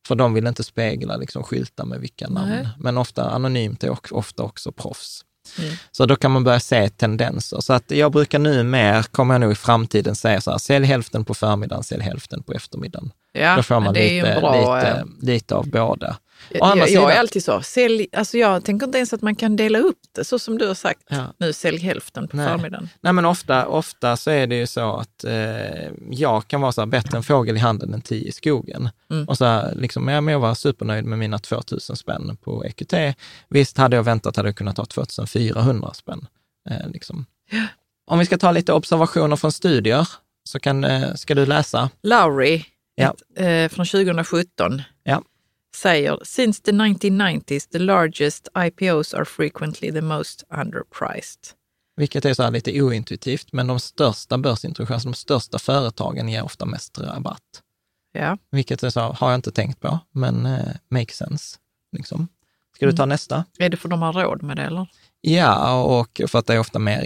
För 0.09 0.15
de 0.15 0.35
vill 0.35 0.47
inte 0.47 0.65
spegla, 0.65 1.16
liksom 1.16 1.43
skylta 1.43 1.85
med 1.85 2.01
vilka 2.01 2.28
namn. 2.28 2.49
Nej. 2.49 2.69
Men 2.78 2.99
ofta 2.99 3.31
anonymt 3.31 3.85
är 3.85 3.91
också, 3.91 4.15
ofta 4.15 4.43
också 4.43 4.73
proffs. 4.73 5.24
Mm. 5.59 5.74
Så 5.91 6.07
då 6.07 6.16
kan 6.16 6.31
man 6.31 6.45
börja 6.45 6.61
se 6.61 6.89
tendenser. 6.89 7.61
Så 7.61 7.73
att 7.73 7.91
jag 7.91 8.12
brukar 8.12 8.39
nu 8.39 8.62
mer, 8.62 9.03
kommer 9.03 9.35
jag 9.35 9.41
nog 9.41 9.53
i 9.53 9.55
framtiden 9.55 10.15
säga 10.15 10.41
så 10.41 10.51
här, 10.51 10.59
sälj 10.59 10.87
hälften 10.87 11.24
på 11.24 11.35
förmiddagen, 11.35 11.85
sälj 11.85 12.03
hälften 12.03 12.43
på 12.43 12.53
eftermiddagen. 12.53 13.12
Ja, 13.33 13.57
då 13.57 13.62
får 13.62 13.81
man 13.81 13.95
lite, 13.95 14.39
bra... 14.41 14.77
lite, 14.77 14.89
eh, 14.89 15.05
lite 15.20 15.55
av 15.55 15.70
båda. 15.70 16.16
Jag, 16.51 16.89
jag 16.89 17.15
är 17.15 17.21
alltid 17.21 17.45
så. 17.45 17.63
Sälj, 17.63 18.07
alltså 18.13 18.39
jag 18.39 18.65
tänker 18.65 18.87
inte 18.87 18.99
ens 18.99 19.13
att 19.13 19.23
man 19.23 19.35
kan 19.35 19.57
dela 19.57 19.79
upp 19.79 19.99
det 20.15 20.25
så 20.25 20.39
som 20.39 20.59
du 20.59 20.67
har 20.67 20.75
sagt. 20.75 21.03
Ja. 21.09 21.35
Nu 21.39 21.53
sälj 21.53 21.79
hälften 21.79 22.29
på 22.29 22.37
Nej. 22.37 22.49
förmiddagen. 22.49 22.89
Nej, 23.01 23.13
men 23.13 23.25
ofta, 23.25 23.67
ofta 23.67 24.17
så 24.17 24.31
är 24.31 24.47
det 24.47 24.57
ju 24.57 24.67
så 24.67 24.97
att 24.97 25.25
eh, 25.25 25.91
jag 26.11 26.49
kan 26.49 26.61
vara 26.61 26.73
så 26.73 26.81
här, 26.81 26.87
bättre 26.87 27.17
en 27.17 27.23
fågel 27.23 27.57
i 27.57 27.59
handen 27.59 27.95
än 27.95 28.03
tio 28.03 28.29
i 28.29 28.33
skogen. 28.33 28.89
Mm. 29.11 29.29
Och 29.29 29.39
så 29.39 29.45
här, 29.45 29.75
liksom, 29.75 30.09
ja, 30.09 30.21
men 30.21 30.33
jag 30.33 30.41
var 30.41 30.55
supernöjd 30.55 31.05
med 31.05 31.19
mina 31.19 31.39
2000 31.39 31.97
spänn 31.97 32.37
på 32.37 32.65
EQT. 32.65 32.95
Visst, 33.49 33.79
hade 33.79 33.97
jag 33.97 34.03
väntat 34.03 34.37
hade 34.37 34.49
jag 34.49 34.57
kunnat 34.57 34.77
ta 34.77 34.85
2400 34.85 35.95
spänn. 35.95 36.27
Eh, 36.71 36.89
liksom. 36.89 37.27
Om 38.07 38.19
vi 38.19 38.27
ska 38.27 38.39
ta 38.39 38.53
lite 38.53 38.73
observationer 38.73 39.37
från 39.37 39.53
studier, 39.53 40.09
så 40.45 40.61
kan, 40.61 40.85
eh, 40.85 41.15
ska 41.15 41.35
du 41.35 41.47
läsa. 41.47 41.91
Lowry 42.03 42.65
Ja. 42.95 43.15
ett, 43.37 43.41
eh, 43.41 43.75
från 43.75 43.87
2017 43.87 44.79
Ja. 44.79 44.85
Säger 45.77 46.19
“Since 46.24 46.62
the 46.62 46.73
1990s 46.73 47.70
the 47.70 47.78
largest 47.78 48.48
IPOs 48.59 49.15
are 49.15 49.24
frequently 49.24 49.93
the 49.93 50.01
most 50.01 50.44
underpriced”. 50.51 51.53
Vilket 51.97 52.24
är 52.24 52.35
så 52.35 52.43
här 52.43 52.51
lite 52.51 52.82
ointuitivt, 52.82 53.53
men 53.53 53.66
de 53.66 53.81
största 53.81 54.39
börsintroduktionerna, 54.39 55.05
de 55.05 55.15
största 55.15 55.59
företagen 55.59 56.28
ger 56.28 56.44
ofta 56.44 56.65
mest 56.65 56.98
rabatt. 56.98 57.62
Ja. 58.12 58.39
Vilket 58.51 58.82
är 58.82 58.90
så, 58.90 59.01
har 59.01 59.31
jag 59.31 59.39
inte 59.39 59.53
tänkt 59.53 59.81
på, 59.81 59.98
men 60.12 60.47
eh, 60.47 60.74
makes 60.89 61.16
sense. 61.16 61.59
Liksom. 61.93 62.28
Ska 62.77 62.86
du 62.86 62.93
ta 62.93 63.07
nästa? 63.07 63.44
Är 63.59 63.69
det 63.69 63.77
för 63.77 63.89
de 63.89 64.03
har 64.03 64.12
råd 64.12 64.43
med 64.43 64.57
det 64.57 64.62
eller? 64.62 64.89
Ja, 65.20 65.82
och 65.82 66.20
för 66.28 66.39
att 66.39 66.47
det 66.47 66.55
är 66.55 66.59
ofta 66.59 66.78
mer, 66.78 67.03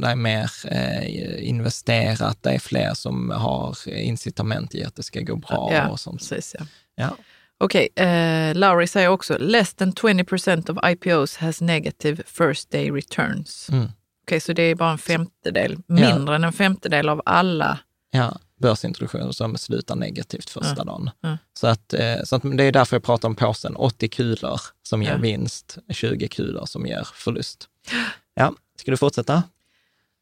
det 0.00 0.06
är 0.06 0.16
mer 0.16 0.50
eh, 0.64 1.48
investerat, 1.48 2.42
det 2.42 2.50
är 2.50 2.58
fler 2.58 2.94
som 2.94 3.30
har 3.30 3.88
incitament 3.88 4.74
i 4.74 4.84
att 4.84 4.96
det 4.96 5.02
ska 5.02 5.20
gå 5.20 5.36
bra 5.36 5.70
ja, 5.72 5.88
och 5.88 6.00
sånt. 6.00 6.18
precis. 6.18 6.56
Ja. 6.58 6.66
Ja. 6.94 7.16
Okej, 7.58 7.88
eh, 7.96 8.54
Lowry 8.54 8.86
säger 8.86 9.08
också 9.08 9.36
“Less 9.38 9.74
than 9.74 9.92
20% 9.92 10.70
of 10.70 10.78
IPOs 10.90 11.36
has 11.36 11.60
negative 11.60 12.22
first 12.26 12.70
day 12.70 12.90
returns”. 12.90 13.68
Mm. 13.72 13.88
Okej, 14.26 14.40
så 14.40 14.52
det 14.52 14.62
är 14.62 14.74
bara 14.74 14.90
en 14.92 14.98
femtedel, 14.98 15.76
mindre 15.86 16.34
än 16.36 16.44
en 16.44 16.52
femtedel 16.52 17.08
av 17.08 17.22
alla. 17.24 17.78
ja, 18.10 18.38
börsintroduktioner 18.60 19.32
som 19.32 19.56
slutar 19.58 19.96
negativt 19.96 20.50
första 20.50 20.74
Ja. 20.78 20.84
dagen. 20.84 21.10
Ja. 21.20 21.38
Så, 21.58 21.66
att, 21.66 21.94
eh, 21.94 22.16
så 22.24 22.36
att 22.36 22.42
det 22.42 22.64
är 22.64 22.72
därför 22.72 22.96
jag 22.96 23.02
pratar 23.04 23.28
om 23.28 23.34
påsen, 23.34 23.76
80 23.76 24.08
kulor 24.08 24.60
som 24.82 25.02
ger 25.02 25.10
Ja. 25.10 25.16
vinst, 25.16 25.78
20 25.90 26.28
kulor 26.28 26.66
som 26.66 26.86
ger 26.86 27.08
förlust. 27.14 27.68
Ja, 28.36 28.54
ska 28.80 28.90
du 28.90 28.96
fortsätta? 28.96 29.42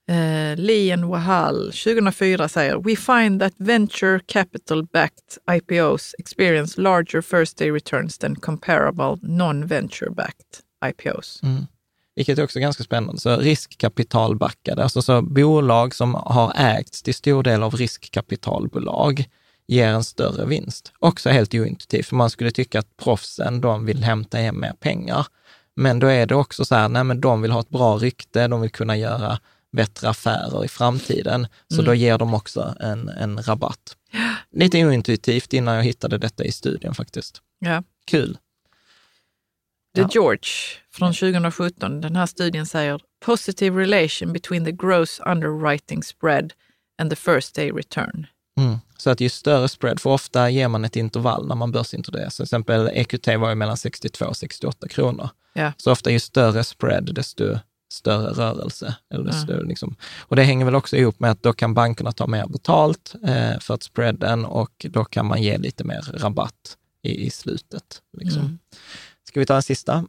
Eh, 0.08 0.52
uh, 0.52 0.56
Lee 0.56 0.92
and 0.92 1.04
Wahal 1.04 1.72
2004 1.72 2.48
säger 2.48 2.76
“We 2.76 2.96
find 2.96 3.40
that 3.40 3.52
venture 3.56 4.20
capital-backed 4.26 5.38
IPOs 5.50 6.14
experience 6.18 6.80
larger 6.80 7.20
first 7.20 7.58
day 7.58 7.70
returns 7.70 8.18
than 8.18 8.36
comparable 8.36 9.18
non-venture-backed 9.22 10.60
IPOs”. 10.84 11.40
Mm. 11.42 11.66
Vilket 12.14 12.38
är 12.38 12.44
också 12.44 12.60
ganska 12.60 12.84
spännande. 12.84 13.20
Så 13.20 13.36
riskkapitalbackade, 13.36 14.82
alltså 14.82 15.02
så 15.02 15.22
bolag 15.22 15.94
som 15.94 16.14
har 16.14 16.52
ägts 16.56 17.02
till 17.02 17.14
stor 17.14 17.42
del 17.42 17.62
av 17.62 17.74
riskkapitalbolag 17.74 19.24
ger 19.66 19.88
en 19.88 20.04
större 20.04 20.46
vinst. 20.46 20.92
Också 20.98 21.30
helt 21.30 21.54
ointuitivt, 21.54 22.06
för 22.06 22.16
man 22.16 22.30
skulle 22.30 22.50
tycka 22.50 22.78
att 22.78 22.96
proffsen, 22.96 23.60
de 23.60 23.86
vill 23.86 24.04
hämta 24.04 24.38
hem 24.38 24.60
mer 24.60 24.72
pengar. 24.80 25.26
Men 25.76 25.98
då 25.98 26.06
är 26.06 26.26
det 26.26 26.34
också 26.34 26.64
så 26.64 26.74
här, 26.74 26.88
nej 26.88 27.04
men 27.04 27.20
de 27.20 27.42
vill 27.42 27.50
ha 27.50 27.60
ett 27.60 27.68
bra 27.68 27.96
rykte, 27.96 28.48
de 28.48 28.60
vill 28.60 28.70
kunna 28.70 28.96
göra 28.96 29.38
bättre 29.72 30.08
affärer 30.08 30.64
i 30.64 30.68
framtiden. 30.68 31.46
Så 31.74 31.82
då 31.82 31.94
ger 31.94 32.18
de 32.18 32.34
också 32.34 32.74
en, 32.80 33.08
en 33.08 33.42
rabatt. 33.42 33.96
Lite 34.52 34.86
ointuitivt 34.86 35.52
innan 35.52 35.74
jag 35.74 35.84
hittade 35.84 36.18
detta 36.18 36.44
i 36.44 36.52
studien 36.52 36.94
faktiskt. 36.94 37.42
Ja. 37.58 37.82
Kul. 38.06 38.38
The. 39.96 40.06
George 40.10 40.48
från 40.92 41.14
2017, 41.14 42.00
den 42.00 42.16
här 42.16 42.26
studien 42.26 42.66
säger 42.66 43.00
“Positive 43.24 43.80
relation 43.80 44.32
between 44.32 44.64
the 44.64 44.72
gross 44.72 45.20
underwriting 45.26 46.02
spread 46.02 46.52
and 46.98 47.10
the 47.10 47.16
first 47.16 47.54
day 47.54 47.70
return”. 47.70 48.26
Mm. 48.60 48.78
Så 48.98 49.10
att 49.10 49.20
ju 49.20 49.28
större 49.28 49.68
spread, 49.68 50.00
för 50.00 50.10
ofta 50.10 50.50
ger 50.50 50.68
man 50.68 50.84
ett 50.84 50.96
intervall 50.96 51.48
när 51.48 51.54
man 51.54 51.72
börsintroduceras. 51.72 52.36
Till 52.36 52.42
exempel 52.42 52.90
EQT 52.92 53.26
var 53.26 53.48
ju 53.48 53.54
mellan 53.54 53.76
62 53.76 54.24
och 54.24 54.36
68 54.36 54.88
kronor. 54.88 55.28
Ja. 55.52 55.72
Så 55.76 55.92
ofta 55.92 56.10
ju 56.10 56.20
större 56.20 56.64
spread, 56.64 57.14
desto 57.14 57.58
större 57.92 58.30
rörelse. 58.32 58.94
Eller 59.14 59.24
desto, 59.24 59.62
liksom. 59.62 59.96
Och 60.20 60.36
det 60.36 60.42
hänger 60.42 60.64
väl 60.64 60.74
också 60.74 60.96
ihop 60.96 61.20
med 61.20 61.30
att 61.30 61.42
då 61.42 61.52
kan 61.52 61.74
bankerna 61.74 62.12
ta 62.12 62.26
mer 62.26 62.46
betalt 62.46 63.14
eh, 63.26 63.58
för 63.60 63.74
att 63.74 63.82
spreaden 63.82 64.44
och 64.44 64.86
då 64.90 65.04
kan 65.04 65.26
man 65.26 65.42
ge 65.42 65.58
lite 65.58 65.84
mer 65.84 66.02
rabatt 66.14 66.76
i, 67.02 67.26
i 67.26 67.30
slutet. 67.30 67.82
Liksom. 68.18 68.40
Mm. 68.42 68.58
Ska 69.28 69.40
vi 69.40 69.46
ta 69.46 69.56
en 69.56 69.62
sista? 69.62 70.04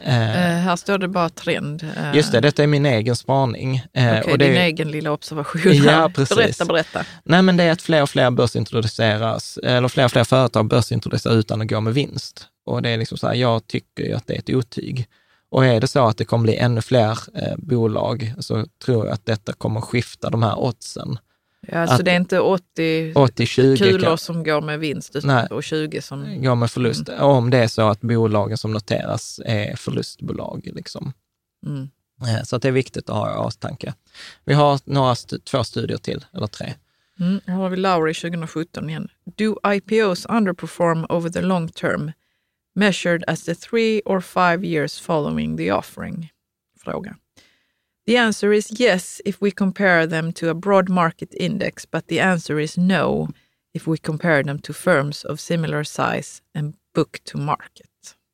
Eh, 0.00 0.30
Eh, 0.56 0.58
här 0.62 0.76
står 0.76 0.98
det 0.98 1.08
bara 1.08 1.28
trend. 1.28 1.82
Eh, 1.96 2.14
just 2.16 2.32
det, 2.32 2.40
detta 2.40 2.62
är 2.62 2.66
min 2.66 2.86
egen 2.86 3.16
spaning. 3.16 3.82
Eh, 3.92 4.18
och 4.18 4.38
det 4.38 4.44
din 4.46 4.56
är- 4.56 4.60
egen 4.64 4.90
lilla 4.90 5.12
observation. 5.12 5.72
Ja, 5.74 6.10
precis. 6.14 6.36
Berätta, 6.36 6.64
berätta. 6.64 7.04
Nej, 7.24 7.42
men 7.42 7.56
det 7.56 7.64
är 7.64 7.72
att 7.72 7.82
fler 7.82 8.02
och 8.02 8.10
fler 8.10 8.30
börsintroduceras, 8.30 9.58
eller 9.62 9.88
fler 9.88 10.04
och 10.04 10.10
fler 10.10 10.24
företag 10.24 10.68
börsintroduceras 10.68 11.36
utan 11.36 11.60
att 11.62 11.68
gå 11.68 11.80
med 11.80 11.94
vinst. 11.94 12.46
Och 12.66 12.82
det 12.82 12.90
är 12.90 12.96
liksom 12.98 13.18
så 13.18 13.26
här, 13.26 13.34
jag 13.34 13.66
tycker 13.66 14.04
ju 14.04 14.12
att 14.12 14.26
det 14.26 14.34
är 14.34 14.38
ett 14.38 14.50
otyg. 14.50 15.06
Och 15.50 15.66
är 15.66 15.80
det 15.80 15.86
så 15.86 16.06
att 16.06 16.16
det 16.16 16.24
kommer 16.24 16.42
bli 16.42 16.56
ännu 16.56 16.82
fler 16.82 17.18
eh, 17.34 17.56
bolag 17.58 18.34
så 18.38 18.66
tror 18.84 19.06
jag 19.06 19.14
att 19.14 19.26
detta 19.26 19.52
kommer 19.52 19.80
skifta 19.80 20.30
de 20.30 20.42
här 20.42 20.58
oddsen. 20.58 21.18
Ja, 21.68 21.86
så 21.86 21.92
Att- 21.94 22.04
det 22.04 22.10
är 22.10 22.16
inte 22.16 22.40
80 22.40 23.12
80-20 23.12 23.76
kulor 23.78 23.98
kan 24.00 24.18
som 24.18 24.44
går 24.44 24.60
med 24.60 24.78
vinst 24.80 25.16
Nej. 25.24 25.46
och 25.50 25.62
20 25.64 26.02
som... 26.02 26.42
gå 26.42 26.54
med 26.54 26.70
förlust. 26.70 27.08
Om 27.08 27.50
det 27.50 27.58
är 27.58 27.68
så 27.68 27.88
att 27.88 28.00
bolagen 28.00 28.58
som 28.58 28.72
noteras 28.72 29.40
är 29.44 29.76
förlustbolag. 29.76 30.68
Liksom. 30.74 31.12
Mm. 31.66 31.88
Eh, 32.22 32.42
Så 32.44 32.56
att 32.56 32.62
det 32.62 32.68
är 32.68 32.72
viktigt 32.72 33.10
att 33.10 33.16
ha 33.16 33.34
i 33.34 33.46
åtanke. 33.46 33.94
Vi 34.44 34.54
har 34.54 34.80
några 34.84 35.12
st- 35.12 35.38
två 35.38 35.64
studier 35.64 35.98
till, 35.98 36.24
eller 36.34 36.46
tre. 36.46 36.74
Mm. 37.20 37.40
Här 37.46 37.54
har 37.54 37.68
vi 37.68 37.76
Lowry 37.76 38.14
2017 38.14 38.90
igen. 38.90 39.08
Do 39.36 39.56
IPOs 39.66 40.26
underperform 40.26 41.06
over 41.08 41.30
the 41.30 41.40
long 41.40 41.68
term 41.68 42.12
measured 42.76 43.24
as 43.26 43.42
the 43.44 43.54
three 43.54 44.00
or 44.04 44.20
five 44.20 44.64
years 44.64 44.98
following 45.00 45.56
the 45.56 45.70
offering? 45.70 46.28
Fråga. 46.84 47.16
The 48.06 48.16
answer 48.16 48.52
is 48.52 48.80
yes 48.80 49.20
if 49.24 49.36
we 49.42 49.50
compare 49.50 50.06
them 50.06 50.32
to 50.32 50.50
a 50.50 50.54
broad 50.54 50.88
market 50.88 51.34
index, 51.34 51.90
but 51.90 52.06
the 52.06 52.20
answer 52.20 52.60
is 52.60 52.76
no 52.76 53.28
if 53.74 53.88
we 53.88 53.96
compare 53.96 54.44
them 54.44 54.58
to 54.58 54.72
firms 54.72 55.24
of 55.24 55.40
similar 55.40 55.84
size 55.84 56.42
and 56.54 56.74
book 56.94 57.18
to 57.24 57.38
market. 57.38 57.86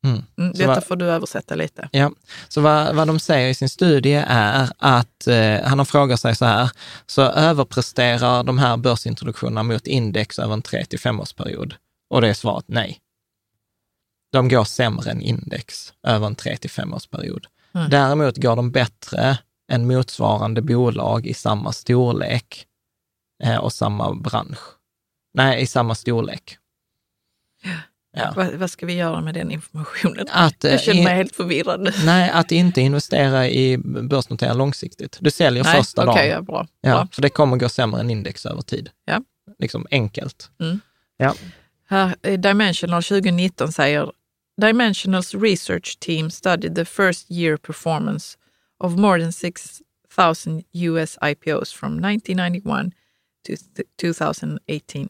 Mm. 0.04 0.22
Mm, 0.38 0.52
detta 0.52 0.66
vad- 0.66 0.84
får 0.84 0.96
du 0.96 1.04
översätta 1.04 1.54
lite. 1.54 1.88
Ja, 1.92 2.12
så 2.48 2.60
vad, 2.60 2.94
vad 2.94 3.06
de 3.06 3.18
säger 3.18 3.48
i 3.48 3.54
sin 3.54 3.68
studie 3.68 4.24
är 4.28 4.68
att 4.78 5.26
eh, 5.26 5.62
han 5.64 5.78
har 5.78 5.84
frågat 5.84 6.20
sig 6.20 6.36
så 6.36 6.44
här, 6.44 6.70
så 7.06 7.22
överpresterar 7.22 8.42
de 8.44 8.58
här 8.58 8.76
börsintroduktionerna 8.76 9.62
mot 9.62 9.86
index 9.86 10.38
över 10.38 10.52
en 10.54 10.62
3 10.62 10.84
till 10.84 10.98
5-årsperiod? 10.98 11.74
Och 12.10 12.20
det 12.20 12.28
är 12.28 12.34
svaret 12.34 12.64
nej. 12.68 12.98
De 14.32 14.48
går 14.48 14.64
sämre 14.64 15.10
än 15.10 15.20
index 15.22 15.92
över 16.06 16.26
en 16.26 16.34
3 16.34 16.56
till 16.56 16.70
5-årsperiod. 16.70 17.44
Mm. 17.74 17.90
Däremot 17.90 18.36
går 18.36 18.56
de 18.56 18.70
bättre 18.70 19.38
än 19.72 19.86
motsvarande 19.86 20.62
bolag 20.62 21.26
i 21.26 21.34
samma 21.34 21.72
storlek 21.72 22.66
eh, 23.44 23.56
och 23.56 23.72
samma 23.72 24.14
bransch. 24.14 24.58
Nej, 25.34 25.62
i 25.62 25.66
samma 25.66 25.94
storlek. 25.94 26.58
Ja. 28.16 28.32
Vad, 28.36 28.54
vad 28.54 28.70
ska 28.70 28.86
vi 28.86 28.92
göra 28.94 29.20
med 29.20 29.34
den 29.34 29.50
informationen? 29.50 30.26
Att, 30.30 30.64
eh, 30.64 30.70
Jag 30.70 30.80
känner 30.80 31.02
mig 31.02 31.12
in- 31.12 31.16
helt 31.16 31.36
förvirrad. 31.36 31.94
Nej, 32.04 32.30
att 32.30 32.52
inte 32.52 32.80
investera 32.80 33.48
i 33.48 33.78
börsnotera 33.78 34.52
långsiktigt. 34.52 35.18
Du 35.20 35.30
säljer 35.30 35.64
Nej, 35.64 35.76
första 35.76 36.10
okej, 36.10 36.28
dagen. 36.28 36.34
ja, 36.36 36.42
bra. 36.42 36.66
Ja, 36.80 36.90
bra. 36.94 37.08
för 37.12 37.22
det 37.22 37.28
kommer 37.30 37.56
gå 37.56 37.68
sämre 37.68 38.00
än 38.00 38.10
index 38.10 38.46
över 38.46 38.62
tid. 38.62 38.90
Ja. 39.04 39.20
liksom 39.58 39.86
enkelt. 39.90 40.50
Mm. 40.60 40.80
Ja. 41.16 41.34
Här, 41.88 42.14
eh, 42.22 42.40
Dimensional 42.40 43.02
2019 43.02 43.72
säger 43.72 44.12
Dimensionals 44.62 45.34
research 45.42 45.98
team 46.00 46.30
studied 46.30 46.74
the 46.74 46.84
first 46.84 47.30
year 47.30 47.56
performance 47.56 48.38
of 48.84 48.96
more 48.96 49.18
than 49.18 49.32
6,000 49.32 50.64
US 50.72 51.18
IPOs 51.22 51.72
from 51.74 52.00
1991 52.00 52.92
to 53.46 53.56
th- 53.56 53.88
2018 53.96 55.08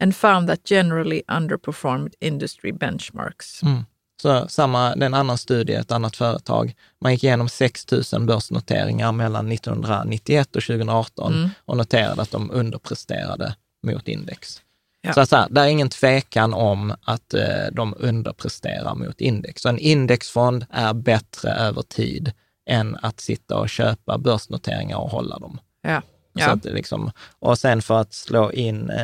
and 0.00 0.14
found 0.16 0.48
that 0.48 0.64
generally 0.64 1.22
underperformed 1.28 2.14
industry 2.20 2.72
benchmarks. 2.72 3.62
Mm. 3.62 3.84
Så 4.22 4.48
samma, 4.48 4.96
det 4.96 5.04
är 5.04 5.06
en 5.06 5.14
annan 5.14 5.38
studie, 5.38 5.74
ett 5.74 5.92
annat 5.92 6.16
företag. 6.16 6.74
Man 7.00 7.12
gick 7.12 7.24
igenom 7.24 7.48
6 7.48 7.86
000 8.12 8.26
börsnoteringar 8.26 9.12
mellan 9.12 9.52
1991 9.52 10.56
och 10.56 10.62
2018 10.62 11.32
Mm. 11.34 11.50
och 11.64 11.76
noterade 11.76 12.22
att 12.22 12.30
de 12.30 12.50
underpresterade 12.50 13.56
mot 13.82 14.08
index. 14.08 14.60
Ja. 15.06 15.12
Så 15.12 15.20
att 15.20 15.28
så 15.28 15.46
det 15.50 15.60
är 15.60 15.66
ingen 15.66 15.88
tvekan 15.88 16.54
om 16.54 16.94
att 17.04 17.34
eh, 17.34 17.42
de 17.72 17.94
underpresterar 17.98 18.94
mot 18.94 19.20
index. 19.20 19.62
Så 19.62 19.68
en 19.68 19.78
indexfond 19.78 20.66
är 20.70 20.94
bättre 20.94 21.50
över 21.50 21.82
tid 21.82 22.32
än 22.70 22.96
att 23.02 23.20
sitta 23.20 23.56
och 23.56 23.68
köpa 23.68 24.18
börsnoteringar 24.18 24.96
och 24.96 25.10
hålla 25.10 25.38
dem. 25.38 25.60
Ja. 25.82 26.00
Så 26.00 26.40
Ja. 26.40 26.50
att 26.50 26.62
det 26.62 26.70
liksom, 26.72 27.10
och 27.38 27.58
sen 27.58 27.82
för 27.82 28.00
att 28.00 28.12
slå 28.14 28.52
in 28.52 28.90
eh, 28.90 28.96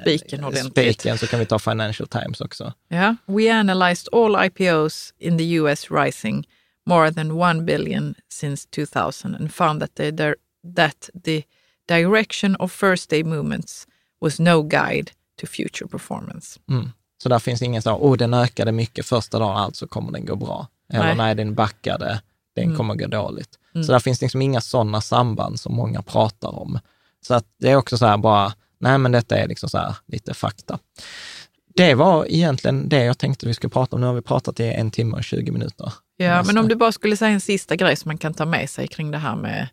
Spiken 0.00 0.44
ordentligt. 0.44 0.70
spiken 0.72 1.18
så 1.18 1.26
kan 1.26 1.40
vi 1.40 1.46
ta 1.46 1.58
Financial 1.58 2.08
Times 2.08 2.40
också. 2.40 2.72
Yeah, 2.90 3.14
we 3.26 3.52
analyzed 3.60 4.08
all 4.14 4.44
IPOs 4.46 5.14
in 5.18 5.38
the 5.38 5.44
US 5.54 5.90
rising 5.90 6.48
more 6.86 7.12
than 7.14 7.30
1 7.60 7.64
billion 7.66 8.14
since 8.32 8.68
2000 8.70 9.34
and 9.34 9.52
found 9.54 9.80
that 9.80 9.94
the, 9.94 10.10
dir- 10.10 10.34
that 10.76 11.10
the 11.24 11.42
direction 11.88 12.56
of 12.56 12.72
first 12.72 13.10
day 13.10 13.22
movements 13.24 13.86
was 14.20 14.38
no 14.40 14.62
guide 14.62 15.10
to 15.38 15.46
future 15.46 15.88
performance. 15.88 16.60
Mm. 16.70 16.90
Så 17.22 17.28
där 17.28 17.38
finns 17.38 17.62
ingen 17.62 17.82
så, 17.82 17.92
oh 17.92 18.16
den 18.16 18.34
ökade 18.34 18.72
mycket 18.72 19.06
första 19.06 19.38
dagen, 19.38 19.56
alltså 19.56 19.86
kommer 19.86 20.12
den 20.12 20.24
gå 20.26 20.36
bra. 20.36 20.66
Eller 20.92 21.04
Nej. 21.06 21.16
nej, 21.16 21.34
den 21.34 21.54
backade, 21.54 22.20
den 22.54 22.64
Mm. 22.64 22.76
kommer 22.76 22.94
gå 22.94 23.06
dåligt. 23.06 23.58
Mm. 23.74 23.84
Så 23.84 23.92
där 23.92 23.98
finns 23.98 24.20
liksom 24.20 24.42
inga 24.42 24.60
sådana 24.60 25.00
samband 25.00 25.60
som 25.60 25.74
många 25.74 26.02
pratar 26.02 26.58
om. 26.58 26.78
Så 27.26 27.34
att 27.34 27.44
det 27.60 27.70
är 27.70 27.76
också 27.76 27.98
så 27.98 28.06
här 28.06 28.16
bara, 28.16 28.52
nej 28.78 28.98
men 28.98 29.12
detta 29.12 29.36
är 29.38 29.48
liksom 29.48 29.68
så 29.68 29.78
här 29.78 29.96
lite 30.06 30.34
fakta. 30.34 30.78
Det 31.76 31.94
var 31.94 32.26
egentligen 32.28 32.88
det 32.88 33.04
jag 33.04 33.18
tänkte 33.18 33.46
vi 33.46 33.54
skulle 33.54 33.70
prata 33.70 33.96
om. 33.96 34.00
Nu 34.00 34.06
har 34.06 34.14
vi 34.14 34.22
pratat 34.22 34.60
i 34.60 34.64
en 34.64 34.90
timme 34.90 35.16
och 35.16 35.24
20 35.24 35.52
minuter. 35.52 35.92
Ja, 36.16 36.42
men 36.42 36.58
om 36.58 36.68
du 36.68 36.74
bara 36.74 36.92
skulle 36.92 37.16
säga 37.16 37.30
en 37.30 37.40
sista 37.40 37.76
grej 37.76 37.96
som 37.96 38.08
man 38.08 38.18
kan 38.18 38.34
ta 38.34 38.44
med 38.44 38.70
sig 38.70 38.88
kring 38.88 39.10
det 39.10 39.18
här 39.18 39.36
med, 39.36 39.68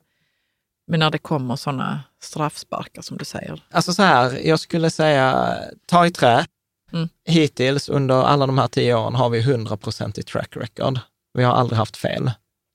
med 0.87 0.99
när 0.99 1.11
det 1.11 1.17
kommer 1.17 1.55
sådana 1.55 2.03
straffsparkar 2.21 3.01
som 3.01 3.17
du 3.17 3.25
säger. 3.25 3.63
Alltså 3.71 3.93
så 3.93 4.03
här, 4.03 4.47
jag 4.47 4.59
skulle 4.59 4.89
säga, 4.89 5.57
ta 5.85 6.05
i 6.05 6.11
trä. 6.11 6.45
Mm. 6.93 7.09
Hittills 7.25 7.89
under 7.89 8.15
alla 8.23 8.47
de 8.47 8.57
här 8.57 8.67
tio 8.67 8.95
åren 8.95 9.15
har 9.15 9.29
vi 9.29 9.39
100 9.39 9.77
i 10.17 10.23
track 10.23 10.57
record. 10.57 10.99
Vi 11.33 11.43
har 11.43 11.53
aldrig 11.53 11.77
haft 11.77 11.97
fel 11.97 12.31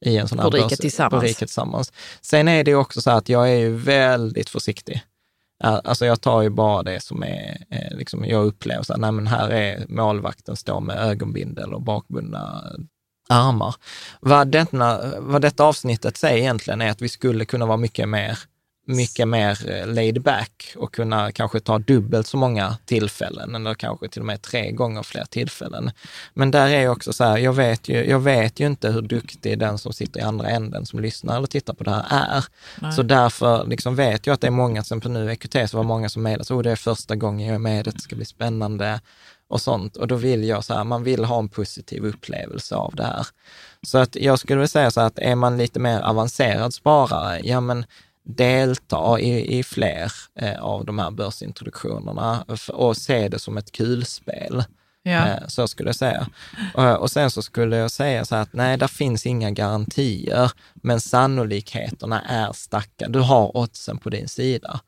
i 0.06 0.16
en 0.16 0.28
sån 0.28 0.38
här 0.38 0.50
På 0.50 0.56
Riket 0.56 0.70
börs- 0.70 0.80
Tillsammans. 0.80 1.20
På 1.20 1.26
Riket 1.26 1.38
Tillsammans. 1.38 1.92
Sen 2.20 2.48
är 2.48 2.64
det 2.64 2.74
också 2.74 3.00
så 3.02 3.10
att 3.10 3.28
jag 3.28 3.50
är 3.50 3.58
ju 3.58 3.76
väldigt 3.76 4.48
försiktig. 4.50 5.02
Alltså 5.64 6.06
jag 6.06 6.20
tar 6.20 6.42
ju 6.42 6.50
bara 6.50 6.82
det 6.82 7.00
som 7.02 7.22
är, 7.22 7.66
liksom 7.90 8.24
jag 8.24 8.46
upplever 8.46 8.82
så 8.82 8.92
här, 8.92 9.00
nej 9.00 9.12
men 9.12 9.26
här 9.26 9.50
är 9.50 9.84
målvakten 9.88 10.56
står 10.56 10.80
med 10.80 10.96
ögonbindel 10.98 11.74
och 11.74 11.82
bakbundna 11.82 12.62
armar. 13.30 13.74
Vad, 14.20 14.48
denna, 14.48 15.00
vad 15.18 15.42
detta 15.42 15.64
avsnittet 15.64 16.16
säger 16.16 16.38
egentligen 16.38 16.80
är 16.80 16.90
att 16.90 17.02
vi 17.02 17.08
skulle 17.08 17.44
kunna 17.44 17.66
vara 17.66 17.76
mycket 17.76 18.08
mer, 18.08 18.38
mycket 18.86 19.28
mer 19.28 19.70
eh, 19.70 19.86
laid 19.86 20.22
back 20.22 20.74
och 20.76 20.94
kunna 20.94 21.32
kanske 21.32 21.60
ta 21.60 21.78
dubbelt 21.78 22.26
så 22.26 22.36
många 22.36 22.76
tillfällen 22.84 23.54
eller 23.54 23.74
kanske 23.74 24.08
till 24.08 24.22
och 24.22 24.26
med 24.26 24.42
tre 24.42 24.70
gånger 24.70 25.02
fler 25.02 25.24
tillfällen. 25.24 25.90
Men 26.34 26.50
där 26.50 26.68
är 26.68 26.88
också 26.88 27.12
så 27.12 27.24
här, 27.24 27.38
jag 27.38 27.52
vet 27.52 27.88
ju, 27.88 28.04
jag 28.04 28.20
vet 28.20 28.60
ju 28.60 28.66
inte 28.66 28.90
hur 28.90 29.02
duktig 29.02 29.58
den 29.58 29.78
som 29.78 29.92
sitter 29.92 30.20
i 30.20 30.22
andra 30.22 30.48
änden 30.48 30.86
som 30.86 31.00
lyssnar 31.00 31.36
eller 31.36 31.46
tittar 31.46 31.74
på 31.74 31.84
det 31.84 31.90
här 31.90 32.04
är. 32.10 32.44
Nej. 32.80 32.92
Så 32.92 33.02
därför 33.02 33.66
liksom 33.66 33.96
vet 33.96 34.26
jag 34.26 34.34
att 34.34 34.40
det 34.40 34.46
är 34.46 34.50
många, 34.50 34.82
till 34.82 34.86
exempel 34.86 35.10
nu 35.10 35.30
i 35.30 35.32
EQT 35.32 35.70
så 35.70 35.76
var 35.76 35.84
många 35.84 36.08
som 36.08 36.22
mejlade, 36.22 36.44
så 36.44 36.56
oh, 36.56 36.62
det 36.62 36.70
är 36.70 36.76
första 36.76 37.16
gången 37.16 37.46
jag 37.46 37.54
är 37.54 37.58
med, 37.58 37.84
det 37.84 38.00
ska 38.00 38.16
bli 38.16 38.24
spännande 38.24 39.00
och 39.50 39.60
sånt. 39.60 39.96
Och 39.96 40.06
då 40.06 40.14
vill 40.14 40.44
jag 40.44 40.64
så 40.64 40.74
här, 40.74 40.84
man 40.84 41.04
vill 41.04 41.24
ha 41.24 41.38
en 41.38 41.48
positiv 41.48 42.04
upplevelse 42.04 42.74
av 42.74 42.94
det 42.94 43.04
här. 43.04 43.26
Så 43.82 43.98
att 43.98 44.16
jag 44.16 44.38
skulle 44.38 44.56
vilja 44.56 44.68
säga 44.68 44.90
så 44.90 45.00
här 45.00 45.06
att 45.06 45.18
är 45.18 45.34
man 45.34 45.58
lite 45.58 45.80
mer 45.80 46.00
avancerad 46.00 46.74
sparare, 46.74 47.40
ja 47.44 47.60
men 47.60 47.84
delta 48.24 49.20
i, 49.20 49.58
i 49.58 49.62
fler 49.62 50.12
eh, 50.40 50.62
av 50.62 50.84
de 50.84 50.98
här 50.98 51.10
börsintroduktionerna 51.10 52.44
och 52.72 52.96
se 52.96 53.28
det 53.28 53.38
som 53.38 53.58
ett 53.58 53.72
kulspel. 53.72 54.64
Ja. 55.02 55.28
Eh, 55.28 55.46
Så 55.48 55.68
skulle 55.68 55.88
jag 55.88 55.96
säga. 55.96 56.26
Och, 56.74 57.00
och 57.00 57.10
sen 57.10 57.30
så 57.30 57.42
skulle 57.42 57.76
jag 57.76 57.90
säga 57.90 58.24
så 58.24 58.34
här 58.34 58.42
att 58.42 58.52
nej, 58.52 58.76
där 58.78 58.88
finns 58.88 59.26
inga 59.26 59.50
garantier, 59.50 60.50
men 60.74 61.00
sannolikheterna 61.00 62.22
är 62.22 62.52
stacka. 62.52 63.08
Du 63.08 63.18
har 63.18 63.56
oddsen 63.56 63.98
på 63.98 64.10
din 64.10 64.28
sida. 64.28 64.80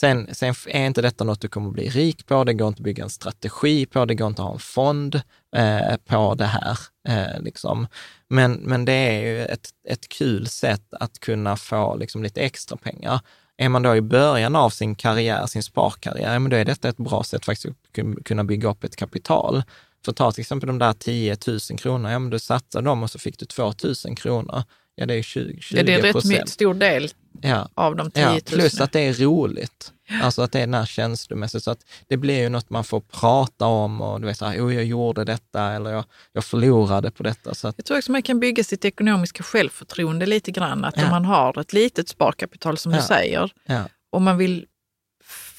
Sen, 0.00 0.34
sen 0.34 0.54
är 0.66 0.86
inte 0.86 1.02
detta 1.02 1.24
något 1.24 1.40
du 1.40 1.48
kommer 1.48 1.70
bli 1.70 1.88
rik 1.88 2.26
på, 2.26 2.44
det 2.44 2.54
går 2.54 2.68
inte 2.68 2.80
att 2.80 2.84
bygga 2.84 3.04
en 3.04 3.10
strategi 3.10 3.86
på, 3.86 4.04
det 4.04 4.14
går 4.14 4.28
inte 4.28 4.42
att 4.42 4.48
ha 4.48 4.54
en 4.54 4.60
fond 4.60 5.20
eh, 5.56 5.96
på 6.04 6.34
det 6.34 6.46
här. 6.46 6.78
Eh, 7.08 7.40
liksom. 7.40 7.86
men, 8.28 8.52
men 8.52 8.84
det 8.84 8.92
är 8.92 9.20
ju 9.20 9.44
ett, 9.44 9.70
ett 9.88 10.08
kul 10.08 10.46
sätt 10.46 10.82
att 10.90 11.20
kunna 11.20 11.56
få 11.56 11.96
liksom, 11.96 12.22
lite 12.22 12.40
extra 12.40 12.76
pengar. 12.76 13.20
Är 13.56 13.68
man 13.68 13.82
då 13.82 13.96
i 13.96 14.00
början 14.00 14.56
av 14.56 14.70
sin 14.70 14.94
karriär, 14.94 15.46
sin 15.46 15.62
sparkarriär, 15.62 16.32
ja, 16.32 16.38
men 16.38 16.50
då 16.50 16.56
är 16.56 16.64
detta 16.64 16.88
ett 16.88 16.96
bra 16.96 17.22
sätt 17.22 17.44
faktiskt 17.44 17.66
att 17.66 18.24
kunna 18.24 18.44
bygga 18.44 18.68
upp 18.68 18.84
ett 18.84 18.96
kapital. 18.96 19.62
För 20.04 20.12
ta 20.12 20.32
till 20.32 20.40
exempel 20.40 20.66
de 20.66 20.78
där 20.78 20.92
10 20.92 21.36
000 21.46 21.58
kronor, 21.78 22.10
ja 22.10 22.18
men 22.18 22.30
du 22.30 22.38
satsade 22.38 22.84
dem 22.84 23.02
och 23.02 23.10
så 23.10 23.18
fick 23.18 23.38
du 23.38 23.46
2 23.46 23.72
000 24.04 24.16
kronor. 24.16 24.62
Ja, 24.98 25.06
det 25.06 25.14
är 25.14 25.22
20, 25.22 25.60
20 25.60 25.76
ja, 25.78 25.82
det 25.82 25.94
är 25.94 26.02
rätt 26.02 26.24
mycket, 26.24 26.48
stor 26.48 26.74
del 26.74 27.08
Ja. 27.42 27.68
av 27.74 27.96
de 27.96 28.10
10 28.10 28.22
Ja, 28.22 28.30
000. 28.30 28.40
plus 28.40 28.80
att 28.80 28.92
det 28.92 29.00
är 29.00 29.12
roligt. 29.14 29.92
Alltså 30.22 30.42
att 30.42 30.52
det 30.52 30.58
är 30.58 30.66
den 30.66 30.74
här 30.74 30.86
känslomässigt. 30.86 31.64
Så 31.64 31.70
att 31.70 31.78
det 32.08 32.16
blir 32.16 32.38
ju 32.38 32.48
något 32.48 32.70
man 32.70 32.84
får 32.84 33.00
prata 33.00 33.66
om 33.66 34.00
och 34.00 34.20
du 34.20 34.26
vet, 34.26 34.38
så 34.38 34.44
här, 34.44 34.60
oh, 34.66 34.74
jag 34.74 34.84
gjorde 34.84 35.24
detta 35.24 35.62
eller 35.72 35.90
jag, 35.90 36.04
jag 36.32 36.44
förlorade 36.44 37.10
på 37.10 37.22
detta. 37.22 37.54
Så 37.54 37.68
att, 37.68 37.74
Jag 37.78 37.84
tror 37.86 37.98
också 37.98 38.12
man 38.12 38.22
kan 38.22 38.40
bygga 38.40 38.64
sitt 38.64 38.84
ekonomiska 38.84 39.42
självförtroende 39.42 40.26
lite 40.26 40.50
grann. 40.50 40.84
Att 40.84 40.96
Ja. 40.96 41.04
om 41.04 41.10
man 41.10 41.24
har 41.24 41.60
ett 41.60 41.72
litet 41.72 42.08
sparkapital 42.08 42.78
som 42.78 42.92
Ja. 42.92 42.98
du 42.98 43.04
säger 43.04 43.50
ja. 43.66 43.82
och 44.12 44.22
man 44.22 44.36
vill 44.38 44.66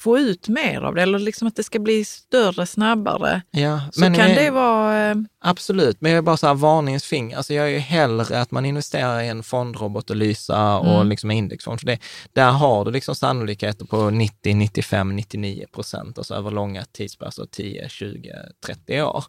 få 0.00 0.18
ut 0.18 0.48
mer 0.48 0.80
av 0.80 0.94
det 0.94 1.02
eller 1.02 1.18
liksom 1.18 1.48
att 1.48 1.56
det 1.56 1.62
ska 1.64 1.78
bli 1.78 2.04
större 2.04 2.66
snabbare 2.66 3.42
Ja, 3.50 3.80
så 3.92 4.00
men 4.00 4.14
kan 4.14 4.28
jag- 4.28 4.38
det 4.38 4.50
vara... 4.50 5.10
eh, 5.10 5.16
Absolut, 5.42 6.00
men 6.00 6.10
jag 6.12 6.18
är 6.18 6.22
bara 6.22 6.36
så 6.36 6.46
här 6.46 6.54
varningens 6.54 7.04
finger. 7.04 7.36
Alltså 7.36 7.54
jag 7.54 7.66
är 7.66 7.70
ju 7.70 7.78
hellre 7.78 8.40
att 8.40 8.50
man 8.50 8.66
investerar 8.66 9.20
i 9.20 9.28
en 9.28 9.42
fondrobot 9.42 10.10
och 10.10 10.16
Lysa 10.16 10.78
och 10.78 10.94
Mm. 10.94 11.08
liksom 11.08 11.30
en 11.30 11.36
indexfond. 11.36 11.80
För 11.80 11.86
det, 11.86 11.98
där 12.32 12.50
har 12.50 12.84
du 12.84 12.90
liksom 12.90 13.14
sannolikheter 13.14 13.84
på 13.84 14.10
90, 14.10 14.54
95, 14.54 15.16
99 15.16 15.66
procent, 15.72 16.18
alltså 16.18 16.34
över 16.34 16.50
långa 16.50 16.84
tidsperioder, 16.92 17.46
10, 17.50 17.88
20, 17.88 18.32
30 18.66 19.02
år. 19.02 19.24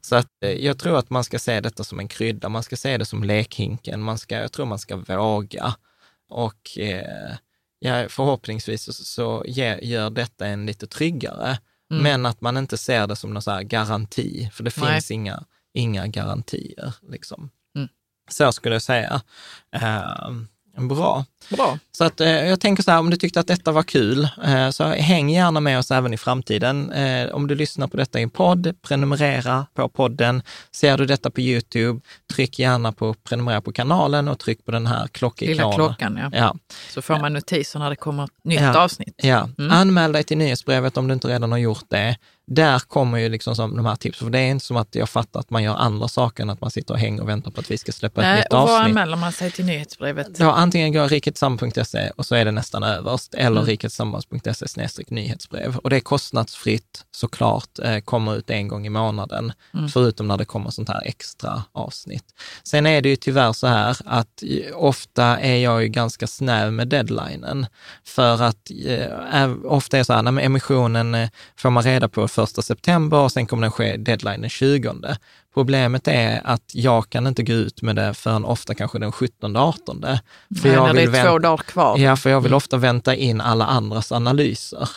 Så 0.00 0.16
att 0.16 0.26
eh, 0.44 0.50
jag 0.50 0.78
tror 0.78 0.98
att 0.98 1.10
man 1.10 1.24
ska 1.24 1.38
se 1.38 1.60
detta 1.60 1.84
som 1.84 1.98
en 2.00 2.08
krydda, 2.08 2.48
man 2.48 2.62
ska 2.62 2.76
se 2.76 2.96
det 2.98 3.04
som 3.04 3.24
lekhinken, 3.24 4.02
man 4.02 4.18
ska, 4.18 4.34
jag 4.36 4.52
tror 4.52 4.66
man 4.66 4.78
ska 4.78 4.96
våga. 4.96 5.74
Och 6.30 6.78
eh, 6.78 7.34
ja, 7.78 8.08
förhoppningsvis 8.08 8.82
så, 8.84 8.92
så 8.92 9.44
ge, 9.46 9.78
gör 9.82 10.10
detta 10.10 10.46
en 10.46 10.66
lite 10.66 10.86
tryggare. 10.86 11.58
Mm. 11.90 12.02
Men 12.02 12.26
att 12.26 12.40
man 12.40 12.56
inte 12.56 12.78
ser 12.78 13.06
det 13.06 13.16
som 13.16 13.32
någon 13.32 13.42
så 13.42 13.60
garanti, 13.62 14.50
för 14.52 14.64
det 14.64 14.76
Nej. 14.76 14.92
finns 14.92 15.10
inga, 15.10 15.44
inga 15.74 16.06
garantier. 16.06 16.94
Liksom. 17.08 17.50
Mm. 17.76 17.88
Så 18.30 18.52
skulle 18.52 18.74
jag 18.74 18.82
säga. 18.82 19.22
Eh, 19.72 20.30
bra. 20.80 21.24
Bra. 21.50 21.78
Så 21.92 22.04
att, 22.04 22.20
eh, 22.20 22.28
jag 22.28 22.60
tänker 22.60 22.82
så 22.82 22.90
här, 22.90 22.98
om 22.98 23.10
du 23.10 23.16
tyckte 23.16 23.40
att 23.40 23.46
detta 23.46 23.72
var 23.72 23.82
kul, 23.82 24.28
eh, 24.44 24.70
så 24.70 24.84
häng 24.84 25.30
gärna 25.30 25.60
med 25.60 25.78
oss 25.78 25.90
även 25.90 26.14
i 26.14 26.16
framtiden. 26.16 26.92
Eh, 26.92 27.28
om 27.28 27.46
du 27.46 27.54
lyssnar 27.54 27.86
på 27.88 27.96
detta 27.96 28.20
i 28.20 28.22
en 28.22 28.30
podd, 28.30 28.74
prenumerera 28.82 29.66
på 29.74 29.88
podden. 29.88 30.42
Ser 30.72 30.98
du 30.98 31.06
detta 31.06 31.30
på 31.30 31.40
YouTube, 31.40 32.00
tryck 32.34 32.58
gärna 32.58 32.92
på 32.92 33.14
prenumerera 33.14 33.60
på 33.60 33.72
kanalen 33.72 34.28
och 34.28 34.38
tryck 34.38 34.64
på 34.64 34.70
den 34.70 34.86
här 34.86 34.96
Lilla 34.98 35.08
klockikonen. 35.08 35.74
klockan, 35.74 36.16
ja. 36.16 36.30
Ja, 36.38 36.54
Så 36.90 37.02
får 37.02 37.18
man 37.18 37.32
notiser 37.32 37.78
när 37.78 37.90
det 37.90 37.96
kommer 37.96 38.24
ett 38.24 38.30
nytt 38.44 38.60
Ja. 38.60 38.78
avsnitt. 38.84 39.14
Ja, 39.22 39.48
Mm. 39.58 39.70
anmäl 39.72 40.12
dig 40.12 40.24
till 40.24 40.38
nyhetsbrevet 40.38 40.96
om 40.96 41.08
du 41.08 41.14
inte 41.14 41.28
redan 41.28 41.50
har 41.52 41.58
gjort 41.58 41.84
det. 41.88 42.16
Där 42.50 42.78
kommer 42.78 43.18
ju 43.18 43.28
liksom 43.28 43.56
som 43.56 43.76
de 43.76 43.86
här 43.86 43.96
tipsen, 43.96 44.26
för 44.26 44.30
det 44.32 44.38
är 44.38 44.50
inte 44.50 44.64
som 44.64 44.76
att 44.76 44.94
jag 44.94 45.08
fattar 45.08 45.40
att 45.40 45.50
man 45.50 45.62
gör 45.62 45.74
andra 45.76 46.08
saker 46.08 46.42
än 46.42 46.50
att 46.50 46.60
man 46.60 46.70
sitter 46.70 46.94
och 46.94 47.00
hänger 47.00 47.22
och 47.22 47.28
väntar 47.28 47.50
på 47.50 47.60
att 47.60 47.70
vi 47.70 47.78
ska 47.78 47.92
släppa 47.92 48.20
Nej, 48.20 48.38
ett 48.40 48.44
nytt 48.44 48.52
avsnitt. 48.52 48.78
anmäler 48.80 49.16
man 49.16 49.32
sig 49.32 49.50
till 49.50 49.64
nyhetsbrevet? 49.64 50.28
Ja, 50.38 50.52
antingen 50.54 50.92
går 50.92 51.08
riketillsammans.se 51.08 52.10
och 52.16 52.26
så 52.26 52.34
är 52.34 52.44
det 52.44 52.50
nästan 52.50 52.82
överst, 52.82 53.34
eller 53.34 53.56
Mm. 53.60 53.64
riketillsammans.se 53.66 54.68
snedstreck 54.68 55.10
nyhetsbrev. 55.10 55.76
Och 55.76 55.90
det 55.90 55.96
är 55.96 56.00
kostnadsfritt 56.00 57.04
såklart, 57.10 57.78
eh, 57.82 57.98
kommer 58.00 58.36
ut 58.36 58.50
en 58.50 58.68
gång 58.68 58.86
i 58.86 58.90
månaden, 58.90 59.52
Mm. 59.74 59.88
förutom 59.88 60.28
när 60.28 60.36
det 60.36 60.44
kommer 60.44 60.70
sånt 60.70 60.88
här 60.88 61.02
extra 61.04 61.62
avsnitt. 61.72 62.24
Sen 62.62 62.86
är 62.86 63.00
det 63.02 63.08
ju 63.08 63.16
tyvärr 63.16 63.52
så 63.52 63.66
här 63.66 63.96
att 64.04 64.42
eh, 64.42 64.76
ofta 64.76 65.38
är 65.40 65.56
jag 65.56 65.82
ju 65.82 65.88
ganska 65.88 66.26
snäv 66.26 66.72
med 66.72 66.88
deadlinen, 66.88 67.66
för 68.04 68.42
att 68.42 68.70
eh, 68.86 69.52
ofta 69.64 69.98
är 69.98 70.04
så 70.04 70.12
här, 70.12 70.22
men 70.22 70.38
emissionen 70.38 71.14
eh, 71.14 71.28
får 71.56 71.70
man 71.70 71.82
reda 71.82 72.08
på 72.08 72.28
första 72.38 72.62
september 72.62 73.18
och 73.18 73.32
sen 73.32 73.46
kommer 73.46 73.62
den 73.62 73.72
ske 73.72 73.96
deadline 73.96 74.40
den 74.40 74.50
20. 74.50 74.94
Problemet 75.54 76.08
är 76.08 76.40
att 76.44 76.70
jag 76.72 77.10
kan 77.10 77.26
inte 77.26 77.42
gå 77.42 77.52
ut 77.52 77.82
med 77.82 77.96
det 77.96 78.14
förrän 78.14 78.44
ofta 78.44 78.74
kanske 78.74 78.98
den 78.98 79.12
17-18. 79.12 80.18
För 80.62 80.68
Nej, 80.68 80.72
jag 80.72 80.86
när 80.86 80.94
det 80.94 81.06
vill 81.06 81.14
är 81.14 81.30
två 81.30 81.38
dagar 81.38 81.56
kvar. 81.56 81.98
Ja, 81.98 82.16
för 82.16 82.30
jag 82.30 82.40
vill 82.40 82.54
ofta 82.54 82.76
vänta 82.76 83.14
in 83.14 83.40
alla 83.40 83.66
andras 83.66 84.12
analyser 84.12 84.88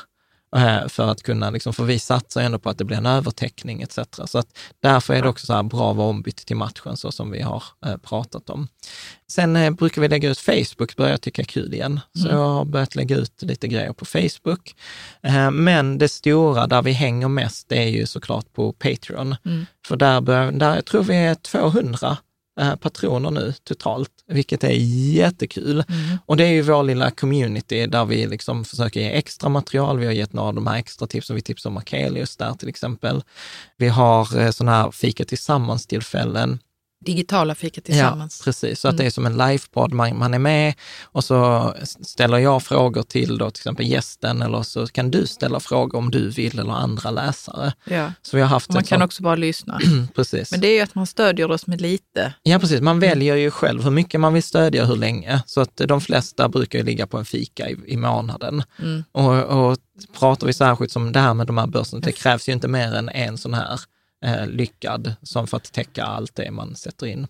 för 0.88 1.08
att 1.08 1.24
kunna, 1.24 1.50
liksom, 1.50 1.74
för 1.74 1.84
vi 1.84 2.00
satsar 2.00 2.42
ändå 2.42 2.60
på 2.60 2.70
att 2.70 2.78
det 2.78 2.86
blir 2.86 2.98
en 2.98 3.06
övertäckning 3.06 3.82
etc. 3.82 4.00
Så 4.26 4.38
att 4.38 4.58
därför 4.80 5.14
är 5.14 5.22
det 5.22 5.30
också 5.30 5.46
så 5.46 5.54
här 5.54 5.64
bra 5.64 5.94
vara 5.94 6.08
ombytt 6.08 6.46
till 6.46 6.56
matchen 6.56 6.98
så 6.98 7.12
som 7.12 7.32
vi 7.32 7.42
har 7.42 7.64
eh, 7.86 7.98
pratat 7.98 8.50
om. 8.50 8.68
Sen 9.32 9.56
eh, 9.56 9.72
brukar 9.72 10.02
vi 10.02 10.08
lägga 10.08 10.30
ut 10.30 10.40
Facebook, 10.40 10.96
börjar 10.96 11.12
jag 11.12 11.22
tycka 11.22 11.42
är 11.42 11.46
kul 11.46 11.74
igen. 11.74 12.00
Så 12.14 12.28
jag 12.28 12.50
har 12.50 12.66
börjat 12.66 12.96
lägga 12.96 13.16
ut 13.16 13.42
lite 13.42 13.68
grejer 13.68 13.94
på 13.94 14.06
Facebook. 14.06 14.76
Eh, 15.22 15.52
men 15.52 15.98
det 15.98 16.10
stora 16.10 16.68
där 16.68 16.82
vi 16.82 16.92
hänger 16.92 17.28
mest, 17.28 17.70
det 17.70 17.78
är 17.78 17.90
ju 17.90 18.06
såklart 18.06 18.54
på 18.54 18.74
Patreon. 18.74 19.36
För 19.88 19.96
där, 19.96 20.22
bör, 20.22 20.52
där 20.52 20.76
jag 20.76 20.86
tror 20.86 21.04
vi 21.04 21.16
är 21.16 21.36
200 21.36 22.18
eh, 22.60 22.76
patroner 22.76 23.32
nu 23.32 23.54
totalt, 23.64 24.12
vilket 24.32 24.64
är 24.64 24.72
jättekul. 25.14 25.84
Och 26.26 26.38
det 26.38 26.44
är 26.44 26.52
ju 26.52 26.62
vår 26.62 26.84
lilla 26.84 27.12
community 27.12 27.88
där 27.88 28.06
vi 28.06 28.28
liksom 28.28 28.66
försöker 28.66 29.00
ge 29.00 29.10
extra 29.12 29.50
material. 29.50 30.00
Vi 30.00 30.06
har 30.06 30.14
gett 30.14 30.34
några 30.34 30.48
av 30.48 30.56
de 30.56 30.68
här 30.68 30.78
extra 30.78 31.08
tipsen. 31.08 31.36
Vi 31.36 31.42
tipsar 31.42 31.70
om 31.70 31.78
Akelius 31.78 32.38
där 32.38 32.54
till 32.54 32.70
exempel. 32.70 33.24
Vi 33.78 33.88
har 33.88 34.40
eh, 34.40 34.52
sådana 34.52 34.78
här 34.78 34.92
fika 34.92 35.26
tillsammans-tillfällen. 35.26 36.60
Digitala 37.06 37.56
fika 37.56 37.82
tillsammans. 37.82 38.40
Ja, 38.40 38.44
precis. 38.46 38.80
Så 38.80 38.88
att 38.88 38.98
det 38.98 39.06
är 39.06 39.10
som 39.10 39.26
en 39.26 39.38
livepodd, 39.38 39.94
man, 39.94 40.18
man 40.18 40.34
är 40.34 40.40
med 40.40 40.74
och 41.04 41.24
så 41.24 41.74
ställer 42.02 42.38
jag 42.38 42.64
frågor 42.64 43.04
till 43.04 43.38
då 43.38 43.52
till 43.52 43.60
exempel 43.62 43.88
gästen 43.88 44.42
eller 44.42 44.64
så 44.64 44.88
kan 44.88 45.12
du 45.12 45.28
ställa 45.28 45.60
frågor 45.60 45.98
om 46.00 46.12
du 46.12 46.30
vill 46.30 46.60
eller 46.60 46.72
andra 46.74 47.12
läsare. 47.12 47.74
Ja. 47.86 48.12
Så 48.22 48.38
vi 48.38 48.42
har 48.42 48.50
haft 48.50 48.68
Och 48.70 48.74
man 48.74 48.84
kan 48.84 49.00
sånt- 49.00 49.06
också 49.08 49.24
bara 49.24 49.36
lyssna. 49.36 49.80
precis. 50.16 50.52
Men 50.52 50.62
det 50.62 50.68
är 50.68 50.76
ju 50.76 50.82
att 50.82 50.96
man 50.96 51.08
stödjer 51.08 51.52
oss 51.52 51.68
med 51.68 51.82
lite. 51.82 52.34
Ja, 52.44 52.60
precis. 52.60 52.82
Man 52.82 53.00
väljer 53.00 53.36
ju 53.36 53.52
själv 53.52 53.84
hur 53.84 53.92
mycket 53.92 54.20
man 54.20 54.34
vill 54.34 54.44
stödja 54.44 54.82
och 54.82 54.88
hur 54.88 54.96
länge. 54.96 55.44
Så 55.46 55.62
att 55.62 55.78
de 55.78 56.02
flesta 56.02 56.50
brukar 56.50 56.80
ju 56.80 56.86
ligga 56.86 57.08
på 57.08 57.18
en 57.18 57.26
fika 57.26 57.70
i, 57.70 57.78
i 57.88 57.98
månaden. 57.98 58.64
Och, 59.12 59.34
och 59.44 59.78
pratar 60.20 60.48
vi 60.48 60.54
särskilt 60.54 60.92
som 60.92 61.12
det 61.12 61.20
här 61.20 61.34
med 61.34 61.48
de 61.48 61.58
här 61.58 61.68
börserna, 61.68 62.00
det 62.02 62.12
krävs 62.12 62.50
ju 62.50 62.54
inte 62.54 62.68
mer 62.68 62.94
än 62.94 63.10
en 63.10 63.38
sån 63.38 63.54
här 63.54 63.80
eh, 64.26 64.48
lyckad 64.48 65.14
som 65.22 65.48
för 65.48 65.58
att 65.58 65.72
täcka 65.72 66.04
allt 66.04 66.36
det 66.36 66.52
man 66.52 66.76
sätter 66.76 67.08
in. 67.08 67.28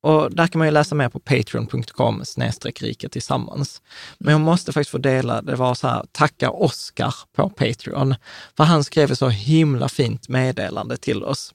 Och 0.00 0.34
där 0.34 0.46
kan 0.46 0.58
man 0.58 0.68
ju 0.68 0.72
läsa 0.72 0.94
mer 0.94 1.08
på 1.08 1.18
patreon.com 1.18 2.24
snedstreck 2.24 2.82
rika 2.82 3.08
tillsammans. 3.08 3.82
Men 4.18 4.32
jag 4.32 4.40
måste 4.40 4.72
faktiskt 4.72 4.90
få 4.90 4.98
dela, 4.98 5.42
det 5.42 5.56
var 5.56 5.74
så 5.74 5.88
här, 5.88 6.04
tacka 6.12 6.50
Oskar 6.50 7.14
på 7.32 7.50
Patreon, 7.50 8.14
för 8.56 8.64
han 8.64 8.84
skrev 8.84 9.12
ett 9.12 9.18
så 9.18 9.28
himla 9.28 9.88
fint 9.88 10.28
meddelande 10.28 10.96
till 10.96 11.24
oss. 11.24 11.54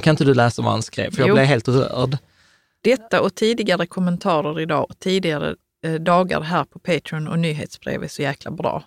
Kan 0.00 0.10
inte 0.10 0.24
du 0.24 0.34
läsa 0.34 0.62
vad 0.62 0.72
han 0.72 0.82
skrev? 0.82 1.10
För 1.10 1.20
jag 1.20 1.28
Jo. 1.28 1.34
blev 1.34 1.46
helt 1.46 1.68
rörd. 1.68 2.18
Detta 2.82 3.20
och 3.20 3.34
tidigare 3.34 3.86
kommentarer 3.86 4.60
idag 4.60 4.90
och 4.90 4.98
tidigare 4.98 5.56
eh, 5.84 5.94
dagar 5.94 6.40
här 6.40 6.64
på 6.64 6.78
Patreon 6.78 7.28
och 7.28 7.38
nyhetsbrev 7.38 8.02
är 8.02 8.08
så 8.08 8.22
jäkla 8.22 8.50
bra. 8.50 8.84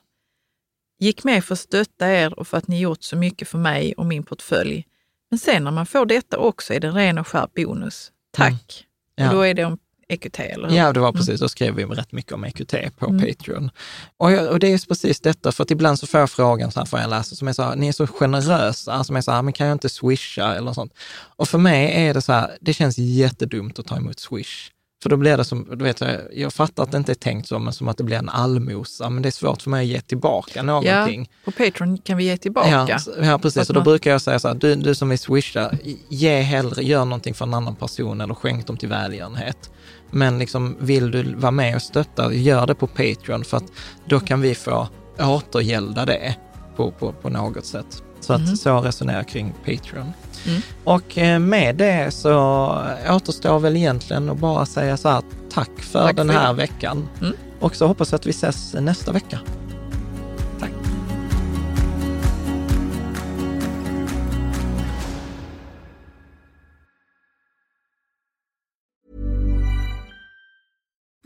Gick 0.99 1.23
med 1.23 1.43
för 1.43 1.53
att 1.53 1.59
stötta 1.59 2.11
er 2.11 2.39
och 2.39 2.47
för 2.47 2.57
att 2.57 2.67
ni 2.67 2.79
gjort 2.79 3.03
så 3.03 3.15
mycket 3.15 3.47
för 3.47 3.57
mig 3.57 3.93
och 3.93 4.05
min 4.05 4.23
portfölj. 4.23 4.85
Men 5.33 5.37
sen 5.37 5.63
när 5.63 5.71
man 5.71 5.85
får 5.85 6.05
detta 6.05 6.37
också 6.37 6.73
är 6.73 6.79
det 6.79 6.87
en 6.87 6.93
ren 6.93 7.17
och 7.17 7.27
skär 7.27 7.47
bonus. 7.55 8.11
Tack! 8.31 8.85
Ja. 9.15 9.27
Och 9.27 9.35
då 9.35 9.41
är 9.41 9.53
det 9.53 9.65
om 9.65 9.77
EQT, 10.07 10.39
eller 10.39 10.69
hur? 10.69 10.75
Ja, 10.75 10.93
det 10.93 10.99
var 10.99 11.11
precis. 11.11 11.39
Då 11.39 11.49
skrev 11.49 11.75
vi 11.75 11.85
rätt 11.85 12.11
mycket 12.11 12.31
om 12.31 12.43
EQT 12.43 12.73
på 12.97 13.05
Patreon. 13.05 13.71
Och, 14.17 14.31
jag, 14.31 14.51
och 14.51 14.59
det 14.59 14.67
är 14.67 14.71
just 14.71 14.87
precis 14.87 15.21
detta, 15.21 15.51
för 15.51 15.63
att 15.63 15.71
ibland 15.71 15.99
så 15.99 16.07
får 16.07 16.19
jag 16.19 16.29
frågan 16.29 16.71
så 16.71 16.79
här, 16.79 16.85
får 16.85 16.99
jag 16.99 17.09
läsa, 17.09 17.35
som 17.35 17.47
är 17.47 17.53
så 17.53 17.63
här, 17.63 17.75
ni 17.75 17.87
är 17.87 17.91
så 17.91 18.07
generösa, 18.07 19.03
som 19.03 19.15
är 19.15 19.21
så 19.21 19.31
här, 19.31 19.41
men 19.41 19.53
kan 19.53 19.67
jag 19.67 19.75
inte 19.75 19.89
swisha 19.89 20.55
eller 20.55 20.73
sånt? 20.73 20.93
Och 21.35 21.47
för 21.47 21.57
mig 21.57 22.07
är 22.07 22.13
det 22.13 22.21
så 22.21 22.33
här, 22.33 22.57
det 22.61 22.73
känns 22.73 22.97
jättedumt 22.97 23.79
att 23.79 23.85
ta 23.85 23.97
emot 23.97 24.19
swish. 24.19 24.71
För 25.03 25.09
då 25.09 25.17
blir 25.17 25.37
det 25.37 25.43
som, 25.45 25.67
du 25.77 25.83
vet, 25.83 26.01
jag, 26.33 26.53
fattar 26.53 26.83
att 26.83 26.91
det 26.91 26.97
inte 26.97 27.11
är 27.11 27.15
tänkt 27.15 27.47
så, 27.47 27.59
men 27.59 27.73
som 27.73 27.87
att 27.87 27.97
det 27.97 28.03
blir 28.03 28.17
en 28.17 28.29
allmosa, 28.29 29.09
men 29.09 29.23
det 29.23 29.29
är 29.29 29.31
svårt 29.31 29.61
för 29.61 29.69
mig 29.69 29.81
att 29.85 29.87
ge 29.91 30.01
tillbaka 30.01 30.51
Ja, 30.55 30.61
någonting. 30.63 31.29
på 31.45 31.51
Patreon 31.51 31.97
kan 31.97 32.17
vi 32.17 32.23
ge 32.23 32.37
tillbaka. 32.37 32.69
Ja, 32.69 32.97
ja 33.23 33.39
precis. 33.39 33.69
Och 33.69 33.73
då 33.73 33.79
man- 33.79 33.83
brukar 33.85 34.11
jag 34.11 34.21
säga 34.21 34.39
så 34.39 34.47
här, 34.47 34.55
du, 34.55 34.75
du 34.75 34.95
som 34.95 35.09
vill 35.09 35.19
swisha, 35.19 35.71
ge 36.09 36.39
hellre, 36.41 36.83
gör 36.83 37.05
någonting 37.05 37.33
för 37.33 37.45
en 37.45 37.53
annan 37.53 37.75
person 37.75 38.21
eller 38.21 38.33
skänk 38.33 38.67
dem 38.67 38.77
till 38.77 38.89
välgörenhet. 38.89 39.71
Men 40.11 40.39
liksom, 40.39 40.75
vill 40.79 41.11
du 41.11 41.35
vara 41.35 41.51
med 41.51 41.75
och 41.75 41.81
stötta, 41.81 42.33
gör 42.33 42.67
det 42.67 42.75
på 42.75 42.87
Patreon 42.87 43.43
för 43.43 43.57
att 43.57 43.71
då 44.09 44.19
kan 44.19 44.41
vi 44.41 44.55
få 44.55 44.87
återgälda 45.19 46.05
det 46.05 46.35
på, 46.75 46.91
på, 46.91 47.11
på 47.11 47.29
något 47.29 47.65
sätt. 47.65 48.03
Så 48.23 48.33
att 48.33 48.57
så 48.57 48.79
resonerar 48.81 49.23
kring 49.23 49.53
Patreon. 49.65 50.13
Och 50.83 51.17
eh, 51.17 51.39
med 51.39 51.75
det 51.75 52.13
så 52.13 52.33
återstår 53.09 53.59
väl 53.59 53.75
egentligen 53.77 54.29
att 54.29 54.37
bara 54.37 54.65
säga 54.65 54.97
så 54.97 55.09
här, 55.09 55.21
tack 55.53 55.69
för 55.79 56.03
Tack 56.03 56.15
den 56.15 56.27
för 56.27 56.33
här 56.33 56.43
idag. 56.43 56.53
veckan. 56.53 57.09
Mm. 57.21 57.33
Och 57.59 57.75
så 57.75 57.87
hoppas 57.87 58.11
jag 58.11 58.19
att 58.19 58.25
vi 58.25 58.29
ses 58.29 58.73
nästa 58.73 59.11
vecka. 59.11 59.39